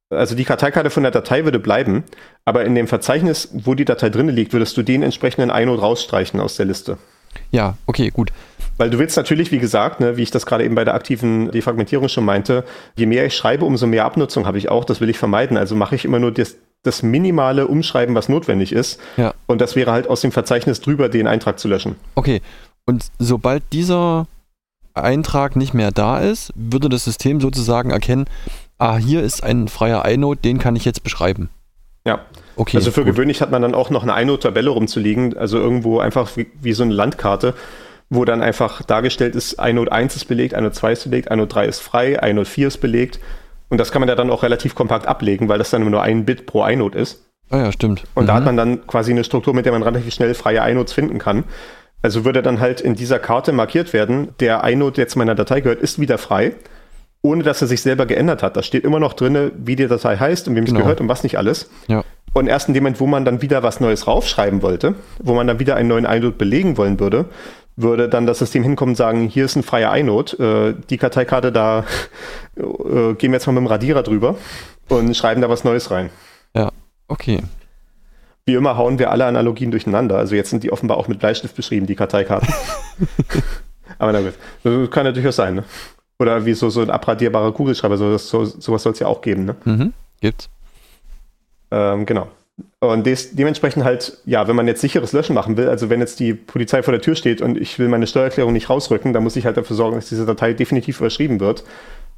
also 0.09 0.35
die 0.35 0.45
Karteikarte 0.45 0.89
von 0.89 1.03
der 1.03 1.11
Datei 1.11 1.43
würde 1.45 1.59
bleiben, 1.59 2.03
aber 2.45 2.65
in 2.65 2.75
dem 2.75 2.87
Verzeichnis, 2.87 3.49
wo 3.53 3.73
die 3.73 3.85
Datei 3.85 4.09
drin 4.09 4.29
liegt, 4.29 4.53
würdest 4.53 4.77
du 4.77 4.83
den 4.83 5.03
entsprechenden 5.03 5.49
Inode 5.49 5.81
rausstreichen 5.81 6.39
aus 6.39 6.55
der 6.55 6.65
Liste. 6.65 6.97
Ja, 7.51 7.77
okay, 7.85 8.11
gut. 8.11 8.31
Weil 8.77 8.89
du 8.89 8.99
willst 8.99 9.17
natürlich, 9.17 9.51
wie 9.51 9.59
gesagt, 9.59 9.99
ne, 9.99 10.17
wie 10.17 10.23
ich 10.23 10.31
das 10.31 10.45
gerade 10.45 10.63
eben 10.63 10.75
bei 10.75 10.83
der 10.83 10.93
aktiven 10.93 11.51
Defragmentierung 11.51 12.09
schon 12.09 12.25
meinte, 12.25 12.65
je 12.97 13.05
mehr 13.05 13.25
ich 13.25 13.35
schreibe, 13.35 13.65
umso 13.65 13.87
mehr 13.87 14.05
Abnutzung 14.05 14.45
habe 14.45 14.57
ich 14.57 14.69
auch. 14.69 14.83
Das 14.85 14.99
will 14.99 15.09
ich 15.09 15.17
vermeiden. 15.17 15.57
Also 15.57 15.75
mache 15.75 15.95
ich 15.95 16.05
immer 16.05 16.19
nur 16.19 16.31
das, 16.31 16.55
das 16.83 17.01
minimale 17.01 17.67
Umschreiben, 17.67 18.15
was 18.15 18.27
notwendig 18.27 18.73
ist. 18.73 18.99
Ja. 19.17 19.33
Und 19.47 19.61
das 19.61 19.75
wäre 19.75 19.91
halt 19.91 20.09
aus 20.09 20.21
dem 20.21 20.31
Verzeichnis 20.31 20.81
drüber, 20.81 21.07
den 21.07 21.27
Eintrag 21.27 21.57
zu 21.59 21.67
löschen. 21.67 21.95
Okay. 22.15 22.41
Und 22.85 23.07
sobald 23.17 23.63
dieser 23.71 24.27
Eintrag 24.93 25.55
nicht 25.55 25.73
mehr 25.73 25.91
da 25.91 26.19
ist, 26.19 26.51
würde 26.55 26.89
das 26.89 27.05
System 27.05 27.41
sozusagen 27.41 27.91
erkennen, 27.91 28.25
ah, 28.77 28.97
hier 28.97 29.21
ist 29.23 29.43
ein 29.43 29.67
freier 29.67 30.05
inode, 30.05 30.41
den 30.41 30.57
kann 30.59 30.75
ich 30.75 30.85
jetzt 30.85 31.03
beschreiben. 31.03 31.49
Ja. 32.05 32.19
Okay. 32.55 32.77
also 32.77 32.91
für 32.91 33.03
gut. 33.03 33.13
gewöhnlich 33.13 33.41
hat 33.41 33.51
man 33.51 33.61
dann 33.61 33.75
auch 33.75 33.89
noch 33.89 34.03
eine 34.03 34.21
Inode-Tabelle 34.21 34.69
rumzuliegen, 34.69 35.35
also 35.37 35.57
irgendwo 35.59 35.99
einfach 35.99 36.37
wie, 36.37 36.47
wie 36.61 36.71
so 36.73 36.83
eine 36.83 36.93
Landkarte, 36.93 37.53
wo 38.09 38.23
dann 38.23 38.41
einfach 38.41 38.81
dargestellt 38.83 39.35
ist, 39.35 39.53
Inode 39.61 39.91
1 39.91 40.15
ist 40.15 40.25
belegt, 40.25 40.53
Inode 40.53 40.71
2 40.71 40.91
ist 40.93 41.03
belegt, 41.05 41.29
Inode 41.31 41.47
3 41.47 41.65
ist 41.65 41.79
frei, 41.81 42.13
Inode 42.13 42.45
4 42.49 42.67
ist 42.69 42.77
belegt. 42.77 43.19
Und 43.69 43.79
das 43.79 43.91
kann 43.91 43.99
man 43.99 44.07
ja 44.07 44.15
dann 44.15 44.29
auch 44.29 44.43
relativ 44.43 44.75
kompakt 44.75 45.07
ablegen, 45.07 45.49
weil 45.49 45.57
das 45.57 45.71
dann 45.71 45.89
nur 45.89 46.01
ein 46.01 46.23
Bit 46.23 46.45
pro 46.45 46.65
Inode 46.65 46.97
ist. 46.99 47.25
Ah 47.49 47.57
ja, 47.57 47.71
stimmt. 47.71 48.03
Und 48.13 48.27
da 48.27 48.33
Mhm. 48.33 48.37
hat 48.37 48.45
man 48.45 48.57
dann 48.57 48.87
quasi 48.87 49.11
eine 49.11 49.23
Struktur, 49.23 49.53
mit 49.53 49.65
der 49.65 49.73
man 49.73 49.83
relativ 49.83 50.13
schnell 50.13 50.33
freie 50.35 50.59
Inodes 50.69 50.93
finden 50.93 51.17
kann. 51.19 51.43
Also 52.03 52.23
würde 52.23 52.41
dann 52.43 52.59
halt 52.59 52.79
in 52.81 52.95
dieser 52.95 53.17
Karte 53.19 53.51
markiert 53.51 53.91
werden, 53.91 54.29
der 54.39 54.63
Inode, 54.63 54.95
der 54.97 55.07
zu 55.07 55.17
meiner 55.17 55.33
Datei 55.35 55.61
gehört, 55.61 55.81
ist 55.81 55.99
wieder 55.99 56.17
frei, 56.19 56.53
ohne 57.25 57.43
dass 57.43 57.61
er 57.61 57.67
sich 57.67 57.81
selber 57.81 58.05
geändert 58.05 58.43
hat. 58.43 58.55
Da 58.55 58.63
steht 58.63 58.83
immer 58.83 58.99
noch 58.99 59.13
drin, 59.13 59.51
wie 59.57 59.75
die 59.75 59.87
Datei 59.87 60.15
heißt 60.17 60.47
und 60.47 60.55
wem 60.55 60.63
es 60.63 60.69
Genau. 60.69 60.81
gehört 60.81 61.01
und 61.01 61.09
was 61.09 61.23
nicht 61.23 61.37
alles. 61.37 61.69
Ja. 61.87 62.03
Und 62.33 62.47
erst 62.47 62.67
in 62.67 62.73
dem 62.73 62.83
Moment, 62.83 62.99
wo 62.99 63.07
man 63.07 63.25
dann 63.25 63.41
wieder 63.41 63.63
was 63.63 63.79
Neues 63.79 64.07
raufschreiben 64.07 64.61
wollte, 64.61 64.95
wo 65.19 65.33
man 65.33 65.47
dann 65.47 65.59
wieder 65.59 65.75
einen 65.75 65.89
neuen 65.89 66.05
Inode 66.05 66.31
belegen 66.31 66.77
wollen 66.77 66.99
würde, 66.99 67.25
würde 67.77 68.07
dann 68.07 68.25
das 68.25 68.39
System 68.39 68.63
hinkommen 68.63 68.91
und 68.91 68.97
sagen, 68.97 69.27
hier 69.27 69.45
ist 69.45 69.55
ein 69.55 69.63
freier 69.63 69.95
Inode, 69.97 70.75
äh, 70.77 70.83
die 70.89 70.97
Karteikarte 70.97 71.51
da 71.51 71.85
äh, 72.55 73.13
gehen 73.15 73.31
wir 73.31 73.37
jetzt 73.37 73.47
mal 73.47 73.53
mit 73.53 73.61
dem 73.61 73.67
Radierer 73.67 74.03
drüber 74.03 74.35
und 74.89 75.15
schreiben 75.15 75.41
da 75.41 75.49
was 75.49 75.63
Neues 75.63 75.91
rein. 75.91 76.09
Okay. 77.07 77.43
Wie 78.45 78.55
immer 78.55 78.77
hauen 78.77 78.97
wir 78.99 79.11
alle 79.11 79.25
Analogien 79.25 79.71
durcheinander. 79.71 80.17
Also 80.17 80.35
jetzt 80.35 80.49
sind 80.49 80.63
die 80.63 80.71
offenbar 80.71 80.97
auch 80.97 81.07
mit 81.07 81.19
Bleistift 81.19 81.55
beschrieben, 81.55 81.85
die 81.85 81.95
Karteikarten. 81.95 82.51
Aber 83.99 84.11
na 84.11 84.21
gut. 84.21 84.33
Das 84.63 84.89
kann 84.89 85.05
ja 85.05 85.11
durchaus 85.11 85.35
sein, 85.35 85.55
ne? 85.55 85.63
Oder 86.17 86.45
wie 86.45 86.53
so, 86.53 86.69
so 86.69 86.81
ein 86.81 86.89
abradierbarer 86.89 87.51
Kugelschreiber, 87.51 87.97
so, 87.97 88.17
so, 88.17 88.45
sowas 88.45 88.83
soll 88.83 88.93
es 88.93 88.99
ja 88.99 89.07
auch 89.07 89.21
geben, 89.21 89.45
ne? 89.45 89.55
Mhm. 89.65 89.93
Gibt's. 90.21 90.49
Ähm, 91.71 92.05
genau. 92.05 92.27
Und 92.79 93.05
des, 93.05 93.35
dementsprechend 93.35 93.83
halt, 93.83 94.17
ja, 94.25 94.47
wenn 94.47 94.55
man 94.55 94.67
jetzt 94.67 94.79
sicheres 94.79 95.11
Löschen 95.11 95.35
machen 95.35 95.57
will, 95.57 95.67
also 95.67 95.89
wenn 95.89 95.99
jetzt 95.99 96.19
die 96.19 96.33
Polizei 96.33 96.83
vor 96.83 96.93
der 96.93 97.01
Tür 97.01 97.15
steht 97.15 97.41
und 97.41 97.57
ich 97.57 97.77
will 97.79 97.89
meine 97.89 98.07
Steuererklärung 98.07 98.53
nicht 98.53 98.69
rausrücken, 98.69 99.11
dann 99.11 99.23
muss 99.23 99.35
ich 99.35 99.45
halt 99.45 99.57
dafür 99.57 99.75
sorgen, 99.75 99.95
dass 99.95 100.07
diese 100.07 100.25
Datei 100.25 100.53
definitiv 100.53 100.99
überschrieben 100.99 101.39
wird. 101.41 101.65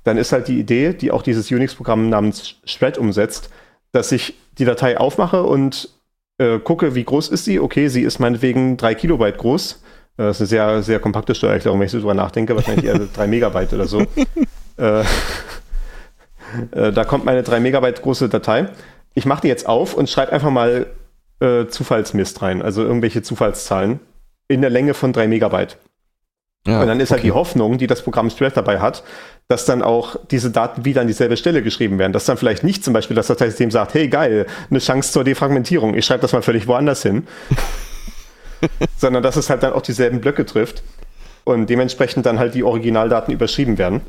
Dann 0.04 0.18
ist 0.18 0.32
halt 0.32 0.48
die 0.48 0.60
Idee, 0.60 0.94
die 0.94 1.12
auch 1.12 1.24
dieses 1.24 1.52
Unix-Programm 1.52 2.10
namens 2.10 2.56
Shred 2.66 2.98
umsetzt, 2.98 3.50
dass 3.92 4.12
ich 4.12 4.36
die 4.60 4.66
Datei 4.66 4.98
aufmache 5.00 5.44
und 5.44 5.90
äh, 6.38 6.60
gucke, 6.60 6.94
wie 6.94 7.04
groß 7.04 7.30
ist 7.30 7.46
sie. 7.46 7.60
Okay, 7.60 7.88
sie 7.88 8.04
ist 8.04 8.20
meinetwegen 8.20 8.78
drei 8.78 8.94
Kilobyte 8.94 9.38
groß. 9.38 9.82
Äh, 10.18 10.24
Das 10.24 10.38
ist 10.38 10.42
eine 10.42 10.48
sehr, 10.48 10.84
sehr 10.84 11.00
kompakte 11.00 11.36
Steuererklärung, 11.36 11.80
wenn 11.80 11.86
ich 11.86 11.92
so 11.92 12.00
drüber 12.00 12.14
nachdenke, 12.14 12.56
wahrscheinlich 12.56 12.86
eher 12.86 13.00
drei 13.16 13.28
Megabyte 13.28 13.74
oder 13.74 13.86
so. 13.86 14.02
äh, 14.78 15.02
äh, 16.72 16.92
da 16.92 17.04
kommt 17.04 17.26
meine 17.26 17.44
3 17.44 17.60
Megabyte 17.60 18.02
große 18.02 18.30
Datei. 18.30 18.70
Ich 19.14 19.26
mache 19.26 19.42
die 19.42 19.48
jetzt 19.48 19.68
auf 19.68 19.94
und 19.94 20.10
schreibe 20.10 20.32
einfach 20.32 20.52
mal 20.52 20.88
äh, 21.40 21.68
Zufallsmist 21.68 22.42
rein, 22.42 22.62
also 22.62 22.84
irgendwelche 22.84 23.22
Zufallszahlen 23.22 24.00
in 24.48 24.62
der 24.62 24.70
Länge 24.70 24.94
von 24.94 25.14
3 25.14 25.28
Megabyte. 25.28 25.78
Ja, 26.66 26.82
und 26.82 26.88
dann 26.88 27.00
ist 27.00 27.12
halt 27.12 27.20
okay. 27.20 27.30
die 27.30 27.32
Hoffnung, 27.32 27.78
die 27.78 27.88
das 27.88 28.02
Programm 28.02 28.30
Thread 28.30 28.58
dabei 28.58 28.80
hat, 28.80 29.04
dass 29.48 29.66
dann 29.66 29.82
auch 29.82 30.18
diese 30.30 30.52
Daten 30.52 30.84
wieder 30.84 31.00
an 31.00 31.08
dieselbe 31.08 31.38
Stelle 31.38 31.64
geschrieben 31.64 31.98
werden. 31.98 32.12
Dass 32.12 32.26
dann 32.26 32.36
vielleicht 32.36 32.64
nicht 32.64 32.84
zum 32.84 32.94
Beispiel 32.94 33.16
das 33.16 33.28
Dateisystem 33.28 33.72
sagt, 33.72 33.94
hey 33.94 34.10
geil, 34.10 34.48
eine 34.70 34.80
Chance 34.80 35.14
zur 35.14 35.24
Defragmentierung, 35.24 35.96
ich 35.96 36.06
schreibe 36.06 36.22
das 36.22 36.34
mal 36.34 36.42
völlig 36.42 36.68
woanders 36.68 37.04
hin. 37.04 37.26
Sondern 38.98 39.24
dass 39.24 39.36
es 39.36 39.50
halt 39.50 39.64
dann 39.64 39.74
auch 39.74 39.82
dieselben 39.82 40.22
Blöcke 40.22 40.46
trifft 40.46 40.84
und 41.44 41.70
dementsprechend 41.70 42.26
dann 42.26 42.40
halt 42.40 42.56
die 42.56 42.64
Originaldaten 42.64 43.34
überschrieben 43.34 43.78
werden. 43.78 44.02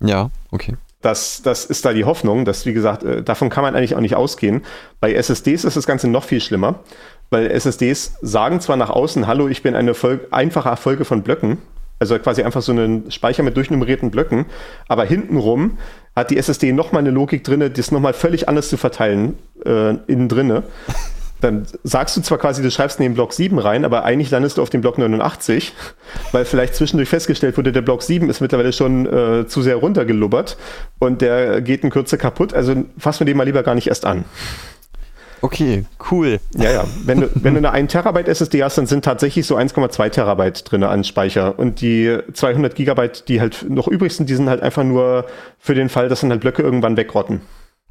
Ja, 0.00 0.30
okay. 0.50 0.76
Das, 1.02 1.42
das 1.42 1.64
ist 1.66 1.84
da 1.84 1.92
die 1.92 2.04
Hoffnung, 2.04 2.44
dass, 2.44 2.66
wie 2.66 2.72
gesagt, 2.72 3.04
äh, 3.04 3.22
davon 3.22 3.50
kann 3.50 3.62
man 3.62 3.76
eigentlich 3.76 3.94
auch 3.94 4.00
nicht 4.00 4.16
ausgehen. 4.16 4.64
Bei 5.00 5.12
SSDs 5.12 5.64
ist 5.64 5.76
das 5.76 5.86
Ganze 5.86 6.08
noch 6.08 6.24
viel 6.24 6.40
schlimmer, 6.40 6.80
weil 7.30 7.50
SSDs 7.50 8.14
sagen 8.22 8.60
zwar 8.60 8.76
nach 8.76 8.90
außen, 8.90 9.26
hallo, 9.26 9.48
ich 9.48 9.62
bin 9.62 9.74
eine 9.74 9.94
Fol 9.94 10.26
einfache 10.30 10.76
Folge 10.76 11.04
von 11.04 11.22
Blöcken, 11.22 11.58
also 11.98 12.18
quasi 12.18 12.42
einfach 12.42 12.62
so 12.62 12.72
einen 12.72 13.10
Speicher 13.10 13.42
mit 13.42 13.56
durchnummerierten 13.56 14.10
Blöcken, 14.10 14.46
aber 14.88 15.04
hintenrum 15.04 15.78
hat 16.14 16.30
die 16.30 16.38
SSD 16.38 16.72
nochmal 16.72 17.00
eine 17.00 17.10
Logik 17.10 17.44
drin, 17.44 17.70
das 17.72 17.90
nochmal 17.90 18.12
völlig 18.12 18.48
anders 18.48 18.68
zu 18.68 18.76
verteilen, 18.76 19.38
äh, 19.64 19.96
innen 20.06 20.28
drinne. 20.28 20.64
Dann 21.40 21.66
sagst 21.84 22.16
du 22.16 22.22
zwar 22.22 22.38
quasi, 22.38 22.62
du 22.62 22.70
schreibst 22.70 22.98
in 22.98 23.04
den 23.04 23.14
Block 23.14 23.32
7 23.32 23.58
rein, 23.58 23.84
aber 23.84 24.04
eigentlich 24.04 24.30
landest 24.30 24.58
du 24.58 24.62
auf 24.62 24.70
dem 24.70 24.80
Block 24.80 24.98
89, 24.98 25.72
weil 26.32 26.44
vielleicht 26.44 26.74
zwischendurch 26.74 27.08
festgestellt 27.08 27.56
wurde, 27.56 27.72
der 27.72 27.82
Block 27.82 28.02
7 28.02 28.30
ist 28.30 28.40
mittlerweile 28.40 28.72
schon 28.72 29.06
äh, 29.06 29.46
zu 29.46 29.62
sehr 29.62 29.76
runtergelubbert 29.76 30.56
und 30.98 31.20
der 31.20 31.60
geht 31.60 31.84
in 31.84 31.90
Kürze 31.90 32.18
kaputt. 32.18 32.54
Also 32.54 32.74
fassen 32.98 33.20
wir 33.20 33.26
den 33.26 33.36
mal 33.36 33.44
lieber 33.44 33.62
gar 33.62 33.74
nicht 33.74 33.88
erst 33.88 34.06
an. 34.06 34.24
Okay, 35.42 35.84
cool. 36.10 36.40
Ja, 36.56 36.72
ja. 36.72 36.84
Wenn 37.04 37.20
du, 37.20 37.30
wenn 37.34 37.54
du 37.54 37.58
eine 37.58 37.70
1 37.70 37.92
Terabyte 37.92 38.28
SSD 38.28 38.64
hast, 38.64 38.78
dann 38.78 38.86
sind 38.86 39.04
tatsächlich 39.04 39.46
so 39.46 39.56
1,2 39.56 40.08
Terabyte 40.08 40.70
drin 40.70 40.82
an 40.82 41.04
Speicher. 41.04 41.58
Und 41.58 41.80
die 41.80 42.18
200 42.32 42.74
Gigabyte, 42.74 43.28
die 43.28 43.40
halt 43.40 43.66
noch 43.68 43.86
übrig 43.86 44.14
sind, 44.14 44.30
die 44.30 44.34
sind 44.34 44.48
halt 44.48 44.62
einfach 44.62 44.82
nur 44.82 45.26
für 45.58 45.74
den 45.74 45.88
Fall, 45.88 46.08
dass 46.08 46.22
dann 46.22 46.30
halt 46.30 46.40
Blöcke 46.40 46.62
irgendwann 46.62 46.96
wegrotten. 46.96 47.42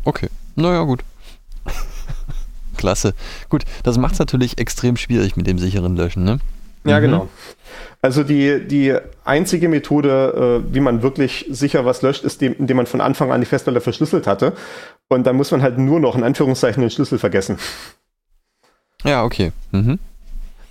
Okay. 0.04 0.28
Naja, 0.56 0.84
gut. 0.84 1.02
Klasse. 2.76 3.14
Gut, 3.50 3.64
das 3.84 3.98
macht 3.98 4.14
es 4.14 4.20
natürlich 4.20 4.58
extrem 4.58 4.98
schwierig 4.98 5.36
mit 5.36 5.48
dem 5.48 5.58
sicheren 5.60 5.96
Löschen, 5.96 6.24
ne? 6.24 6.40
Ja, 6.86 6.98
Mhm. 7.00 7.02
genau. 7.02 7.28
Also 8.02 8.24
die, 8.24 8.60
die 8.68 8.96
einzige 9.24 9.68
Methode, 9.68 10.62
äh, 10.70 10.74
wie 10.76 10.80
man 10.80 11.02
wirklich 11.02 11.48
sicher 11.50 11.86
was 11.86 12.04
löscht, 12.04 12.24
ist, 12.24 12.42
dem, 12.42 12.56
indem 12.60 12.78
man 12.78 12.86
von 12.86 13.02
Anfang 13.02 13.32
an 13.32 13.42
die 13.42 13.48
Festplatte 13.48 13.82
verschlüsselt 13.82 14.28
hatte. 14.28 14.54
Und 15.08 15.26
dann 15.26 15.36
muss 15.36 15.50
man 15.50 15.64
halt 15.64 15.80
nur 15.80 16.00
noch 16.00 16.16
in 16.16 16.24
Anführungszeichen 16.24 16.82
den 16.82 16.92
Schlüssel 16.92 17.18
vergessen. 17.18 17.58
Ja, 19.04 19.24
okay. 19.24 19.52
Mhm. 19.72 20.00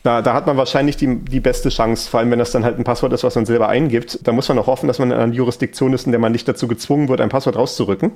Da, 0.04 0.20
da 0.22 0.34
hat 0.34 0.46
man 0.46 0.56
wahrscheinlich 0.56 0.96
die, 0.96 1.16
die 1.16 1.40
beste 1.40 1.70
Chance, 1.70 2.10
vor 2.10 2.20
allem 2.20 2.30
wenn 2.30 2.38
das 2.38 2.50
dann 2.52 2.62
halt 2.64 2.78
ein 2.78 2.84
Passwort 2.84 3.12
ist, 3.14 3.24
was 3.24 3.34
man 3.36 3.46
selber 3.46 3.68
eingibt. 3.68 4.18
Da 4.26 4.32
muss 4.32 4.48
man 4.48 4.58
auch 4.58 4.66
hoffen, 4.66 4.86
dass 4.86 4.98
man 4.98 5.10
in 5.10 5.16
einer 5.16 5.32
Jurisdiktion 5.32 5.92
ist, 5.94 6.04
in 6.06 6.12
der 6.12 6.20
man 6.20 6.32
nicht 6.32 6.46
dazu 6.46 6.68
gezwungen 6.68 7.08
wird, 7.08 7.20
ein 7.20 7.30
Passwort 7.30 7.56
rauszurücken. 7.56 8.12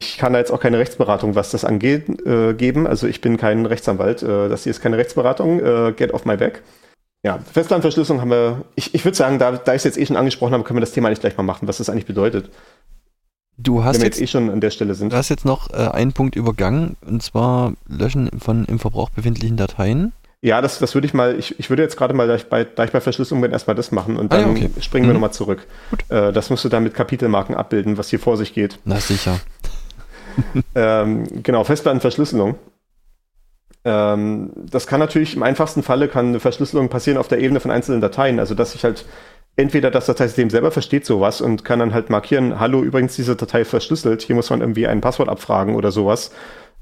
Ich 0.00 0.16
kann 0.18 0.32
da 0.32 0.38
jetzt 0.38 0.50
auch 0.52 0.60
keine 0.60 0.78
Rechtsberatung, 0.78 1.34
was 1.34 1.50
das 1.50 1.64
angeht, 1.64 2.24
äh, 2.26 2.54
geben. 2.54 2.86
Also 2.86 3.06
ich 3.06 3.20
bin 3.20 3.36
kein 3.36 3.66
Rechtsanwalt. 3.66 4.22
Äh, 4.22 4.48
das 4.48 4.64
hier 4.64 4.70
ist 4.70 4.80
keine 4.80 4.96
Rechtsberatung. 4.96 5.60
Äh, 5.60 5.92
get 5.96 6.12
off 6.14 6.24
my 6.24 6.36
back. 6.36 6.62
Ja, 7.24 7.40
Festlandverschlüsselung 7.52 8.20
haben 8.20 8.30
wir, 8.30 8.64
ich, 8.76 8.94
ich 8.94 9.04
würde 9.04 9.16
sagen, 9.16 9.38
da, 9.40 9.52
da 9.52 9.72
ich 9.72 9.78
es 9.78 9.84
jetzt 9.84 9.98
eh 9.98 10.06
schon 10.06 10.16
angesprochen 10.16 10.52
habe, 10.54 10.62
können 10.62 10.76
wir 10.76 10.82
das 10.82 10.92
Thema 10.92 11.08
eigentlich 11.08 11.20
gleich 11.20 11.36
mal 11.36 11.42
machen, 11.42 11.66
was 11.66 11.78
das 11.78 11.90
eigentlich 11.90 12.06
bedeutet. 12.06 12.48
Du 13.56 13.82
hast 13.82 13.96
jetzt, 13.96 14.04
jetzt 14.04 14.20
eh 14.20 14.26
schon 14.28 14.50
an 14.50 14.60
der 14.60 14.70
Stelle 14.70 14.94
sind. 14.94 15.12
du 15.12 15.16
hast 15.16 15.28
jetzt 15.30 15.44
noch 15.44 15.68
äh, 15.70 15.88
einen 15.88 16.12
Punkt 16.12 16.36
übergangen, 16.36 16.96
und 17.04 17.20
zwar 17.24 17.72
Löschen 17.88 18.30
von 18.38 18.64
im 18.66 18.78
Verbrauch 18.78 19.10
befindlichen 19.10 19.56
Dateien. 19.56 20.12
Ja, 20.42 20.60
das, 20.62 20.78
das 20.78 20.94
würde 20.94 21.08
ich 21.08 21.14
mal, 21.14 21.36
ich, 21.36 21.58
ich 21.58 21.68
würde 21.68 21.82
jetzt 21.82 21.96
gerade 21.96 22.14
mal, 22.14 22.28
da 22.28 22.36
ich, 22.36 22.44
bei, 22.48 22.62
da 22.62 22.84
ich 22.84 22.92
bei 22.92 23.00
Verschlüsselung 23.00 23.40
bin, 23.42 23.50
erstmal 23.50 23.74
das 23.74 23.90
machen 23.90 24.16
und 24.16 24.32
Ah 24.32 24.36
ja, 24.36 24.42
dann 24.42 24.52
okay. 24.52 24.70
springen 24.80 25.06
wir 25.06 25.08
Mhm. 25.08 25.14
nochmal 25.14 25.32
zurück. 25.32 25.66
Äh, 26.10 26.32
das 26.32 26.50
musst 26.50 26.64
du 26.64 26.68
dann 26.68 26.84
mit 26.84 26.94
Kapitelmarken 26.94 27.56
abbilden, 27.56 27.98
was 27.98 28.10
hier 28.10 28.20
vor 28.20 28.36
sich 28.36 28.54
geht. 28.54 28.78
Na 28.84 29.00
sicher. 29.00 29.40
Ähm, 30.74 31.42
genau, 31.42 31.64
Festplattenverschlüsselung. 31.64 32.56
Ähm, 33.84 34.52
das 34.54 34.86
kann 34.86 35.00
natürlich 35.00 35.34
im 35.34 35.42
einfachsten 35.42 35.82
Falle 35.82 36.08
kann 36.08 36.28
eine 36.28 36.40
Verschlüsselung 36.40 36.88
passieren 36.88 37.18
auf 37.18 37.28
der 37.28 37.40
Ebene 37.40 37.60
von 37.60 37.70
einzelnen 37.70 38.00
Dateien. 38.00 38.38
Also 38.38 38.54
dass 38.54 38.74
ich 38.74 38.84
halt 38.84 39.04
entweder 39.56 39.90
das 39.90 40.06
Dateisystem 40.06 40.50
selber 40.50 40.70
versteht 40.70 41.04
sowas 41.04 41.40
und 41.40 41.64
kann 41.64 41.80
dann 41.80 41.92
halt 41.92 42.10
markieren, 42.10 42.60
hallo, 42.60 42.82
übrigens 42.82 43.16
diese 43.16 43.34
Datei 43.34 43.64
verschlüsselt, 43.64 44.22
hier 44.22 44.36
muss 44.36 44.50
man 44.50 44.60
irgendwie 44.60 44.86
ein 44.86 45.00
Passwort 45.00 45.28
abfragen 45.28 45.74
oder 45.74 45.90
sowas, 45.90 46.30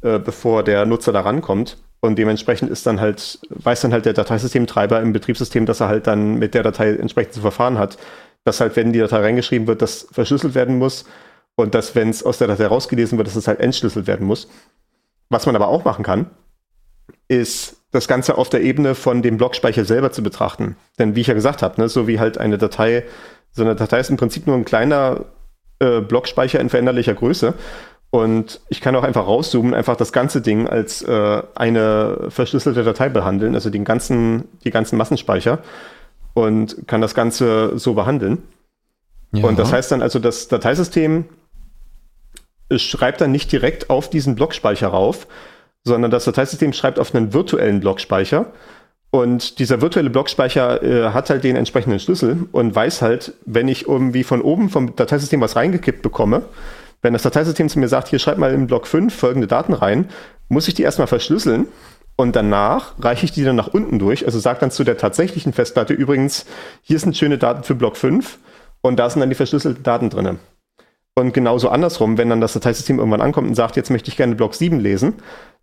äh, 0.03 0.19
bevor 0.19 0.63
der 0.63 0.85
Nutzer 0.85 1.13
da 1.13 1.21
rankommt. 1.23 1.79
Und 2.01 2.19
dementsprechend 2.19 2.71
ist 2.71 2.87
dann 2.87 3.01
halt, 3.01 3.41
weiß 3.49 3.81
dann 3.81 3.93
halt 3.93 4.05
der 4.05 4.13
Dateisystemtreiber 4.13 5.01
im 5.01 5.15
Betriebssystem, 5.15 5.65
dass 5.65 5.81
er 5.81 5.89
halt 5.89 6.07
dann 6.07 6.35
mit 6.35 6.55
der 6.55 6.63
Datei 6.63 6.91
entsprechend 6.91 7.33
zu 7.33 7.41
verfahren 7.41 7.79
hat, 7.79 7.97
dass 8.45 8.61
halt, 8.61 8.77
wenn 8.77 8.93
die 8.93 8.99
Datei 8.99 9.21
reingeschrieben 9.21 9.67
wird, 9.67 9.81
das 9.81 10.07
verschlüsselt 10.13 10.55
werden 10.55 10.79
muss. 10.79 11.07
Und 11.57 11.75
dass, 11.75 11.95
wenn 11.95 12.11
es 12.11 12.23
aus 12.23 12.39
der 12.39 12.49
Datei 12.49 12.67
rausgelesen 12.67 13.19
wird, 13.19 13.29
dass 13.29 13.37
es 13.37 13.49
halt 13.49 13.61
entschlüsselt 13.61 14.07
werden 14.07 14.27
muss. 14.27 14.49
Was 15.29 15.47
man 15.47 15.57
aber 15.57 15.69
auch 15.69 15.85
machen 15.85 16.05
kann, 16.05 16.31
ist 17.29 17.77
das 17.91 18.09
Ganze 18.09 18.39
auf 18.39 18.49
der 18.49 18.63
Ebene 18.63 18.95
von 18.95 19.23
dem 19.23 19.39
Blockspeicher 19.39 19.85
selber 19.85 20.13
zu 20.13 20.23
betrachten. 20.23 20.77
Denn 20.99 21.17
wie 21.17 21.23
ich 21.23 21.27
ja 21.27 21.35
gesagt 21.35 21.63
habe, 21.63 21.81
ne, 21.81 21.89
so 21.89 22.07
wie 22.07 22.21
halt 22.21 22.39
eine 22.39 22.59
Datei, 22.59 23.05
so 23.53 23.63
eine 23.63 23.75
Datei 23.75 23.99
ist 24.01 24.11
im 24.11 24.17
Prinzip 24.17 24.47
nur 24.47 24.55
ein 24.55 24.65
kleiner 24.65 25.25
äh, 25.79 26.01
Blockspeicher 26.01 26.61
in 26.61 26.69
veränderlicher 26.69 27.15
Größe. 27.15 27.55
Und 28.11 28.61
ich 28.69 28.81
kann 28.81 28.95
auch 28.95 29.03
einfach 29.03 29.27
rauszoomen, 29.27 29.75
einfach 29.75 29.97
das 29.97 30.13
ganze 30.13 30.41
Ding 30.41 30.69
als 30.69 31.03
äh, 31.03 31.43
eine 31.55 32.29
verschlüsselte 32.29 32.85
Datei 32.85 33.09
behandeln, 33.09 33.55
also 33.55 33.71
den 33.71 33.85
ganzen, 33.85 34.45
die 34.63 34.71
ganzen 34.71 34.97
Massenspeicher 34.97 35.59
und 36.35 36.87
kann 36.87 37.01
das 37.01 37.15
Ganze 37.15 37.79
so 37.79 37.95
behandeln. 37.95 38.43
Ja. 39.33 39.47
Und 39.47 39.59
das 39.59 39.73
heißt 39.73 39.91
dann 39.91 40.03
also, 40.03 40.19
das 40.19 40.49
Dateisystem 40.49 41.25
schreibt 42.75 43.21
dann 43.21 43.33
nicht 43.33 43.53
direkt 43.53 43.91
auf 43.91 44.11
diesen 44.11 44.35
Blockspeicher 44.35 44.89
rauf, 44.89 45.27
sondern 45.85 46.11
das 46.11 46.25
Dateisystem 46.25 46.73
schreibt 46.73 46.99
auf 46.99 47.15
einen 47.15 47.33
virtuellen 47.33 47.81
Blockspeicher. 47.81 48.53
Und 49.11 49.61
dieser 49.61 49.81
virtuelle 49.81 50.11
Blockspeicher 50.11 50.83
äh, 50.83 51.11
hat 51.11 51.31
halt 51.31 51.45
den 51.45 51.57
entsprechenden 51.57 52.01
Schlüssel 52.01 52.49
und 52.53 52.75
weiß 52.75 53.03
halt, 53.03 53.35
wenn 53.47 53.69
ich 53.69 53.87
irgendwie 53.87 54.25
von 54.25 54.43
oben 54.43 54.69
vom 54.69 54.97
Dateisystem 54.97 55.41
was 55.41 55.57
reingekippt 55.57 56.03
bekomme, 56.03 56.43
wenn 57.03 57.13
das 57.13 57.23
Dateisystem 57.23 57.69
zu 57.69 57.79
mir 57.79 57.89
sagt, 57.89 58.09
hier 58.09 58.19
schreib 58.19 58.37
mal 58.37 58.53
in 58.53 58.67
Block 58.67 58.87
5 58.87 59.15
folgende 59.15 59.47
Daten 59.47 59.73
rein, 59.73 60.09
muss 60.49 60.67
ich 60.67 60.75
die 60.75 60.83
erstmal 60.83 61.07
verschlüsseln 61.07 61.69
und 62.17 62.35
danach 62.35 62.95
reiche 62.99 63.27
ich 63.27 63.33
die 63.33 63.45
dann 63.45 63.57
nach 63.57 63.69
unten 63.69 63.99
durch, 63.99 64.27
also 64.27 64.39
sage 64.39 64.59
dann 64.61 64.71
zu 64.71 64.83
der 64.83 64.97
tatsächlichen 64.97 65.53
Festplatte 65.53 65.95
übrigens, 65.95 66.47
hier 66.83 66.99
sind 66.99 67.17
schöne 67.17 67.39
Daten 67.39 67.63
für 67.63 67.75
Block 67.75 67.97
5 67.97 68.39
und 68.81 68.97
da 68.97 69.09
sind 69.09 69.21
dann 69.21 69.29
die 69.29 69.37
verschlüsselten 69.37 69.83
Daten 69.83 70.11
drin. 70.11 70.39
Und 71.19 71.33
genauso 71.33 71.71
andersrum, 71.71 72.19
wenn 72.19 72.29
dann 72.29 72.43
das 72.43 72.53
Dateisystem 72.53 72.99
irgendwann 72.99 73.23
ankommt 73.23 73.49
und 73.49 73.55
sagt, 73.55 73.77
jetzt 73.77 73.91
möchte 73.91 74.11
ich 74.11 74.19
gerne 74.19 74.35
Block 74.35 74.55
7 74.55 74.79
lesen, 74.79 75.15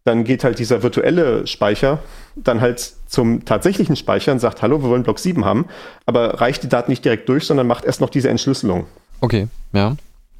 dann 0.03 0.23
geht 0.23 0.43
halt 0.43 0.57
dieser 0.57 0.81
virtuelle 0.81 1.45
Speicher 1.45 1.99
dann 2.35 2.59
halt 2.59 2.93
zum 3.05 3.45
tatsächlichen 3.45 3.95
Speicher 3.95 4.31
und 4.31 4.39
sagt, 4.39 4.63
hallo, 4.63 4.81
wir 4.81 4.89
wollen 4.89 5.03
Block 5.03 5.19
7 5.19 5.45
haben, 5.45 5.65
aber 6.07 6.41
reicht 6.41 6.63
die 6.63 6.69
Daten 6.69 6.89
nicht 6.89 7.05
direkt 7.05 7.29
durch, 7.29 7.45
sondern 7.45 7.67
macht 7.67 7.85
erst 7.85 8.01
noch 8.01 8.09
diese 8.09 8.29
Entschlüsselung. 8.29 8.85
Okay, 9.21 9.47
ja. 9.73 9.95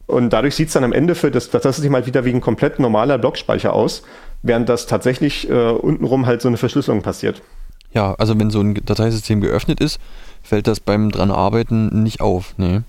Und 0.08 0.32
dadurch 0.32 0.56
sieht 0.56 0.68
es 0.68 0.74
dann 0.74 0.84
am 0.84 0.92
Ende 0.92 1.14
für 1.14 1.30
das 1.30 1.52
Dateisystem 1.52 1.94
halt 1.94 2.08
wieder 2.08 2.26
wie 2.26 2.32
ein 2.32 2.42
komplett 2.42 2.80
normaler 2.80 3.20
Blockspeicher 3.20 3.72
aus, 3.72 4.02
während 4.42 4.68
das 4.68 4.88
tatsächlich 4.88 5.48
äh, 5.48 5.54
untenrum 5.54 6.26
halt 6.26 6.42
so 6.42 6.48
eine 6.48 6.58
Verschlüsselung 6.58 7.04
passiert. 7.04 7.42
Ja, 7.94 8.16
also 8.16 8.38
wenn 8.40 8.50
so 8.50 8.62
ein 8.62 8.74
Dateisystem 8.84 9.42
geöffnet 9.42 9.80
ist, 9.80 10.00
fällt 10.42 10.66
das 10.66 10.80
beim 10.80 11.12
dran 11.12 11.30
arbeiten 11.30 12.04
nicht 12.04 12.20
auf. 12.20 12.56
Nee. 12.58 12.82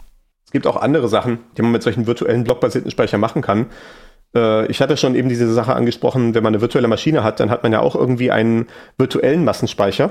Es 0.55 0.63
gibt 0.63 0.69
auch 0.69 0.81
andere 0.81 1.09
Sachen, 1.09 1.41
die 1.57 1.63
man 1.63 1.73
mit 1.73 1.83
solchen 1.83 2.07
virtuellen 2.07 2.45
blockbasierten 2.45 2.89
Speichern 2.89 3.19
machen 3.19 3.43
kann. 3.43 3.67
Äh, 4.37 4.67
ich 4.67 4.81
hatte 4.81 4.97
schon 4.97 5.17
eben 5.17 5.29
diese 5.29 5.53
Sache 5.53 5.75
angesprochen, 5.75 6.33
wenn 6.33 6.45
man 6.45 6.53
eine 6.53 6.61
virtuelle 6.61 6.87
Maschine 6.87 7.25
hat, 7.25 7.41
dann 7.41 7.51
hat 7.51 7.65
man 7.65 7.73
ja 7.73 7.81
auch 7.81 7.97
irgendwie 7.97 8.31
einen 8.31 8.69
virtuellen 8.97 9.43
Massenspeicher, 9.43 10.11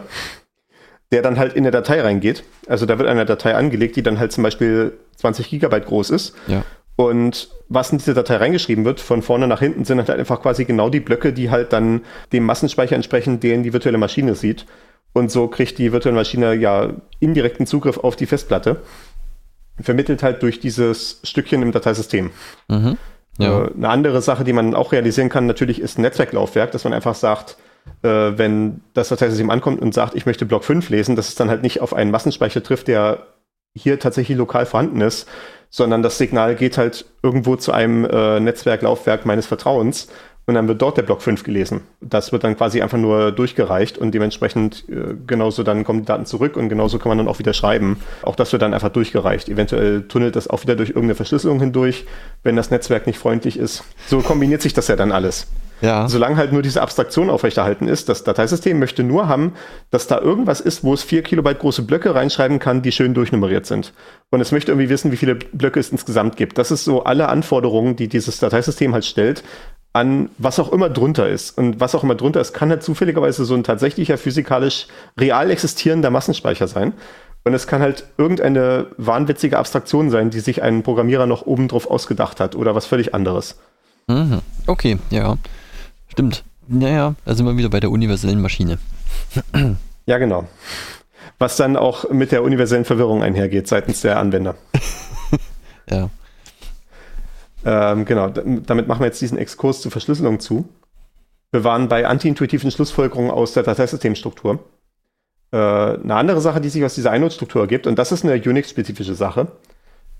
der 1.13 1.21
dann 1.21 1.39
halt 1.39 1.53
in 1.53 1.63
der 1.63 1.71
Datei 1.71 2.01
reingeht. 2.01 2.43
Also 2.67 2.85
da 2.85 2.97
wird 2.97 3.07
eine 3.07 3.23
Datei 3.23 3.55
angelegt, 3.55 3.95
die 3.95 4.03
dann 4.03 4.19
halt 4.19 4.33
zum 4.33 4.43
Beispiel 4.43 4.97
20 5.15 5.49
Gigabyte 5.49 5.85
groß 5.85 6.09
ist. 6.09 6.35
Ja. 6.47 6.65
Und 6.97 7.47
was 7.69 7.93
in 7.93 7.99
diese 7.99 8.13
Datei 8.13 8.35
reingeschrieben 8.35 8.83
wird, 8.83 8.99
von 8.99 9.21
vorne 9.21 9.47
nach 9.47 9.61
hinten, 9.61 9.85
sind 9.85 9.97
halt 9.97 10.09
einfach 10.09 10.41
quasi 10.41 10.65
genau 10.65 10.89
die 10.89 10.99
Blöcke, 10.99 11.31
die 11.31 11.51
halt 11.51 11.71
dann 11.71 12.01
dem 12.33 12.43
Massenspeicher 12.43 12.97
entsprechen, 12.97 13.39
den 13.39 13.63
die 13.63 13.71
virtuelle 13.71 13.97
Maschine 13.97 14.35
sieht. 14.35 14.65
Und 15.13 15.31
so 15.31 15.47
kriegt 15.47 15.77
die 15.77 15.93
virtuelle 15.93 16.17
Maschine 16.17 16.53
ja 16.55 16.89
indirekten 17.21 17.65
Zugriff 17.65 17.97
auf 17.97 18.17
die 18.17 18.25
Festplatte. 18.25 18.81
Vermittelt 19.79 20.23
halt 20.23 20.43
durch 20.43 20.59
dieses 20.59 21.19
Stückchen 21.23 21.61
im 21.61 21.71
Dateisystem. 21.71 22.31
Mhm. 22.67 22.97
Ja. 23.37 23.65
Äh, 23.65 23.71
eine 23.75 23.89
andere 23.89 24.21
Sache, 24.21 24.43
die 24.43 24.53
man 24.53 24.75
auch 24.75 24.91
realisieren 24.91 25.29
kann, 25.29 25.45
natürlich 25.45 25.81
ist 25.81 25.97
ein 25.97 26.03
Netzwerklaufwerk, 26.03 26.71
dass 26.71 26.83
man 26.83 26.93
einfach 26.93 27.15
sagt, 27.15 27.57
äh, 28.03 28.07
wenn 28.07 28.81
das 28.93 29.09
Dateisystem 29.09 29.49
ankommt 29.49 29.81
und 29.81 29.93
sagt, 29.93 30.15
ich 30.15 30.25
möchte 30.25 30.45
Block 30.45 30.63
5 30.63 30.89
lesen, 30.89 31.15
dass 31.15 31.29
es 31.29 31.35
dann 31.35 31.49
halt 31.49 31.63
nicht 31.63 31.81
auf 31.81 31.93
einen 31.93 32.11
Massenspeicher 32.11 32.63
trifft, 32.63 32.87
der 32.87 33.27
hier 33.75 33.99
tatsächlich 33.99 34.37
lokal 34.37 34.65
vorhanden 34.65 35.01
ist, 35.01 35.27
sondern 35.69 36.03
das 36.03 36.19
Signal 36.19 36.55
geht 36.55 36.77
halt 36.77 37.05
irgendwo 37.23 37.55
zu 37.55 37.71
einem 37.71 38.05
äh, 38.05 38.39
Netzwerklaufwerk 38.39 39.25
meines 39.25 39.47
Vertrauens 39.47 40.07
und 40.45 40.55
dann 40.55 40.67
wird 40.67 40.81
dort 40.81 40.97
der 40.97 41.03
Block 41.03 41.21
5 41.21 41.43
gelesen. 41.43 41.81
Das 42.01 42.31
wird 42.31 42.43
dann 42.43 42.57
quasi 42.57 42.81
einfach 42.81 42.97
nur 42.97 43.31
durchgereicht 43.31 43.97
und 43.97 44.13
dementsprechend 44.13 44.83
äh, 44.89 45.15
genauso 45.25 45.63
dann 45.63 45.83
kommen 45.85 45.99
die 45.99 46.05
Daten 46.05 46.25
zurück 46.25 46.57
und 46.57 46.67
genauso 46.67 46.99
kann 46.99 47.09
man 47.09 47.17
dann 47.17 47.27
auch 47.27 47.39
wieder 47.39 47.53
schreiben. 47.53 47.97
Auch 48.23 48.35
das 48.35 48.51
wird 48.51 48.61
dann 48.61 48.73
einfach 48.73 48.89
durchgereicht. 48.89 49.47
Eventuell 49.47 50.03
tunnelt 50.07 50.35
das 50.35 50.49
auch 50.49 50.63
wieder 50.63 50.75
durch 50.75 50.89
irgendeine 50.89 51.15
Verschlüsselung 51.15 51.59
hindurch, 51.59 52.05
wenn 52.43 52.55
das 52.55 52.71
Netzwerk 52.71 53.07
nicht 53.07 53.19
freundlich 53.19 53.57
ist. 53.57 53.83
So 54.07 54.19
kombiniert 54.19 54.61
sich 54.61 54.73
das 54.73 54.87
ja 54.89 54.95
dann 54.97 55.11
alles. 55.13 55.47
Ja. 55.83 56.07
Solange 56.07 56.37
halt 56.37 56.53
nur 56.53 56.61
diese 56.61 56.81
Abstraktion 56.81 57.29
aufrechterhalten 57.29 57.89
ist, 57.89 58.07
das 58.07 58.23
Dateisystem 58.23 58.79
möchte 58.79 59.03
nur 59.03 59.27
haben, 59.27 59.53
dass 59.91 60.07
da 60.07 60.17
irgendwas 60.17 60.61
ist, 60.61 60.85
wo 60.85 60.93
es 60.93 61.03
vier 61.03 61.23
Kilobyte 61.23 61.59
große 61.59 61.81
Blöcke 61.81 62.15
reinschreiben 62.15 62.59
kann, 62.59 62.81
die 62.81 62.93
schön 62.93 63.13
durchnummeriert 63.13 63.65
sind. 63.65 63.93
Und 64.29 64.39
es 64.39 64.53
möchte 64.53 64.71
irgendwie 64.71 64.89
wissen, 64.89 65.11
wie 65.11 65.17
viele 65.17 65.35
Blöcke 65.35 65.81
es 65.81 65.89
insgesamt 65.89 66.37
gibt. 66.37 66.57
Das 66.57 66.71
ist 66.71 66.85
so 66.85 67.03
alle 67.03 67.27
Anforderungen, 67.27 67.97
die 67.97 68.07
dieses 68.07 68.39
Dateisystem 68.39 68.93
halt 68.93 69.03
stellt, 69.03 69.43
an 69.93 70.29
was 70.39 70.59
auch 70.59 70.71
immer 70.71 70.89
drunter 70.89 71.29
ist. 71.29 71.57
Und 71.57 71.79
was 71.79 71.95
auch 71.95 72.03
immer 72.03 72.15
drunter 72.15 72.41
ist, 72.41 72.53
kann 72.53 72.69
halt 72.69 72.83
zufälligerweise 72.83 73.45
so 73.45 73.53
ein 73.53 73.63
tatsächlicher 73.63 74.17
physikalisch 74.17 74.87
real 75.19 75.51
existierender 75.51 76.09
Massenspeicher 76.09 76.67
sein. 76.67 76.93
Und 77.45 77.53
es 77.53 77.67
kann 77.67 77.81
halt 77.81 78.05
irgendeine 78.17 78.87
wahnwitzige 78.97 79.59
Abstraktion 79.59 80.09
sein, 80.09 80.29
die 80.29 80.39
sich 80.39 80.63
ein 80.63 80.81
Programmierer 80.81 81.27
noch 81.27 81.45
obendrauf 81.45 81.89
ausgedacht 81.89 82.39
hat 82.39 82.55
oder 82.55 82.73
was 82.73 82.85
völlig 82.85 83.13
anderes. 83.13 83.59
Mhm. 84.07 84.39
Okay, 84.65 84.97
ja. 85.09 85.37
Stimmt. 86.07 86.43
Naja, 86.67 87.15
da 87.25 87.35
sind 87.35 87.45
wir 87.45 87.57
wieder 87.57 87.69
bei 87.69 87.79
der 87.79 87.91
universellen 87.91 88.41
Maschine. 88.41 88.79
ja, 90.05 90.17
genau. 90.17 90.47
Was 91.37 91.57
dann 91.57 91.75
auch 91.75 92.09
mit 92.09 92.31
der 92.31 92.43
universellen 92.43 92.85
Verwirrung 92.85 93.21
einhergeht 93.21 93.67
seitens 93.67 94.01
der 94.01 94.19
Anwender. 94.19 94.55
ja. 95.89 96.09
Ähm, 97.65 98.05
genau, 98.05 98.29
damit 98.29 98.87
machen 98.87 98.99
wir 99.01 99.07
jetzt 99.07 99.21
diesen 99.21 99.37
Exkurs 99.37 99.81
zur 99.81 99.91
Verschlüsselung 99.91 100.39
zu. 100.39 100.67
Wir 101.51 101.63
waren 101.63 101.87
bei 101.87 102.07
antiintuitiven 102.07 102.71
Schlussfolgerungen 102.71 103.31
aus 103.31 103.53
der 103.53 103.63
Dateisystemstruktur. 103.63 104.59
Äh, 105.51 105.57
eine 105.57 106.15
andere 106.15 106.41
Sache, 106.41 106.59
die 106.59 106.69
sich 106.69 106.83
aus 106.83 106.95
dieser 106.95 107.11
Einheitsstruktur 107.11 107.61
ergibt, 107.61 107.87
und 107.87 107.97
das 107.99 108.11
ist 108.11 108.25
eine 108.25 108.41
Unix-spezifische 108.41 109.15
Sache, 109.15 109.47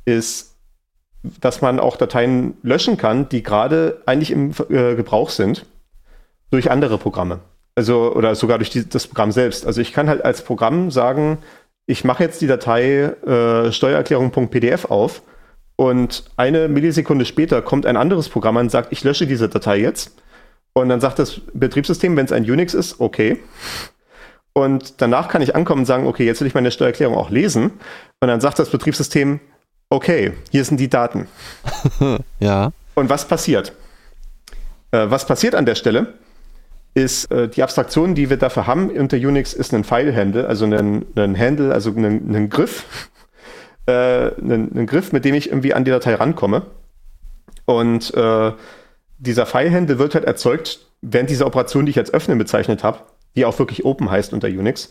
ist, 0.06 0.56
dass 1.42 1.62
man 1.62 1.80
auch 1.80 1.98
Dateien 1.98 2.56
löschen 2.62 2.98
kann, 2.98 3.30
die 3.30 3.44
gerade 3.44 4.02
eigentlich 4.06 4.32
im 4.32 4.52
äh, 4.70 4.96
Gebrauch 4.96 5.30
sind 5.30 5.66
durch 6.52 6.70
andere 6.70 6.98
Programme. 6.98 7.40
Also, 7.76 8.14
oder 8.14 8.36
sogar 8.36 8.60
durch 8.60 8.70
die, 8.70 8.88
das 8.88 9.08
Programm 9.08 9.32
selbst. 9.32 9.66
Also 9.66 9.82
ich 9.82 9.94
kann 9.94 10.08
halt 10.08 10.24
als 10.24 10.44
Programm 10.44 10.92
sagen, 10.92 11.40
ich 11.88 12.04
mache 12.04 12.24
jetzt 12.24 12.42
die 12.42 12.48
Datei 12.48 13.06
äh, 13.26 13.72
Steuererklärung.pdf 13.72 14.86
auf 14.86 15.24
und 15.76 16.24
eine 16.38 16.68
Millisekunde 16.68 17.26
später 17.26 17.62
kommt 17.62 17.86
ein 17.86 17.98
anderes 17.98 18.30
Programm 18.30 18.58
und 18.58 18.70
sagt, 18.70 18.92
ich 18.92 19.04
lösche 19.04 19.28
diese 19.28 19.50
Datei 19.50 19.78
jetzt. 19.78 20.16
Und 20.74 20.90
dann 20.90 21.02
sagt 21.02 21.20
das 21.20 21.42
Betriebssystem, 21.54 22.16
wenn 22.16 22.26
es 22.26 22.32
ein 22.32 22.50
Unix 22.50 22.74
ist, 22.74 23.00
okay. 23.00 23.40
Und 24.54 25.02
danach 25.02 25.30
kann 25.30 25.42
ich 25.42 25.56
ankommen 25.56 25.82
und 25.82 25.86
sagen, 25.86 26.08
okay, 26.08 26.26
jetzt 26.26 26.42
will 26.42 26.48
ich 26.48 26.54
meine 26.54 26.72
Steuererklärung 26.72 27.16
auch 27.16 27.30
lesen. 27.30 27.72
Und 28.20 28.28
dann 28.28 28.42
sagt 28.42 28.60
das 28.60 28.70
Betriebssystem, 28.70 29.40
okay, 29.90 30.34
hier 30.52 30.64
sind 30.64 30.80
die 30.80 30.90
Daten. 30.90 31.28
ja. 32.40 32.72
Und 32.96 33.10
was 33.10 33.28
passiert? 33.28 33.74
Äh, 34.92 35.10
was 35.10 35.26
passiert 35.26 35.56
an 35.56 35.66
der 35.66 35.76
Stelle? 35.76 36.14
ist 36.96 37.32
äh, 37.32 37.48
die 37.48 37.64
Abstraktion, 37.64 38.16
die 38.16 38.30
wir 38.30 38.38
dafür 38.38 38.68
haben 38.68 38.90
unter 38.90 39.18
Unix, 39.18 39.54
ist 39.54 39.74
ein 39.74 39.84
File-Handle, 39.84 40.48
also 40.48 40.66
ein, 40.66 41.06
ein 41.16 41.38
Handle, 41.38 41.74
also 41.74 41.90
ein, 41.92 42.36
ein 42.36 42.50
Griff, 42.50 43.10
äh, 43.86 44.28
ein, 44.40 44.72
ein, 44.76 44.88
Griff, 44.88 45.12
mit 45.12 45.26
dem 45.26 45.36
ich 45.36 45.50
irgendwie 45.50 45.74
an 45.74 45.84
die 45.84 45.92
Datei 45.92 46.16
rankomme. 46.16 46.64
Und 47.66 48.14
äh, 48.14 48.52
dieser 49.18 49.46
File-Handle 49.46 50.00
wird 50.00 50.16
halt 50.16 50.26
erzeugt, 50.26 50.80
während 51.02 51.30
dieser 51.30 51.48
Operation, 51.48 51.86
die 51.86 51.92
ich 51.92 51.96
jetzt 51.96 52.14
öffnen 52.14 52.38
bezeichnet 52.38 52.84
habe, 52.84 53.00
die 53.36 53.46
auch 53.46 53.58
wirklich 53.60 53.86
Open 53.86 54.10
heißt 54.10 54.34
unter 54.34 54.48
Unix. 54.48 54.90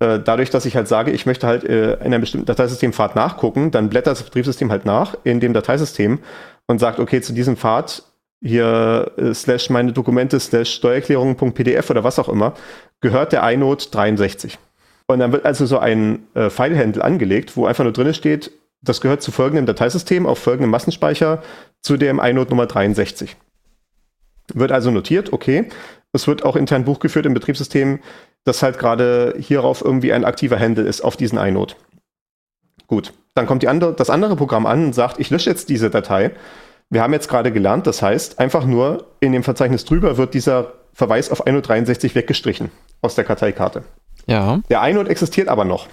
Äh, 0.00 0.20
dadurch, 0.20 0.50
dass 0.50 0.64
ich 0.64 0.76
halt 0.76 0.88
sage, 0.88 1.10
ich 1.10 1.26
möchte 1.26 1.46
halt 1.46 1.64
äh, 1.64 1.94
in 1.94 2.06
einem 2.06 2.20
bestimmten 2.20 2.46
Dateisystempfad 2.46 3.16
nachgucken, 3.16 3.70
dann 3.70 3.88
blättert 3.88 4.12
das 4.12 4.22
Betriebssystem 4.22 4.70
halt 4.70 4.84
nach 4.84 5.16
in 5.24 5.40
dem 5.40 5.52
Dateisystem 5.52 6.20
und 6.66 6.78
sagt, 6.78 7.00
okay, 7.00 7.20
zu 7.20 7.32
diesem 7.32 7.56
Pfad 7.56 8.04
hier 8.40 9.12
äh, 9.16 9.34
slash 9.34 9.70
meine 9.70 9.92
Dokumente 9.92 10.38
slash 10.38 10.74
Steuererklärung.pdf 10.74 11.90
oder 11.90 12.04
was 12.04 12.18
auch 12.20 12.28
immer, 12.28 12.54
gehört 13.00 13.32
der 13.32 13.48
inode 13.50 13.86
63. 13.90 14.58
Und 15.10 15.20
dann 15.20 15.32
wird 15.32 15.46
also 15.46 15.64
so 15.64 15.78
ein 15.78 16.26
äh, 16.34 16.50
File-Handle 16.50 17.02
angelegt, 17.02 17.56
wo 17.56 17.66
einfach 17.66 17.82
nur 17.82 17.94
drin 17.94 18.12
steht, 18.12 18.52
das 18.82 19.00
gehört 19.00 19.22
zu 19.22 19.32
folgendem 19.32 19.66
Dateisystem 19.66 20.26
auf 20.26 20.38
folgendem 20.38 20.70
Massenspeicher 20.70 21.42
zu 21.80 21.96
dem 21.96 22.20
inode 22.20 22.50
Nummer 22.50 22.66
63. 22.66 23.36
Wird 24.54 24.70
also 24.70 24.90
notiert, 24.90 25.32
okay. 25.32 25.68
Es 26.12 26.26
wird 26.26 26.44
auch 26.44 26.56
intern 26.56 26.84
Buch 26.84 27.00
geführt 27.00 27.26
im 27.26 27.34
Betriebssystem, 27.34 28.00
dass 28.44 28.62
halt 28.62 28.78
gerade 28.78 29.34
hierauf 29.38 29.82
irgendwie 29.84 30.12
ein 30.12 30.24
aktiver 30.24 30.58
Handle 30.58 30.84
ist 30.84 31.00
auf 31.00 31.16
diesen 31.16 31.38
inode. 31.38 31.74
Gut, 32.86 33.12
dann 33.34 33.46
kommt 33.46 33.62
die 33.62 33.68
andere, 33.68 33.94
das 33.94 34.10
andere 34.10 34.36
Programm 34.36 34.66
an 34.66 34.86
und 34.86 34.94
sagt, 34.94 35.18
ich 35.20 35.30
lösche 35.30 35.50
jetzt 35.50 35.68
diese 35.68 35.90
Datei 35.90 36.32
Wir 36.90 37.02
haben 37.02 37.12
jetzt 37.12 37.28
gerade 37.28 37.52
gelernt, 37.52 37.86
das 37.86 38.00
heißt, 38.00 38.38
einfach 38.38 38.64
nur 38.64 39.06
in 39.20 39.32
dem 39.32 39.42
Verzeichnis 39.42 39.84
drüber 39.84 40.16
wird 40.16 40.34
dieser 40.34 40.72
Verweis 40.94 41.30
auf 41.30 41.46
1.63 41.46 42.14
weggestrichen 42.14 42.70
aus 43.02 43.14
der 43.14 43.24
Karteikarte. 43.24 43.84
Ja. 44.28 44.60
Der 44.68 44.86
Inode 44.86 45.10
existiert 45.10 45.48
aber 45.48 45.64
noch. 45.64 45.88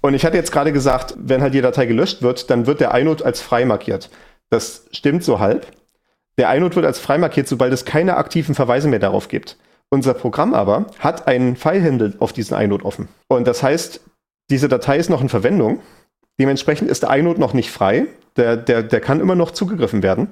Und 0.00 0.14
ich 0.14 0.24
hatte 0.24 0.36
jetzt 0.36 0.52
gerade 0.52 0.72
gesagt, 0.72 1.14
wenn 1.16 1.40
halt 1.40 1.54
die 1.54 1.62
Datei 1.62 1.86
gelöscht 1.86 2.22
wird, 2.22 2.50
dann 2.50 2.66
wird 2.66 2.80
der 2.80 2.94
Inode 2.94 3.24
als 3.24 3.40
frei 3.40 3.64
markiert. 3.64 4.10
Das 4.50 4.86
stimmt 4.92 5.24
so 5.24 5.40
halb. 5.40 5.66
Der 6.38 6.54
Inode 6.54 6.76
wird 6.76 6.86
als 6.86 6.98
frei 6.98 7.18
markiert, 7.18 7.48
sobald 7.48 7.72
es 7.72 7.84
keine 7.84 8.16
aktiven 8.16 8.54
Verweise 8.54 8.88
mehr 8.88 8.98
darauf 8.98 9.28
gibt. 9.28 9.56
Unser 9.88 10.14
Programm 10.14 10.52
aber 10.52 10.86
hat 10.98 11.26
einen 11.26 11.56
File-Handle 11.56 12.14
auf 12.18 12.32
diesen 12.32 12.60
Inode 12.60 12.84
offen. 12.84 13.08
Und 13.28 13.46
das 13.46 13.62
heißt, 13.62 14.00
diese 14.50 14.68
Datei 14.68 14.98
ist 14.98 15.10
noch 15.10 15.22
in 15.22 15.28
Verwendung. 15.28 15.80
Dementsprechend 16.38 16.90
ist 16.90 17.02
der 17.02 17.10
Inode 17.16 17.40
noch 17.40 17.54
nicht 17.54 17.70
frei. 17.70 18.06
Der, 18.36 18.56
der, 18.56 18.82
der 18.82 19.00
kann 19.00 19.20
immer 19.20 19.34
noch 19.34 19.52
zugegriffen 19.52 20.02
werden. 20.02 20.28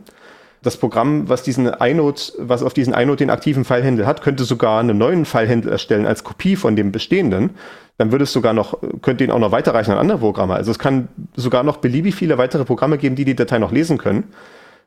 Das 0.65 0.78
Programm, 0.78 1.28
was 1.28 1.43
diesen 1.43 1.66
Inode, 1.66 2.20
was 2.39 2.62
auf 2.62 2.73
diesen 2.73 2.95
Inode 2.95 3.19
den 3.19 3.28
aktiven 3.28 3.66
File-Handle 3.66 4.07
hat, 4.07 4.23
könnte 4.23 4.45
sogar 4.45 4.81
einen 4.81 4.97
neuen 4.97 5.27
File-Handle 5.27 5.70
erstellen 5.70 6.07
als 6.07 6.24
Kopie 6.24 6.57
von 6.57 6.74
dem 6.74 6.91
bestehenden. 6.91 7.51
Dann 7.99 8.12
würde 8.12 8.24
es 8.24 8.32
sogar 8.32 8.55
noch, 8.55 8.78
könnte 9.03 9.24
ihn 9.24 9.31
auch 9.31 9.39
noch 9.39 9.53
weiterreichen 9.53 9.93
an 9.93 9.99
andere 9.99 10.19
Programme. 10.19 10.55
Also 10.55 10.70
es 10.70 10.78
kann 10.78 11.09
sogar 11.36 11.65
noch 11.65 11.77
beliebig 11.77 12.15
viele 12.15 12.39
weitere 12.39 12.65
Programme 12.65 12.97
geben, 12.97 13.15
die 13.15 13.27
die 13.27 13.36
Datei 13.36 13.59
noch 13.59 13.73
lesen 13.73 13.99
können. 13.99 14.32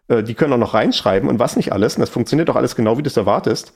Äh, 0.08 0.24
die 0.24 0.34
können 0.34 0.52
auch 0.54 0.58
noch 0.58 0.74
reinschreiben 0.74 1.30
und 1.30 1.38
was 1.38 1.56
nicht 1.56 1.72
alles. 1.72 1.96
Und 1.96 2.02
das 2.02 2.10
funktioniert 2.10 2.50
auch 2.50 2.56
alles 2.56 2.76
genau, 2.76 2.98
wie 2.98 3.04
du 3.04 3.10
es 3.10 3.18
erwartest. 3.18 3.74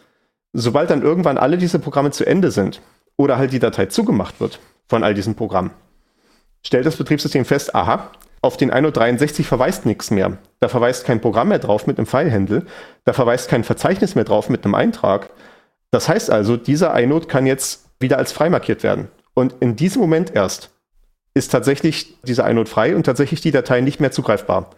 Sobald 0.53 0.90
dann 0.90 1.03
irgendwann 1.03 1.38
alle 1.38 1.60
diese 1.60 1.78
Programme 1.78 2.10
zu 2.10 2.26
Ende 2.26 2.49
sind 2.49 2.82
oder 3.15 3.38
halt 3.38 3.53
die 3.53 3.60
Datei 3.60 3.86
zugemacht 3.86 4.41
wird 4.41 4.60
von 4.88 5.03
all 5.03 5.14
diesen 5.14 5.36
Programmen, 5.36 5.69
stellt 6.65 6.88
das 6.88 6.98
Betriebssystem 6.98 7.45
fest, 7.45 7.76
aha, 7.76 8.10
auf 8.42 8.58
den 8.58 8.72
163 8.72 9.46
verweist 9.46 9.86
nichts 9.86 10.10
mehr. 10.10 10.38
Da 10.60 10.68
verweist 10.68 11.06
kein 11.06 11.22
Programm 11.22 11.50
mehr 11.50 11.60
drauf 11.60 11.86
mit 11.86 11.98
einem 11.98 12.08
File-Handle. 12.08 12.66
Da 13.06 13.14
verweist 13.14 13.50
kein 13.50 13.64
Verzeichnis 13.64 14.16
mehr 14.16 14.24
drauf 14.24 14.50
mit 14.50 14.66
einem 14.66 14.76
Eintrag. 14.76 15.30
Das 15.92 16.10
heißt 16.10 16.32
also, 16.32 16.58
dieser 16.58 16.98
inode 17.00 17.28
kann 17.28 17.46
jetzt 17.46 17.86
wieder 18.00 18.18
als 18.18 18.32
frei 18.32 18.50
markiert 18.50 18.82
werden. 18.82 19.10
Und 19.34 19.56
in 19.60 19.76
diesem 19.76 20.02
Moment 20.02 20.36
erst 20.36 20.72
ist 21.34 21.52
tatsächlich 21.52 22.18
dieser 22.24 22.50
inode 22.50 22.70
frei 22.70 22.96
und 22.96 23.06
tatsächlich 23.06 23.42
die 23.42 23.52
Datei 23.52 23.82
nicht 23.82 24.00
mehr 24.00 24.12
zugreifbar. 24.12 24.72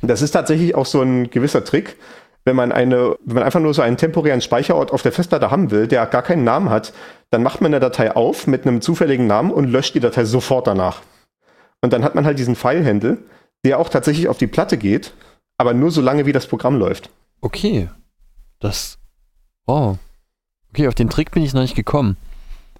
Das 0.00 0.22
ist 0.22 0.32
tatsächlich 0.32 0.74
auch 0.74 0.86
so 0.86 1.00
ein 1.02 1.30
gewisser 1.30 1.64
Trick, 1.64 1.96
wenn 2.44 2.56
man 2.56 2.72
eine, 2.72 3.16
wenn 3.24 3.34
man 3.36 3.44
einfach 3.44 3.60
nur 3.60 3.74
so 3.74 3.82
einen 3.82 3.96
temporären 3.96 4.40
Speicherort 4.40 4.92
auf 4.92 5.02
der 5.02 5.12
Festplatte 5.12 5.50
haben 5.50 5.70
will, 5.70 5.86
der 5.86 6.06
gar 6.06 6.22
keinen 6.22 6.44
Namen 6.44 6.70
hat, 6.70 6.92
dann 7.30 7.42
macht 7.42 7.60
man 7.60 7.72
eine 7.72 7.80
Datei 7.80 8.14
auf 8.14 8.46
mit 8.46 8.66
einem 8.66 8.80
zufälligen 8.80 9.26
Namen 9.26 9.52
und 9.52 9.70
löscht 9.70 9.94
die 9.94 10.00
Datei 10.00 10.24
sofort 10.24 10.66
danach. 10.66 11.02
Und 11.82 11.92
dann 11.92 12.04
hat 12.04 12.14
man 12.14 12.24
halt 12.24 12.38
diesen 12.38 12.56
File-Handle, 12.56 13.18
der 13.64 13.78
auch 13.78 13.88
tatsächlich 13.88 14.28
auf 14.28 14.38
die 14.38 14.46
Platte 14.46 14.78
geht, 14.78 15.12
aber 15.58 15.74
nur 15.74 15.90
so 15.90 16.00
lange, 16.00 16.26
wie 16.26 16.32
das 16.32 16.46
Programm 16.46 16.78
läuft. 16.78 17.10
Okay. 17.40 17.88
Das. 18.60 18.98
Oh. 19.66 19.96
Okay, 20.70 20.88
auf 20.88 20.94
den 20.94 21.10
Trick 21.10 21.32
bin 21.32 21.42
ich 21.42 21.52
noch 21.52 21.60
nicht 21.62 21.74
gekommen. 21.74 22.16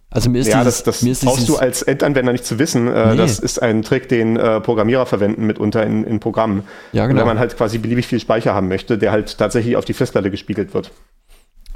Also 0.09 0.29
mir 0.29 0.41
ist 0.41 0.49
ja, 0.49 0.59
dieses, 0.59 0.83
das, 0.83 0.97
das 0.97 1.03
mir 1.03 1.13
ist 1.13 1.25
brauchst 1.25 1.49
du 1.49 1.57
als 1.57 1.83
Endanwender 1.83 2.33
nicht 2.33 2.45
zu 2.45 2.59
wissen. 2.59 2.87
Äh, 2.87 3.13
Nee. 3.13 3.17
Das 3.17 3.39
ist 3.39 3.63
ein 3.63 3.83
Trick, 3.83 4.09
den 4.09 4.37
äh, 4.37 4.61
Programmierer 4.61 5.07
verwenden 5.07 5.47
mitunter 5.47 5.85
in, 5.85 6.05
in 6.05 6.21
Programmen. 6.21 6.65
Ja, 6.93 7.07
genau. 7.07 7.21
Wenn 7.21 7.27
man 7.27 7.39
halt 7.39 7.57
quasi 7.57 7.79
beliebig 7.79 8.07
viel 8.07 8.21
Speicher 8.21 8.55
haben 8.55 8.69
möchte, 8.69 8.99
der 8.99 9.11
halt 9.11 9.39
tatsächlich 9.39 9.77
auf 9.77 9.85
die 9.87 9.95
Festplatte 9.95 10.31
gespiegelt 10.31 10.75
wird. 10.75 10.93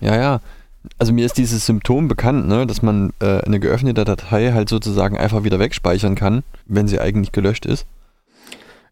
Ja, 0.00 0.16
ja. 0.16 0.40
Also 0.98 1.12
mir 1.12 1.26
ist 1.26 1.36
dieses 1.38 1.66
Symptom 1.66 2.08
bekannt, 2.08 2.48
ne, 2.48 2.66
dass 2.66 2.82
man 2.82 3.12
äh, 3.20 3.40
eine 3.42 3.60
geöffnete 3.60 4.04
Datei 4.04 4.52
halt 4.52 4.68
sozusagen 4.68 5.16
einfach 5.16 5.44
wieder 5.44 5.58
wegspeichern 5.58 6.14
kann, 6.14 6.42
wenn 6.66 6.88
sie 6.88 7.00
eigentlich 7.00 7.32
gelöscht 7.32 7.66
ist. 7.66 7.86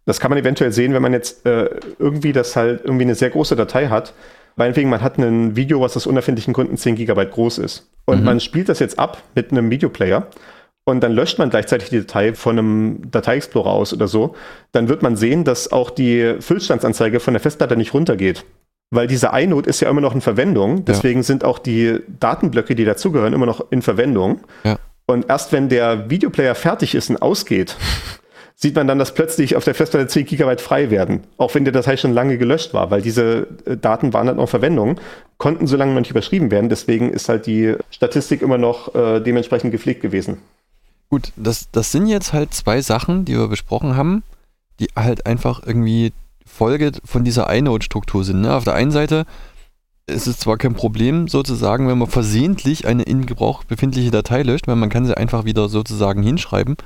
Das 0.06 0.20
kann 0.20 0.30
man 0.30 0.38
eventuell 0.38 0.72
sehen, 0.72 0.92
wenn 0.92 1.02
man 1.02 1.12
jetzt 1.12 1.46
äh, 1.46 1.70
irgendwie 1.98 2.32
das 2.32 2.56
halt 2.56 2.82
irgendwie 2.84 3.04
eine 3.04 3.14
sehr 3.14 3.30
große 3.30 3.56
Datei 3.56 3.88
hat. 3.88 4.12
Meinetwegen, 4.56 4.90
man 4.90 5.00
hat 5.00 5.18
ein 5.18 5.56
Video, 5.56 5.80
was 5.80 5.96
aus 5.96 6.06
unerfindlichen 6.06 6.52
Gründen 6.52 6.76
10 6.76 6.94
Gigabyte 6.96 7.30
groß 7.32 7.58
ist. 7.58 7.88
Und 8.04 8.18
Mhm. 8.20 8.24
man 8.24 8.40
spielt 8.40 8.68
das 8.68 8.78
jetzt 8.78 8.98
ab 8.98 9.22
mit 9.34 9.50
einem 9.50 9.70
Videoplayer. 9.70 10.26
Und 10.86 11.00
dann 11.00 11.12
löscht 11.12 11.38
man 11.38 11.48
gleichzeitig 11.48 11.88
die 11.88 12.00
Datei 12.00 12.34
von 12.34 12.58
einem 12.58 13.10
Datei-Explorer 13.10 13.70
aus 13.70 13.94
oder 13.94 14.06
so. 14.06 14.34
Dann 14.72 14.88
wird 14.88 15.02
man 15.02 15.16
sehen, 15.16 15.44
dass 15.44 15.72
auch 15.72 15.88
die 15.90 16.34
Füllstandsanzeige 16.40 17.20
von 17.20 17.32
der 17.32 17.40
Festplatte 17.40 17.74
nicht 17.76 17.94
runtergeht. 17.94 18.44
Weil 18.94 19.06
diese 19.06 19.30
inode 19.34 19.68
ist 19.68 19.80
ja 19.80 19.90
immer 19.90 20.00
noch 20.00 20.14
in 20.14 20.20
Verwendung. 20.20 20.84
Deswegen 20.84 21.22
sind 21.22 21.44
auch 21.44 21.58
die 21.58 22.00
Datenblöcke, 22.20 22.74
die 22.74 22.84
dazugehören, 22.84 23.32
immer 23.32 23.46
noch 23.46 23.70
in 23.70 23.82
Verwendung. 23.82 24.40
Ja. 24.62 24.76
Und 25.06 25.28
erst 25.28 25.52
wenn 25.52 25.68
der 25.68 26.08
Videoplayer 26.08 26.54
fertig 26.54 26.94
ist 26.94 27.10
und 27.10 27.20
ausgeht, 27.20 27.76
sieht 28.54 28.76
man 28.76 28.86
dann, 28.86 28.98
dass 28.98 29.12
plötzlich 29.12 29.56
auf 29.56 29.64
der 29.64 29.74
Festplatte 29.74 30.06
10 30.06 30.26
Gigabyte 30.26 30.60
frei 30.60 30.90
werden. 30.90 31.24
Auch 31.36 31.54
wenn 31.54 31.64
die 31.64 31.72
Datei 31.72 31.96
schon 31.96 32.12
lange 32.12 32.38
gelöscht 32.38 32.72
war, 32.72 32.90
weil 32.90 33.02
diese 33.02 33.48
äh, 33.66 33.76
Daten 33.76 34.12
waren 34.12 34.28
dann 34.28 34.38
auch 34.38 34.42
in 34.42 34.48
Verwendung, 34.48 35.00
konnten 35.38 35.66
so 35.66 35.76
lange 35.76 35.92
noch 35.92 36.00
nicht 36.00 36.10
überschrieben 36.10 36.50
werden. 36.50 36.68
Deswegen 36.68 37.10
ist 37.10 37.28
halt 37.28 37.46
die 37.46 37.74
Statistik 37.90 38.42
immer 38.42 38.58
noch 38.58 38.94
äh, 38.94 39.20
dementsprechend 39.20 39.72
gepflegt 39.72 40.00
gewesen. 40.00 40.38
Gut, 41.10 41.32
das, 41.36 41.70
das 41.70 41.92
sind 41.92 42.06
jetzt 42.06 42.32
halt 42.32 42.54
zwei 42.54 42.80
Sachen, 42.80 43.24
die 43.24 43.36
wir 43.36 43.48
besprochen 43.48 43.96
haben, 43.96 44.22
die 44.80 44.88
halt 44.96 45.26
einfach 45.26 45.62
irgendwie 45.66 46.12
Folge 46.44 46.92
von 47.04 47.24
dieser 47.24 47.52
inode-Struktur 47.52 48.24
sind. 48.24 48.42
Ne? 48.42 48.54
Auf 48.54 48.64
der 48.64 48.74
einen 48.74 48.90
Seite 48.90 49.24
ist 50.06 50.26
es 50.26 50.38
zwar 50.38 50.58
kein 50.58 50.74
Problem 50.74 51.28
sozusagen, 51.28 51.88
wenn 51.88 51.98
man 51.98 52.08
versehentlich 52.08 52.86
eine 52.86 53.04
in 53.04 53.26
Gebrauch 53.26 53.64
befindliche 53.64 54.10
Datei 54.10 54.42
löscht, 54.42 54.68
weil 54.68 54.76
man 54.76 54.90
kann 54.90 55.06
sie 55.06 55.16
einfach 55.16 55.44
wieder 55.44 55.68
sozusagen 55.68 56.22
hinschreiben, 56.22 56.76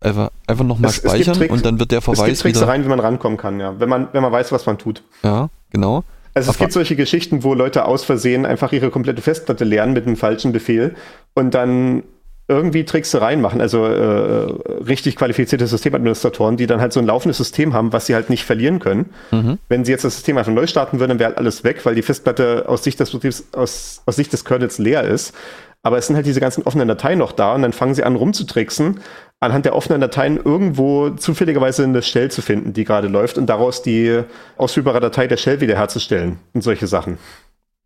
einfach, 0.00 0.30
einfach 0.46 0.64
nochmal 0.64 0.92
speichern 0.92 1.34
Tricks- 1.36 1.52
und 1.52 1.64
dann 1.64 1.78
wird 1.78 1.90
der 1.90 1.98
Es 2.00 2.04
gibt 2.04 2.16
Verweis 2.16 2.44
wieder... 2.44 2.52
Tricksereien, 2.52 2.84
wie 2.84 2.88
man 2.88 3.00
rankommen 3.00 3.38
kann, 3.38 3.60
ja. 3.60 3.80
Wenn 3.80 3.88
man, 3.88 4.08
wenn 4.12 4.22
man 4.22 4.30
weiß, 4.32 4.52
was 4.52 4.66
man 4.66 4.76
tut. 4.76 5.02
Ja, 5.22 5.48
genau. 5.70 6.04
Also 6.34 6.50
es 6.50 6.56
Aber- 6.56 6.64
gibt 6.64 6.72
solche 6.72 6.96
Geschichten, 6.96 7.42
wo 7.42 7.54
Leute 7.54 7.86
aus 7.86 8.04
Versehen 8.04 8.44
einfach 8.44 8.72
ihre 8.72 8.90
komplette 8.90 9.22
Festplatte 9.22 9.64
leeren 9.64 9.94
mit 9.94 10.06
einem 10.06 10.16
falschen 10.16 10.52
Befehl 10.52 10.94
und 11.34 11.54
dann 11.54 12.02
irgendwie 12.50 12.84
Tricksereien 12.84 13.40
machen, 13.40 13.60
also 13.60 13.86
äh, 13.86 14.52
richtig 14.82 15.16
qualifizierte 15.16 15.66
Systemadministratoren, 15.66 16.56
die 16.56 16.66
dann 16.66 16.80
halt 16.80 16.92
so 16.92 17.00
ein 17.00 17.06
laufendes 17.06 17.38
System 17.38 17.72
haben, 17.72 17.92
was 17.92 18.06
sie 18.06 18.14
halt 18.14 18.28
nicht 18.28 18.44
verlieren 18.44 18.80
können. 18.80 19.10
Mhm. 19.30 19.58
Wenn 19.68 19.84
sie 19.84 19.92
jetzt 19.92 20.04
das 20.04 20.16
System 20.16 20.36
einfach 20.36 20.52
neu 20.52 20.66
starten 20.66 20.98
würden, 20.98 21.10
dann 21.10 21.18
wäre 21.20 21.28
halt 21.28 21.38
alles 21.38 21.62
weg, 21.62 21.86
weil 21.86 21.94
die 21.94 22.02
Festplatte 22.02 22.64
aus 22.68 22.82
Sicht 22.82 22.98
des 22.98 23.12
Betriebs, 23.12 23.44
aus, 23.52 24.02
aus 24.04 24.16
Sicht 24.16 24.32
des 24.32 24.44
Kernels 24.44 24.78
leer 24.78 25.04
ist. 25.04 25.32
Aber 25.82 25.96
es 25.96 26.08
sind 26.08 26.16
halt 26.16 26.26
diese 26.26 26.40
ganzen 26.40 26.64
offenen 26.64 26.88
Dateien 26.88 27.18
noch 27.18 27.32
da 27.32 27.54
und 27.54 27.62
dann 27.62 27.72
fangen 27.72 27.94
sie 27.94 28.02
an 28.02 28.16
rumzutricksen, 28.16 29.00
anhand 29.38 29.64
der 29.64 29.74
offenen 29.74 30.00
Dateien 30.00 30.36
irgendwo 30.36 31.10
zufälligerweise 31.10 31.84
eine 31.84 32.02
Shell 32.02 32.30
zu 32.30 32.42
finden, 32.42 32.74
die 32.74 32.84
gerade 32.84 33.08
läuft 33.08 33.38
und 33.38 33.46
daraus 33.46 33.82
die 33.82 34.22
ausführbare 34.58 35.00
Datei 35.00 35.26
der 35.26 35.38
Shell 35.38 35.60
wiederherzustellen 35.60 36.38
und 36.52 36.62
solche 36.62 36.86
Sachen. 36.86 37.18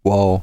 Wow. 0.02 0.42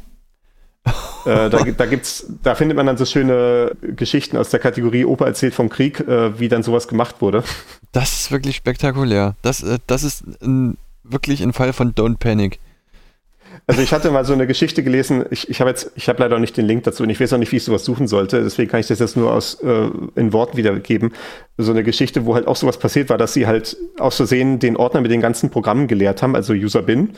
Äh, 1.25 1.49
da, 1.49 1.59
da 1.59 1.85
gibt's, 1.85 2.25
da 2.43 2.55
findet 2.55 2.77
man 2.77 2.85
dann 2.85 2.97
so 2.97 3.05
schöne 3.05 3.71
Geschichten 3.81 4.37
aus 4.37 4.49
der 4.49 4.59
Kategorie 4.59 5.05
Opa 5.05 5.25
erzählt 5.25 5.53
vom 5.53 5.69
Krieg, 5.69 5.99
äh, 5.99 6.39
wie 6.39 6.47
dann 6.47 6.63
sowas 6.63 6.87
gemacht 6.87 7.21
wurde. 7.21 7.43
Das 7.91 8.21
ist 8.21 8.31
wirklich 8.31 8.55
spektakulär. 8.55 9.35
Das, 9.41 9.63
äh, 9.63 9.79
das 9.87 10.03
ist 10.03 10.23
ein, 10.41 10.77
wirklich 11.03 11.41
ein 11.41 11.53
Fall 11.53 11.73
von 11.73 11.93
Don't 11.93 12.17
Panic. 12.17 12.59
Also 13.67 13.81
ich 13.81 13.93
hatte 13.93 14.09
mal 14.11 14.25
so 14.25 14.33
eine 14.33 14.47
Geschichte 14.47 14.81
gelesen, 14.81 15.25
ich, 15.29 15.49
ich 15.49 15.59
habe 15.59 15.69
jetzt, 15.69 15.91
ich 15.95 16.09
habe 16.09 16.23
leider 16.23 16.35
auch 16.35 16.39
nicht 16.39 16.57
den 16.57 16.65
Link 16.65 16.83
dazu 16.83 17.03
und 17.03 17.09
ich 17.09 17.19
weiß 17.19 17.33
auch 17.33 17.37
nicht, 17.37 17.51
wie 17.51 17.57
ich 17.57 17.63
sowas 17.63 17.85
suchen 17.85 18.07
sollte, 18.07 18.41
deswegen 18.41 18.71
kann 18.71 18.79
ich 18.79 18.87
das 18.87 18.99
jetzt 18.99 19.17
nur 19.17 19.31
aus 19.31 19.55
äh, 19.61 19.89
in 20.15 20.33
Worten 20.33 20.57
wiedergeben. 20.57 21.13
So 21.57 21.71
eine 21.71 21.83
Geschichte, 21.83 22.25
wo 22.25 22.33
halt 22.33 22.47
auch 22.47 22.55
sowas 22.55 22.77
passiert 22.79 23.09
war, 23.09 23.17
dass 23.17 23.33
sie 23.33 23.47
halt 23.47 23.77
aus 23.99 24.15
Versehen 24.15 24.59
den 24.59 24.77
Ordner 24.77 25.01
mit 25.01 25.11
den 25.11 25.21
ganzen 25.21 25.51
Programmen 25.51 25.87
geleert 25.87 26.21
haben, 26.21 26.35
also 26.35 26.53
User 26.53 26.81
bin, 26.81 27.11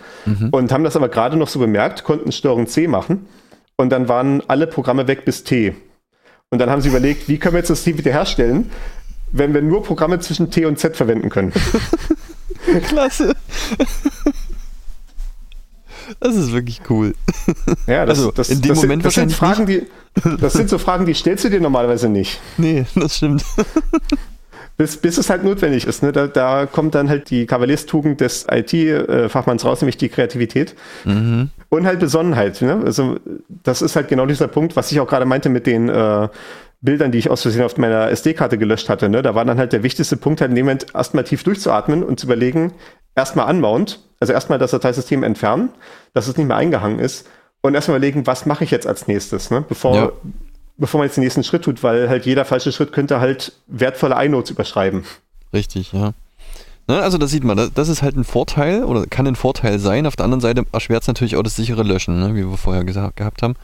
und 0.52 0.72
haben 0.72 0.84
das 0.84 0.96
aber 0.96 1.08
gerade 1.08 1.38
noch 1.38 1.48
so 1.48 1.60
bemerkt, 1.60 2.04
konnten 2.04 2.32
Steuerung 2.32 2.68
C 2.68 2.88
machen 2.88 3.26
und 3.78 3.90
dann 3.90 4.08
waren 4.08 4.42
alle 4.48 4.68
Programme 4.68 5.08
weg 5.08 5.26
bis 5.26 5.44
T. 5.44 5.76
Und 6.50 6.60
dann 6.60 6.70
haben 6.70 6.82
sie 6.82 6.90
überlegt, 6.90 7.28
wie 7.28 7.40
können 7.40 7.56
wir 7.56 7.60
jetzt 7.60 7.70
das 7.70 7.84
T 7.84 7.98
wiederherstellen, 7.98 8.70
wenn 9.32 9.54
wir 9.54 9.62
nur 9.62 9.84
Programme 9.84 10.20
zwischen 10.20 10.52
T 10.52 10.66
und 10.66 10.78
Z 10.78 10.96
verwenden 10.96 11.30
können. 11.30 11.52
Klasse. 12.88 13.36
Das 16.20 16.36
ist 16.36 16.52
wirklich 16.52 16.82
cool. 16.90 17.16
Ja, 17.88 18.06
das, 18.06 18.20
Also, 18.20 18.32
das, 18.32 18.50
in 18.50 18.62
dem 18.62 18.70
das 18.70 18.82
Moment 18.82 19.04
sind, 19.04 19.06
das 19.06 19.14
sind 19.16 19.42
wahrscheinlich 19.42 19.88
Fragen, 20.18 20.28
die, 20.28 20.42
das 20.42 20.54
sind 20.54 20.70
so 20.70 20.78
Fragen, 20.78 21.06
die 21.06 21.14
stellst 21.14 21.46
du 21.46 21.50
dir 21.50 21.60
normalerweise 21.60 22.10
nicht. 22.10 22.40
Nee, 22.58 22.86
das 22.96 23.18
stimmt. 23.18 23.44
Bis, 24.76 24.98
bis 24.98 25.18
es 25.20 25.30
halt 25.30 25.44
notwendig 25.44 25.86
ist. 25.86 26.02
Ne? 26.02 26.12
Da, 26.12 26.26
da 26.28 26.66
kommt 26.66 26.96
dann 26.96 27.08
halt 27.08 27.30
die 27.30 27.46
Kavalierstugend 27.46 28.20
des 28.22 28.48
IT-Fachmanns 28.50 29.66
raus, 29.66 29.82
nämlich 29.82 29.98
die 29.98 30.10
Kreativität 30.10 30.76
Mhm. 31.06 31.50
und 31.70 31.86
halt 31.86 32.00
Besonnenheit. 32.00 32.62
Ne? 32.62 32.82
Also 32.84 33.18
das 33.64 33.82
ist 33.84 33.96
halt 33.96 34.08
genau 34.08 34.26
dieser 34.26 34.48
Punkt, 34.48 34.76
was 34.76 34.92
ich 34.92 35.00
auch 35.00 35.08
gerade 35.08 35.26
meinte 35.26 35.50
mit 35.50 35.68
den 35.68 35.90
äh, 35.90 36.28
Bildern, 36.82 37.12
die 37.12 37.18
ich 37.20 37.30
aus 37.30 37.44
Versehen 37.44 37.64
auf 37.64 37.78
meiner 37.78 38.10
SD-Karte 38.10 38.58
gelöscht 38.58 38.90
hatte. 38.90 39.10
Ne? 39.10 39.22
Da 39.22 39.36
war 39.36 39.46
dann 39.46 39.58
halt 39.58 39.74
der 39.74 39.84
wichtigste 39.84 40.18
Punkt, 40.18 40.42
halt 40.42 40.50
in 40.50 40.56
dem 40.56 40.66
Moment 40.66 40.88
erstmal 40.94 41.24
tief 41.24 41.44
durchzuatmen 41.44 42.04
und 42.04 42.20
zu 42.20 42.26
überlegen, 42.26 42.74
erstmal 43.16 43.50
unmount, 43.54 44.00
also 44.20 44.34
erstmal 44.34 44.58
das 44.60 44.72
Dateisystem 44.72 45.22
entfernen, 45.24 45.70
dass 46.14 46.28
es 46.28 46.36
nicht 46.36 46.48
mehr 46.48 46.58
eingehangen 46.58 47.00
ist 47.00 47.28
und 47.62 47.76
erstmal 47.76 47.98
überlegen, 47.98 48.26
was 48.28 48.46
mache 48.48 48.64
ich 48.64 48.72
jetzt 48.72 48.88
als 48.88 49.08
nächstes, 49.08 49.52
ne? 49.52 49.64
bevor, 49.70 49.96
Ja. 49.96 50.12
Bevor 50.78 51.00
man 51.00 51.08
jetzt 51.08 51.18
den 51.18 51.24
nächsten 51.24 51.44
Schritt 51.44 51.64
tut, 51.64 51.84
weil 51.84 52.10
halt 52.10 52.26
jeder 52.26 52.46
falsche 52.46 52.72
Schritt 52.72 52.92
könnte 52.92 53.20
halt 53.20 53.54
wertvolle 53.68 54.24
iNotes 54.24 54.52
überschreiben. 54.52 55.04
Richtig, 55.54 55.94
ja. 55.94 56.14
Ne, 56.88 57.02
also 57.02 57.18
da 57.18 57.28
sieht 57.28 57.44
man, 57.46 57.56
das- 57.58 57.74
das 57.74 57.88
ist 57.90 58.02
halt 58.02 58.18
ein 58.18 58.24
Vorteil 58.26 58.84
oder 58.84 59.06
kann 59.06 59.26
ein 59.28 59.36
Vorteil 59.38 59.80
sein. 59.80 60.06
Auf 60.06 60.16
der 60.18 60.26
anderen 60.26 60.42
Seite 60.42 60.66
erschwert 60.74 61.04
es 61.04 61.08
natürlich 61.08 61.36
auch 61.38 61.44
das 61.44 61.56
sichere 61.56 61.84
Löschen, 61.84 62.20
ne, 62.20 62.36
wie 62.36 62.50
wir 62.50 62.58
vorher 62.58 62.84
gesagt, 62.84 63.16
gehabt 63.18 63.42
haben. 63.42 63.56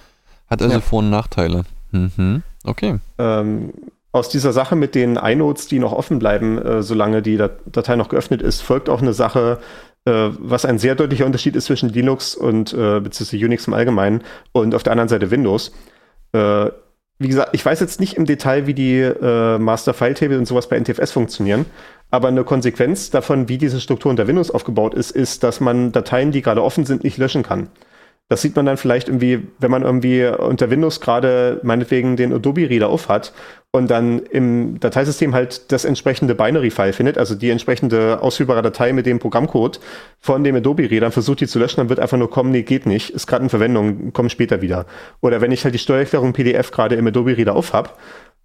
Hat 0.49 0.61
also 0.61 0.76
Ja. 0.76 0.81
Vor- 0.81 0.99
und 0.99 1.10
Nachteile. 1.10 1.64
Mhm. 1.91 2.44
Okay. 2.64 2.99
Ähm, 3.18 3.73
aus 4.11 4.30
dieser 4.30 4.53
Sache 4.53 4.76
mit 4.76 4.95
den 4.95 5.18
iNodes, 5.18 5.68
die 5.68 5.80
noch 5.80 5.91
offen 5.91 6.18
bleiben, 6.19 6.57
äh, 6.60 6.81
solange 6.81 7.22
die 7.22 7.38
Dat 7.38 7.60
Datei 7.65 7.95
noch 7.95 8.10
geöffnet 8.10 8.41
ist, 8.41 8.61
folgt 8.61 8.90
auch 8.90 9.02
eine 9.02 9.14
Sache, 9.14 9.60
äh, 10.06 10.30
was 10.40 10.65
ein 10.65 10.80
sehr 10.80 10.95
deutlicher 10.95 11.26
Unterschied 11.26 11.56
ist 11.56 11.65
zwischen 11.65 11.90
Linux 11.90 12.36
und 12.36 12.73
äh, 12.73 12.99
beziehungsweise 13.02 13.45
Unix 13.45 13.68
im 13.68 13.73
Allgemeinen 13.73 14.23
und 14.53 14.73
auf 14.73 14.84
der 14.84 14.94
anderen 14.94 15.10
Seite 15.10 15.30
Windows. 15.30 15.72
Wie 17.22 17.28
gesagt, 17.28 17.50
ich 17.52 17.66
weiß 17.66 17.82
jetzt 17.82 18.00
nicht 18.00 18.16
im 18.16 18.26
Detail, 18.26 18.66
wie 18.66 18.74
die 18.74 19.00
äh, 19.02 19.58
Master 19.58 19.94
File 19.94 20.14
Table 20.14 20.38
und 20.38 20.46
sowas 20.46 20.70
bei 20.70 20.80
NTFS 20.80 21.12
funktionieren, 21.12 21.66
aber 22.12 22.30
eine 22.30 22.46
Konsequenz 22.46 23.10
davon, 23.10 23.50
wie 23.50 23.58
diese 23.58 23.82
Struktur 23.82 24.10
unter 24.10 24.26
Windows 24.26 24.50
aufgebaut 24.50 24.94
ist, 24.94 25.12
ist, 25.12 25.44
dass 25.44 25.60
man 25.60 25.91
Dateien, 25.91 26.32
die 26.32 26.41
gerade 26.41 26.64
offen 26.64 26.86
sind, 26.86 27.04
nicht 27.04 27.18
löschen 27.18 27.44
kann. 27.44 27.68
Das 28.30 28.41
sieht 28.41 28.56
man 28.56 28.66
dann 28.66 28.78
vielleicht 28.78 29.10
irgendwie, 29.10 29.48
wenn 29.58 29.72
man 29.72 29.82
irgendwie 29.82 30.26
unter 30.28 30.70
Windows 30.70 31.02
gerade 31.02 31.60
meinetwegen 31.64 32.16
den 32.16 32.32
Adobe 32.32 32.70
Reader 32.70 32.88
auf 32.88 33.10
hat 33.10 33.34
und 33.72 33.91
dann 33.91 34.20
im 34.20 34.80
Dateisystem 34.80 35.36
halt 35.36 35.72
das 35.72 35.86
entsprechende 35.86 36.34
Binary-File 36.34 36.94
findet, 36.94 37.18
also 37.20 37.36
die 37.36 37.52
entsprechende 37.52 38.20
ausführbare 38.22 38.64
Datei 38.64 38.94
mit 38.94 39.06
dem 39.06 39.20
Programmcode 39.20 39.80
von 40.20 40.44
dem 40.44 40.56
Adobe 40.56 40.90
Reader 40.90 41.08
und 41.08 41.12
versucht 41.12 41.41
die 41.41 41.48
zu 41.48 41.60
löschen, 41.60 41.78
dann 41.78 41.90
wird 41.90 42.00
einfach 42.00 42.18
nur 42.18 42.32
kommen, 42.32 42.52
nee, 42.52 42.64
geht 42.64 42.88
nicht, 42.88 43.12
ist 43.12 43.28
gerade 43.28 43.44
in 43.44 43.50
Verwendung, 43.50 44.12
kommt 44.12 44.32
später 44.32 44.62
wieder. 44.62 44.88
Oder 45.22 45.41
wenn 45.41 45.52
ich 45.52 45.64
halt 45.64 45.76
die 45.76 45.80
Steuererklärung 45.80 46.34
PDF 46.34 46.72
gerade 46.72 46.96
im 46.96 47.06
Adobe 47.06 47.38
Reader 47.38 47.56
auf 47.56 47.74
hab 47.74 48.00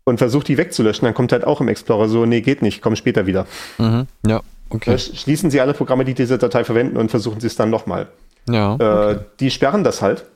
und 0.04 0.18
versuche 0.18 0.44
die 0.44 0.58
wegzulöschen, 0.58 1.06
dann 1.06 1.14
kommt 1.14 1.32
halt 1.32 1.44
auch 1.44 1.62
im 1.62 1.68
Explorer 1.68 2.08
so, 2.08 2.26
nee, 2.26 2.42
geht 2.42 2.60
nicht, 2.60 2.82
komm 2.82 2.94
später 2.94 3.26
wieder. 3.26 3.46
Mhm. 3.78 4.06
Ja, 4.26 4.42
okay. 4.68 4.92
Äh, 4.92 4.98
Schließen 4.98 5.50
Sie 5.50 5.58
alle 5.58 5.72
Programme, 5.72 6.04
die 6.04 6.12
diese 6.12 6.36
Datei 6.36 6.64
verwenden 6.64 6.98
und 6.98 7.10
versuchen 7.10 7.40
Sie 7.40 7.46
es 7.46 7.56
dann 7.56 7.70
nochmal. 7.70 8.08
Ja. 8.46 8.76
Äh, 9.10 9.20
die 9.40 9.50
sperren 9.50 9.84
das 9.84 10.02
halt. 10.02 10.26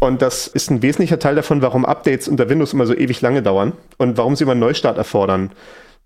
Und 0.00 0.22
das 0.22 0.46
ist 0.46 0.70
ein 0.70 0.82
wesentlicher 0.82 1.18
Teil 1.18 1.34
davon, 1.34 1.60
warum 1.60 1.84
Updates 1.84 2.28
unter 2.28 2.48
Windows 2.48 2.72
immer 2.72 2.86
so 2.86 2.94
ewig 2.94 3.20
lange 3.20 3.42
dauern 3.42 3.72
und 3.96 4.16
warum 4.16 4.36
sie 4.36 4.44
immer 4.44 4.52
einen 4.52 4.60
Neustart 4.60 4.96
erfordern. 4.96 5.50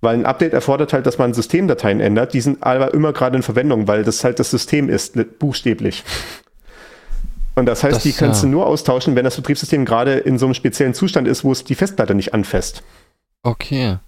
Weil 0.01 0.15
ein 0.17 0.27
Update 0.27 0.53
erfordert 0.55 0.93
halt, 0.93 1.07
dass 1.07 1.19
man 1.19 1.35
Systemdateien 1.35 2.01
ändert. 2.01 2.33
Die 2.33 2.41
sind 2.41 2.63
aber 2.63 2.93
immer 2.95 3.13
gerade 3.13 3.37
in 3.37 3.43
Verwendung, 3.43 3.87
weil 3.87 4.03
das 4.03 4.25
halt 4.25 4.39
das 4.41 4.51
System 4.51 4.89
ist, 4.89 5.15
li- 5.15 5.25
buchstäblich. 5.25 6.03
Und 7.55 7.67
das 7.67 7.85
heißt, 7.85 7.97
Das, 7.97 8.03
die 8.03 8.13
kannst 8.15 8.43
ja. 8.43 8.49
du 8.49 8.53
nur 8.53 8.67
austauschen, 8.67 9.15
wenn 9.15 9.25
das 9.25 9.37
Betriebssystem 9.37 9.85
gerade 9.85 10.15
in 10.15 10.39
so 10.39 10.47
einem 10.47 10.55
speziellen 10.55 10.95
Zustand 10.95 11.29
ist, 11.29 11.45
wo 11.45 11.53
es 11.53 11.63
die 11.65 11.75
Festplatte 11.75 12.15
nicht 12.15 12.33
anfasst. 12.33 12.83
Okay. 13.43 13.99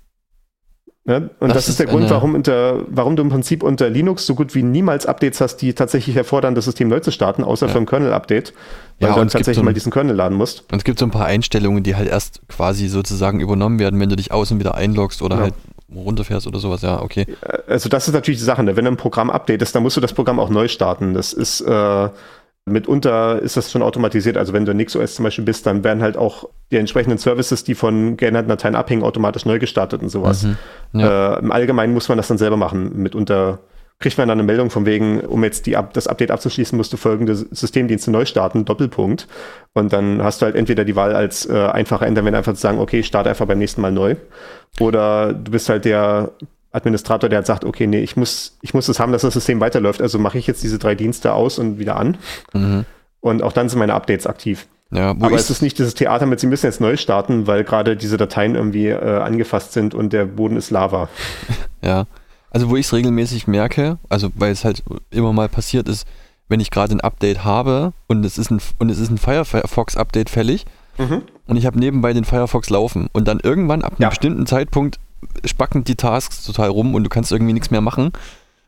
Ne? 1.07 1.29
Und 1.39 1.49
Das 1.49 1.57
das, 1.59 1.69
ist 1.69 1.79
der 1.81 1.87
Grund, 1.87 2.09
warum, 2.09 2.35
unter, 2.35 2.81
warum 2.89 3.15
du 3.15 3.23
im 3.23 3.29
Prinzip 3.29 3.63
unter 3.63 3.91
Linux 3.91 4.25
so 4.25 4.35
gut 4.35 4.55
wie 4.55 4.63
niemals 4.63 5.05
Updates 5.05 5.39
hast, 5.43 5.57
die 5.59 5.75
tatsächlich 5.75 6.17
erfordern, 6.17 6.55
das 6.55 6.65
System 6.65 6.89
neu 6.89 7.01
zu 7.01 7.11
starten, 7.11 7.45
außer 7.45 7.67
Ja. 7.67 7.73
für 7.73 7.79
ein 7.79 7.85
Kernel-Update, 7.85 8.55
weil 9.01 9.09
Ja, 9.11 9.15
du 9.15 9.21
gibt 9.21 9.33
tatsächlich 9.33 9.57
so 9.57 9.61
ein- 9.61 9.65
mal 9.67 9.75
diesen 9.75 9.93
Kernel 9.93 10.17
laden 10.17 10.39
musst. 10.39 10.65
Und 10.73 10.79
es 10.79 10.85
gibt 10.85 10.99
so 10.99 11.05
ein 11.05 11.11
paar 11.11 11.27
Einstellungen, 11.27 11.83
die 11.83 11.95
halt 11.95 12.09
erst 12.09 12.41
quasi 12.49 12.89
sozusagen 12.89 13.41
übernommen 13.41 13.79
werden, 13.79 14.01
wenn 14.01 14.09
du 14.09 14.17
dich 14.17 14.33
außen 14.33 14.59
wieder 14.59 14.77
einloggst 14.77 15.21
oder 15.21 15.37
Ja. 15.37 15.43
halt 15.43 15.55
runterfährst 15.95 16.47
oder 16.47 16.59
sowas. 16.59 16.81
Ja, 16.81 17.03
okay. 17.03 17.27
Also 17.69 17.91
das 17.91 18.09
ist 18.09 18.15
natürlich 18.15 18.39
die 18.41 18.45
Sache, 18.47 18.63
ne? 18.63 18.75
wenn 18.75 18.87
du 18.87 18.91
ein 18.91 18.97
Programm 18.97 19.29
updatest, 19.29 19.75
dann 19.75 19.83
musst 19.83 19.99
du 19.99 20.01
das 20.01 20.15
Programm 20.15 20.41
auch 20.41 20.49
neu 20.49 20.69
starten. 20.69 21.13
Das 21.13 21.35
ist 21.35 21.61
äh, 21.61 22.09
mitunter 22.67 23.41
ist 23.43 23.57
das 23.57 23.71
schon 23.71 23.83
automatisiert. 23.83 24.37
Also 24.37 24.53
wenn 24.53 24.65
du 24.65 24.73
in 24.73 24.79
NixOS 24.79 25.17
zum 25.17 25.25
Beispiel 25.25 25.45
bist, 25.45 25.67
dann 25.67 25.85
werden 25.85 26.03
halt 26.03 26.17
auch 26.17 26.49
die 26.71 26.77
entsprechenden 26.77 27.19
Services, 27.19 27.65
die 27.65 27.75
von 27.75 28.17
geänderten 28.17 28.49
Dateien 28.49 28.75
abhängen, 28.75 29.03
automatisch 29.03 29.45
neu 29.45 29.59
gestartet 29.59 30.03
und 30.03 30.09
sowas. 30.09 30.45
Mhm. 30.93 31.01
Äh, 31.01 31.39
Im 31.39 31.53
Allgemeinen 31.53 31.93
muss 31.93 32.09
man 32.09 32.17
das 32.17 32.29
dann 32.29 32.39
selber 32.39 32.57
machen. 32.57 32.97
Mitunter 32.97 33.61
kriegt 34.01 34.19
man 34.19 34.29
dann 34.29 34.39
eine 34.39 34.47
Meldung 34.47 34.71
von 34.71 34.87
wegen, 34.87 35.21
um 35.21 35.45
jetzt 35.45 35.67
die, 35.67 35.77
das 35.93 36.09
Update 36.09 36.31
abzuschließen, 36.31 36.77
musst 36.77 36.93
du 36.93 36.97
folgende 36.97 37.35
Systemdienste 37.37 38.11
neu 38.11 38.25
starten, 38.25 38.65
Doppelpunkt. 38.65 39.29
Und 39.73 39.93
dann 39.93 40.23
hast 40.23 40.43
du 40.43 40.47
halt 40.47 40.57
entweder 40.57 40.85
die 40.85 40.97
Wahl 40.97 41.15
als 41.15 41.49
äh, 41.49 41.53
einfacher 41.53 42.07
ändern, 42.07 42.25
wenn 42.25 42.35
einfach 42.35 42.55
zu 42.55 42.61
sagen, 42.61 42.79
okay, 42.81 43.03
starte 43.03 43.31
einfach 43.31 43.47
beim 43.47 43.59
nächsten 43.59 43.81
Mal 43.81 43.93
neu. 43.93 44.17
Oder 44.81 45.33
du 45.33 45.53
bist 45.53 45.69
halt 45.69 45.85
der 45.85 46.33
Administrator, 46.75 47.29
der 47.29 47.39
halt 47.39 47.47
sagt, 47.47 47.65
okay, 47.65 47.87
nee, 47.87 48.01
ich 48.01 48.17
muss, 48.17 48.59
ich 48.63 48.75
muss 48.75 48.89
es 48.89 48.99
haben, 49.01 49.13
dass 49.13 49.23
das 49.23 49.35
System 49.35 49.61
weiterläuft, 49.61 50.03
also 50.03 50.19
mache 50.19 50.39
ich 50.39 50.47
jetzt 50.47 50.63
diese 50.63 50.79
drei 50.79 50.95
Dienste 50.95 51.33
aus 51.33 51.59
und 51.59 51.79
wieder 51.79 51.97
an. 51.97 52.17
Mhm. 52.53 52.85
Und 53.21 53.43
auch 53.43 53.53
dann 53.53 53.69
sind 53.69 53.79
meine 53.79 53.95
Updates 53.95 54.27
aktiv. 54.27 54.67
Ja, 54.91 55.19
wo 55.19 55.25
Aber 55.27 55.37
es 55.37 55.51
ist 55.51 55.63
nicht 55.63 55.79
dieses 55.79 55.95
Theater 55.95 56.27
mit, 56.27 56.41
sie 56.41 56.47
müssen 56.47 56.67
jetzt 56.67 56.81
neu 56.81 56.97
starten, 56.97 57.47
weil 57.47 57.65
gerade 57.65 57.97
diese 57.97 58.17
Dateien 58.17 58.55
irgendwie 58.55 58.89
äh, 58.89 59.19
angefasst 59.21 59.73
sind 59.73 59.95
und 59.95 60.13
der 60.13 60.25
Boden 60.27 60.57
ist 60.57 60.71
Lava. 60.71 61.09
ja. 61.83 62.05
Also 62.51 62.71
wo 62.71 62.77
ich 62.77 62.87
es 62.87 62.93
regelmäßig 62.93 63.49
merke, 63.49 63.99
also 64.09 64.29
weil 64.37 64.53
es 64.53 64.65
halt 64.65 64.85
immer 65.11 65.33
mal 65.33 65.49
passiert 65.49 65.89
ist, 65.89 66.07
wenn 66.49 66.61
ich 66.61 66.71
gerade 66.71 66.95
ein 66.95 67.01
Update 67.01 67.45
habe 67.45 67.93
und 68.07 68.25
es 68.25 68.39
ist 68.39 68.51
ein 68.51 68.61
und 68.79 68.91
es 68.91 68.99
ist 68.99 69.11
ein 69.11 69.19
Firefox-Update 69.19 70.31
fällig 70.31 70.65
Mhm. 70.97 71.23
und 71.49 71.57
ich 71.57 71.67
habe 71.67 71.77
nebenbei 71.81 72.13
den 72.13 72.25
Firefox 72.25 72.71
laufen 72.71 73.09
und 73.13 73.27
dann 73.27 73.41
irgendwann 73.41 73.83
ab 73.83 73.95
einem 73.95 74.03
Ja. 74.03 74.09
bestimmten 74.11 74.47
Zeitpunkt 74.47 75.01
spacken 75.45 75.85
die 75.85 75.97
Tasks 75.97 76.45
total 76.45 76.69
rum 76.71 76.95
und 76.95 77.05
du 77.05 77.09
kannst 77.11 77.33
irgendwie 77.33 77.53
nichts 77.53 77.71
mehr 77.71 77.81
machen. 77.81 78.13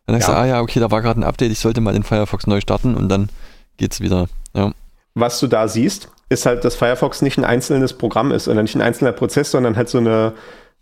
Dann 0.07 0.15
denkst 0.15 0.29
Ja. 0.29 0.35
du, 0.35 0.41
ah 0.41 0.47
ja, 0.47 0.61
okay, 0.61 0.81
da 0.81 0.91
war 0.91 1.03
gerade 1.03 1.21
ein 1.21 1.25
Update, 1.25 1.51
ich 1.53 1.59
sollte 1.59 1.81
mal 1.81 1.93
den 1.93 2.03
Firefox 2.05 2.47
neu 2.47 2.61
starten 2.61 2.95
und 2.95 3.09
dann 3.09 3.29
geht's 3.77 4.01
wieder. 4.01 4.29
Ja. 4.55 4.73
Was 5.15 5.41
du 5.41 5.47
da 5.47 5.67
siehst, 5.69 6.09
ist 6.29 6.47
halt, 6.47 6.65
dass 6.65 6.75
Firefox 6.75 7.23
nicht 7.23 7.39
ein 7.39 7.45
einzelnes 7.45 7.93
Programm 7.93 8.33
ist 8.33 8.49
oder 8.49 8.63
nicht 8.63 8.75
ein 8.75 8.83
einzelner 8.83 9.13
Prozess, 9.13 9.51
sondern 9.51 9.77
halt 9.77 9.89
so 9.89 9.99
eine 9.99 10.33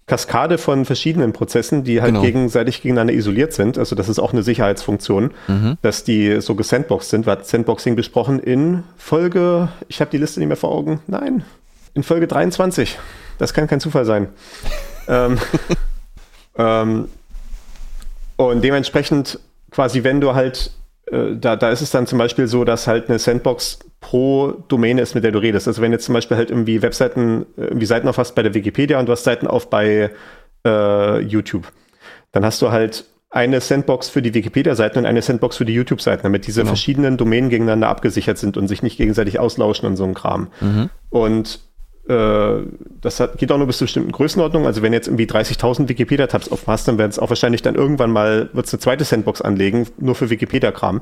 Kaskade 0.07 0.59
von 0.59 0.85
verschiedenen 0.85 1.33
Prozessen, 1.33 1.83
die 1.85 2.03
halt 2.03 2.11
Genau. 2.13 2.23
gegenseitig 2.23 2.83
gegeneinander 2.83 3.15
isoliert 3.15 3.55
sind. 3.55 3.79
Also 3.79 3.97
das 3.97 4.11
ist 4.11 4.19
auch 4.19 4.35
eine 4.35 4.43
Sicherheitsfunktion, 4.43 5.31
Mhm. 5.49 5.79
dass 5.81 6.05
die 6.05 6.43
so 6.43 6.55
gesandboxed 6.55 7.09
sind. 7.09 7.27
Wir 7.27 7.33
hatten 7.33 7.45
Sandboxing 7.45 7.97
besprochen 7.97 8.39
in 8.39 8.83
Folge, 8.99 9.69
ich 9.89 10.01
habe 10.03 10.11
die 10.11 10.19
Liste 10.19 10.41
nicht 10.41 10.49
mehr 10.49 10.59
vor 10.59 10.73
Augen, 10.73 11.01
nein, 11.07 11.43
in 11.95 12.03
Folge 12.03 12.27
23. 12.27 12.99
Das 13.39 13.55
kann 13.55 13.67
kein 13.67 13.81
Zufall 13.81 14.05
sein. 14.05 14.29
Ähm, 15.09 15.39
ähm, 16.59 17.09
und 18.37 18.63
dementsprechend 18.65 19.39
quasi, 19.71 20.05
wenn 20.05 20.21
du 20.21 20.35
halt, 20.35 20.71
äh, 21.07 21.37
da, 21.37 21.57
da 21.57 21.71
ist 21.71 21.81
es 21.81 21.91
dann 21.91 22.07
zum 22.07 22.19
Beispiel 22.19 22.47
so, 22.47 22.65
dass 22.65 22.87
halt 22.87 23.09
eine 23.09 23.19
Sandbox 23.19 23.79
pro 24.01 24.53
Domäne 24.69 25.01
ist, 25.03 25.15
mit 25.15 25.25
der 25.25 25.33
du 25.33 25.39
redest. 25.39 25.67
Also 25.69 25.83
wenn 25.83 25.93
jetzt 25.93 26.05
zum 26.05 26.15
Beispiel 26.15 26.37
halt 26.37 26.51
irgendwie 26.51 26.83
Webseiten, 26.83 27.47
äh, 27.57 27.63
irgendwie 27.63 27.87
Seiten 27.87 28.09
aufhast 28.09 28.35
bei 28.35 28.43
der 28.43 28.55
Wikipedia 28.55 28.99
und 28.99 29.07
du 29.07 29.13
hast 29.13 29.25
Seiten 29.25 29.47
auf 29.47 29.71
bei 29.71 30.11
äh, 30.67 31.21
YouTube, 31.21 31.71
dann 32.33 32.45
hast 32.45 32.61
du 32.63 32.71
halt 32.71 33.05
eine 33.31 33.61
Sandbox 33.61 34.09
für 34.09 34.23
die 34.23 34.33
Wikipedia-Seiten 34.33 34.99
und 35.01 35.07
eine 35.07 35.21
Sandbox 35.21 35.57
für 35.57 35.65
die 35.65 35.75
YouTube-Seiten, 35.75 36.23
damit 36.23 36.47
diese 36.47 36.61
Genau. 36.61 36.71
verschiedenen 36.71 37.17
Domänen 37.17 37.51
gegeneinander 37.51 37.89
abgesichert 37.89 38.39
sind 38.39 38.57
und 38.57 38.69
sich 38.69 38.83
nicht 38.85 38.97
gegenseitig 38.97 39.41
auslauschen 39.41 39.89
und 39.89 39.97
so 39.97 40.05
ein 40.05 40.15
Kram. 40.15 40.49
Mhm. 40.61 40.91
Und 41.11 41.59
das 42.07 43.19
hat, 43.21 43.39
geht 43.39 43.51
auch 43.51 43.57
nur 43.57 43.67
bis 43.67 43.79
zu 43.79 43.85
bestimmten 43.85 44.13
Größenordnungen. 44.13 44.67
Also 44.67 44.83
wenn 44.83 44.93
jetzt 44.93 45.09
irgendwie 45.09 45.25
30.000 45.25 45.89
Wikipedia-Tabs 45.89 46.49
aufmachst, 46.49 46.87
dann 46.87 46.99
werden 46.99 47.11
es 47.11 47.19
auch 47.19 47.31
wahrscheinlich 47.31 47.63
dann 47.63 47.77
irgendwann 47.77 48.11
mal, 48.11 48.51
wird 48.53 48.71
eine 48.71 48.79
zweite 48.79 49.05
Sandbox 49.05 49.41
anlegen, 49.41 49.87
nur 49.99 50.15
für 50.15 50.29
Wikipedia-Kram. 50.29 51.01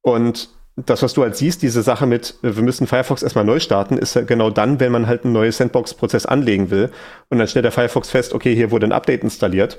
Und 0.00 0.48
das, 0.76 1.02
was 1.02 1.14
du 1.14 1.22
halt 1.22 1.36
siehst, 1.36 1.62
diese 1.62 1.82
Sache 1.82 2.06
mit, 2.06 2.34
äh, 2.42 2.56
wir 2.56 2.62
müssen 2.62 2.86
Firefox 2.86 3.22
erstmal 3.22 3.44
neu 3.44 3.60
starten, 3.60 3.98
ist 3.98 4.14
ja 4.14 4.22
genau 4.22 4.50
dann, 4.50 4.80
wenn 4.80 4.92
man 4.92 5.06
halt 5.06 5.24
einen 5.24 5.32
neuen 5.32 5.52
Sandbox-Prozess 5.52 6.26
anlegen 6.26 6.70
will. 6.70 6.90
Und 7.28 7.38
dann 7.38 7.46
stellt 7.46 7.64
der 7.64 7.72
Firefox 7.72 8.10
fest, 8.10 8.32
okay, 8.32 8.54
hier 8.54 8.70
wurde 8.70 8.86
ein 8.86 8.92
Update 8.92 9.22
installiert. 9.22 9.78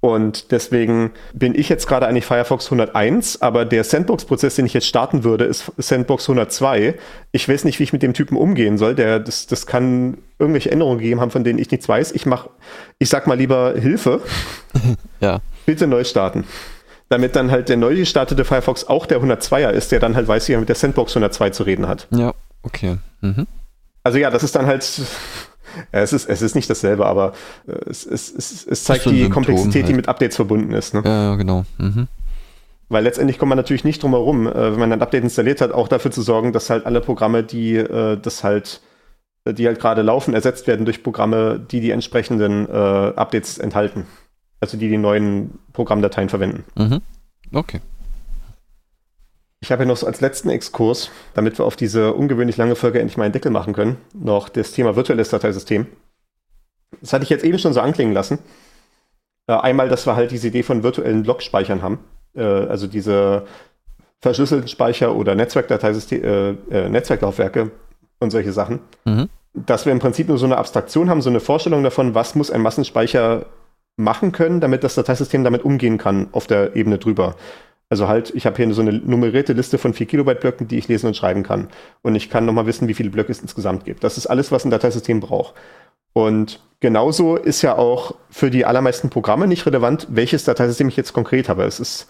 Und 0.00 0.52
deswegen 0.52 1.12
bin 1.32 1.54
ich 1.54 1.68
jetzt 1.68 1.86
gerade 1.88 2.06
eigentlich 2.06 2.26
Firefox 2.26 2.66
101, 2.66 3.42
aber 3.42 3.64
der 3.64 3.82
Sandbox-Prozess, 3.82 4.54
den 4.54 4.66
ich 4.66 4.74
jetzt 4.74 4.86
starten 4.86 5.24
würde, 5.24 5.44
ist 5.44 5.72
Sandbox 5.78 6.24
102. 6.28 6.94
Ich 7.32 7.48
weiß 7.48 7.64
nicht, 7.64 7.78
wie 7.78 7.84
ich 7.84 7.92
mit 7.92 8.02
dem 8.02 8.12
Typen 8.14 8.36
umgehen 8.36 8.78
soll. 8.78 8.94
Der, 8.94 9.18
das, 9.18 9.46
das 9.46 9.66
kann 9.66 10.18
irgendwelche 10.38 10.70
Änderungen 10.70 10.98
gegeben 10.98 11.20
haben, 11.20 11.30
von 11.30 11.44
denen 11.44 11.58
ich 11.58 11.70
nichts 11.70 11.88
weiß. 11.88 12.12
Ich 12.12 12.26
mach, 12.26 12.48
ich 12.98 13.08
sag 13.08 13.26
mal 13.26 13.38
lieber 13.38 13.74
Hilfe, 13.76 14.20
Ja. 15.20 15.40
bitte 15.64 15.86
neu 15.86 16.04
starten. 16.04 16.44
Damit 17.08 17.34
dann 17.34 17.50
halt 17.50 17.68
der 17.68 17.76
neu 17.76 17.96
gestartete 17.96 18.44
Firefox 18.44 18.84
auch 18.88 19.06
der 19.06 19.20
102er 19.20 19.70
ist, 19.70 19.92
der 19.92 20.00
dann 20.00 20.14
halt 20.14 20.28
weiß, 20.28 20.48
wie 20.48 20.52
er 20.52 20.60
mit 20.60 20.68
der 20.68 20.76
Sandbox 20.76 21.12
102 21.12 21.50
zu 21.50 21.62
reden 21.62 21.88
hat. 21.88 22.06
Ja, 22.10 22.34
okay. 22.62 22.98
Mhm. 23.22 23.46
Also 24.04 24.18
ja, 24.18 24.30
das 24.30 24.42
ist 24.44 24.54
dann 24.54 24.66
halt, 24.66 24.88
es 25.92 26.12
ist, 26.12 26.28
es 26.28 26.42
ist 26.42 26.54
nicht 26.54 26.68
dasselbe, 26.68 27.06
aber 27.06 27.32
äh, 27.66 27.72
es, 27.90 28.06
es, 28.06 28.32
es, 28.34 28.66
es 28.66 28.84
zeigt 28.84 29.04
die 29.06 29.22
Symptom 29.22 29.32
Komplexität, 29.32 29.82
die 29.82 29.86
halt. 29.88 29.96
mit 29.96 30.08
Updates 30.08 30.36
verbunden 30.36 30.72
ist. 30.72 30.94
Ne? 30.94 31.02
Ja, 31.04 31.34
genau. 31.36 31.64
Mhm. 31.78 32.08
Weil 32.88 33.04
letztendlich 33.04 33.38
kommt 33.38 33.48
man 33.48 33.56
natürlich 33.56 33.84
nicht 33.84 34.02
drum 34.02 34.12
herum, 34.12 34.46
äh, 34.46 34.72
wenn 34.72 34.78
man 34.78 34.92
ein 34.92 35.02
Update 35.02 35.24
installiert 35.24 35.60
hat, 35.60 35.72
auch 35.72 35.88
dafür 35.88 36.10
zu 36.10 36.22
sorgen, 36.22 36.52
dass 36.52 36.70
halt 36.70 36.86
alle 36.86 37.00
Programme, 37.00 37.42
die 37.42 37.76
äh, 37.76 38.16
das 38.20 38.44
halt, 38.44 38.80
die 39.48 39.66
halt 39.66 39.78
gerade 39.78 40.02
laufen, 40.02 40.34
ersetzt 40.34 40.66
werden 40.66 40.84
durch 40.84 41.02
Programme, 41.02 41.64
die 41.70 41.80
die 41.80 41.90
entsprechenden 41.90 42.68
Updates 42.68 43.58
enthalten. 43.58 44.04
Also 44.58 44.76
die 44.76 44.88
die 44.88 44.98
neuen 44.98 45.60
Programmdateien 45.72 46.28
verwenden. 46.28 46.64
Mhm. 46.74 47.00
Okay. 47.52 47.80
Ich 49.60 49.72
habe 49.72 49.82
ja 49.82 49.88
noch 49.88 49.96
so 49.96 50.06
als 50.06 50.20
letzten 50.20 50.50
Exkurs, 50.50 51.10
damit 51.34 51.58
wir 51.58 51.64
auf 51.64 51.76
diese 51.76 52.12
ungewöhnlich 52.12 52.56
lange 52.56 52.76
Folge 52.76 53.00
endlich 53.00 53.16
mal 53.16 53.24
einen 53.24 53.32
Deckel 53.32 53.50
machen 53.50 53.72
können, 53.72 53.96
noch 54.12 54.48
das 54.48 54.72
Thema 54.72 54.96
virtuelles 54.96 55.30
Dateisystem. 55.30 55.86
Das 57.00 57.12
hatte 57.12 57.24
ich 57.24 57.30
jetzt 57.30 57.44
eben 57.44 57.58
schon 57.58 57.72
so 57.72 57.80
anklingen 57.80 58.14
lassen. 58.14 58.38
Äh, 59.46 59.54
einmal, 59.54 59.88
dass 59.88 60.06
wir 60.06 60.16
halt 60.16 60.30
diese 60.30 60.48
Idee 60.48 60.62
von 60.62 60.82
virtuellen 60.82 61.22
Blockspeichern 61.22 61.82
haben. 61.82 61.98
Äh, 62.34 62.42
also 62.42 62.86
diese 62.86 63.46
verschlüsselten 64.20 64.68
Speicher 64.68 65.14
oder 65.14 65.34
Netzwerkdateisystem, 65.34 66.24
äh, 66.24 66.50
äh, 66.70 66.88
Netzwerklaufwerke 66.88 67.70
und 68.18 68.30
solche 68.30 68.52
Sachen. 68.52 68.80
Mhm. 69.04 69.28
Dass 69.54 69.86
wir 69.86 69.92
im 69.92 69.98
Prinzip 69.98 70.28
nur 70.28 70.38
so 70.38 70.46
eine 70.46 70.58
Abstraktion 70.58 71.08
haben, 71.08 71.22
so 71.22 71.30
eine 71.30 71.40
Vorstellung 71.40 71.82
davon, 71.82 72.14
was 72.14 72.34
muss 72.34 72.50
ein 72.50 72.62
Massenspeicher 72.62 73.46
machen 73.96 74.32
können, 74.32 74.60
damit 74.60 74.84
das 74.84 74.94
Dateisystem 74.94 75.44
damit 75.44 75.64
umgehen 75.64 75.96
kann 75.96 76.28
auf 76.32 76.46
der 76.46 76.76
Ebene 76.76 76.98
drüber. 76.98 77.36
Also 77.88 78.08
halt, 78.08 78.32
ich 78.34 78.46
habe 78.46 78.56
hier 78.56 78.72
so 78.74 78.82
eine 78.82 78.92
nummerierte 78.92 79.52
Liste 79.52 79.78
von 79.78 79.94
4 79.94 80.06
Kilobyte 80.06 80.40
Blöcken, 80.40 80.66
die 80.66 80.78
ich 80.78 80.88
lesen 80.88 81.06
und 81.06 81.16
schreiben 81.16 81.44
kann. 81.44 81.68
Und 82.02 82.16
ich 82.16 82.30
kann 82.30 82.44
nochmal 82.44 82.66
wissen, 82.66 82.88
wie 82.88 82.94
viele 82.94 83.10
Blöcke 83.10 83.30
es 83.30 83.40
insgesamt 83.40 83.84
gibt. 83.84 84.02
Das 84.02 84.16
ist 84.16 84.26
alles, 84.26 84.50
was 84.50 84.64
ein 84.64 84.70
Dateisystem 84.70 85.20
braucht. 85.20 85.54
Und 86.12 86.60
genauso 86.80 87.36
ist 87.36 87.62
ja 87.62 87.76
auch 87.76 88.14
für 88.30 88.50
die 88.50 88.64
allermeisten 88.64 89.10
Programme 89.10 89.46
nicht 89.46 89.66
relevant, 89.66 90.08
welches 90.10 90.44
Dateisystem 90.44 90.88
ich 90.88 90.96
jetzt 90.96 91.12
konkret 91.12 91.48
habe. 91.48 91.64
Es 91.64 91.78
ist, 91.78 92.08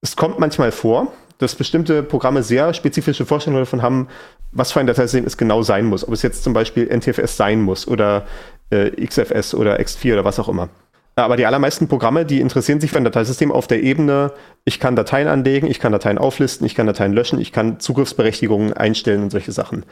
es 0.00 0.16
kommt 0.16 0.38
manchmal 0.38 0.72
vor, 0.72 1.12
dass 1.38 1.54
bestimmte 1.54 2.02
Programme 2.02 2.42
sehr 2.42 2.72
spezifische 2.74 3.26
Vorstellungen 3.26 3.62
davon 3.62 3.82
haben, 3.82 4.08
was 4.52 4.72
für 4.72 4.80
ein 4.80 4.86
Dateisystem 4.86 5.26
es 5.26 5.36
genau 5.36 5.62
sein 5.62 5.86
muss. 5.86 6.06
Ob 6.06 6.14
es 6.14 6.22
jetzt 6.22 6.44
zum 6.44 6.52
Beispiel 6.52 6.86
NTFS 6.86 7.36
sein 7.36 7.60
muss 7.60 7.88
oder 7.88 8.26
äh, 8.70 8.90
XFS 9.04 9.54
oder 9.54 9.80
X4 9.80 10.14
oder 10.14 10.24
was 10.24 10.38
auch 10.38 10.48
immer. 10.48 10.68
Aber 11.16 11.36
die 11.36 11.44
allermeisten 11.44 11.88
Programme, 11.88 12.24
die 12.24 12.40
interessieren 12.40 12.80
sich 12.80 12.90
für 12.90 12.98
ein 12.98 13.04
Dateisystem 13.04 13.52
auf 13.52 13.66
der 13.66 13.82
Ebene, 13.82 14.32
ich 14.64 14.80
kann 14.80 14.96
Dateien 14.96 15.28
anlegen, 15.28 15.66
ich 15.66 15.80
kann 15.80 15.92
Dateien 15.92 16.18
auflisten, 16.18 16.66
ich 16.66 16.74
kann 16.74 16.86
Dateien 16.86 17.12
löschen, 17.12 17.40
ich 17.40 17.52
kann 17.52 17.80
Zugriffsberechtigungen 17.80 18.72
einstellen 18.72 19.22
und 19.22 19.30
solche 19.30 19.52
Sachen. 19.52 19.84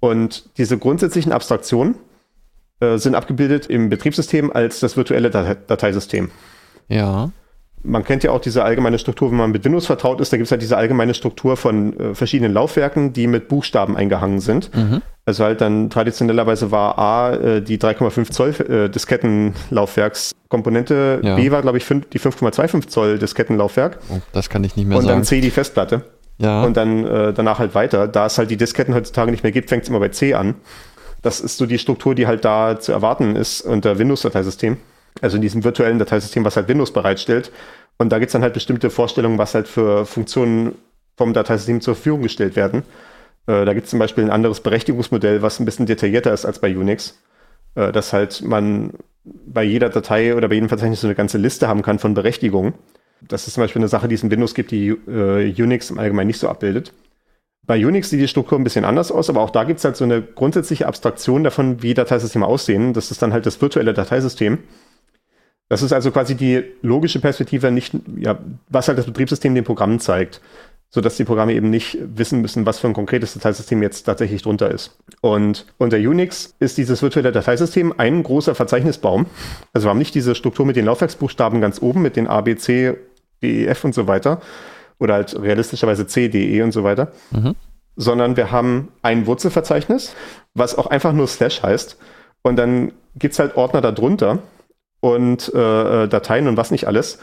Und 0.00 0.50
diese 0.58 0.78
grundsätzlichen 0.78 1.32
Abstraktionen 1.32 1.96
äh, 2.80 2.98
sind 2.98 3.14
abgebildet 3.14 3.66
im 3.66 3.88
Betriebssystem 3.88 4.52
als 4.52 4.78
das 4.80 4.96
virtuelle 4.96 5.30
Dateisystem. 5.30 6.30
Ja 6.88 7.30
man 7.82 8.04
kennt 8.04 8.24
ja 8.24 8.32
auch 8.32 8.40
diese 8.40 8.64
allgemeine 8.64 8.98
Struktur, 8.98 9.30
wenn 9.30 9.38
man 9.38 9.50
mit 9.50 9.64
Windows 9.64 9.86
vertraut 9.86 10.20
ist, 10.20 10.32
da 10.32 10.36
gibt 10.36 10.46
es 10.46 10.50
halt 10.50 10.62
diese 10.62 10.76
allgemeine 10.76 11.14
Struktur 11.14 11.56
von 11.56 11.98
äh, 11.98 12.14
verschiedenen 12.14 12.52
Laufwerken, 12.52 13.12
die 13.12 13.26
mit 13.26 13.48
Buchstaben 13.48 13.96
eingehangen 13.96 14.40
sind. 14.40 14.74
Mhm. 14.74 15.02
Also 15.24 15.44
halt 15.44 15.60
dann 15.60 15.90
traditionellerweise 15.90 16.70
war 16.70 16.98
A 16.98 17.34
äh, 17.34 17.62
die 17.62 17.78
3,5 17.78 18.30
Zoll 18.30 18.54
äh, 18.68 18.88
Diskettenlaufwerkskomponente, 18.88 21.20
ja. 21.22 21.36
B 21.36 21.50
war 21.50 21.62
glaube 21.62 21.78
ich 21.78 21.84
fünf, 21.84 22.08
die 22.10 22.20
5,25 22.20 22.88
Zoll 22.88 23.18
Diskettenlaufwerk. 23.18 23.98
Oh, 24.10 24.18
das 24.32 24.48
kann 24.48 24.64
ich 24.64 24.76
nicht 24.76 24.86
mehr 24.86 24.98
und 24.98 25.04
sagen. 25.04 25.14
Und 25.14 25.20
dann 25.20 25.24
C 25.24 25.40
die 25.40 25.50
Festplatte. 25.50 26.02
Ja. 26.38 26.62
Und 26.62 26.76
dann 26.76 27.04
äh, 27.04 27.32
danach 27.32 27.58
halt 27.58 27.74
weiter. 27.74 28.08
Da 28.08 28.26
es 28.26 28.38
halt 28.38 28.50
die 28.50 28.56
Disketten 28.56 28.94
heutzutage 28.94 29.30
nicht 29.30 29.42
mehr 29.42 29.52
gibt, 29.52 29.68
fängt 29.68 29.82
es 29.82 29.88
immer 29.88 30.00
bei 30.00 30.08
C 30.08 30.34
an. 30.34 30.54
Das 31.22 31.40
ist 31.40 31.58
so 31.58 31.66
die 31.66 31.78
Struktur, 31.78 32.14
die 32.14 32.26
halt 32.26 32.44
da 32.44 32.78
zu 32.78 32.92
erwarten 32.92 33.34
ist 33.34 33.62
unter 33.62 33.98
Windows-Dateisystem. 33.98 34.76
Also 35.20 35.36
in 35.36 35.42
diesem 35.42 35.64
virtuellen 35.64 35.98
Dateisystem, 35.98 36.44
was 36.44 36.56
halt 36.56 36.68
Windows 36.68 36.92
bereitstellt. 36.92 37.50
Und 37.96 38.10
da 38.10 38.18
gibt 38.18 38.28
es 38.28 38.32
dann 38.32 38.42
halt 38.42 38.54
bestimmte 38.54 38.90
Vorstellungen, 38.90 39.38
was 39.38 39.54
halt 39.54 39.68
für 39.68 40.06
Funktionen 40.06 40.76
vom 41.16 41.32
Dateisystem 41.32 41.80
zur 41.80 41.94
Verfügung 41.94 42.22
gestellt 42.22 42.54
werden. 42.54 42.82
Äh, 43.46 43.64
da 43.64 43.74
gibt 43.74 43.84
es 43.84 43.90
zum 43.90 43.98
Beispiel 43.98 44.24
ein 44.24 44.30
anderes 44.30 44.60
Berechtigungsmodell, 44.60 45.42
was 45.42 45.58
ein 45.58 45.64
bisschen 45.64 45.86
detaillierter 45.86 46.32
ist 46.32 46.44
als 46.44 46.60
bei 46.60 46.76
Unix. 46.76 47.18
Äh, 47.74 47.92
dass 47.92 48.12
halt 48.12 48.42
man 48.42 48.92
bei 49.24 49.62
jeder 49.62 49.88
Datei 49.88 50.34
oder 50.34 50.48
bei 50.48 50.54
jedem 50.54 50.68
Verzeichnis 50.68 51.00
so 51.00 51.06
eine 51.06 51.14
ganze 51.14 51.38
Liste 51.38 51.68
haben 51.68 51.82
kann 51.82 51.98
von 51.98 52.14
Berechtigungen. 52.14 52.74
Das 53.20 53.46
ist 53.46 53.54
zum 53.54 53.62
Beispiel 53.62 53.80
eine 53.80 53.88
Sache, 53.88 54.08
die 54.08 54.14
es 54.14 54.22
in 54.22 54.30
Windows 54.30 54.54
gibt, 54.54 54.70
die 54.70 54.88
äh, 54.88 55.62
Unix 55.62 55.90
im 55.90 55.98
Allgemeinen 55.98 56.28
nicht 56.28 56.38
so 56.38 56.48
abbildet. 56.48 56.92
Bei 57.66 57.84
Unix 57.84 58.10
sieht 58.10 58.20
die 58.20 58.28
Struktur 58.28 58.58
ein 58.58 58.64
bisschen 58.64 58.84
anders 58.84 59.12
aus, 59.12 59.28
aber 59.28 59.42
auch 59.42 59.50
da 59.50 59.64
gibt 59.64 59.78
es 59.78 59.84
halt 59.84 59.96
so 59.96 60.04
eine 60.04 60.22
grundsätzliche 60.22 60.86
Abstraktion 60.86 61.44
davon, 61.44 61.82
wie 61.82 61.92
Dateisysteme 61.94 62.46
aussehen. 62.46 62.94
Das 62.94 63.10
ist 63.10 63.20
dann 63.20 63.32
halt 63.32 63.44
das 63.44 63.60
virtuelle 63.60 63.92
Dateisystem. 63.92 64.58
Das 65.68 65.82
ist 65.82 65.92
also 65.92 66.10
quasi 66.10 66.34
die 66.34 66.64
logische 66.82 67.20
Perspektive, 67.20 67.70
nicht, 67.70 67.94
ja, 68.16 68.38
was 68.68 68.88
halt 68.88 68.98
das 68.98 69.06
Betriebssystem 69.06 69.54
den 69.54 69.64
Programmen 69.64 70.00
zeigt, 70.00 70.40
sodass 70.90 71.18
die 71.18 71.24
Programme 71.24 71.52
eben 71.52 71.68
nicht 71.68 71.98
wissen 72.00 72.40
müssen, 72.40 72.64
was 72.64 72.78
für 72.78 72.86
ein 72.86 72.94
konkretes 72.94 73.34
Dateisystem 73.34 73.82
jetzt 73.82 74.04
tatsächlich 74.04 74.42
drunter 74.42 74.70
ist. 74.70 74.96
Und 75.20 75.66
unter 75.76 75.98
Unix 75.98 76.54
ist 76.58 76.78
dieses 76.78 77.02
virtuelle 77.02 77.32
Dateisystem 77.32 77.92
ein 77.98 78.22
großer 78.22 78.54
Verzeichnisbaum. 78.54 79.26
Also 79.74 79.86
wir 79.86 79.90
haben 79.90 79.98
nicht 79.98 80.14
diese 80.14 80.34
Struktur 80.34 80.64
mit 80.64 80.76
den 80.76 80.86
Laufwerksbuchstaben 80.86 81.60
ganz 81.60 81.82
oben, 81.82 82.00
mit 82.00 82.16
den 82.16 82.26
A, 82.26 82.40
B, 82.40 82.56
C, 82.56 82.96
D, 83.42 83.64
E, 83.64 83.66
F 83.66 83.84
und 83.84 83.94
so 83.94 84.06
weiter. 84.06 84.40
Oder 84.98 85.14
halt 85.14 85.40
realistischerweise 85.40 86.06
C, 86.06 86.28
D, 86.28 86.56
E 86.56 86.62
und 86.62 86.72
so 86.72 86.82
weiter. 86.84 87.12
Mhm. 87.30 87.54
Sondern 87.96 88.38
wir 88.38 88.50
haben 88.50 88.88
ein 89.02 89.26
Wurzelverzeichnis, 89.26 90.14
was 90.54 90.78
auch 90.78 90.86
einfach 90.86 91.12
nur 91.12 91.26
Slash 91.26 91.62
heißt. 91.62 91.98
Und 92.42 92.56
dann 92.56 92.92
gibt 93.16 93.32
es 93.32 93.38
halt 93.38 93.56
Ordner 93.56 93.82
darunter 93.82 94.38
und 95.00 95.52
äh, 95.54 96.04
äh, 96.04 96.08
Dateien 96.08 96.48
und 96.48 96.56
was 96.56 96.70
nicht 96.70 96.86
alles. 96.86 97.18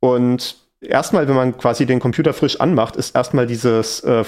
Und 0.00 0.56
erstmal, 0.80 1.28
wenn 1.28 1.34
man 1.34 1.58
quasi 1.58 1.86
den 1.86 2.00
Computer 2.00 2.32
frisch 2.32 2.60
anmacht, 2.60 2.96
ist 2.96 3.14
erstmal 3.14 3.46
dieses, 3.46 4.00
äh, 4.00 4.24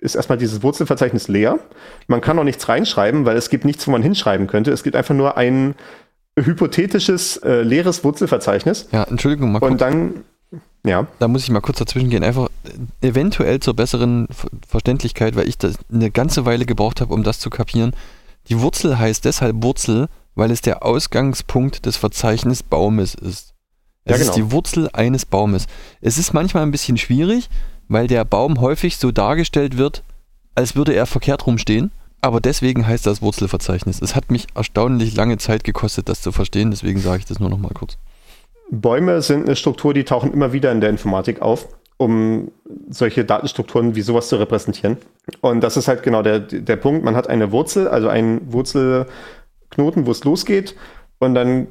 ist 0.00 0.14
erstmal 0.14 0.38
dieses 0.38 0.62
Wurzelverzeichnis 0.62 1.28
leer. 1.28 1.58
Man 2.06 2.20
kann 2.20 2.38
auch 2.38 2.44
nichts 2.44 2.68
reinschreiben, 2.68 3.24
weil 3.24 3.36
es 3.36 3.50
gibt 3.50 3.64
nichts, 3.64 3.86
wo 3.86 3.90
man 3.90 4.02
hinschreiben 4.02 4.46
könnte. 4.46 4.72
Es 4.72 4.82
gibt 4.82 4.96
einfach 4.96 5.14
nur 5.14 5.36
ein 5.36 5.74
hypothetisches 6.38 7.36
äh, 7.38 7.62
leeres 7.62 8.04
Wurzelverzeichnis. 8.04 8.88
Ja, 8.90 9.04
Entschuldigung, 9.04 9.52
mal 9.52 9.60
kurz. 9.60 9.70
Und 9.70 9.80
dann, 9.80 10.24
ja. 10.84 11.06
Da 11.18 11.28
muss 11.28 11.44
ich 11.44 11.50
mal 11.50 11.60
kurz 11.60 11.78
dazwischen 11.78 12.10
gehen, 12.10 12.24
einfach 12.24 12.48
eventuell 13.02 13.60
zur 13.60 13.74
besseren 13.74 14.28
Verständlichkeit, 14.66 15.36
weil 15.36 15.48
ich 15.48 15.58
das 15.58 15.74
eine 15.92 16.10
ganze 16.10 16.46
Weile 16.46 16.64
gebraucht 16.64 17.00
habe, 17.00 17.12
um 17.12 17.22
das 17.22 17.38
zu 17.38 17.50
kapieren. 17.50 17.94
Die 18.48 18.60
Wurzel 18.60 18.98
heißt 18.98 19.24
deshalb 19.24 19.62
Wurzel, 19.62 20.08
weil 20.34 20.50
es 20.50 20.60
der 20.60 20.84
Ausgangspunkt 20.84 21.86
des 21.86 21.96
Verzeichnisbaumes 21.96 23.14
ist. 23.14 23.54
Es 24.04 24.10
ja, 24.10 24.16
genau. 24.16 24.30
ist 24.30 24.36
die 24.36 24.50
Wurzel 24.50 24.88
eines 24.92 25.26
Baumes. 25.26 25.66
Es 26.00 26.18
ist 26.18 26.32
manchmal 26.32 26.64
ein 26.64 26.70
bisschen 26.72 26.96
schwierig, 26.96 27.48
weil 27.88 28.06
der 28.06 28.24
Baum 28.24 28.60
häufig 28.60 28.96
so 28.96 29.12
dargestellt 29.12 29.76
wird, 29.76 30.02
als 30.54 30.74
würde 30.74 30.94
er 30.94 31.06
verkehrt 31.06 31.46
rumstehen. 31.46 31.92
Aber 32.20 32.40
deswegen 32.40 32.86
heißt 32.86 33.06
das 33.06 33.20
Wurzelverzeichnis. 33.20 34.00
Es 34.00 34.14
hat 34.14 34.30
mich 34.30 34.46
erstaunlich 34.54 35.14
lange 35.16 35.38
Zeit 35.38 35.64
gekostet, 35.64 36.08
das 36.08 36.22
zu 36.22 36.30
verstehen, 36.30 36.70
deswegen 36.70 37.00
sage 37.00 37.18
ich 37.18 37.26
das 37.26 37.40
nur 37.40 37.50
noch 37.50 37.58
mal 37.58 37.74
kurz. 37.74 37.98
Bäume 38.70 39.20
sind 39.22 39.46
eine 39.46 39.56
Struktur, 39.56 39.92
die 39.92 40.04
tauchen 40.04 40.32
immer 40.32 40.52
wieder 40.52 40.72
in 40.72 40.80
der 40.80 40.88
Informatik 40.88 41.42
auf, 41.42 41.68
um 41.96 42.50
solche 42.88 43.24
Datenstrukturen 43.24 43.96
wie 43.96 44.02
sowas 44.02 44.28
zu 44.28 44.36
repräsentieren. 44.36 44.98
Und 45.40 45.62
das 45.62 45.76
ist 45.76 45.88
halt 45.88 46.02
genau 46.02 46.22
der, 46.22 46.38
der 46.38 46.76
Punkt. 46.76 47.04
Man 47.04 47.16
hat 47.16 47.28
eine 47.28 47.50
Wurzel, 47.50 47.88
also 47.88 48.08
ein 48.08 48.40
Wurzel 48.52 49.06
Knoten, 49.72 50.06
wo 50.06 50.10
es 50.12 50.24
losgeht. 50.24 50.76
Und 51.18 51.34
dann 51.34 51.66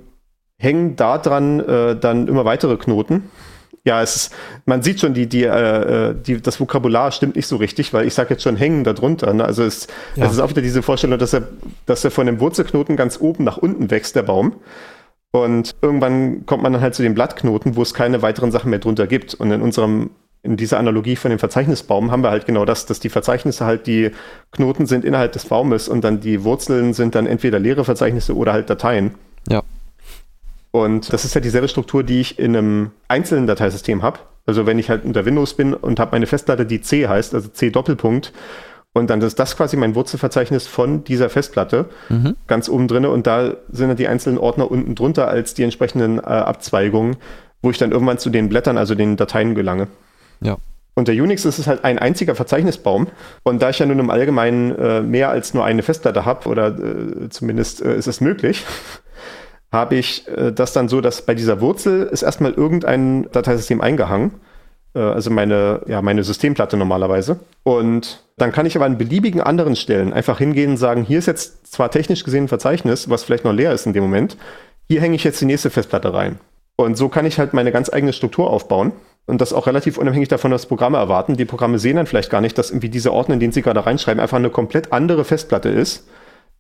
hängen 0.57 0.95
da 0.95 1.17
dran 1.17 1.59
äh, 1.59 1.95
dann 1.95 2.27
immer 2.27 2.45
weitere 2.45 2.77
Knoten. 2.77 3.29
Ja, 3.83 4.01
es 4.01 4.15
ist, 4.15 4.33
man 4.65 4.83
sieht 4.83 4.99
schon, 4.99 5.15
die, 5.15 5.27
die, 5.27 5.43
äh, 5.43 6.09
äh, 6.09 6.15
die, 6.15 6.39
das 6.39 6.59
Vokabular 6.59 7.11
stimmt 7.11 7.35
nicht 7.35 7.47
so 7.47 7.55
richtig, 7.55 7.93
weil 7.93 8.05
ich 8.05 8.13
sage 8.13 8.29
jetzt 8.31 8.43
schon 8.43 8.55
hängen 8.55 8.83
darunter. 8.83 9.33
Ne? 9.33 9.43
Also 9.43 9.63
es, 9.63 9.87
ja. 10.15 10.25
es 10.25 10.33
ist 10.33 10.39
auch 10.39 10.51
wieder 10.51 10.61
diese 10.61 10.83
Vorstellung, 10.83 11.17
dass 11.17 11.33
er, 11.33 11.47
dass 11.87 12.03
er 12.03 12.11
von 12.11 12.27
dem 12.27 12.39
Wurzelknoten 12.39 12.95
ganz 12.95 13.19
oben 13.19 13.43
nach 13.43 13.57
unten 13.57 13.89
wächst, 13.89 14.15
der 14.15 14.23
Baum. 14.23 14.53
Und 15.31 15.75
irgendwann 15.81 16.45
kommt 16.45 16.61
man 16.61 16.73
dann 16.73 16.81
halt 16.81 16.93
zu 16.93 17.01
den 17.01 17.15
Blattknoten, 17.15 17.75
wo 17.75 17.81
es 17.81 17.93
keine 17.93 18.21
weiteren 18.21 18.51
Sachen 18.51 18.69
mehr 18.69 18.79
drunter 18.79 19.07
gibt. 19.07 19.33
Und 19.33 19.49
in 19.51 19.61
unserem 19.61 20.11
in 20.43 20.57
dieser 20.57 20.79
Analogie 20.79 21.15
von 21.15 21.29
dem 21.29 21.39
Verzeichnisbaum 21.39 22.11
haben 22.11 22.23
wir 22.23 22.31
halt 22.31 22.45
genau 22.45 22.65
das, 22.65 22.85
dass 22.85 22.99
die 22.99 23.09
Verzeichnisse 23.09 23.65
halt 23.65 23.85
die 23.85 24.11
Knoten 24.51 24.87
sind 24.87 25.05
innerhalb 25.05 25.33
des 25.33 25.45
Baumes 25.45 25.87
und 25.87 26.03
dann 26.03 26.19
die 26.19 26.43
Wurzeln 26.43 26.93
sind 26.93 27.13
dann 27.13 27.27
entweder 27.27 27.59
leere 27.59 27.85
Verzeichnisse 27.85 28.35
oder 28.35 28.53
halt 28.53 28.69
Dateien. 28.69 29.15
Ja. 29.47 29.61
Und 30.71 31.13
das 31.13 31.25
ist 31.25 31.35
halt 31.35 31.45
dieselbe 31.45 31.67
Struktur, 31.67 32.03
die 32.03 32.21
ich 32.21 32.39
in 32.39 32.55
einem 32.55 32.91
einzelnen 33.07 33.45
Dateisystem 33.45 34.01
habe. 34.01 34.19
Also 34.47 34.65
wenn 34.65 34.79
ich 34.79 34.89
halt 34.89 35.05
unter 35.05 35.25
Windows 35.25 35.53
bin 35.53 35.73
und 35.73 35.99
habe 35.99 36.11
meine 36.13 36.25
Festplatte, 36.25 36.65
die 36.65 36.81
C 36.81 37.07
heißt, 37.07 37.35
also 37.35 37.49
C 37.49 37.69
Doppelpunkt, 37.69 38.33
und 38.93 39.09
dann 39.09 39.21
ist 39.21 39.39
das 39.39 39.55
quasi 39.55 39.77
mein 39.77 39.95
Wurzelverzeichnis 39.95 40.67
von 40.67 41.05
dieser 41.05 41.29
Festplatte 41.29 41.85
mhm. 42.09 42.35
ganz 42.47 42.67
oben 42.67 42.89
drin 42.89 43.05
und 43.05 43.25
da 43.25 43.53
sind 43.71 43.87
dann 43.87 43.95
die 43.95 44.07
einzelnen 44.07 44.37
Ordner 44.37 44.69
unten 44.69 44.95
drunter 44.95 45.29
als 45.29 45.53
die 45.53 45.63
entsprechenden 45.63 46.17
äh, 46.17 46.23
Abzweigungen, 46.23 47.15
wo 47.61 47.69
ich 47.69 47.77
dann 47.77 47.91
irgendwann 47.91 48.17
zu 48.17 48.29
den 48.29 48.49
Blättern, 48.49 48.77
also 48.77 48.93
den 48.93 49.15
Dateien 49.15 49.55
gelange. 49.55 49.87
Ja. 50.43 50.57
Unter 50.93 51.13
Unix 51.13 51.45
ist 51.45 51.57
es 51.57 51.67
halt 51.67 51.83
ein 51.83 51.99
einziger 51.99 52.35
Verzeichnisbaum. 52.35 53.07
Und 53.43 53.61
da 53.61 53.69
ich 53.69 53.79
ja 53.79 53.85
nun 53.85 53.99
im 53.99 54.09
Allgemeinen 54.09 54.75
äh, 54.75 55.01
mehr 55.01 55.29
als 55.29 55.53
nur 55.53 55.63
eine 55.63 55.83
Festplatte 55.83 56.25
habe, 56.25 56.49
oder 56.49 56.67
äh, 56.77 57.29
zumindest 57.29 57.81
äh, 57.81 57.95
ist 57.95 58.07
es 58.07 58.19
möglich, 58.19 58.65
habe 59.71 59.95
ich 59.95 60.27
äh, 60.27 60.51
das 60.51 60.73
dann 60.73 60.89
so, 60.89 60.99
dass 60.99 61.25
bei 61.25 61.33
dieser 61.33 61.61
Wurzel 61.61 62.03
ist 62.07 62.23
erstmal 62.23 62.51
irgendein 62.51 63.29
Dateisystem 63.31 63.79
eingehangen. 63.79 64.31
Äh, 64.93 64.99
also 64.99 65.29
meine, 65.31 65.81
ja, 65.87 66.01
meine 66.01 66.23
Systemplatte 66.23 66.75
normalerweise. 66.75 67.39
Und 67.63 68.25
dann 68.37 68.51
kann 68.51 68.65
ich 68.65 68.75
aber 68.75 68.85
an 68.85 68.97
beliebigen 68.97 69.39
anderen 69.39 69.77
Stellen 69.77 70.11
einfach 70.11 70.39
hingehen 70.39 70.71
und 70.71 70.77
sagen, 70.77 71.03
hier 71.03 71.19
ist 71.19 71.27
jetzt 71.27 71.71
zwar 71.71 71.89
technisch 71.89 72.25
gesehen 72.25 72.45
ein 72.45 72.49
Verzeichnis, 72.49 73.09
was 73.09 73.23
vielleicht 73.23 73.45
noch 73.45 73.53
leer 73.53 73.71
ist 73.71 73.85
in 73.85 73.93
dem 73.93 74.03
Moment. 74.03 74.35
Hier 74.89 74.99
hänge 74.99 75.15
ich 75.15 75.23
jetzt 75.23 75.39
die 75.39 75.45
nächste 75.45 75.69
Festplatte 75.69 76.13
rein. 76.13 76.37
Und 76.75 76.97
so 76.97 77.07
kann 77.07 77.25
ich 77.25 77.39
halt 77.39 77.53
meine 77.53 77.71
ganz 77.71 77.93
eigene 77.93 78.11
Struktur 78.11 78.49
aufbauen 78.49 78.91
und 79.25 79.41
das 79.41 79.53
auch 79.53 79.67
relativ 79.67 79.97
unabhängig 79.97 80.27
davon, 80.27 80.51
was 80.51 80.65
Programme 80.65 80.97
erwarten. 80.97 81.37
Die 81.37 81.45
Programme 81.45 81.79
sehen 81.79 81.95
dann 81.95 82.07
vielleicht 82.07 82.29
gar 82.29 82.41
nicht, 82.41 82.57
dass 82.57 82.71
irgendwie 82.71 82.89
diese 82.89 83.13
Ordner, 83.13 83.35
in 83.35 83.39
den 83.39 83.51
sie 83.51 83.61
gerade 83.61 83.85
reinschreiben, 83.85 84.19
einfach 84.19 84.37
eine 84.37 84.49
komplett 84.49 84.91
andere 84.91 85.23
Festplatte 85.23 85.69
ist. 85.69 86.07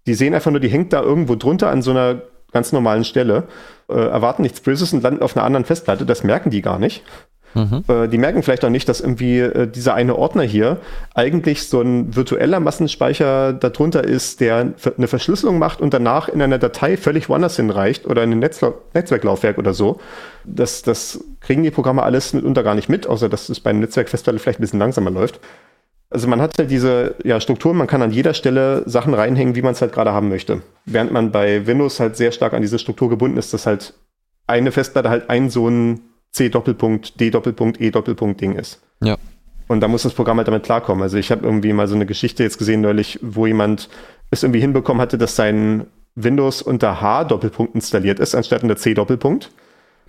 Die 0.07 0.13
sehen 0.13 0.33
einfach 0.33 0.51
nur, 0.51 0.59
die 0.59 0.69
hängt 0.69 0.93
da 0.93 1.01
irgendwo 1.01 1.35
drunter 1.35 1.69
an 1.69 1.81
so 1.81 1.91
einer 1.91 2.21
ganz 2.51 2.71
normalen 2.71 3.03
Stelle, 3.03 3.43
äh, 3.89 3.93
erwarten 3.93 4.41
nichts 4.41 4.61
Böses 4.61 4.93
und 4.93 5.03
landen 5.03 5.21
auf 5.21 5.35
einer 5.35 5.45
anderen 5.45 5.65
Festplatte. 5.65 6.05
Das 6.05 6.23
merken 6.23 6.49
die 6.49 6.61
gar 6.61 6.79
nicht. 6.79 7.03
Mhm. 7.53 7.83
Äh, 7.87 8.07
die 8.07 8.17
merken 8.17 8.43
vielleicht 8.43 8.63
auch 8.65 8.69
nicht, 8.69 8.87
dass 8.87 9.01
irgendwie 9.01 9.39
äh, 9.39 9.67
dieser 9.67 9.93
eine 9.93 10.15
Ordner 10.15 10.43
hier 10.43 10.77
eigentlich 11.13 11.67
so 11.67 11.81
ein 11.81 12.15
virtueller 12.15 12.59
Massenspeicher 12.59 13.53
darunter 13.53 14.03
ist, 14.03 14.41
der 14.41 14.73
eine 14.97 15.07
Verschlüsselung 15.07 15.59
macht 15.59 15.81
und 15.81 15.93
danach 15.93 16.29
in 16.29 16.41
einer 16.41 16.57
Datei 16.57 16.97
völlig 16.97 17.29
woanders 17.29 17.55
hinreicht 17.55 18.05
oder 18.05 18.23
in 18.23 18.31
ein 18.31 18.39
Netzla 18.39 18.73
Netzwerklaufwerk 18.93 19.57
oder 19.57 19.73
so. 19.73 19.99
Das, 20.45 20.81
das 20.81 21.23
kriegen 21.39 21.63
die 21.63 21.71
Programme 21.71 22.03
alles 22.03 22.33
mitunter 22.33 22.63
gar 22.63 22.75
nicht 22.75 22.89
mit, 22.89 23.07
außer 23.07 23.29
dass 23.29 23.49
es 23.49 23.59
bei 23.59 23.69
einem 23.69 23.79
Netzwerkfestplatte 23.79 24.39
vielleicht 24.39 24.59
ein 24.59 24.63
bisschen 24.63 24.79
langsamer 24.79 25.11
läuft. 25.11 25.39
Also 26.09 26.27
man 26.27 26.41
hat 26.41 26.57
halt 26.57 26.69
diese 26.69 27.15
ja, 27.23 27.39
Struktur, 27.39 27.73
man 27.73 27.87
kann 27.87 28.01
an 28.01 28.11
jeder 28.11 28.33
Stelle 28.33 28.83
Sachen 28.85 29.13
reinhängen, 29.13 29.55
wie 29.55 29.61
man 29.61 29.71
es 29.71 29.81
halt 29.81 29.93
gerade 29.93 30.11
haben 30.11 30.27
möchte. 30.27 30.61
Während 30.85 31.13
man 31.13 31.31
bei 31.31 31.65
Windows 31.65 32.01
halt 32.01 32.17
sehr 32.17 32.33
stark 32.33 32.53
an 32.53 32.61
diese 32.61 32.79
Struktur 32.79 33.09
gebunden 33.09 33.37
ist, 33.37 33.53
dass 33.53 33.65
halt 33.65 33.93
eine 34.45 34.73
Festplatte 34.73 35.09
halt 35.09 35.29
ein 35.29 35.49
so 35.49 35.69
ein 35.69 36.01
C 36.31 36.49
Doppelpunkt, 36.49 37.19
D 37.19 37.29
Doppelpunkt, 37.29 37.79
E 37.81 37.91
Doppelpunkt 37.91 38.41
Ding 38.41 38.55
ist. 38.55 38.81
Ja. 39.01 39.17
Und 39.67 39.79
da 39.81 39.87
muss 39.87 40.03
das 40.03 40.13
Programm 40.13 40.37
halt 40.37 40.47
damit 40.47 40.63
klarkommen. 40.63 41.01
Also 41.01 41.17
ich 41.17 41.31
habe 41.31 41.45
irgendwie 41.45 41.73
mal 41.73 41.87
so 41.87 41.95
eine 41.95 42.05
Geschichte 42.05 42.43
jetzt 42.43 42.57
gesehen 42.57 42.81
neulich, 42.81 43.19
wo 43.21 43.45
jemand 43.45 43.89
es 44.29 44.43
irgendwie 44.43 44.59
hinbekommen 44.59 45.01
hatte, 45.01 45.17
dass 45.17 45.35
sein 45.35 45.87
Windows 46.15 46.61
unter 46.61 47.01
H 47.01 47.25
Doppelpunkt 47.25 47.75
installiert 47.75 48.19
ist, 48.19 48.35
anstatt 48.35 48.63
unter 48.63 48.75
C 48.75 48.93
Doppelpunkt. 48.93 49.51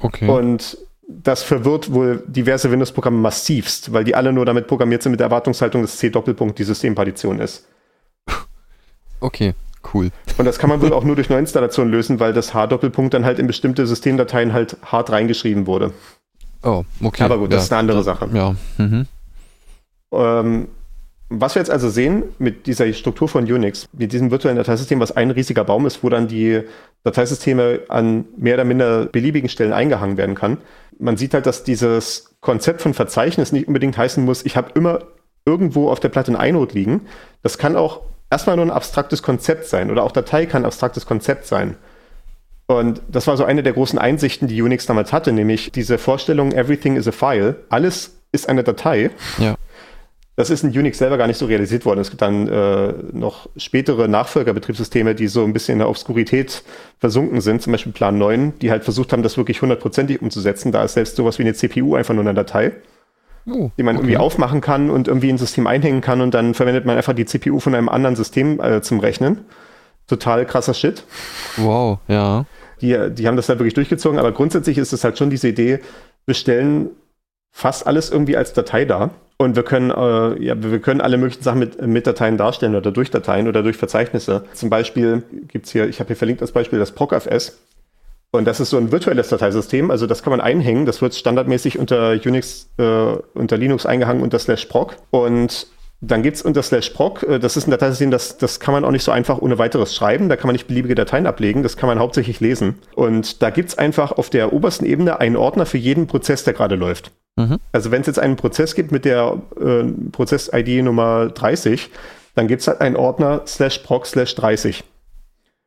Okay. 0.01 0.29
Und 0.29 0.79
das 1.09 1.43
verwirrt 1.43 1.93
wohl 1.93 2.23
diverse 2.27 2.71
Windows-Programme 2.71 3.19
massivst, 3.19 3.93
weil 3.93 4.05
die 4.05 4.15
alle 4.15 4.33
nur 4.33 4.47
damit 4.47 4.67
programmiert 4.67 5.03
sind 5.03 5.13
mit 5.13 5.21
der 5.21 5.27
Erwartungshaltung, 5.27 5.83
dass 5.83 5.97
C 5.97 6.11
Doppelpunkt 6.11 6.59
die 6.59 6.65
Systempartition 6.65 7.39
ist. 7.39 7.69
Okay, 9.21 9.55
cool. 9.95 10.11
Und 10.39 10.45
das 10.45 10.59
kann 10.59 10.71
man 10.71 10.81
wohl 10.81 10.93
auch 10.93 11.05
nur 11.05 11.17
durch 11.17 11.29
Neuinstallation 11.29 11.91
lösen, 11.91 12.21
weil 12.21 12.33
das 12.33 12.55
H-Doppelpunkt 12.55 13.15
dann 13.15 13.25
halt 13.25 13.39
in 13.39 13.47
bestimmte 13.47 13.87
Systemdateien 13.87 14.53
halt 14.53 14.77
hart 14.85 15.11
reingeschrieben 15.11 15.67
wurde. 15.67 15.93
Oh, 16.63 16.85
okay. 17.03 17.25
Aber 17.25 17.39
gut, 17.39 17.53
das 17.53 17.65
ist 17.65 17.73
eine 17.73 17.81
andere 17.81 18.03
Sache. 18.03 18.29
Ja. 18.33 18.55
Mhm. 18.79 19.07
Ähm, 20.13 20.69
was 21.35 21.55
wir 21.55 21.61
jetzt 21.61 21.71
also 21.71 21.89
sehen 21.89 22.25
mit 22.39 22.67
dieser 22.67 22.93
Struktur 22.93 23.27
von 23.27 23.51
Unix, 23.51 23.89
mit 23.93 24.13
diesem 24.13 24.31
virtuellen 24.31 24.59
Dateisystem, 24.59 25.01
was 25.01 25.13
ein 25.13 25.31
riesiger 25.31 25.65
Baum 25.65 25.87
ist, 25.87 26.05
wo 26.05 26.11
dann 26.11 26.29
die 26.29 26.63
Dateisysteme 27.05 27.81
an 27.89 28.27
mehr 28.37 28.55
oder 28.55 28.65
minder 28.65 29.07
beliebigen 29.07 29.49
Stellen 29.49 29.73
eingehangen 29.73 30.19
werden 30.19 30.35
kann. 30.35 30.59
Man 30.99 31.17
sieht 31.17 31.33
halt, 31.33 31.47
dass 31.47 31.65
dieses 31.65 32.35
Konzept 32.41 32.83
von 32.83 32.93
Verzeichnis 32.93 33.51
nicht 33.51 33.67
unbedingt 33.67 33.97
heißen 33.97 34.23
muss, 34.23 34.45
ich 34.45 34.57
habe 34.57 34.73
immer 34.75 35.01
irgendwo 35.47 35.91
auf 35.91 36.01
der 36.01 36.11
Platte 36.11 36.33
ein 36.33 36.37
Einot 36.37 36.75
liegen. 36.75 37.03
Das 37.43 37.59
kann 37.59 37.77
auch 37.77 38.03
erstmal 38.33 38.57
nur 38.57 38.65
ein 38.65 38.71
abstraktes 38.71 39.23
Konzept 39.23 39.67
sein 39.67 39.91
oder 39.91 40.03
auch 40.03 40.11
Datei 40.11 40.47
kann 40.47 40.63
ein 40.63 40.67
abstraktes 40.67 41.07
Konzept 41.07 41.47
sein. 41.47 41.77
Und 42.67 43.03
das 43.09 43.27
war 43.27 43.37
so 43.37 43.45
eine 43.45 43.63
der 43.63 43.75
großen 43.75 43.99
Einsichten, 43.99 44.49
die 44.49 44.61
Unix 44.63 44.87
damals 44.87 45.13
hatte, 45.13 45.33
nämlich 45.33 45.71
diese 45.73 45.99
Vorstellung, 45.99 46.53
everything 46.53 46.97
is 46.97 47.07
a 47.07 47.13
file, 47.13 47.57
alles 47.69 48.17
ist 48.33 48.49
eine 48.49 48.65
Datei. 48.65 49.11
Ja. 49.39 49.57
Das 50.37 50.49
ist 50.49 50.65
in 50.65 50.71
Unix 50.71 50.97
selber 50.97 51.19
gar 51.19 51.27
nicht 51.27 51.37
so 51.37 51.45
realisiert 51.45 51.85
worden. 51.85 52.01
Es 52.01 52.09
gibt 52.09 52.23
dann 52.23 52.49
äh, 52.49 52.95
noch 53.13 53.51
spätere 53.59 54.09
Nachfolgerbetriebssysteme, 54.09 55.15
die 55.15 55.29
so 55.29 55.45
ein 55.45 55.53
bisschen 55.53 55.75
in 55.75 55.79
der 55.81 55.91
Obskurität 55.91 56.63
versunken 56.99 57.43
sind, 57.43 57.61
zum 57.61 57.73
Beispiel 57.73 57.93
Plan 57.93 58.17
9, 58.17 58.59
die 58.61 58.71
halt 58.71 58.85
versucht 58.85 59.13
haben, 59.13 59.23
das 59.23 59.37
wirklich 59.37 59.61
hundertprozentig 59.61 60.23
umzusetzen. 60.23 60.73
Da 60.73 60.85
ist 60.85 60.95
selbst 60.95 61.17
sowas 61.17 61.39
wie 61.39 61.43
eine 61.43 61.53
CPU 61.53 61.97
einfach 61.97 62.15
nur 62.15 62.25
eine 62.25 62.33
Datei, 62.33 62.73
oh, 63.47 63.71
die 63.77 63.83
man 63.83 63.97
okay. 63.97 64.05
irgendwie 64.05 64.17
aufmachen 64.19 64.61
kann 64.61 64.91
und 64.91 65.09
irgendwie 65.09 65.31
ins 65.31 65.41
System 65.41 65.67
einhängen 65.67 66.01
kann 66.01 66.21
und 66.21 66.35
dann 66.35 66.55
verwendet 66.55 66.85
man 66.85 66.97
einfach 66.97 67.15
die 67.15 67.25
CPU 67.25 67.61
von 67.61 67.75
einem 67.75 67.89
anderen 67.89 68.17
System 68.17 68.61
äh, 68.61 68.83
zum 68.83 69.01
Rechnen. 69.01 69.45
Total 70.07 70.45
krasser 70.47 70.75
Shit. 70.75 71.05
Wow, 71.57 71.99
ja. 72.09 72.45
Die, 72.81 72.97
die 73.11 73.27
haben 73.29 73.37
das 73.37 73.49
halt 73.49 73.61
wirklich 73.61 73.75
durchgezogen, 73.75 74.19
aber 74.19 74.33
grundsätzlich 74.33 74.77
ist 74.79 74.93
es 74.93 75.05
halt 75.05 75.17
schon 75.17 75.31
diese 75.31 75.49
Idee, 75.49 75.81
wir 76.27 76.35
stellen 76.35 76.91
fast 77.53 77.87
alles 77.87 78.11
irgendwie 78.11 78.37
als 78.37 78.53
Datei 78.53 78.85
dar 78.85 79.11
und 79.37 79.57
wir 79.57 79.63
können, 79.63 79.91
äh, 79.91 80.43
ja, 80.43 80.55
wir 80.63 80.81
können 80.81 81.01
alle 81.01 81.19
möglichen 81.19 81.43
Sachen 81.43 81.59
mit, 81.59 81.81
mit 81.87 82.07
Dateien 82.07 82.37
darstellen 82.37 82.75
oder 82.75 82.91
durch 82.91 83.11
Dateien 83.11 83.49
oder 83.49 83.63
durch 83.63 83.77
Verzeichnisse. 83.77 84.45
Zum 84.55 84.71
Beispiel 84.71 85.23
gibt 85.49 85.67
es 85.67 85.73
hier, 85.73 85.89
ich 85.89 86.01
habe 86.01 86.09
hier 86.09 86.17
verlinkt 86.17 86.43
als 86.43 86.53
Beispiel 86.53 86.79
das 86.79 86.93
ProcFS. 86.93 87.59
Und 88.35 88.47
das 88.47 88.61
ist 88.61 88.71
so 88.71 88.79
ein 88.79 88.91
virtuelles 88.91 89.29
Dateisystem, 89.29 89.91
also 89.91 90.07
das 90.07 90.23
kann 90.23 90.31
man 90.31 90.41
einhängen. 90.41 90.87
Das 90.87 91.03
wird 91.03 91.15
standardmäßig 91.15 91.79
unter 91.79 92.13
Unix, 92.13 92.71
äh, 92.79 92.83
unter 93.35 93.59
Linux 93.59 93.85
eingehangen 93.85 94.23
unter 94.23 94.39
slash 94.39 94.65
proc. 94.67 94.97
Und 95.11 95.67
dann 96.01 96.23
gibt 96.23 96.37
es 96.39 96.43
unter 96.43 96.63
slash 96.63 96.91
proc, 96.91 97.23
äh, 97.25 97.39
das 97.39 97.59
ist 97.59 97.69
ein 97.69 97.71
Dateisystem, 97.71 98.11
das, 98.11 98.39
das 98.39 98.59
kann 98.59 98.73
man 98.73 98.87
auch 98.87 98.91
nicht 98.91 99.05
so 99.05 99.13
einfach 99.13 99.39
ohne 99.39 99.59
weiteres 99.59 99.95
schreiben. 99.95 100.31
Da 100.31 100.37
kann 100.37 100.49
man 100.49 100.55
nicht 100.55 100.67
beliebige 100.67 100.95
Dateien 100.95 101.27
ablegen, 101.27 101.63
das 101.63 101.77
kann 101.77 101.89
man 101.89 101.99
hauptsächlich 101.99 102.41
lesen. 102.41 102.79
Und 102.95 103.43
da 103.43 103.51
gibt 103.51 103.69
es 103.69 103.79
einfach 103.79 104.13
auf 104.13 104.31
der 104.31 104.55
obersten 104.55 104.87
Ebene 104.87 105.21
einen 105.21 105.37
Ordner 105.37 105.67
für 105.67 105.79
jeden 105.79 106.07
Prozess, 106.07 106.43
der 106.43 106.55
gerade 106.55 106.75
läuft. 106.75 107.13
Mhm. 107.37 107.59
Also 107.73 107.91
wenn 107.91 108.01
es 108.01 108.07
jetzt 108.07 108.19
einen 108.19 108.37
Prozess 108.37 108.75
gibt 108.75 108.93
mit 108.93 109.05
der 109.05 109.43
äh, 109.61 109.85
Prozess-ID 110.11 110.83
Nummer 110.83 111.29
30, 111.29 111.91
dann 112.35 112.49
gibt 112.49 112.63
es 112.63 112.69
halt 112.69 112.81
einen 112.81 112.97
Ordner 112.97 113.43
slash 113.47 113.79
proc 113.81 114.07
slash 114.07 114.35
30. 114.35 114.85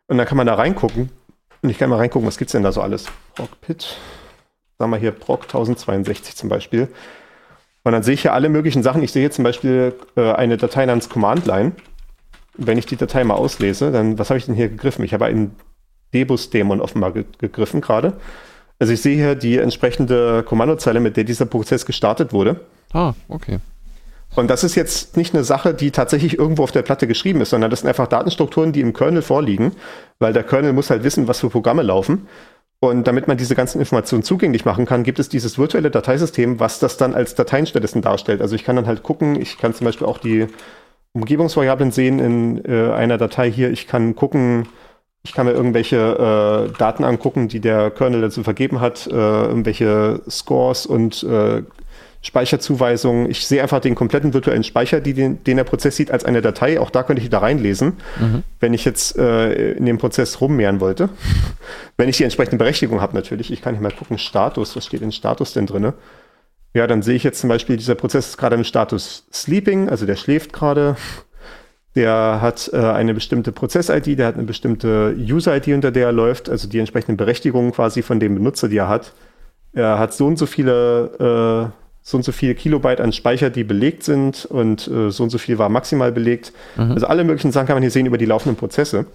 Und 0.08 0.18
dann 0.18 0.26
kann 0.26 0.38
man 0.38 0.48
da 0.48 0.56
reingucken. 0.56 1.12
Und 1.66 1.72
ich 1.72 1.80
kann 1.80 1.90
mal 1.90 1.98
reingucken, 1.98 2.28
was 2.28 2.38
gibt 2.38 2.50
es 2.50 2.52
denn 2.52 2.62
da 2.62 2.72
so 2.72 2.80
alles? 2.80 3.08
Procpit, 3.34 3.98
sagen 4.78 4.92
wir 4.92 5.00
hier 5.00 5.10
proc 5.10 5.46
1062 5.46 6.36
zum 6.36 6.48
Beispiel. 6.48 6.90
Und 7.84 7.92
dann 7.92 8.04
sehe 8.04 8.14
ich 8.14 8.22
hier 8.22 8.34
alle 8.34 8.50
möglichen 8.50 8.84
Sachen. 8.84 9.02
Ich 9.02 9.12
sehe 9.12 9.22
hier 9.22 9.32
zum 9.32 9.44
Beispiel 9.44 9.96
äh, 10.16 10.32
eine 10.34 10.58
Datei 10.58 10.86
namens 10.86 11.10
Command 11.10 11.48
Line. 11.48 11.72
Wenn 12.56 12.78
ich 12.78 12.86
die 12.86 12.98
Datei 12.98 13.24
mal 13.24 13.34
auslese, 13.34 13.92
dann, 13.92 14.20
was 14.20 14.30
habe 14.30 14.38
ich 14.38 14.46
denn 14.46 14.54
hier 14.54 14.70
gegriffen? 14.70 15.04
Ich 15.04 15.16
habe 15.16 15.26
einen 15.26 15.56
Debus-Dämon 16.14 16.82
offenbar 16.82 17.14
ge 17.14 17.26
gegriffen 17.40 17.82
gerade. 17.82 18.14
Also 18.78 18.94
ich 18.94 19.02
sehe 19.02 19.16
hier 19.16 19.34
die 19.34 19.58
entsprechende 19.58 20.44
Kommandozeile, 20.44 21.00
mit 21.00 21.18
der 21.18 21.24
dieser 21.24 21.48
Prozess 21.48 21.88
gestartet 21.88 22.32
wurde. 22.32 22.62
Ah, 22.94 23.14
okay. 23.28 23.58
Und 24.36 24.50
das 24.50 24.64
ist 24.64 24.76
jetzt 24.76 25.16
nicht 25.16 25.34
eine 25.34 25.44
Sache, 25.44 25.74
die 25.74 25.92
tatsächlich 25.92 26.38
irgendwo 26.38 26.64
auf 26.64 26.72
der 26.72 26.82
Platte 26.82 27.08
geschrieben 27.08 27.42
ist, 27.42 27.52
sondern 27.52 27.72
das 27.72 27.82
sind 27.82 27.90
einfach 27.90 28.08
Datenstrukturen, 28.08 28.74
die 28.74 28.82
im 28.82 28.94
Kernel 28.94 29.22
vorliegen, 29.22 29.72
weil 30.20 30.34
der 30.34 30.44
Kernel 30.44 30.74
muss 30.74 30.90
halt 30.90 31.04
wissen, 31.04 31.28
was 31.28 31.40
für 31.40 31.50
Programme 31.50 31.84
laufen. 31.84 32.28
Und 32.82 33.08
damit 33.08 33.28
man 33.28 33.38
diese 33.38 33.56
ganzen 33.56 33.80
Informationen 33.80 34.24
zugänglich 34.24 34.66
machen 34.66 34.86
kann, 34.86 35.04
gibt 35.04 35.20
es 35.20 35.30
dieses 35.30 35.58
virtuelle 35.58 35.90
Dateisystem, 35.90 36.60
was 36.60 36.80
das 36.80 36.98
dann 36.98 37.16
als 37.16 37.34
Dateien 37.34 37.66
stattdessen 37.66 38.02
darstellt. 38.02 38.42
Also 38.42 38.56
ich 38.56 38.64
kann 38.64 38.76
dann 38.76 38.86
halt 38.86 39.02
gucken, 39.02 39.40
ich 39.40 39.58
kann 39.58 39.74
zum 39.74 39.86
Beispiel 39.86 40.06
auch 40.06 40.18
die 40.18 40.48
Umgebungsvariablen 41.14 41.92
sehen 41.92 42.20
in 42.20 42.66
äh, 42.66 42.92
einer 42.92 43.18
Datei 43.18 43.50
hier. 43.50 43.72
Ich 43.72 43.88
kann 43.88 44.16
gucken, 44.16 44.68
ich 45.24 45.34
kann 45.34 45.46
mir 45.48 45.54
irgendwelche 45.54 46.70
äh, 46.70 46.78
Daten 46.78 47.06
angucken, 47.06 47.48
die 47.48 47.62
der 47.62 47.90
Kernel 47.90 48.22
dazu 48.22 48.44
vergeben 48.44 48.82
hat, 48.82 49.08
äh, 49.08 49.12
irgendwelche 49.12 50.22
Scores 50.30 50.86
und 50.86 51.24
äh, 51.24 51.64
Speicherzuweisungen. 52.26 53.30
Ich 53.30 53.46
sehe 53.46 53.62
einfach 53.62 53.80
den 53.80 53.94
kompletten 53.94 54.34
virtuellen 54.34 54.64
Speicher, 54.64 55.00
den, 55.00 55.44
den, 55.44 55.58
der 55.58 55.64
Prozess 55.64 55.96
sieht, 55.96 56.10
als 56.10 56.26
eine 56.26 56.42
Datei. 56.42 56.80
Auch 56.80 56.90
da 56.90 57.04
könnte 57.04 57.22
ich 57.22 57.30
da 57.30 57.38
reinlesen, 57.38 57.98
mhm. 58.20 58.44
wenn 58.60 58.74
ich 58.74 58.84
jetzt 58.84 59.16
äh, 59.18 59.74
in 59.74 59.86
dem 59.86 60.00
Prozess 60.00 60.42
rummehren 60.42 60.80
wollte. 60.80 61.10
wenn 61.98 62.10
ich 62.10 62.18
die 62.18 62.24
entsprechende 62.24 62.58
Berechtigung 62.58 63.00
habe 63.00 63.16
natürlich. 63.16 63.52
Ich 63.52 63.62
kann 63.62 63.76
hier 63.76 63.84
mal 63.84 63.92
gucken, 63.92 64.18
Status, 64.18 64.76
was 64.76 64.88
steht 64.88 65.04
in 65.04 65.12
Status 65.12 65.54
denn 65.54 65.68
drin? 65.68 65.94
Ja, 66.74 66.88
dann 66.88 67.04
sehe 67.04 67.16
ich 67.16 67.24
jetzt 67.24 67.40
zum 67.40 67.48
Beispiel, 67.48 67.78
dieser 67.78 67.96
Prozess 67.96 68.30
ist 68.30 68.38
gerade 68.38 68.56
im 68.56 68.64
Status 68.64 69.28
Sleeping, 69.32 69.88
also 69.88 70.08
der 70.08 70.16
schläft 70.16 70.52
gerade. 70.52 70.98
Der 71.96 72.40
hat 72.42 72.72
äh, 72.74 72.78
eine 72.78 73.14
bestimmte 73.14 73.52
Prozess-ID, 73.52 74.18
der 74.18 74.28
hat 74.28 74.36
eine 74.36 74.44
bestimmte 74.44 75.16
User-ID, 75.18 75.68
unter 75.70 75.92
der 75.92 76.08
er 76.08 76.12
läuft, 76.12 76.50
also 76.50 76.68
die 76.68 76.80
entsprechenden 76.80 77.18
Berechtigungen 77.18 77.72
quasi 77.72 78.02
von 78.02 78.20
dem 78.20 78.34
Benutzer, 78.34 78.68
die 78.68 78.78
er 78.78 78.90
hat. 78.90 79.14
Er 79.74 80.00
hat 80.00 80.14
so 80.14 80.26
und 80.26 80.38
so 80.38 80.48
viele, 80.48 81.72
äh, 81.72 81.85
so 82.08 82.18
und 82.18 82.24
so 82.24 82.32
viele 82.32 82.54
Kilobyte 82.54 83.02
an 83.02 83.12
Speicher, 83.14 83.50
die 83.50 83.64
belegt 83.64 84.04
sind 84.04 84.46
und 84.46 84.88
äh, 84.88 85.10
so 85.10 85.24
und 85.24 85.32
so 85.32 85.40
viel 85.40 85.58
war 85.58 85.70
maximal 85.70 86.12
belegt. 86.12 86.54
Mhm. 86.76 86.92
Also 86.92 87.08
alle 87.08 87.24
möglichen 87.24 87.52
Sachen 87.52 87.66
kann 87.66 87.76
man 87.76 87.82
hier 87.82 87.90
sehen 87.90 88.06
über 88.06 88.20
die 88.20 88.28
laufenden 88.28 88.56
Prozesse. 88.56 89.08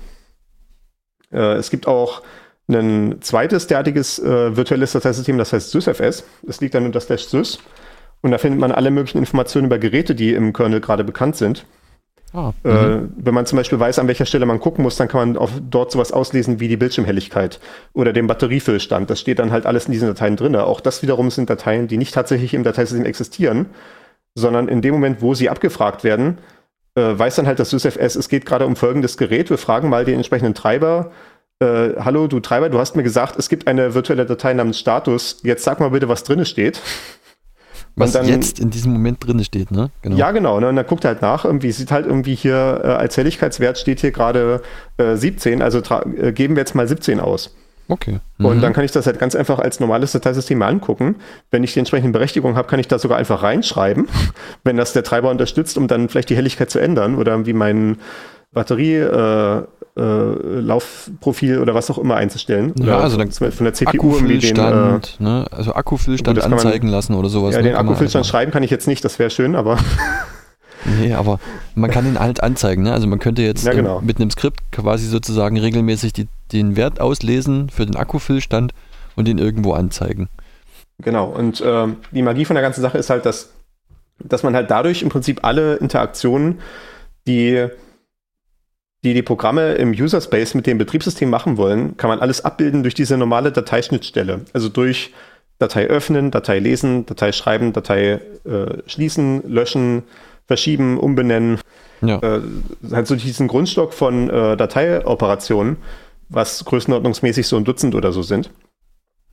Äh, 1.33 1.55
es 1.55 1.71
gibt 1.71 1.87
auch 1.87 2.23
ein 2.69 3.19
zweites 3.21 3.69
derartiges 3.69 4.19
äh, 4.19 4.57
virtuelles 4.57 4.91
Dateisystem, 4.91 5.39
das 5.39 5.53
heißt 5.53 5.71
SysFS. 5.71 6.25
Das 6.43 6.61
liegt 6.61 6.75
dann 6.75 6.85
unter 6.85 6.99
slash 6.99 7.27
sys. 7.27 7.61
Und 8.23 8.33
da 8.33 8.39
findet 8.39 8.59
man 8.59 8.73
alle 8.73 8.91
möglichen 8.91 9.19
Informationen 9.19 9.67
über 9.67 9.79
Geräte, 9.79 10.17
die 10.17 10.35
im 10.35 10.53
Kernel 10.53 10.81
gerade 10.81 11.05
bekannt 11.05 11.37
sind. 11.37 11.67
Ah, 12.33 12.53
äh, 12.65 12.69
mhm. 12.69 13.13
wenn 13.17 13.35
man 13.35 13.47
zum 13.47 13.57
Beispiel 13.57 13.81
weiß, 13.81 13.99
an 13.99 14.07
welcher 14.07 14.27
Stelle 14.27 14.47
man 14.47 14.61
gucken 14.61 14.85
muss, 14.85 14.97
dann 14.97 15.09
kann 15.09 15.33
man 15.33 15.37
auch 15.37 15.51
dort 15.69 15.91
sowas 15.91 16.13
auslesen 16.13 16.61
wie 16.61 16.69
die 16.69 16.77
Bildschirmhelligkeit 16.77 17.59
oder 17.93 18.13
den 18.13 18.29
Batteriefüllstand. 18.29 19.11
Das 19.11 19.21
steht 19.21 19.41
dann 19.41 19.51
halt 19.51 19.67
alles 19.67 19.87
in 19.87 19.93
diesen 19.93 20.09
Dateien 20.09 20.37
drin. 20.37 20.55
Auch 20.55 20.81
das 20.81 21.03
wiederum 21.03 21.31
sind 21.31 21.51
Dateien, 21.51 21.89
die 21.89 21.99
nicht 21.99 22.15
tatsächlich 22.15 22.55
im 22.55 22.63
Dateisystem 22.63 23.05
existieren, 23.05 23.67
sondern 24.37 24.69
in 24.69 24.81
dem 24.81 24.95
Moment, 24.95 25.23
wo 25.23 25.35
sie 25.35 25.51
abgefragt 25.51 26.05
werden, 26.05 26.39
äh, 26.95 27.19
weiß 27.19 27.37
dann 27.37 27.47
halt 27.47 27.59
das 27.59 27.71
SysFS, 27.71 28.15
es 28.15 28.29
geht 28.29 28.47
gerade 28.47 28.67
um 28.67 28.77
folgendes 28.77 29.17
Gerät. 29.17 29.51
Wir 29.51 29.59
fragen 29.59 29.89
mal 29.89 30.05
den 30.05 30.17
entsprechenden 30.17 30.55
Treiber. 30.55 31.11
Äh, 31.61 31.91
Hallo, 31.99 32.29
du 32.29 32.39
Treiber, 32.41 32.69
du 32.69 32.79
hast 32.79 32.95
mir 32.95 33.03
gesagt, 33.03 33.37
es 33.39 33.49
gibt 33.49 33.67
eine 33.67 33.95
virtuelle 33.95 34.25
Datei 34.25 34.55
namens 34.55 34.79
Status. 34.79 35.41
Jetzt 35.43 35.65
sag 35.65 35.81
mal 35.81 35.91
bitte, 35.91 36.09
was 36.09 36.23
drin 36.23 36.45
steht. 36.45 36.81
Was 38.01 38.13
dann- 38.13 38.27
jetzt 38.27 38.59
in 38.59 38.71
diesem 38.71 38.93
Moment 38.93 39.25
drin 39.27 39.43
steht, 39.45 39.71
ne? 39.71 39.91
Genau. 40.03 40.17
Ja, 40.17 40.31
genau. 40.33 40.59
Ne? 40.61 40.69
Und 40.69 40.77
dann 40.77 40.87
guckt 40.87 41.05
er 41.05 41.09
halt 41.11 41.23
nach, 41.23 41.45
irgendwie 41.45 41.71
sieht 41.73 41.91
halt 41.91 42.07
irgendwie 42.07 42.35
hier 42.35 42.81
äh, 42.85 42.89
als 42.89 43.17
Helligkeitswert 43.17 43.79
steht 43.79 44.01
hier 44.01 44.11
gerade 44.11 44.63
äh, 44.99 45.17
17, 45.17 45.63
also 45.63 45.81
äh, 46.17 46.33
geben 46.33 46.57
wir 46.57 46.61
jetzt 46.61 46.75
mal 46.75 46.87
17 46.89 47.21
aus. 47.21 47.55
Okay. 47.89 48.21
Und 48.39 48.59
Mhm. 48.59 48.61
dann 48.61 48.73
kann 48.73 48.85
ich 48.85 48.93
das 48.93 49.07
halt 49.07 49.19
ganz 49.19 49.35
einfach 49.35 49.59
als 49.59 49.81
normales 49.81 50.13
Dateisystem 50.13 50.59
mal 50.59 50.69
angucken. 50.69 51.17
Wenn 51.51 51.65
ich 51.65 51.73
die 51.73 51.81
entsprechende 51.81 52.13
Berechtigung 52.13 52.55
habe, 52.55 52.69
kann 52.69 52.79
ich 52.79 52.87
da 52.87 53.01
sogar 53.01 53.19
einfach 53.19 53.43
reinschreiben, 53.43 54.09
wenn 54.65 54.77
das 54.77 54.93
der 54.93 55.03
Treiber 55.03 55.29
unterstützt, 55.31 55.77
um 55.77 55.89
dann 55.89 56.09
vielleicht 56.09 56.31
die 56.31 56.37
Helligkeit 56.37 56.71
zu 56.71 56.79
ändern 56.79 57.17
oder 57.17 57.33
irgendwie 57.33 57.53
mein 57.53 57.99
Batterie 58.53 58.97
äh, 58.97 59.63
äh, 59.97 60.01
Laufprofil 60.61 61.59
oder 61.59 61.75
was 61.75 61.91
auch 61.91 61.99
immer 61.99 62.17
einzustellen. 62.17 62.73
Ja, 62.79 62.85
Oder 62.97 63.01
also 63.03 63.17
dann 63.17 63.31
von 63.33 63.51
der 63.65 63.75
CPU 63.75 64.15
irgendwie 64.15 64.39
den, 64.39 64.57
äh, 64.57 64.61
Akkufüllstand, 64.61 65.17
ne? 65.21 65.47
Also 65.51 65.75
Akkufüllstand 65.75 66.37
Gut, 66.37 66.43
kann 66.43 66.51
man- 66.51 66.61
anzeigen 66.61 66.89
lassen 66.89 67.15
oder 67.15 67.29
sowas. 67.29 67.55
ja, 67.55 67.63
ne? 67.63 67.69
den 67.71 67.77
Akkufüllstand 67.77 68.23
alles 68.23 68.29
schreiben 68.29 68.53
kann 68.53 68.63
ich 68.63 68.71
jetzt 68.71 68.87
nicht, 68.87 69.05
das 69.05 69.19
wäre 69.19 69.31
schön, 69.31 69.57
aber. 69.57 69.79
Nee, 70.99 71.13
aber 71.13 71.39
man 71.75 71.91
kann 71.91 72.07
ihn 72.07 72.19
halt 72.19 72.43
anzeigen, 72.43 72.85
ne? 72.85 72.95
Also 72.95 73.07
man 73.07 73.19
könnte 73.19 73.43
jetzt 73.43 73.67
Ja, 73.67 73.73
genau. 73.75 73.99
ähm, 73.99 74.07
mit 74.07 74.19
einem 74.19 74.31
Skript 74.31 74.61
quasi 74.73 75.07
sozusagen 75.09 75.59
regelmäßig 75.59 76.15
die, 76.15 76.27
den 76.53 76.75
Wert 76.75 77.03
auslesen 77.03 77.69
für 77.69 77.85
den 77.85 77.97
Akkufüllstand 77.97 78.73
und 79.15 79.29
den 79.29 79.37
irgendwo 79.37 79.75
anzeigen. 79.75 80.31
Genau, 81.03 81.27
und 81.27 81.63
ähm, 81.67 81.97
die 82.13 82.23
Magie 82.23 82.47
von 82.47 82.55
der 82.55 82.63
ganzen 82.63 82.81
Sache 82.81 82.97
ist 82.97 83.11
halt, 83.11 83.27
dass, 83.27 83.51
dass 84.21 84.43
man 84.43 84.55
halt 84.55 84.71
dadurch 84.71 85.03
im 85.03 85.11
Prinzip 85.11 85.41
alle 85.45 85.75
Interaktionen, 85.77 86.61
die, 87.27 87.67
die 89.05 89.15
die 89.15 89.23
Programme 89.23 89.75
im 89.75 89.93
User 89.93 90.21
Space 90.21 90.55
mit 90.55 90.67
dem 90.67 90.79
Betriebssystem 90.79 91.31
machen 91.31 91.57
wollen, 91.57 91.97
kann 91.97 92.11
man 92.11 92.21
alles 92.21 92.45
abbilden 92.45 92.83
durch 92.83 92.95
diese 92.95 93.17
normale 93.17 93.51
Dateischnittstelle. 93.51 94.43
Also 94.53 94.69
durch 94.69 95.13
Datei 95.59 95.87
öffnen, 95.87 96.31
Datei 96.31 96.59
lesen, 96.59 97.07
Datei 97.07 97.33
schreiben, 97.33 97.73
Datei 97.73 98.21
äh, 98.45 98.79
schließen, 98.87 99.43
löschen, 99.49 100.03
verschieben, 100.47 100.99
umbenennen. 100.99 101.59
Ja. 102.03 102.19
Äh, 102.19 102.41
halt 102.93 103.07
so 103.07 103.15
diesen 103.15 103.47
Grundstock 103.47 103.93
von 103.93 104.31
äh, 104.31 104.57
Dateioperationen, 104.57 105.77
was 106.29 106.65
größenordnungsmäßig 106.65 107.47
so 107.47 107.57
ein 107.57 107.65
Dutzend 107.65 107.95
oder 107.95 108.13
so 108.13 108.23
sind. 108.23 108.51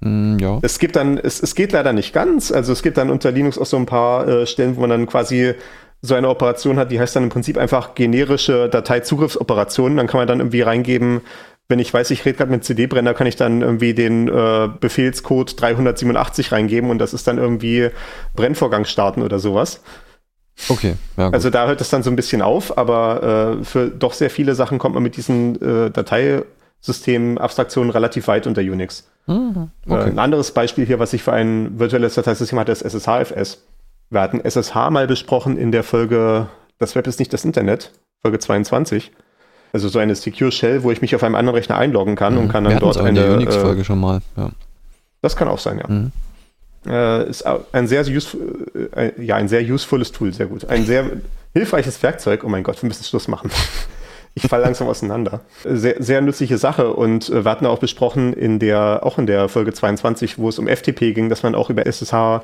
Mm, 0.01 0.37
ja. 0.37 0.59
Es 0.61 0.79
gibt 0.79 0.95
dann, 0.95 1.17
es, 1.17 1.41
es 1.41 1.55
geht 1.55 1.71
leider 1.71 1.93
nicht 1.93 2.13
ganz. 2.13 2.51
Also 2.51 2.73
es 2.73 2.83
gibt 2.83 2.97
dann 2.97 3.09
unter 3.09 3.31
Linux 3.31 3.57
auch 3.57 3.65
so 3.65 3.77
ein 3.77 3.85
paar 3.85 4.27
äh, 4.27 4.45
Stellen, 4.45 4.75
wo 4.75 4.81
man 4.81 4.89
dann 4.89 5.07
quasi 5.07 5.55
so 6.01 6.15
eine 6.15 6.29
Operation 6.29 6.77
hat, 6.77 6.91
die 6.91 6.99
heißt 6.99 7.15
dann 7.15 7.23
im 7.23 7.29
Prinzip 7.29 7.57
einfach 7.57 7.95
generische 7.95 8.69
Dateizugriffsoperationen. 8.69 9.97
Dann 9.97 10.07
kann 10.07 10.19
man 10.19 10.27
dann 10.27 10.39
irgendwie 10.39 10.61
reingeben, 10.61 11.21
wenn 11.69 11.79
ich 11.79 11.93
weiß, 11.93 12.11
ich 12.11 12.23
rede 12.25 12.37
gerade 12.37 12.51
mit 12.51 12.63
CD-Brenner, 12.63 13.13
kann 13.13 13.27
ich 13.27 13.35
dann 13.35 13.61
irgendwie 13.61 13.93
den 13.93 14.27
äh, 14.29 14.69
Befehlscode 14.79 15.59
387 15.59 16.51
reingeben 16.51 16.89
und 16.89 16.99
das 16.99 17.13
ist 17.13 17.27
dann 17.27 17.37
irgendwie 17.37 17.89
Brennvorgang 18.35 18.85
starten 18.85 19.21
oder 19.21 19.39
sowas. 19.39 19.81
Okay. 20.69 20.95
Ja, 21.17 21.25
gut. 21.25 21.33
Also 21.33 21.49
da 21.49 21.67
hört 21.67 21.81
es 21.81 21.89
dann 21.89 22.03
so 22.03 22.09
ein 22.09 22.15
bisschen 22.15 22.41
auf, 22.41 22.77
aber 22.77 23.57
äh, 23.59 23.63
für 23.65 23.89
doch 23.89 24.13
sehr 24.13 24.29
viele 24.29 24.55
Sachen 24.55 24.79
kommt 24.79 24.93
man 24.95 25.03
mit 25.03 25.17
diesen 25.17 25.61
äh, 25.61 25.91
Dateisystem-Abstraktionen 25.91 27.91
relativ 27.91 28.27
weit 28.27 28.47
unter 28.47 28.61
Unix. 28.61 29.07
Mhm. 29.27 29.69
Äh, 29.87 29.93
Okay. 29.93 30.09
ein 30.09 30.19
anderes 30.19 30.51
Beispiel 30.51 30.85
hier, 30.85 30.99
was 30.99 31.13
ich 31.13 31.23
für 31.23 31.33
ein 31.33 31.79
virtuelles 31.79 32.15
Dateisystem 32.15 32.59
hatte, 32.59 32.71
ist 32.71 32.81
SSHFS. 32.81 33.63
Wir 34.09 34.21
hatten 34.21 34.39
SSH 34.43 34.89
mal 34.89 35.07
besprochen 35.07 35.57
in 35.57 35.71
der 35.71 35.83
Folge 35.83 36.47
Das 36.79 36.95
Web 36.95 37.07
ist 37.07 37.19
nicht 37.19 37.33
das 37.33 37.43
Internet, 37.43 37.91
Folge 38.21 38.39
22. 38.39 39.11
Also 39.73 39.89
so 39.89 39.99
eine 39.99 40.15
Secure 40.15 40.51
Shell, 40.51 40.83
wo 40.83 40.91
ich 40.91 41.01
mich 41.01 41.13
auf 41.15 41.23
einem 41.23 41.35
anderen 41.35 41.55
Rechner 41.55 41.77
einloggen 41.77 42.15
kann 42.15 42.37
und 42.37 42.47
kann 42.49 42.63
Mhm. 42.63 42.69
Wir 42.69 42.75
dann 42.75 42.75
hatten's 42.77 42.95
dort 42.95 43.05
auch 43.05 43.09
in 43.09 43.15
der 43.15 43.25
eine. 43.25 43.33
Unix-Folge 43.35 43.81
Äh, 43.81 43.83
schon 43.83 43.99
mal. 43.99 44.21
Ja. 44.37 44.49
das 45.21 45.35
kann 45.35 45.47
auch 45.47 45.59
sein, 45.59 45.79
ja. 45.79 45.87
Mhm. 45.87 46.11
Äh, 46.85 47.29
ist 47.29 47.43
ein 47.45 47.87
sehr, 47.87 48.01
useful, 48.07 48.89
äh, 48.95 49.11
ja, 49.21 49.35
ein 49.35 49.49
sehr 49.49 49.61
usefulles 49.61 50.11
Tool, 50.13 50.33
sehr 50.33 50.45
gut. 50.45 50.69
Ein 50.69 50.85
sehr 50.85 51.05
hilfreiches 51.53 52.01
Werkzeug. 52.01 52.43
Oh 52.45 52.49
mein 52.49 52.63
Gott, 52.63 52.81
wir 52.81 52.87
müssen 52.87 53.03
Schluss 53.03 53.27
machen. 53.27 53.51
Ich 54.35 54.43
falle 54.43 54.65
langsam 54.65 54.87
auseinander. 54.87 55.39
Sehr, 55.63 55.95
sehr 55.97 56.21
nützliche 56.21 56.59
Sache 56.59 56.93
und 56.93 57.27
äh, 57.29 57.43
wir 57.43 57.49
hatten 57.49 57.65
auch 57.65 57.79
besprochen 57.79 58.33
in 58.33 58.59
der, 58.59 58.99
auch 59.01 59.17
in 59.17 59.25
der 59.25 59.49
Folge 59.49 59.73
22, 59.73 60.37
wo 60.37 60.47
es 60.49 60.59
um 60.59 60.67
FTP 60.67 61.15
ging, 61.15 61.27
dass 61.27 61.41
man 61.41 61.55
auch 61.55 61.71
über 61.71 61.87
SSH 61.87 62.43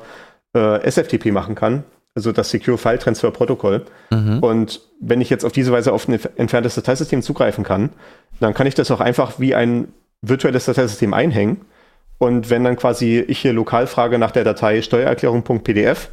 äh, 0.54 0.82
SFTP 0.82 1.32
machen 1.32 1.54
kann. 1.54 1.84
Also 2.14 2.30
das 2.30 2.50
Secure 2.50 2.78
File 2.78 2.98
Transfer 2.98 3.30
Protokoll. 3.30 3.84
Mhm. 4.10 4.38
Und 4.38 4.80
wenn 5.00 5.20
ich 5.20 5.30
jetzt 5.30 5.44
auf 5.44 5.52
diese 5.52 5.72
Weise 5.72 5.92
auf 5.92 6.08
ein 6.08 6.18
entferntes 6.36 6.76
Dateisystem 6.76 7.22
zugreifen 7.22 7.64
kann, 7.64 7.90
dann 8.40 8.54
kann 8.54 8.66
ich 8.66 8.74
das 8.74 8.90
auch 8.90 9.00
einfach 9.00 9.40
wie 9.40 9.54
ein 9.54 9.88
virtuelles 10.22 10.64
Dateisystem 10.64 11.12
einhängen. 11.12 11.62
Und 12.18 12.50
wenn 12.50 12.62
dann 12.62 12.76
quasi 12.76 13.18
ich 13.18 13.40
hier 13.40 13.52
lokal 13.52 13.86
frage 13.86 14.18
nach 14.18 14.30
der 14.30 14.44
Datei 14.44 14.80
Steuererklärung.pdf, 14.80 16.08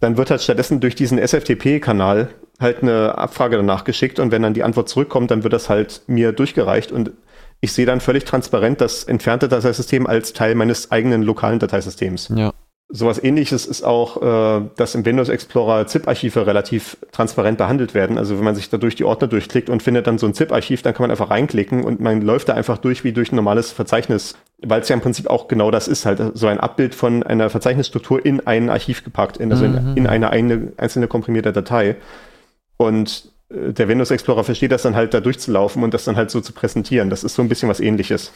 dann 0.00 0.16
wird 0.16 0.30
halt 0.30 0.42
stattdessen 0.42 0.80
durch 0.80 0.96
diesen 0.96 1.18
SFTP-Kanal 1.18 2.28
halt 2.60 2.82
eine 2.82 3.16
Abfrage 3.16 3.56
danach 3.56 3.84
geschickt 3.84 4.18
und 4.18 4.30
wenn 4.30 4.42
dann 4.42 4.54
die 4.54 4.62
Antwort 4.62 4.88
zurückkommt, 4.88 5.30
dann 5.30 5.42
wird 5.42 5.52
das 5.52 5.68
halt 5.68 6.02
mir 6.06 6.32
durchgereicht 6.32 6.92
und 6.92 7.12
ich 7.60 7.72
sehe 7.72 7.86
dann 7.86 8.00
völlig 8.00 8.24
transparent 8.24 8.80
das 8.80 9.04
entfernte 9.04 9.48
Dateisystem 9.48 10.06
als 10.06 10.32
Teil 10.32 10.54
meines 10.54 10.90
eigenen 10.90 11.22
lokalen 11.22 11.58
Dateisystems. 11.58 12.30
Ja. 12.34 12.52
Sowas 12.96 13.20
ähnliches 13.20 13.66
ist 13.66 13.82
auch, 13.82 14.22
äh, 14.22 14.62
dass 14.76 14.94
im 14.94 15.04
Windows 15.04 15.28
Explorer 15.28 15.84
ZIP-Archive 15.84 16.46
relativ 16.46 16.96
transparent 17.10 17.58
behandelt 17.58 17.92
werden. 17.92 18.18
Also 18.18 18.36
wenn 18.36 18.44
man 18.44 18.54
sich 18.54 18.70
da 18.70 18.76
durch 18.76 18.94
die 18.94 19.02
Ordner 19.02 19.26
durchklickt 19.26 19.68
und 19.68 19.82
findet 19.82 20.06
dann 20.06 20.16
so 20.16 20.26
ein 20.26 20.32
ZIP-Archiv, 20.34 20.82
dann 20.82 20.94
kann 20.94 21.02
man 21.02 21.10
einfach 21.10 21.28
reinklicken 21.28 21.82
und 21.82 21.98
man 21.98 22.22
läuft 22.22 22.50
da 22.50 22.54
einfach 22.54 22.78
durch 22.78 23.02
wie 23.02 23.12
durch 23.12 23.32
ein 23.32 23.34
normales 23.36 23.72
Verzeichnis, 23.72 24.36
weil 24.62 24.80
es 24.80 24.88
ja 24.88 24.94
im 24.94 25.00
Prinzip 25.00 25.28
auch 25.28 25.48
genau 25.48 25.72
das 25.72 25.88
ist, 25.88 26.06
halt 26.06 26.22
so 26.34 26.46
ein 26.46 26.60
Abbild 26.60 26.94
von 26.94 27.24
einer 27.24 27.50
Verzeichnisstruktur 27.50 28.24
in 28.24 28.46
ein 28.46 28.70
Archiv 28.70 29.02
gepackt, 29.02 29.38
in, 29.38 29.50
also 29.50 29.64
Mhm. 29.64 29.76
in, 29.76 29.96
in 29.96 30.06
eine, 30.06 30.30
eine 30.30 30.72
einzelne 30.76 31.08
komprimierte 31.08 31.52
Datei. 31.52 31.96
Und 32.76 33.28
äh, 33.50 33.72
der 33.72 33.88
Windows 33.88 34.12
Explorer 34.12 34.44
versteht 34.44 34.70
das 34.70 34.82
dann 34.82 34.94
halt 34.94 35.14
da 35.14 35.20
durchzulaufen 35.20 35.82
und 35.82 35.94
das 35.94 36.04
dann 36.04 36.14
halt 36.14 36.30
so 36.30 36.40
zu 36.40 36.52
präsentieren. 36.52 37.10
Das 37.10 37.24
ist 37.24 37.34
so 37.34 37.42
ein 37.42 37.48
bisschen 37.48 37.68
was 37.68 37.80
ähnliches. 37.80 38.30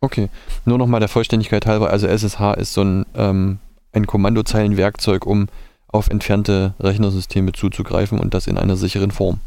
Okay. 0.00 0.28
Nur 0.64 0.78
nochmal 0.78 1.00
der 1.00 1.08
Vollständigkeit 1.08 1.66
halber, 1.66 1.90
also 1.90 2.06
SSH 2.06 2.54
ist 2.58 2.74
so 2.74 2.82
ein, 2.82 3.06
ähm, 3.14 3.58
ein 3.96 4.06
Kommandozeilenwerkzeug, 4.06 5.26
um 5.26 5.48
auf 5.88 6.08
entfernte 6.08 6.74
Rechnersysteme 6.78 7.52
zuzugreifen 7.52 8.20
und 8.20 8.34
das 8.34 8.46
in 8.46 8.58
einer 8.58 8.76
sicheren 8.76 9.10
Form. 9.10 9.40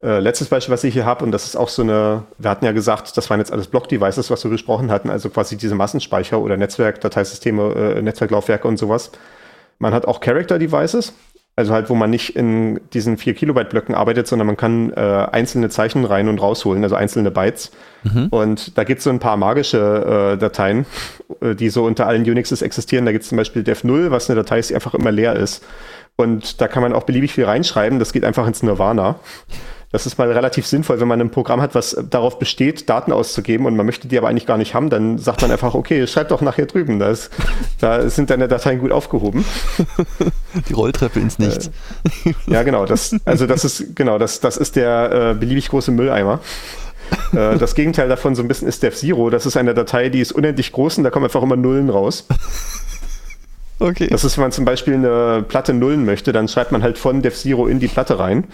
Äh, 0.00 0.20
letztes 0.20 0.48
Beispiel, 0.48 0.72
was 0.72 0.84
ich 0.84 0.94
hier 0.94 1.04
habe, 1.04 1.24
und 1.24 1.32
das 1.32 1.44
ist 1.44 1.56
auch 1.56 1.68
so 1.68 1.82
eine, 1.82 2.22
wir 2.38 2.50
hatten 2.50 2.64
ja 2.64 2.70
gesagt, 2.70 3.16
das 3.16 3.28
waren 3.30 3.40
jetzt 3.40 3.52
alles 3.52 3.66
Block-Devices, 3.66 4.30
was 4.30 4.44
wir 4.44 4.50
besprochen 4.50 4.92
hatten, 4.92 5.10
also 5.10 5.28
quasi 5.28 5.56
diese 5.56 5.74
Massenspeicher 5.74 6.38
oder 6.38 6.56
Netzwerk-Dateisysteme, 6.56 7.96
äh, 7.96 8.02
Netzwerklaufwerke 8.02 8.68
und 8.68 8.76
sowas. 8.76 9.10
Man 9.80 9.92
hat 9.92 10.06
auch 10.06 10.20
Character-Devices, 10.20 11.14
also 11.58 11.74
halt, 11.74 11.90
wo 11.90 11.96
man 11.96 12.08
nicht 12.08 12.36
in 12.36 12.80
diesen 12.92 13.16
4 13.16 13.34
Kilobyte 13.34 13.68
Blöcken 13.70 13.92
arbeitet, 13.92 14.28
sondern 14.28 14.46
man 14.46 14.56
kann 14.56 14.92
äh, 14.92 15.00
einzelne 15.00 15.68
Zeichen 15.70 16.04
rein 16.04 16.28
und 16.28 16.40
rausholen, 16.40 16.84
also 16.84 16.94
einzelne 16.94 17.32
Bytes. 17.32 17.72
Mhm. 18.04 18.28
Und 18.30 18.78
da 18.78 18.84
gibt 18.84 18.98
es 18.98 19.04
so 19.04 19.10
ein 19.10 19.18
paar 19.18 19.36
magische 19.36 20.34
äh, 20.34 20.38
Dateien, 20.38 20.86
äh, 21.40 21.56
die 21.56 21.68
so 21.70 21.84
unter 21.84 22.06
allen 22.06 22.22
Unixes 22.22 22.62
existieren. 22.62 23.06
Da 23.06 23.10
gibt 23.10 23.24
es 23.24 23.28
zum 23.30 23.38
Beispiel 23.38 23.62
dev0, 23.62 24.12
was 24.12 24.30
eine 24.30 24.36
Datei 24.36 24.60
ist, 24.60 24.70
die 24.70 24.76
einfach 24.76 24.94
immer 24.94 25.10
leer 25.10 25.34
ist. 25.34 25.64
Und 26.14 26.60
da 26.60 26.68
kann 26.68 26.84
man 26.84 26.92
auch 26.92 27.02
beliebig 27.02 27.32
viel 27.32 27.44
reinschreiben. 27.44 27.98
Das 27.98 28.12
geht 28.12 28.24
einfach 28.24 28.46
ins 28.46 28.62
Nirvana. 28.62 29.16
Das 29.90 30.04
ist 30.04 30.18
mal 30.18 30.30
relativ 30.30 30.66
sinnvoll, 30.66 31.00
wenn 31.00 31.08
man 31.08 31.18
ein 31.18 31.30
Programm 31.30 31.62
hat, 31.62 31.74
was 31.74 31.96
darauf 32.10 32.38
besteht, 32.38 32.90
Daten 32.90 33.10
auszugeben 33.10 33.64
und 33.64 33.74
man 33.74 33.86
möchte 33.86 34.06
die 34.06 34.18
aber 34.18 34.28
eigentlich 34.28 34.44
gar 34.44 34.58
nicht 34.58 34.74
haben, 34.74 34.90
dann 34.90 35.16
sagt 35.16 35.40
man 35.40 35.50
einfach, 35.50 35.74
okay, 35.74 36.06
schreib 36.06 36.28
doch 36.28 36.42
nachher 36.42 36.66
drüben. 36.66 36.98
Da, 36.98 37.08
ist, 37.08 37.30
da 37.80 38.08
sind 38.10 38.28
deine 38.28 38.48
Dateien 38.48 38.80
gut 38.80 38.92
aufgehoben. 38.92 39.46
Die 40.68 40.74
Rolltreppe 40.74 41.20
ins 41.20 41.38
Nichts. 41.38 41.70
Ja, 42.46 42.64
genau. 42.64 42.84
Das, 42.84 43.16
also 43.24 43.46
das 43.46 43.64
ist 43.64 43.96
genau, 43.96 44.18
das, 44.18 44.40
das 44.40 44.58
ist 44.58 44.76
der 44.76 45.30
äh, 45.30 45.34
beliebig 45.34 45.70
große 45.70 45.90
Mülleimer. 45.90 46.40
äh, 47.32 47.56
das 47.56 47.74
Gegenteil 47.74 48.10
davon 48.10 48.34
so 48.34 48.42
ein 48.42 48.48
bisschen 48.48 48.68
ist 48.68 48.84
Dev0. 48.84 49.30
Das 49.30 49.46
ist 49.46 49.56
eine 49.56 49.72
Datei, 49.72 50.10
die 50.10 50.20
ist 50.20 50.32
unendlich 50.32 50.72
groß 50.72 50.98
und 50.98 51.04
da 51.04 51.10
kommen 51.10 51.24
einfach 51.24 51.42
immer 51.42 51.56
Nullen 51.56 51.88
raus. 51.90 52.26
Okay. 53.80 54.08
Das 54.10 54.24
ist, 54.24 54.36
wenn 54.36 54.42
man 54.42 54.50
zum 54.50 54.64
Beispiel 54.64 54.94
eine 54.94 55.44
Platte 55.46 55.72
Nullen 55.72 56.04
möchte, 56.04 56.32
dann 56.32 56.48
schreibt 56.48 56.72
man 56.72 56.82
halt 56.82 56.98
von 56.98 57.22
Dev0 57.22 57.68
in 57.68 57.78
die 57.78 57.86
Platte 57.86 58.18
rein 58.18 58.48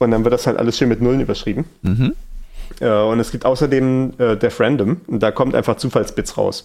und 0.00 0.10
dann 0.10 0.24
wird 0.24 0.32
das 0.34 0.46
halt 0.46 0.56
alles 0.58 0.76
schön 0.76 0.88
mit 0.88 1.00
Nullen 1.00 1.20
überschrieben. 1.20 1.64
Mhm. 1.82 2.14
Äh, 2.80 2.90
und 2.90 3.20
es 3.20 3.30
gibt 3.30 3.44
außerdem 3.44 4.12
äh, 4.18 4.36
DevRandom 4.36 5.02
und 5.06 5.22
da 5.22 5.30
kommt 5.30 5.54
einfach 5.54 5.76
Zufallsbits 5.76 6.36
raus. 6.36 6.64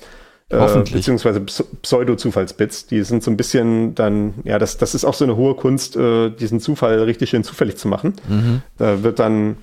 Äh, 0.49 0.57
Hoffentlich. 0.59 0.93
beziehungsweise 0.93 1.39
Ps- 1.41 1.65
Pseudo-Zufallsbits. 1.81 2.85
Die 2.87 3.03
sind 3.03 3.23
so 3.23 3.31
ein 3.31 3.37
bisschen 3.37 3.95
dann, 3.95 4.35
ja, 4.43 4.59
das, 4.59 4.77
das 4.77 4.93
ist 4.93 5.03
auch 5.03 5.15
so 5.15 5.25
eine 5.25 5.35
hohe 5.35 5.55
Kunst, 5.55 5.95
äh, 5.95 6.29
diesen 6.29 6.59
Zufall 6.59 6.99
richtig 7.03 7.31
schön 7.31 7.43
zufällig 7.43 7.77
zu 7.77 7.87
machen. 7.87 8.13
Mhm. 8.29 8.61
Da 8.77 9.01
wird 9.03 9.17
dann, 9.19 9.57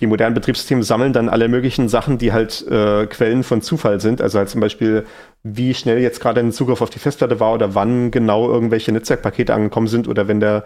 die 0.00 0.06
modernen 0.06 0.34
Betriebssysteme 0.34 0.82
sammeln 0.82 1.12
dann 1.12 1.28
alle 1.28 1.48
möglichen 1.48 1.88
Sachen, 1.88 2.18
die 2.18 2.32
halt 2.32 2.66
äh, 2.68 3.06
Quellen 3.06 3.42
von 3.42 3.62
Zufall 3.62 4.00
sind. 4.00 4.20
Also 4.20 4.38
halt 4.38 4.48
zum 4.48 4.60
Beispiel, 4.60 5.04
wie 5.42 5.74
schnell 5.74 5.98
jetzt 6.00 6.20
gerade 6.20 6.40
ein 6.40 6.52
Zugriff 6.52 6.82
auf 6.82 6.90
die 6.90 6.98
Festplatte 6.98 7.40
war 7.40 7.54
oder 7.54 7.74
wann 7.74 8.10
genau 8.10 8.48
irgendwelche 8.48 8.92
Netzwerkpakete 8.92 9.54
angekommen 9.54 9.86
sind 9.86 10.08
oder 10.08 10.28
wenn 10.28 10.40
der, 10.40 10.64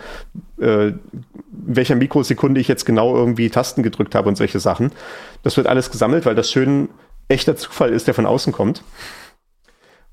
äh, 0.60 0.92
welcher 1.50 1.96
Mikrosekunde 1.96 2.60
ich 2.60 2.68
jetzt 2.68 2.84
genau 2.86 3.14
irgendwie 3.14 3.50
Tasten 3.50 3.82
gedrückt 3.82 4.14
habe 4.14 4.28
und 4.28 4.36
solche 4.36 4.60
Sachen. 4.60 4.92
Das 5.42 5.56
wird 5.56 5.66
alles 5.66 5.90
gesammelt, 5.90 6.26
weil 6.26 6.34
das 6.34 6.50
schön 6.50 6.88
echter 7.28 7.56
Zufall 7.56 7.90
ist, 7.90 8.06
der 8.06 8.14
von 8.14 8.26
außen 8.26 8.52
kommt. 8.52 8.82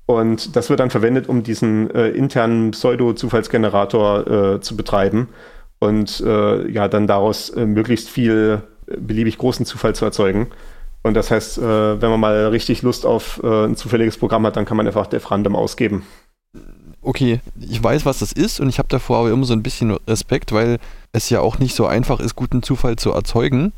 Und 0.06 0.56
das 0.56 0.70
wird 0.70 0.80
dann 0.80 0.90
verwendet, 0.90 1.28
um 1.28 1.42
diesen 1.42 1.90
äh, 1.90 2.08
internen 2.08 2.70
Pseudo-Zufallsgenerator 2.70 4.54
äh, 4.54 4.60
zu 4.60 4.74
betreiben 4.74 5.28
und 5.80 6.20
äh, 6.20 6.70
ja, 6.70 6.88
dann 6.88 7.06
daraus 7.06 7.50
äh, 7.50 7.66
möglichst 7.66 8.08
viel 8.08 8.62
beliebig 8.96 9.38
großen 9.38 9.66
Zufall 9.66 9.94
zu 9.94 10.04
erzeugen. 10.04 10.48
Und 11.02 11.14
das 11.14 11.30
heißt, 11.30 11.58
äh, 11.58 12.02
wenn 12.02 12.10
man 12.10 12.20
mal 12.20 12.48
richtig 12.48 12.82
Lust 12.82 13.06
auf 13.06 13.40
äh, 13.42 13.66
ein 13.66 13.76
zufälliges 13.76 14.16
Programm 14.18 14.44
hat, 14.46 14.56
dann 14.56 14.64
kann 14.64 14.76
man 14.76 14.86
einfach 14.86 15.06
def 15.06 15.30
random 15.30 15.56
ausgeben. 15.56 16.02
Okay, 17.00 17.40
ich 17.60 17.82
weiß, 17.82 18.04
was 18.04 18.18
das 18.18 18.32
ist 18.32 18.60
und 18.60 18.68
ich 18.68 18.78
habe 18.78 18.88
davor 18.88 19.18
aber 19.18 19.30
immer 19.30 19.44
so 19.44 19.52
ein 19.52 19.62
bisschen 19.62 19.92
Respekt, 20.08 20.52
weil 20.52 20.78
es 21.12 21.30
ja 21.30 21.40
auch 21.40 21.58
nicht 21.58 21.74
so 21.74 21.86
einfach 21.86 22.20
ist, 22.20 22.34
guten 22.34 22.62
Zufall 22.62 22.96
zu 22.96 23.12
erzeugen 23.12 23.72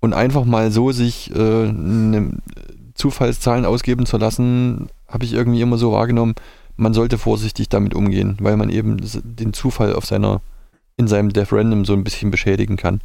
und 0.00 0.14
einfach 0.14 0.44
mal 0.44 0.70
so 0.70 0.90
sich 0.90 1.30
äh, 1.34 1.68
eine 1.68 2.30
Zufallszahlen 2.94 3.66
ausgeben 3.66 4.06
zu 4.06 4.16
lassen, 4.16 4.88
habe 5.06 5.24
ich 5.24 5.34
irgendwie 5.34 5.60
immer 5.60 5.76
so 5.76 5.92
wahrgenommen, 5.92 6.34
man 6.76 6.94
sollte 6.94 7.18
vorsichtig 7.18 7.68
damit 7.68 7.94
umgehen, 7.94 8.36
weil 8.40 8.56
man 8.56 8.70
eben 8.70 8.96
den 9.00 9.52
Zufall 9.52 9.94
auf 9.94 10.06
seiner, 10.06 10.40
in 10.96 11.08
seinem 11.08 11.32
Death 11.32 11.52
Random 11.52 11.84
so 11.84 11.92
ein 11.92 12.04
bisschen 12.04 12.30
beschädigen 12.30 12.76
kann. 12.76 13.00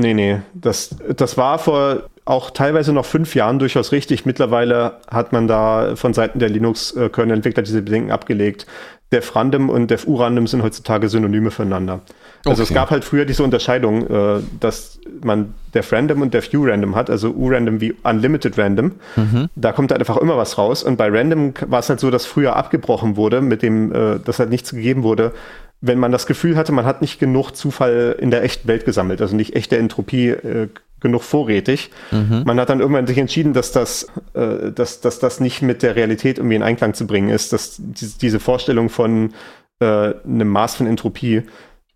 Nee, 0.00 0.14
nee, 0.14 0.40
das, 0.54 0.96
das 1.14 1.36
war 1.36 1.58
vor 1.58 2.04
auch 2.24 2.50
teilweise 2.50 2.92
noch 2.92 3.04
fünf 3.04 3.34
Jahren 3.34 3.58
durchaus 3.58 3.92
richtig. 3.92 4.24
Mittlerweile 4.24 4.98
hat 5.10 5.32
man 5.32 5.48
da 5.48 5.96
von 5.96 6.14
Seiten 6.14 6.38
der 6.38 6.48
Linux-Kernel-Entwickler 6.48 7.62
diese 7.62 7.82
Bedenken 7.82 8.12
abgelegt. 8.12 8.66
Def 9.12 9.34
Random 9.34 9.68
und 9.68 9.90
Def 9.90 10.06
U-Random 10.06 10.46
sind 10.46 10.62
heutzutage 10.62 11.08
Synonyme 11.08 11.50
füreinander. 11.50 12.00
Also 12.46 12.62
okay. 12.62 12.70
es 12.70 12.74
gab 12.74 12.90
halt 12.90 13.04
früher 13.04 13.24
diese 13.24 13.42
Unterscheidung, 13.42 14.06
äh, 14.08 14.40
dass 14.60 15.00
man 15.22 15.54
Def 15.74 15.92
Random 15.92 16.22
und 16.22 16.32
Def 16.32 16.54
U-Random 16.54 16.94
hat, 16.94 17.10
also 17.10 17.30
U-Random 17.30 17.80
wie 17.80 17.94
Unlimited 18.04 18.56
Random. 18.56 18.92
Mhm. 19.16 19.48
Da 19.56 19.72
kommt 19.72 19.90
halt 19.90 20.00
einfach 20.00 20.16
immer 20.16 20.36
was 20.36 20.56
raus. 20.56 20.84
Und 20.84 20.96
bei 20.96 21.08
Random 21.08 21.52
war 21.66 21.80
es 21.80 21.88
halt 21.88 21.98
so, 21.98 22.10
dass 22.10 22.24
früher 22.24 22.54
abgebrochen 22.54 23.16
wurde, 23.16 23.40
mit 23.40 23.62
dem, 23.62 23.92
äh, 23.92 24.20
dass 24.24 24.38
halt 24.38 24.50
nichts 24.50 24.70
gegeben 24.70 25.02
wurde, 25.02 25.32
wenn 25.80 25.98
man 25.98 26.12
das 26.12 26.26
Gefühl 26.26 26.56
hatte, 26.56 26.72
man 26.72 26.84
hat 26.84 27.00
nicht 27.00 27.18
genug 27.18 27.52
Zufall 27.52 28.16
in 28.18 28.30
der 28.30 28.42
echten 28.42 28.68
Welt 28.68 28.84
gesammelt, 28.84 29.20
also 29.20 29.34
nicht 29.34 29.56
echte 29.56 29.78
Entropie 29.78 30.28
äh, 30.28 30.68
genug 31.00 31.22
vorrätig. 31.22 31.90
Mhm. 32.10 32.42
Man 32.44 32.60
hat 32.60 32.68
dann 32.68 32.80
irgendwann 32.80 33.06
sich 33.06 33.16
entschieden, 33.16 33.54
dass 33.54 33.72
das, 33.72 34.08
äh, 34.34 34.70
dass, 34.72 35.00
dass 35.00 35.18
das 35.18 35.40
nicht 35.40 35.62
mit 35.62 35.82
der 35.82 35.96
Realität 35.96 36.38
irgendwie 36.38 36.56
in 36.56 36.62
Einklang 36.62 36.92
zu 36.94 37.06
bringen 37.06 37.30
ist, 37.30 37.52
dass 37.52 37.76
die, 37.78 38.12
diese 38.20 38.40
Vorstellung 38.40 38.90
von 38.90 39.32
äh, 39.80 40.12
einem 40.24 40.48
Maß 40.48 40.76
von 40.76 40.86
Entropie 40.86 41.44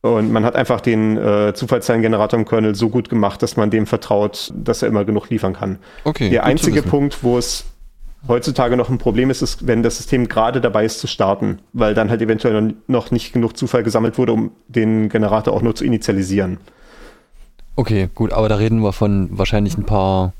und 0.00 0.30
man 0.30 0.44
hat 0.44 0.54
einfach 0.54 0.82
den 0.82 1.16
äh, 1.16 1.54
Zufallszahlengenerator 1.54 2.38
im 2.38 2.44
Kernel 2.44 2.74
so 2.74 2.90
gut 2.90 3.08
gemacht, 3.08 3.42
dass 3.42 3.56
man 3.56 3.70
dem 3.70 3.86
vertraut, 3.86 4.52
dass 4.54 4.82
er 4.82 4.88
immer 4.88 5.06
genug 5.06 5.30
liefern 5.30 5.54
kann. 5.54 5.78
Okay, 6.04 6.28
der 6.28 6.44
einzige 6.44 6.82
Punkt, 6.82 7.22
wo 7.22 7.38
es 7.38 7.64
heutzutage 8.28 8.76
noch 8.76 8.88
ein 8.88 8.98
Problem 8.98 9.30
ist, 9.30 9.42
ist, 9.42 9.66
wenn 9.66 9.82
das 9.82 9.96
System 9.96 10.28
gerade 10.28 10.60
dabei 10.60 10.84
ist 10.84 10.98
zu 10.98 11.06
starten, 11.06 11.58
weil 11.72 11.94
dann 11.94 12.10
halt 12.10 12.22
eventuell 12.22 12.74
noch 12.86 13.10
nicht 13.10 13.32
genug 13.32 13.56
Zufall 13.56 13.82
gesammelt 13.82 14.18
wurde, 14.18 14.32
um 14.32 14.52
den 14.68 15.08
Generator 15.08 15.54
auch 15.54 15.62
nur 15.62 15.74
zu 15.74 15.84
initialisieren. 15.84 16.58
Okay, 17.76 18.08
gut, 18.14 18.32
aber 18.32 18.48
da 18.48 18.56
reden 18.56 18.82
wir 18.82 18.92
von 18.92 19.28
wahrscheinlich 19.32 19.76
ein 19.76 19.84
paar 19.84 20.32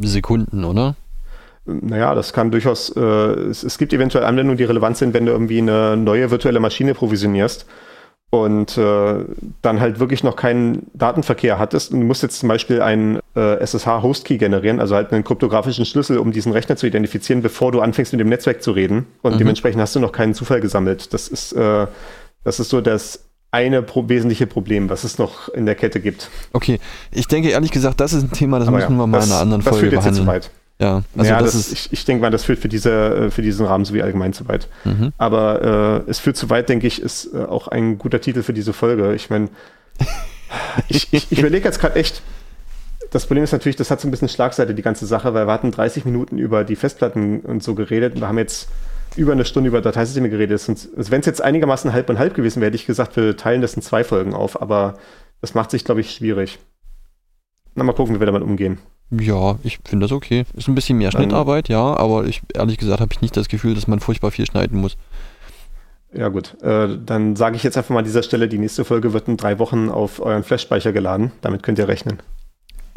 Sekunden, 0.00 0.64
oder? 0.64 0.96
Naja, 1.66 2.14
das 2.14 2.32
kann 2.32 2.50
durchaus, 2.50 2.88
äh, 2.96 3.00
es, 3.00 3.62
es, 3.62 3.76
gibt 3.76 3.92
eventuell 3.92 4.24
Anwendungen, 4.24 4.56
die 4.56 4.64
relevant 4.64 4.96
sind, 4.96 5.12
wenn 5.12 5.26
du 5.26 5.32
irgendwie 5.32 5.58
eine 5.58 5.98
neue 5.98 6.30
virtuelle 6.30 6.60
Maschine 6.60 6.94
provisionierst 6.94 7.66
und 8.30 8.76
äh, 8.76 9.24
dann 9.62 9.80
halt 9.80 10.00
wirklich 10.00 10.22
noch 10.22 10.36
keinen 10.36 10.86
Datenverkehr 10.92 11.58
hattest 11.58 11.92
und 11.92 12.00
du 12.00 12.06
musst 12.06 12.22
jetzt 12.22 12.38
zum 12.38 12.48
Beispiel 12.48 12.82
einen 12.82 13.20
äh, 13.34 13.56
SSH-Host-Key 13.60 14.36
generieren, 14.36 14.80
also 14.80 14.94
halt 14.94 15.12
einen 15.12 15.24
kryptografischen 15.24 15.86
Schlüssel, 15.86 16.18
um 16.18 16.32
diesen 16.32 16.52
Rechner 16.52 16.76
zu 16.76 16.86
identifizieren, 16.86 17.40
bevor 17.40 17.72
du 17.72 17.80
anfängst 17.80 18.12
mit 18.12 18.20
dem 18.20 18.28
Netzwerk 18.28 18.62
zu 18.62 18.72
reden 18.72 19.06
und 19.22 19.34
mhm. 19.34 19.38
dementsprechend 19.38 19.80
hast 19.80 19.96
du 19.96 20.00
noch 20.00 20.12
keinen 20.12 20.34
Zufall 20.34 20.60
gesammelt. 20.60 21.14
Das 21.14 21.28
ist, 21.28 21.52
äh, 21.52 21.86
das 22.44 22.60
ist 22.60 22.68
so 22.68 22.82
das 22.82 23.24
eine 23.50 23.80
pro 23.80 24.08
wesentliche 24.08 24.46
Problem, 24.46 24.90
was 24.90 25.04
es 25.04 25.18
noch 25.18 25.48
in 25.48 25.64
der 25.64 25.74
Kette 25.74 26.00
gibt. 26.00 26.30
Okay, 26.52 26.80
ich 27.10 27.26
denke 27.28 27.48
ehrlich 27.48 27.70
gesagt, 27.70 27.98
das 27.98 28.12
ist 28.12 28.24
ein 28.24 28.32
Thema, 28.32 28.58
das 28.58 28.68
Aber 28.68 28.76
müssen 28.76 28.92
ja, 28.92 28.98
wir 28.98 29.06
mal 29.06 29.18
das, 29.18 29.26
in 29.26 29.32
einer 29.32 29.40
anderen 29.40 29.62
Folge 29.62 29.90
behandeln. 29.90 30.42
Ja, 30.80 31.02
also 31.16 31.30
ja, 31.30 31.40
das, 31.40 31.52
das, 31.52 31.60
ist 31.60 31.72
ich, 31.72 31.92
ich 31.92 32.04
denke 32.04 32.22
mal, 32.22 32.30
das 32.30 32.44
führt 32.44 32.60
für, 32.60 32.68
diese, 32.68 32.90
äh, 32.92 33.30
für 33.30 33.42
diesen 33.42 33.66
Rahmen 33.66 33.84
sowie 33.84 34.02
allgemein 34.02 34.32
zu 34.32 34.46
weit. 34.46 34.68
Mhm. 34.84 35.12
Aber 35.18 36.04
äh, 36.06 36.10
es 36.10 36.20
führt 36.20 36.36
zu 36.36 36.50
weit, 36.50 36.68
denke 36.68 36.86
ich, 36.86 37.02
ist 37.02 37.34
äh, 37.34 37.38
auch 37.38 37.66
ein 37.68 37.98
guter 37.98 38.20
Titel 38.20 38.42
für 38.42 38.52
diese 38.52 38.72
Folge. 38.72 39.14
Ich 39.14 39.28
meine, 39.28 39.48
ich, 40.88 41.08
ich, 41.12 41.32
ich 41.32 41.38
überlege 41.40 41.64
jetzt 41.64 41.80
gerade 41.80 41.96
echt, 41.96 42.22
das 43.10 43.26
Problem 43.26 43.42
ist 43.42 43.52
natürlich, 43.52 43.74
das 43.74 43.90
hat 43.90 44.00
so 44.00 44.06
ein 44.06 44.12
bisschen 44.12 44.28
Schlagseite, 44.28 44.74
die 44.74 44.82
ganze 44.82 45.06
Sache, 45.06 45.34
weil 45.34 45.48
wir 45.48 45.52
hatten 45.52 45.72
30 45.72 46.04
Minuten 46.04 46.38
über 46.38 46.62
die 46.62 46.76
Festplatten 46.76 47.40
und 47.40 47.62
so 47.62 47.74
geredet 47.74 48.14
und 48.14 48.20
wir 48.20 48.28
haben 48.28 48.38
jetzt 48.38 48.68
über 49.16 49.32
eine 49.32 49.44
Stunde 49.44 49.68
über 49.68 49.80
Dateisysteme 49.80 50.30
geredet. 50.30 50.62
Also 50.68 51.10
wenn 51.10 51.20
es 51.20 51.26
jetzt 51.26 51.42
einigermaßen 51.42 51.92
halb 51.92 52.08
und 52.08 52.20
halb 52.20 52.34
gewesen 52.34 52.60
wäre, 52.60 52.68
hätte 52.68 52.76
ich 52.76 52.86
gesagt, 52.86 53.16
wir 53.16 53.36
teilen 53.36 53.62
das 53.62 53.74
in 53.74 53.82
zwei 53.82 54.04
Folgen 54.04 54.32
auf, 54.32 54.60
aber 54.60 54.98
das 55.40 55.54
macht 55.54 55.72
sich, 55.72 55.84
glaube 55.84 56.02
ich, 56.02 56.12
schwierig. 56.12 56.58
Na, 57.78 57.84
mal 57.84 57.92
gucken, 57.92 58.16
wie 58.16 58.18
wir 58.18 58.26
damit 58.26 58.42
umgehen. 58.42 58.78
Ja, 59.10 59.56
ich 59.62 59.78
finde 59.84 60.04
das 60.04 60.12
okay. 60.12 60.44
Ist 60.54 60.66
ein 60.66 60.74
bisschen 60.74 60.98
mehr 60.98 61.12
Schnittarbeit, 61.12 61.68
ja, 61.68 61.96
aber 61.96 62.24
ich 62.26 62.42
ehrlich 62.52 62.76
gesagt 62.76 63.00
habe 63.00 63.12
ich 63.12 63.20
nicht 63.20 63.36
das 63.36 63.46
Gefühl, 63.46 63.76
dass 63.76 63.86
man 63.86 64.00
furchtbar 64.00 64.32
viel 64.32 64.46
schneiden 64.46 64.80
muss. 64.80 64.96
Ja, 66.12 66.28
gut. 66.28 66.60
Äh, 66.60 66.98
dann 67.06 67.36
sage 67.36 67.54
ich 67.54 67.62
jetzt 67.62 67.76
einfach 67.76 67.90
mal 67.90 68.00
an 68.00 68.04
dieser 68.04 68.24
Stelle, 68.24 68.48
die 68.48 68.58
nächste 68.58 68.84
Folge 68.84 69.12
wird 69.12 69.28
in 69.28 69.36
drei 69.36 69.60
Wochen 69.60 69.90
auf 69.90 70.18
euren 70.18 70.42
Flash-Speicher 70.42 70.92
geladen. 70.92 71.30
Damit 71.40 71.62
könnt 71.62 71.78
ihr 71.78 71.86
rechnen. 71.86 72.18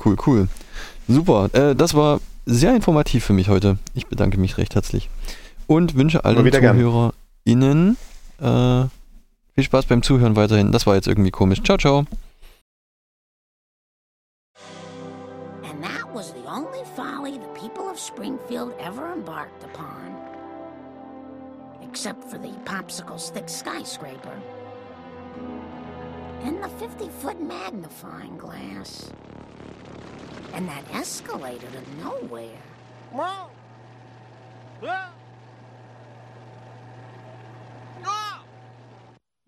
Cool, 0.03 0.15
cool. 0.25 0.47
Super. 1.07 1.49
Äh, 1.53 1.75
das 1.75 1.93
war 1.93 2.19
sehr 2.47 2.75
informativ 2.75 3.23
für 3.23 3.33
mich 3.33 3.47
heute. 3.49 3.77
Ich 3.93 4.07
bedanke 4.07 4.39
mich 4.39 4.57
recht 4.57 4.73
herzlich. 4.73 5.11
Und 5.67 5.95
wünsche 5.95 6.25
allen 6.25 6.51
ZuhörerInnen 6.51 7.97
äh, 8.39 8.85
viel 9.53 9.63
Spaß 9.63 9.85
beim 9.85 10.01
Zuhören 10.01 10.35
weiterhin. 10.35 10.71
Das 10.71 10.87
war 10.87 10.95
jetzt 10.95 11.07
irgendwie 11.07 11.31
komisch. 11.31 11.61
Ciao, 11.61 11.77
ciao. 11.77 12.05
except 22.01 22.23
for 22.23 22.39
the 22.39 22.49
popsicle 22.65 23.19
stick 23.19 23.47
skyscraper. 23.47 24.41
And 26.41 26.63
the 26.63 26.67
50 26.67 27.09
foot 27.09 27.39
magnifying 27.39 28.39
glass. 28.39 29.11
And 30.55 30.67
that 30.67 30.83
escalator 30.95 31.67
to 31.67 32.03
nowhere. 32.03 32.57
Mom! 33.13 33.51
Ah! 34.83 35.13
Ah! 38.03 38.43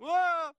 Ah! 0.06 0.52